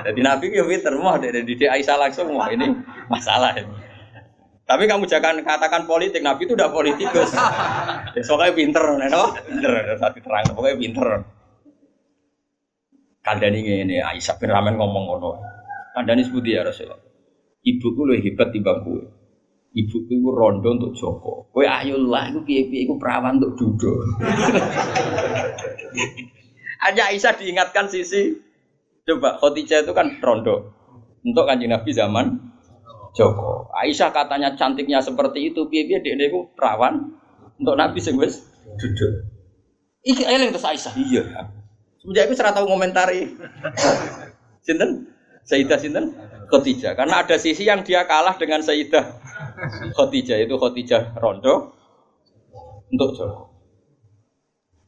Jadi 0.10 0.19
Nabi 0.26 0.49
ya 0.49 0.65
pinter 0.65 0.94
mau 0.98 1.22
dari 1.22 1.45
didik 1.45 1.69
Aisyah 1.69 1.98
langsung 2.02 2.34
wah 2.34 2.49
ini 2.49 2.65
masalah 3.14 3.53
ini. 3.53 3.69
Tapi 4.65 4.86
kamu 4.86 5.06
jangan 5.10 5.41
katakan 5.41 5.86
politik, 5.90 6.22
Nabi 6.22 6.45
itu 6.45 6.53
udah 6.53 6.69
politikus. 6.69 7.34
Ya, 8.10 8.26
soalnya 8.26 8.57
pinter, 8.57 8.81
no? 8.81 9.34
pinter, 9.45 9.98
satu 10.02 10.18
terang, 10.18 10.49
pokoknya 10.53 10.77
pinter. 10.81 11.07
Kandani 13.22 13.86
ini 13.86 14.02
Aisyah 14.02 14.38
bin 14.41 14.49
Ramen 14.49 14.77
ngomong 14.77 15.03
ngono. 15.14 15.31
Kandani 15.94 16.26
sebut 16.26 16.41
ya 16.45 16.65
Rasulullah 16.65 17.10
ibuku 17.64 18.02
lebih 18.07 18.31
hebat 18.31 18.49
timbang 18.56 18.80
kowe. 18.84 19.03
Ibuku 19.70 20.10
itu 20.10 20.30
rondo 20.34 20.74
untuk 20.74 20.98
Joko. 20.98 21.46
Kowe 21.54 21.62
ayo 21.62 22.02
lah, 22.10 22.34
iku 22.34 22.41
piye-piye 22.41 22.90
iku 22.90 22.98
perawan 22.98 23.38
untuk 23.38 23.54
Dudo. 23.54 24.02
Hanya 26.84 27.14
Aisyah 27.14 27.38
diingatkan 27.38 27.86
sisi 27.86 28.34
coba 29.06 29.38
Khadijah 29.38 29.86
itu 29.86 29.94
kan 29.94 30.18
rondo 30.26 30.74
untuk 31.22 31.46
kanjeng 31.46 31.70
Nabi 31.70 31.94
zaman 31.94 32.50
Joko. 33.14 33.70
Aisyah 33.78 34.10
katanya 34.10 34.58
cantiknya 34.58 35.06
seperti 35.06 35.54
itu, 35.54 35.70
piye-piye 35.70 36.02
dia 36.02 36.18
itu 36.18 36.50
perawan 36.58 37.14
untuk 37.62 37.78
Nabi 37.78 38.02
sing 38.02 38.18
wis 38.18 38.41
Dudo. 38.74 39.06
Iki 40.02 40.26
eling 40.26 40.50
terus 40.50 40.66
Aisyah. 40.66 40.98
Iya. 40.98 41.46
Semenjak 42.02 42.26
itu 42.26 42.34
serata 42.34 42.58
tahu 42.58 42.74
ngomentari. 42.74 43.38
Sinten? 44.66 45.14
Sayyidah 45.46 45.78
sinten? 45.78 46.18
Khadijah. 46.50 46.98
Karena 46.98 47.22
ada 47.22 47.38
sisi 47.38 47.66
yang 47.66 47.86
dia 47.86 48.06
kalah 48.06 48.38
dengan 48.38 48.62
Sayyidah 48.62 49.29
Khadijah 49.95 50.38
itu 50.44 50.56
Khadijah 50.56 51.16
Rondo 51.18 51.74
untuk 52.90 53.10
Joko. 53.16 53.44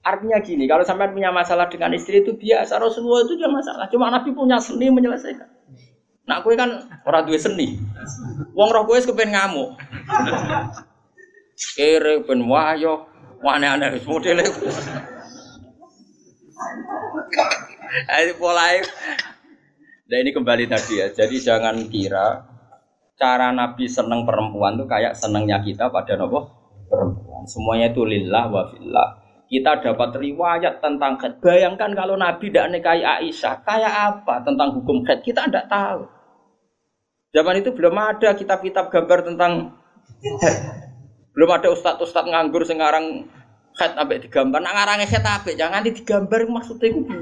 Artinya 0.02 0.42
gini, 0.42 0.66
kalau 0.66 0.82
sampai 0.82 1.14
punya 1.14 1.30
masalah 1.30 1.70
dengan 1.70 1.94
istri 1.94 2.26
itu 2.26 2.34
biasa, 2.34 2.82
Rasulullah 2.82 3.22
itu 3.22 3.38
juga 3.38 3.54
masalah. 3.54 3.86
Cuma 3.94 4.10
Nabi 4.10 4.34
punya 4.34 4.58
seni 4.58 4.90
menyelesaikan. 4.90 5.46
Nak 6.26 6.42
kue 6.42 6.58
kan 6.58 6.90
orang 7.06 7.30
tua 7.30 7.38
seni. 7.38 7.78
Wong 8.58 8.70
roh 8.74 8.90
kue 8.90 8.98
kepen 8.98 9.30
ngamuk. 9.30 9.78
Kere 11.78 12.26
ben 12.26 12.42
wayo, 12.50 13.06
aneh-aneh 13.46 14.02
modele. 14.02 14.46
Ayo 18.10 18.32
polai 18.42 18.82
Nah 20.12 20.18
ini 20.20 20.36
kembali 20.36 20.68
tadi 20.68 21.00
ya. 21.00 21.08
Jadi 21.08 21.40
jangan 21.40 21.88
kira 21.88 22.51
cara 23.22 23.54
Nabi 23.54 23.86
seneng 23.86 24.26
perempuan 24.26 24.82
tuh 24.82 24.90
kayak 24.90 25.14
senengnya 25.14 25.62
kita 25.62 25.94
pada 25.94 26.18
nopo 26.18 26.50
perempuan. 26.90 27.46
Semuanya 27.46 27.94
itu 27.94 28.02
lillah 28.02 28.50
wa 28.50 28.66
fillah. 28.74 29.22
Kita 29.46 29.84
dapat 29.84 30.18
riwayat 30.18 30.82
tentang 30.82 31.22
khed. 31.22 31.38
Bayangkan 31.44 31.94
kalau 31.94 32.18
Nabi 32.18 32.50
tidak 32.50 32.72
nikahi 32.72 33.04
Aisyah, 33.06 33.62
kayak 33.62 33.94
apa 33.94 34.42
tentang 34.42 34.74
hukum 34.80 35.06
khed? 35.06 35.22
Kita 35.22 35.46
tidak 35.46 35.70
tahu. 35.70 36.08
Zaman 37.36 37.60
itu 37.62 37.70
belum 37.76 37.94
ada 37.94 38.34
kitab-kitab 38.34 38.90
gambar 38.90 39.28
tentang 39.28 39.76
Belum 41.32 41.48
ada 41.48 41.72
ustadz-ustadz 41.72 42.28
nganggur 42.28 42.68
sekarang 42.68 43.28
khed 43.76 43.96
sampai 43.96 44.20
digambar. 44.20 44.60
Nak 44.60 44.74
ngarangnya 44.76 45.08
khed 45.08 45.24
apa? 45.24 45.50
Jangan 45.56 45.82
digambar 45.88 46.44
maksudnya 46.52 46.92
itu. 46.92 47.16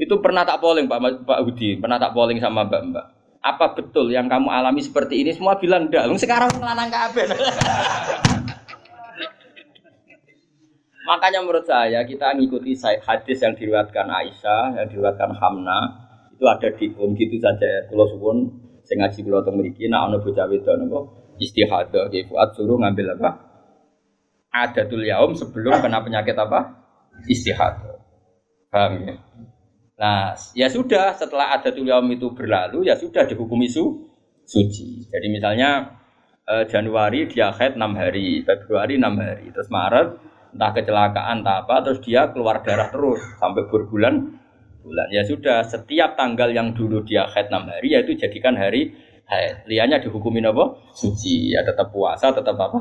Itu 0.00 0.16
pernah 0.24 0.48
tak 0.48 0.64
polling 0.64 0.88
Pak 0.88 1.28
Pak 1.28 1.44
Budi, 1.44 1.76
pernah 1.76 2.00
tak 2.00 2.16
polling 2.16 2.40
sama 2.40 2.64
Mbak 2.64 2.82
Mbak. 2.88 3.06
Apa 3.44 3.76
betul 3.76 4.08
yang 4.08 4.32
kamu 4.32 4.48
alami 4.48 4.80
seperti 4.80 5.20
ini? 5.20 5.36
Semua 5.36 5.60
bilang 5.60 5.92
enggak. 5.92 6.08
Sekarang 6.16 6.48
ngelanang 6.56 6.88
kabeh. 6.88 7.28
Makanya 11.08 11.44
menurut 11.44 11.66
saya 11.68 12.04
kita 12.04 12.32
ngikuti 12.36 12.76
hadis 12.80 13.38
yang 13.44 13.52
diriwatkan 13.56 14.08
Aisyah, 14.08 14.78
yang 14.78 14.86
diriwatkan 14.88 15.36
Hamna, 15.36 15.80
itu 16.32 16.44
ada 16.48 16.68
di 16.72 16.86
um 16.96 17.12
gitu 17.12 17.36
saja. 17.36 17.88
Kalau 17.88 18.08
suwun 18.08 18.48
saya 18.84 19.04
ngaji 19.04 19.18
kula 19.26 19.44
teng 19.44 19.60
mriki 19.60 19.84
nek 19.90 20.00
ana 20.08 20.16
bocah 20.20 20.46
wedok 20.48 20.74
napa 20.80 21.00
istihadah 21.40 22.08
ki 22.08 22.28
fuat 22.28 22.56
suruh 22.56 22.80
ngambil 22.80 23.16
apa? 23.20 23.30
Adatul 24.50 25.04
yaum 25.04 25.36
sebelum 25.36 25.80
kena 25.84 26.00
penyakit 26.00 26.36
apa? 26.36 26.88
Istihadah. 27.28 27.96
Paham 28.70 28.92
ya? 29.04 29.14
Nah, 30.00 30.32
ya 30.56 30.72
sudah 30.72 31.12
setelah 31.12 31.60
ada 31.60 31.68
yaum 31.76 32.08
itu 32.08 32.32
berlalu 32.32 32.88
ya 32.88 32.96
sudah 32.96 33.28
dihukumi 33.28 33.68
su 33.68 34.08
suci. 34.48 35.04
Jadi 35.12 35.28
misalnya 35.28 36.00
eh, 36.48 36.64
Januari 36.64 37.28
dia 37.28 37.52
haid 37.52 37.76
6 37.76 38.00
hari, 38.00 38.40
Februari 38.40 38.96
6 38.96 39.20
hari, 39.20 39.46
terus 39.52 39.68
Maret 39.68 40.08
entah 40.50 40.72
kecelakaan 40.74 41.44
entah 41.44 41.62
apa 41.62 41.84
terus 41.86 42.00
dia 42.02 42.32
keluar 42.32 42.64
darah 42.64 42.88
terus 42.88 43.20
sampai 43.36 43.68
berbulan 43.68 44.40
bulan. 44.80 45.06
Ya 45.12 45.22
sudah, 45.28 45.62
setiap 45.68 46.16
tanggal 46.16 46.48
yang 46.50 46.72
dulu 46.72 47.04
dia 47.04 47.28
haid 47.28 47.52
6 47.52 47.68
hari 47.68 47.92
yaitu 47.92 48.16
jadikan 48.16 48.56
hari 48.56 48.96
haid. 49.28 49.68
Lianya 49.68 50.00
dihukumin 50.00 50.48
apa? 50.48 50.80
Suci. 50.96 51.52
Ya 51.52 51.60
tetap 51.60 51.92
puasa, 51.92 52.32
tetap 52.32 52.56
apa? 52.56 52.80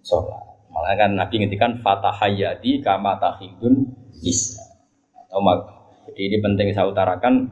Sholat. 0.00 0.56
Malah 0.72 0.96
kan 0.96 1.10
Nabi 1.16 1.44
ngintikan 1.44 1.84
fatahayati 1.84 2.80
kama 2.80 3.20
tahidun 3.20 3.92
isya. 4.24 4.64
Atau 5.28 5.40
jadi 6.06 6.20
ini 6.30 6.36
penting 6.38 6.70
saya 6.70 6.86
utarakan. 6.86 7.50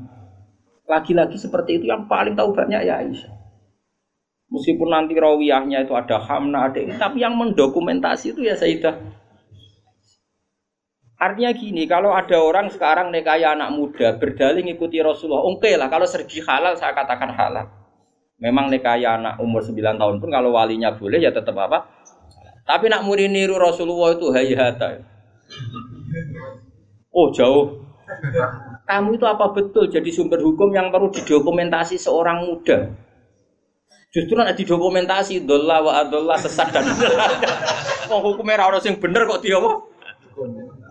Lagi-lagi 0.84 1.34
seperti 1.40 1.80
itu 1.80 1.88
yang 1.90 2.06
paling 2.06 2.36
tahu 2.38 2.54
banyak 2.54 2.84
ya 2.84 3.00
Aisyah. 3.00 3.32
Meskipun 4.52 4.92
nanti 4.92 5.16
rawiyahnya 5.16 5.88
itu 5.88 5.96
ada 5.96 6.20
hamna, 6.20 6.70
ada 6.70 6.78
ini, 6.78 6.94
tapi 6.94 7.24
yang 7.24 7.34
mendokumentasi 7.34 8.36
itu 8.36 8.44
ya 8.44 8.54
Sayyidah. 8.54 8.94
Artinya 11.18 11.50
gini, 11.56 11.88
kalau 11.88 12.12
ada 12.12 12.36
orang 12.36 12.68
sekarang 12.68 13.08
nekaya 13.08 13.56
anak 13.56 13.72
muda 13.72 14.14
berdalih 14.20 14.60
ngikuti 14.60 15.00
Rasulullah, 15.00 15.42
oke 15.42 15.64
okay 15.64 15.74
lah 15.80 15.88
kalau 15.88 16.04
sergi 16.04 16.44
halal 16.44 16.76
saya 16.76 16.92
katakan 16.92 17.32
halal. 17.32 17.66
Memang 18.36 18.68
nekaya 18.68 19.16
anak 19.16 19.40
umur 19.40 19.64
9 19.64 19.80
tahun 19.80 20.20
pun 20.20 20.28
kalau 20.28 20.52
walinya 20.52 20.92
boleh 20.92 21.18
ya 21.18 21.32
tetap 21.32 21.56
apa? 21.56 21.88
Tapi 22.68 22.92
nak 22.92 23.08
murid 23.08 23.32
niru 23.32 23.56
Rasulullah 23.56 24.12
itu 24.12 24.28
hayata. 24.28 25.00
Oh 27.14 27.32
jauh 27.32 27.83
kamu 28.84 29.16
itu 29.16 29.24
apa 29.24 29.52
betul 29.52 29.88
jadi 29.88 30.08
sumber 30.12 30.40
hukum 30.44 30.72
yang 30.72 30.92
perlu 30.92 31.08
didokumentasi 31.08 31.96
seorang 31.96 32.44
muda? 32.44 32.92
Justru 34.14 34.38
nanti 34.38 34.62
didokumentasi 34.62 35.42
dolla 35.42 35.82
wa 35.82 35.92
adolla 35.98 36.38
sesat 36.38 36.70
dan 36.70 36.86
mau 38.12 38.22
hukumnya 38.22 38.62
orang 38.62 38.78
yang 38.84 38.96
bener 39.00 39.26
kok 39.26 39.42
dia 39.42 39.58
apa? 39.58 39.70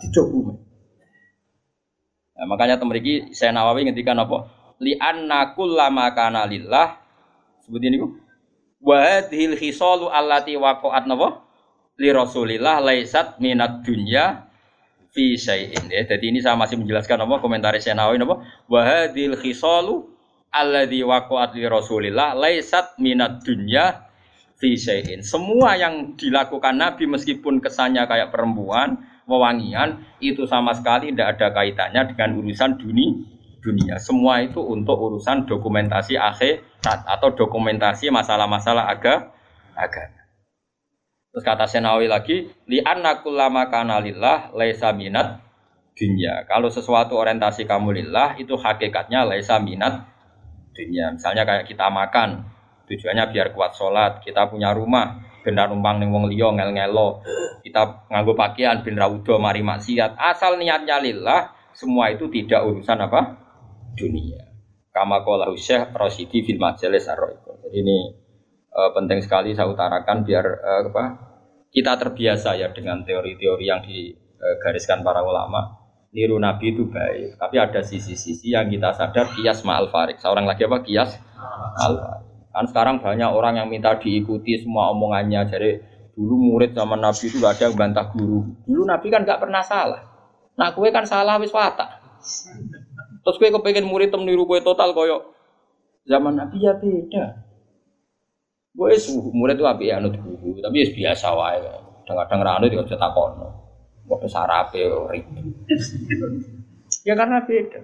Didokumen. 0.03 0.55
Nah, 2.33 2.45
makanya 2.49 2.75
temeriki 2.81 3.31
saya 3.31 3.53
Nawawi 3.55 3.87
ngendikan 3.87 4.17
apa? 4.19 4.49
Li 4.81 4.97
anna 4.99 5.55
kullama 5.55 6.11
kana 6.11 6.43
lillah 6.49 6.99
sebut 7.63 7.79
ini. 7.79 8.03
Wa 8.83 8.99
hadhil 8.99 9.55
khisalu 9.55 10.11
allati 10.11 10.59
waqa'at 10.59 11.07
napa? 11.07 11.47
Li 11.95 12.11
Rasulillah 12.11 12.83
laisat 12.83 13.39
minat 13.39 13.85
dunya 13.85 14.49
fi 15.13 15.37
syai'in 15.37 15.93
ya. 15.93 16.01
Jadi 16.09 16.33
ini 16.33 16.41
saya 16.41 16.57
masih 16.57 16.81
menjelaskan 16.81 17.21
apa 17.23 17.37
komentar 17.39 17.77
Senawi 17.77 18.17
apa 18.17 18.41
wa 18.65 18.81
hadil 18.81 19.37
khisalu 19.37 20.09
alladzi 20.49 21.05
waqa'at 21.05 21.53
li 21.53 21.65
Rasulillah 21.69 22.33
laisat 22.33 22.97
minat 22.97 23.45
dunya 23.45 24.09
fi 24.57 24.73
syai'in. 24.73 25.21
Semua 25.21 25.77
yang 25.77 26.17
dilakukan 26.17 26.75
Nabi 26.75 27.05
meskipun 27.05 27.61
kesannya 27.61 28.09
kayak 28.09 28.33
perempuan, 28.33 29.05
wewangian, 29.29 30.01
itu 30.17 30.49
sama 30.49 30.73
sekali 30.73 31.13
tidak 31.13 31.37
ada 31.37 31.47
kaitannya 31.53 32.01
dengan 32.11 32.29
urusan 32.41 32.81
dunia 32.81 33.31
dunia. 33.63 33.95
Semua 33.95 34.43
itu 34.43 34.59
untuk 34.59 34.99
urusan 34.99 35.47
dokumentasi 35.47 36.19
akhirat 36.19 37.07
atau 37.07 37.31
dokumentasi 37.31 38.11
masalah-masalah 38.11 38.91
aga 38.91 39.31
agama. 39.71 40.22
Terus 41.33 41.41
kata 41.49 41.65
Senawi 41.65 42.05
lagi, 42.05 42.45
li 42.69 42.77
anna 42.77 43.25
kullama 43.25 43.65
kana 43.73 43.97
lillah 43.97 44.53
laisa 44.53 44.93
minat 44.93 45.41
dunia. 45.97 46.45
Kalau 46.45 46.69
sesuatu 46.69 47.17
orientasi 47.17 47.65
kamu 47.65 47.89
lillah 48.05 48.37
itu 48.37 48.53
hakikatnya 48.53 49.25
laisa 49.25 49.57
minat 49.57 50.05
dunia. 50.77 51.09
Misalnya 51.09 51.41
kayak 51.41 51.65
kita 51.65 51.89
makan, 51.89 52.45
tujuannya 52.85 53.33
biar 53.33 53.49
kuat 53.57 53.73
sholat. 53.73 54.21
Kita 54.21 54.45
punya 54.45 54.77
rumah, 54.77 55.25
benar 55.41 55.73
numpang 55.73 55.97
ning 55.97 56.13
wong 56.13 56.29
liya 56.29 56.53
ngel-ngelo. 56.53 57.25
Kita 57.65 58.05
nganggo 58.13 58.37
pakaian 58.37 58.85
ben 58.85 58.93
ra 58.93 59.09
mari 59.41 59.65
maksiat. 59.65 60.13
Asal 60.13 60.61
niatnya 60.61 61.01
lillah, 61.01 61.49
semua 61.73 62.13
itu 62.13 62.29
tidak 62.29 62.61
urusan 62.61 63.09
apa? 63.09 63.21
dunia. 63.97 64.41
Kama 64.93 65.25
qala 65.25 65.49
Syekh 65.57 65.93
Rasyidi 65.93 66.45
fil 66.45 66.61
majalis 66.61 67.09
ar 67.09 67.17
ini 67.73 68.22
uh, 68.73 68.91
penting 68.97 69.21
sekali 69.21 69.53
saya 69.53 69.69
utarakan 69.69 70.25
biar 70.25 70.45
uh, 70.45 70.81
apa 70.89 71.03
kita 71.73 71.97
terbiasa 71.97 72.57
ya 72.57 72.69
dengan 72.69 73.01
teori-teori 73.01 73.65
yang 73.65 73.81
digariskan 73.81 75.01
para 75.01 75.25
ulama. 75.25 75.81
Niru 76.13 76.37
nabi 76.37 76.77
itu 76.77 76.85
baik 76.93 77.41
tapi 77.41 77.57
ada 77.57 77.81
sisi-sisi 77.81 78.53
yang 78.53 78.69
kita 78.69 78.93
sadar 78.93 79.33
kias 79.33 79.65
ma'al 79.65 79.89
farik 79.89 80.21
seorang 80.21 80.45
lagi 80.45 80.69
apa? 80.69 80.85
Kias 80.85 81.17
al 81.81 81.93
kan 82.53 82.69
sekarang 82.69 83.01
banyak 83.01 83.25
orang 83.33 83.57
yang 83.57 83.65
minta 83.65 83.97
diikuti 83.97 84.61
semua 84.61 84.93
omongannya. 84.93 85.41
Jadi 85.49 85.71
dulu 86.13 86.53
murid 86.53 86.77
zaman 86.77 87.01
nabi 87.01 87.25
itu 87.25 87.41
gak 87.41 87.57
ada 87.57 87.63
yang 87.65 87.73
bantah 87.73 88.05
guru. 88.13 88.45
Dulu 88.69 88.85
nabi 88.85 89.09
kan 89.09 89.25
gak 89.25 89.41
pernah 89.41 89.65
salah. 89.65 90.05
Nah 90.53 90.69
kue 90.77 90.93
kan 90.93 91.01
salah 91.01 91.41
wis 91.41 91.49
watak. 91.49 91.89
Terus 93.25 93.35
kue 93.41 93.49
kepengen 93.49 93.89
murid 93.89 94.13
tem 94.13 94.21
niru 94.21 94.45
kue 94.45 94.61
total 94.61 94.93
koyok 94.93 95.33
zaman 96.03 96.35
nabi 96.35 96.57
ya 96.59 96.73
beda 96.75 97.25
Gue 98.73 98.97
murid 99.37 99.61
itu 99.61 99.65
api 99.69 99.85
anut 99.93 100.17
guru, 100.17 100.57
tapi 100.57 100.81
ya 100.81 100.87
biasa 100.89 101.27
wae. 101.37 101.61
Kadang-kadang 102.03 102.41
rano 102.41 102.65
juga 102.65 102.89
bisa 102.89 102.97
takono. 102.97 103.47
Gue 104.03 104.27
sarape 104.27 104.81
ribet. 105.13 105.45
ya 107.05 107.13
karena 107.13 107.45
beda. 107.45 107.81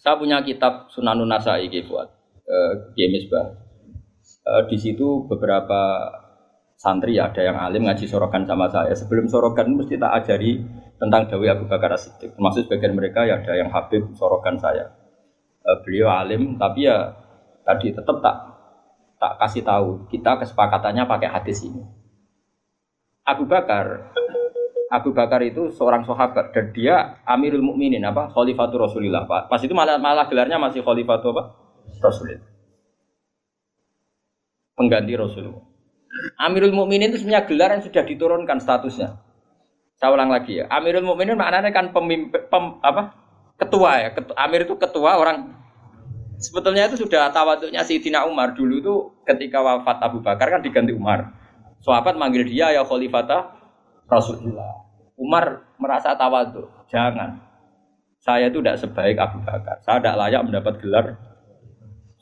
Saya 0.00 0.16
punya 0.16 0.40
kitab 0.40 0.88
Sunanun 0.88 1.28
Nasai 1.28 1.68
buat 1.84 2.08
uh, 2.48 2.72
Gemis 2.96 3.28
bah. 3.28 3.52
Uh, 4.40 4.64
di 4.72 4.80
situ 4.80 5.28
beberapa 5.28 6.08
santri 6.80 7.20
ada 7.20 7.44
yang 7.44 7.60
alim 7.60 7.84
ngaji 7.84 8.08
sorokan 8.08 8.48
sama 8.48 8.72
saya. 8.72 8.96
Sebelum 8.96 9.28
sorokan 9.28 9.76
mesti 9.76 10.00
tak 10.00 10.24
ajari 10.24 10.64
tentang 10.96 11.28
Dawi 11.28 11.52
Abu 11.52 11.68
Bakar 11.68 11.92
Siddiq. 12.00 12.32
Termasuk 12.32 12.64
sebagian 12.66 12.96
mereka 12.96 13.28
ya 13.28 13.44
ada 13.44 13.52
yang 13.52 13.68
Habib 13.68 14.16
sorokan 14.16 14.56
saya. 14.56 14.88
Uh, 15.60 15.76
beliau 15.84 16.08
alim 16.08 16.56
tapi 16.56 16.88
ya 16.88 17.12
tadi 17.68 17.92
tetap 17.92 18.24
tak 18.24 18.49
tak 19.20 19.36
kasih 19.36 19.60
tahu 19.60 20.08
kita 20.08 20.40
kesepakatannya 20.40 21.04
pakai 21.04 21.28
hadis 21.28 21.60
ini. 21.68 21.84
Abu 23.28 23.44
Bakar 23.44 24.16
Abu 24.90 25.14
Bakar 25.14 25.38
itu 25.46 25.70
seorang 25.70 26.02
sahabat 26.02 26.50
dan 26.50 26.74
dia 26.74 27.22
Amirul 27.22 27.62
Mukminin 27.62 28.02
apa 28.02 28.32
Khalifatul 28.32 28.82
Rasulillah 28.88 29.28
Pak. 29.28 29.52
Pas 29.52 29.60
itu 29.62 29.70
malah 29.76 30.00
malah 30.00 30.26
gelarnya 30.26 30.58
masih 30.58 30.82
Khalifatul 30.82 31.36
apa? 31.36 31.54
Rasulillah. 32.00 32.48
Pengganti 34.74 35.12
Rasulullah. 35.14 35.62
Amirul 36.40 36.74
Mukminin 36.74 37.12
itu 37.14 37.22
sebenarnya 37.22 37.46
gelar 37.46 37.70
yang 37.76 37.84
sudah 37.86 38.02
diturunkan 38.02 38.58
statusnya. 38.58 39.20
Saya 40.00 40.10
ulang 40.16 40.32
lagi 40.32 40.58
ya. 40.58 40.66
Amirul 40.72 41.04
Mukminin 41.06 41.36
maknanya 41.36 41.70
kan 41.70 41.92
pemimpin 41.92 42.48
pem, 42.48 42.80
apa? 42.82 43.14
Ketua 43.60 44.00
ya. 44.00 44.08
Ketua, 44.16 44.34
Amir 44.40 44.64
itu 44.64 44.74
ketua 44.80 45.20
orang 45.20 45.59
Sebetulnya 46.40 46.88
itu 46.88 47.04
sudah 47.04 47.28
tawaduknya 47.28 47.84
Sayyidina 47.84 48.24
Umar 48.24 48.56
dulu 48.56 48.80
itu 48.80 48.94
ketika 49.28 49.60
wafat 49.60 50.00
Abu 50.00 50.24
Bakar 50.24 50.48
kan 50.48 50.64
diganti 50.64 50.96
Umar. 50.96 51.36
Sahabat 51.84 52.16
manggil 52.16 52.48
dia 52.48 52.72
ya 52.72 52.80
khalifata 52.80 53.52
Rasulullah. 54.08 54.88
Umar 55.20 55.68
merasa 55.76 56.16
tawaduk. 56.16 56.88
Jangan. 56.88 57.36
Saya 58.20 58.48
itu 58.48 58.64
tidak 58.64 58.80
sebaik 58.80 59.20
Abu 59.20 59.44
Bakar. 59.44 59.84
Saya 59.84 60.00
tidak 60.00 60.16
layak 60.16 60.42
mendapat 60.48 60.74
gelar 60.80 61.06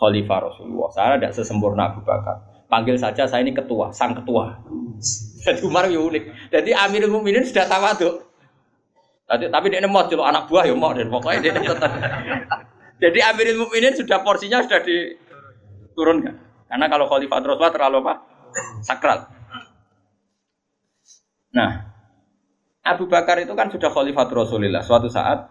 khalifah 0.02 0.38
Rasulullah. 0.50 0.90
Saya 0.90 1.14
tidak 1.22 1.32
sesempurna 1.38 1.94
Abu 1.94 2.02
Bakar. 2.02 2.42
Panggil 2.66 2.98
saja 2.98 3.24
saya 3.24 3.46
ini 3.46 3.54
ketua, 3.54 3.94
sang 3.94 4.18
ketua. 4.18 4.50
Jadi 5.46 5.62
Umar 5.62 5.86
ya 5.86 6.02
unik. 6.02 6.50
Jadi 6.50 6.70
Amirul 6.74 7.14
Mukminin 7.14 7.46
sudah 7.46 7.70
tawaduk. 7.70 8.26
Tapi, 9.28 9.46
tapi 9.46 9.66
dia 9.68 9.84
mau 9.86 10.02
anak 10.08 10.48
buah 10.48 10.64
ya 10.64 10.72
mau 10.72 10.90
dan 10.96 11.12
pokoknya 11.12 11.38
dia 11.44 11.52
tetap 11.52 11.92
jadi 12.98 13.30
Amirul 13.30 13.62
Mukminin 13.62 13.94
sudah 13.94 14.26
porsinya 14.26 14.58
sudah 14.66 14.82
diturunkan. 14.82 16.34
Karena 16.68 16.86
kalau 16.90 17.06
Khalifah 17.06 17.38
Rasulullah 17.40 17.72
terlalu 17.72 17.96
apa? 18.04 18.14
Sakral. 18.82 19.18
Nah, 21.54 21.70
Abu 22.82 23.06
Bakar 23.06 23.38
itu 23.38 23.54
kan 23.54 23.70
sudah 23.70 23.88
Khalifah 23.88 24.26
Rasulullah. 24.26 24.82
Suatu 24.82 25.06
saat 25.06 25.46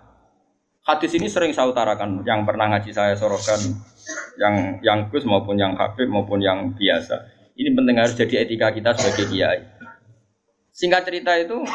hadis 0.84 1.12
ini 1.16 1.32
sering 1.32 1.56
saya 1.56 1.72
utarakan 1.72 2.22
yang 2.28 2.44
pernah 2.44 2.68
ngaji 2.72 2.92
saya 2.92 3.16
sorokan 3.16 3.60
yang 4.40 4.80
yang 4.84 5.00
Gus 5.08 5.24
maupun 5.24 5.56
yang 5.56 5.74
Habib 5.80 6.12
maupun 6.12 6.44
yang 6.44 6.76
biasa. 6.76 7.16
Ini 7.58 7.74
penting 7.74 7.96
harus 7.98 8.14
jadi 8.14 8.46
etika 8.46 8.70
kita 8.76 8.94
sebagai 8.94 9.34
kiai. 9.34 9.66
Singkat 10.76 11.10
cerita 11.10 11.34
itu 11.42 11.66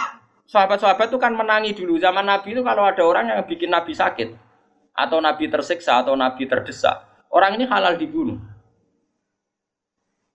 sahabat-sahabat 0.47 1.11
itu 1.11 1.19
kan 1.19 1.35
menangi 1.35 1.75
dulu 1.75 1.99
zaman 1.99 2.23
Nabi 2.23 2.55
itu 2.55 2.63
kalau 2.63 2.87
ada 2.87 3.03
orang 3.03 3.35
yang 3.35 3.43
bikin 3.43 3.73
Nabi 3.73 3.91
sakit 3.97 4.52
atau 4.93 5.19
nabi 5.19 5.49
tersiksa 5.49 6.05
atau 6.05 6.13
nabi 6.17 6.45
terdesak, 6.45 7.27
orang 7.33 7.57
ini 7.57 7.65
halal 7.69 7.97
dibunuh. 7.97 8.39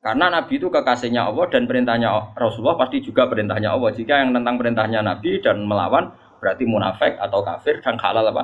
Karena 0.01 0.29
nabi 0.29 0.61
itu 0.61 0.69
kekasihnya 0.69 1.27
Allah 1.27 1.45
dan 1.51 1.65
perintahnya 1.65 2.37
Rasulullah 2.37 2.77
pasti 2.77 3.01
juga 3.01 3.27
perintahnya 3.27 3.73
Allah. 3.73 3.91
Jika 3.91 4.23
yang 4.23 4.31
tentang 4.31 4.55
perintahnya 4.55 5.01
nabi 5.03 5.41
dan 5.43 5.65
melawan 5.67 6.13
berarti 6.37 6.63
munafik 6.63 7.17
atau 7.17 7.43
kafir 7.43 7.81
dan 7.81 7.97
halal 7.99 8.23
apa? 8.31 8.43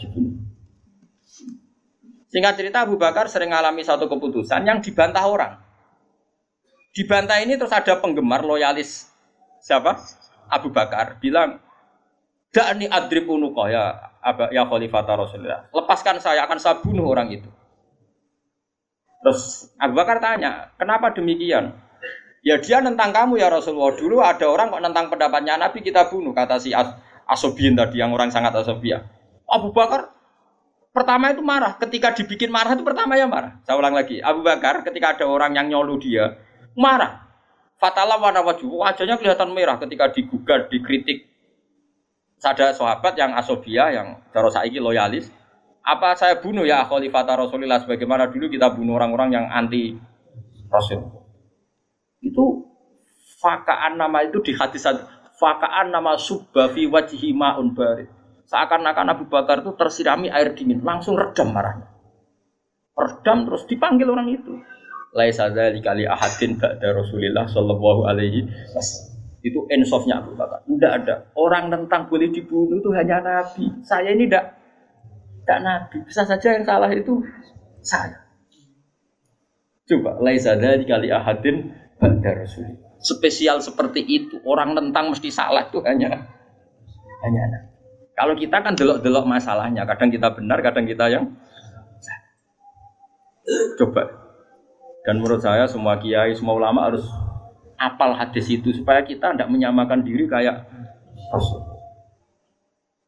Dibunuh. 0.00 0.42
Singkat 2.34 2.54
cerita 2.58 2.82
Abu 2.82 2.98
Bakar 2.98 3.30
sering 3.30 3.54
mengalami 3.54 3.86
satu 3.86 4.10
keputusan 4.10 4.66
yang 4.66 4.82
dibantah 4.82 5.22
orang. 5.22 5.54
Dibantah 6.90 7.38
ini 7.38 7.54
terus 7.54 7.70
ada 7.70 7.94
penggemar 8.02 8.42
loyalis 8.42 9.06
siapa? 9.62 10.02
Abu 10.50 10.74
Bakar 10.74 11.22
bilang, 11.22 11.62
Da'ni 12.50 12.90
adrib 12.90 13.30
unuqa 13.30 13.70
ya 13.70 13.84
ya 14.50 14.64
khalifah 14.64 15.02
Rasulullah. 15.04 15.68
Lepaskan 15.68 16.16
saya 16.18 16.48
akan 16.48 16.58
saya 16.58 16.80
bunuh 16.80 17.04
orang 17.04 17.28
itu. 17.32 17.48
Terus 19.24 19.72
Abu 19.80 19.96
Bakar 19.96 20.20
tanya, 20.20 20.72
kenapa 20.76 21.12
demikian? 21.16 21.72
Ya 22.44 22.60
dia 22.60 22.84
nentang 22.84 23.12
kamu 23.12 23.40
ya 23.40 23.48
Rasulullah. 23.48 23.96
Dulu 23.96 24.20
ada 24.20 24.44
orang 24.44 24.68
kok 24.68 24.84
nentang 24.84 25.08
pendapatnya 25.08 25.56
Nabi 25.56 25.80
kita 25.80 26.12
bunuh 26.12 26.36
kata 26.36 26.60
si 26.60 26.76
As 26.76 26.92
Asobian 27.24 27.72
tadi 27.72 28.04
yang 28.04 28.12
orang 28.12 28.28
sangat 28.28 28.52
asobia. 28.52 29.00
Abu 29.48 29.72
Bakar 29.72 30.12
pertama 30.92 31.32
itu 31.32 31.40
marah. 31.40 31.80
Ketika 31.80 32.12
dibikin 32.12 32.52
marah 32.52 32.76
itu 32.76 32.84
pertama 32.84 33.16
ya 33.16 33.24
marah. 33.24 33.64
Saya 33.64 33.80
ulang 33.80 33.96
lagi. 33.96 34.20
Abu 34.20 34.44
Bakar 34.44 34.84
ketika 34.84 35.16
ada 35.16 35.24
orang 35.24 35.56
yang 35.56 35.72
nyolu 35.72 35.96
dia 35.96 36.36
marah. 36.76 37.24
Fatalah 37.80 38.20
warna 38.20 38.44
wajah 38.44 38.68
wajahnya 38.68 39.16
kelihatan 39.16 39.50
merah 39.56 39.80
ketika 39.80 40.12
digugat, 40.12 40.68
dikritik, 40.68 41.26
ada 42.42 42.74
sahabat 42.74 43.14
yang 43.14 43.32
asobia 43.36 43.94
yang 43.94 44.20
cara 44.34 44.48
saiki 44.50 44.82
loyalis. 44.82 45.30
Apa 45.84 46.16
saya 46.16 46.40
bunuh 46.40 46.64
ya 46.64 46.84
khalifah 46.88 47.28
Rasulullah 47.36 47.76
sebagaimana 47.80 48.32
dulu 48.32 48.48
kita 48.48 48.72
bunuh 48.72 48.96
orang-orang 48.96 49.36
yang 49.36 49.46
anti 49.52 49.96
Rasul 50.72 51.04
itu 52.24 52.44
fakaan 53.44 54.00
nama 54.00 54.24
itu 54.24 54.40
di 54.40 54.56
hati 54.56 54.80
saja 54.80 55.04
fakaan 55.36 55.92
nama 55.92 56.16
subba 56.16 56.72
fi 56.72 56.88
wajhi 56.88 57.36
ma'un 57.36 57.76
barid. 57.76 58.08
Seakan-akan 58.44 59.12
Abu 59.12 59.24
Bakar 59.28 59.64
itu 59.64 59.72
tersirami 59.76 60.28
air 60.28 60.52
dingin 60.52 60.84
langsung 60.84 61.16
redam 61.16 61.52
marahnya. 61.52 61.88
Redam 62.96 63.48
terus 63.48 63.64
dipanggil 63.68 64.08
orang 64.08 64.28
itu. 64.30 64.52
Laisa 65.16 65.48
dzalika 65.48 65.96
li 65.96 66.04
ahadin 66.04 66.60
ba'da 66.60 66.92
Rasulillah 66.96 67.48
sallallahu 67.48 68.04
alaihi 68.08 68.44
wasallam 68.72 69.13
itu 69.44 69.60
ensofnya 69.68 70.24
Abu 70.24 70.32
Bakar. 70.32 70.64
Tidak 70.64 70.92
ada. 71.04 71.28
Orang 71.36 71.68
tentang 71.68 72.08
boleh 72.08 72.32
dibunuh 72.32 72.80
itu 72.80 72.90
hanya 72.96 73.20
Nabi. 73.20 73.68
Saya 73.84 74.16
ini 74.16 74.24
tidak 74.24 74.56
tidak 75.44 75.60
Nabi. 75.60 75.96
Bisa 76.08 76.24
saja 76.24 76.48
yang 76.56 76.64
salah 76.64 76.88
itu 76.88 77.20
saya. 77.84 78.24
Coba, 79.84 80.16
laisa 80.24 80.56
dari 80.56 80.88
kali 80.88 81.12
ahadin 81.12 81.76
pada 82.00 82.40
Rasul. 82.40 82.80
Spesial 83.04 83.60
seperti 83.60 84.00
itu. 84.08 84.40
Orang 84.48 84.72
tentang 84.72 85.12
mesti 85.12 85.28
salah 85.28 85.68
itu 85.68 85.84
hanya 85.84 86.24
hanya 87.20 87.42
Nabi. 87.52 87.68
Kalau 88.16 88.34
kita 88.40 88.64
kan 88.64 88.72
delok-delok 88.72 89.28
masalahnya. 89.28 89.84
Kadang 89.84 90.08
kita 90.08 90.32
benar, 90.32 90.64
kadang 90.64 90.88
kita 90.88 91.12
yang 91.12 91.36
Coba. 93.76 94.08
Dan 95.04 95.20
menurut 95.20 95.44
saya 95.44 95.68
semua 95.68 96.00
kiai, 96.00 96.32
semua 96.32 96.56
ulama 96.56 96.88
harus 96.88 97.04
apal 97.78 98.14
hadis 98.14 98.46
itu 98.50 98.70
supaya 98.74 99.02
kita 99.02 99.34
tidak 99.34 99.48
menyamakan 99.50 100.02
diri 100.02 100.26
kayak 100.26 100.66
Rasul. 101.30 101.74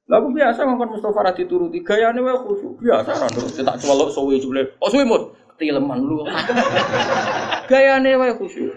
Lah 0.07 0.23
aku 0.23 0.31
biasa 0.31 0.63
ngomong 0.63 0.95
Mustafa 0.95 1.19
ra 1.19 1.33
dituruti, 1.35 1.83
gayane 1.83 2.23
wae 2.23 2.39
khusyuk. 2.39 2.79
Biasa 2.79 3.11
ra 3.19 3.27
terus 3.27 3.59
tak 3.59 3.77
celok 3.83 4.15
suwe 4.15 4.39
jule. 4.39 4.79
Oh 4.79 4.87
suwe 4.87 5.03
mut, 5.03 5.35
ketileman 5.55 5.99
lu. 5.99 6.23
gayane 7.71 8.15
wae 8.15 8.33
khusyuk. 8.39 8.71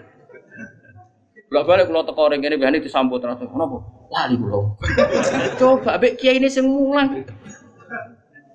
Lah 1.50 1.62
balik 1.66 1.86
kula 1.86 2.02
teko 2.02 2.30
ring 2.30 2.42
kene 2.42 2.58
biasane 2.58 2.82
disambut 2.82 3.22
terus. 3.22 3.38
Kenapa? 3.46 3.78
Lali 4.10 4.34
kula. 4.42 4.58
Coba 5.62 6.02
mbek 6.02 6.18
kiai 6.18 6.42
ini 6.42 6.50
sing 6.50 6.66
mulang. 6.66 7.22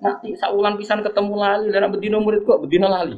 Nanti 0.05 0.37
saulan 0.37 0.77
pisan 0.77 1.01
ketemu 1.01 1.33
lali, 1.33 1.73
dan 1.73 1.89
bedino 1.89 2.21
murid 2.21 2.45
kok 2.45 2.61
bedino 2.61 2.85
lali. 2.85 3.17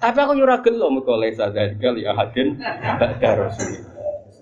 Tapi 0.00 0.16
aku 0.16 0.32
nyurah 0.32 0.64
gelo 0.64 0.88
mergo 0.88 1.20
lesa 1.20 1.52
dari 1.52 1.76
kali 1.76 2.08
ahadin 2.08 2.56
ba'da 2.96 3.30
rasul. 3.36 3.68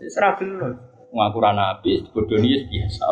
Serah 0.07 0.39
gelo. 0.39 0.71
Ngaku 1.11 1.39
ra 1.43 1.51
nabi, 1.51 2.07
bodoni 2.15 2.63
biasa. 2.71 3.05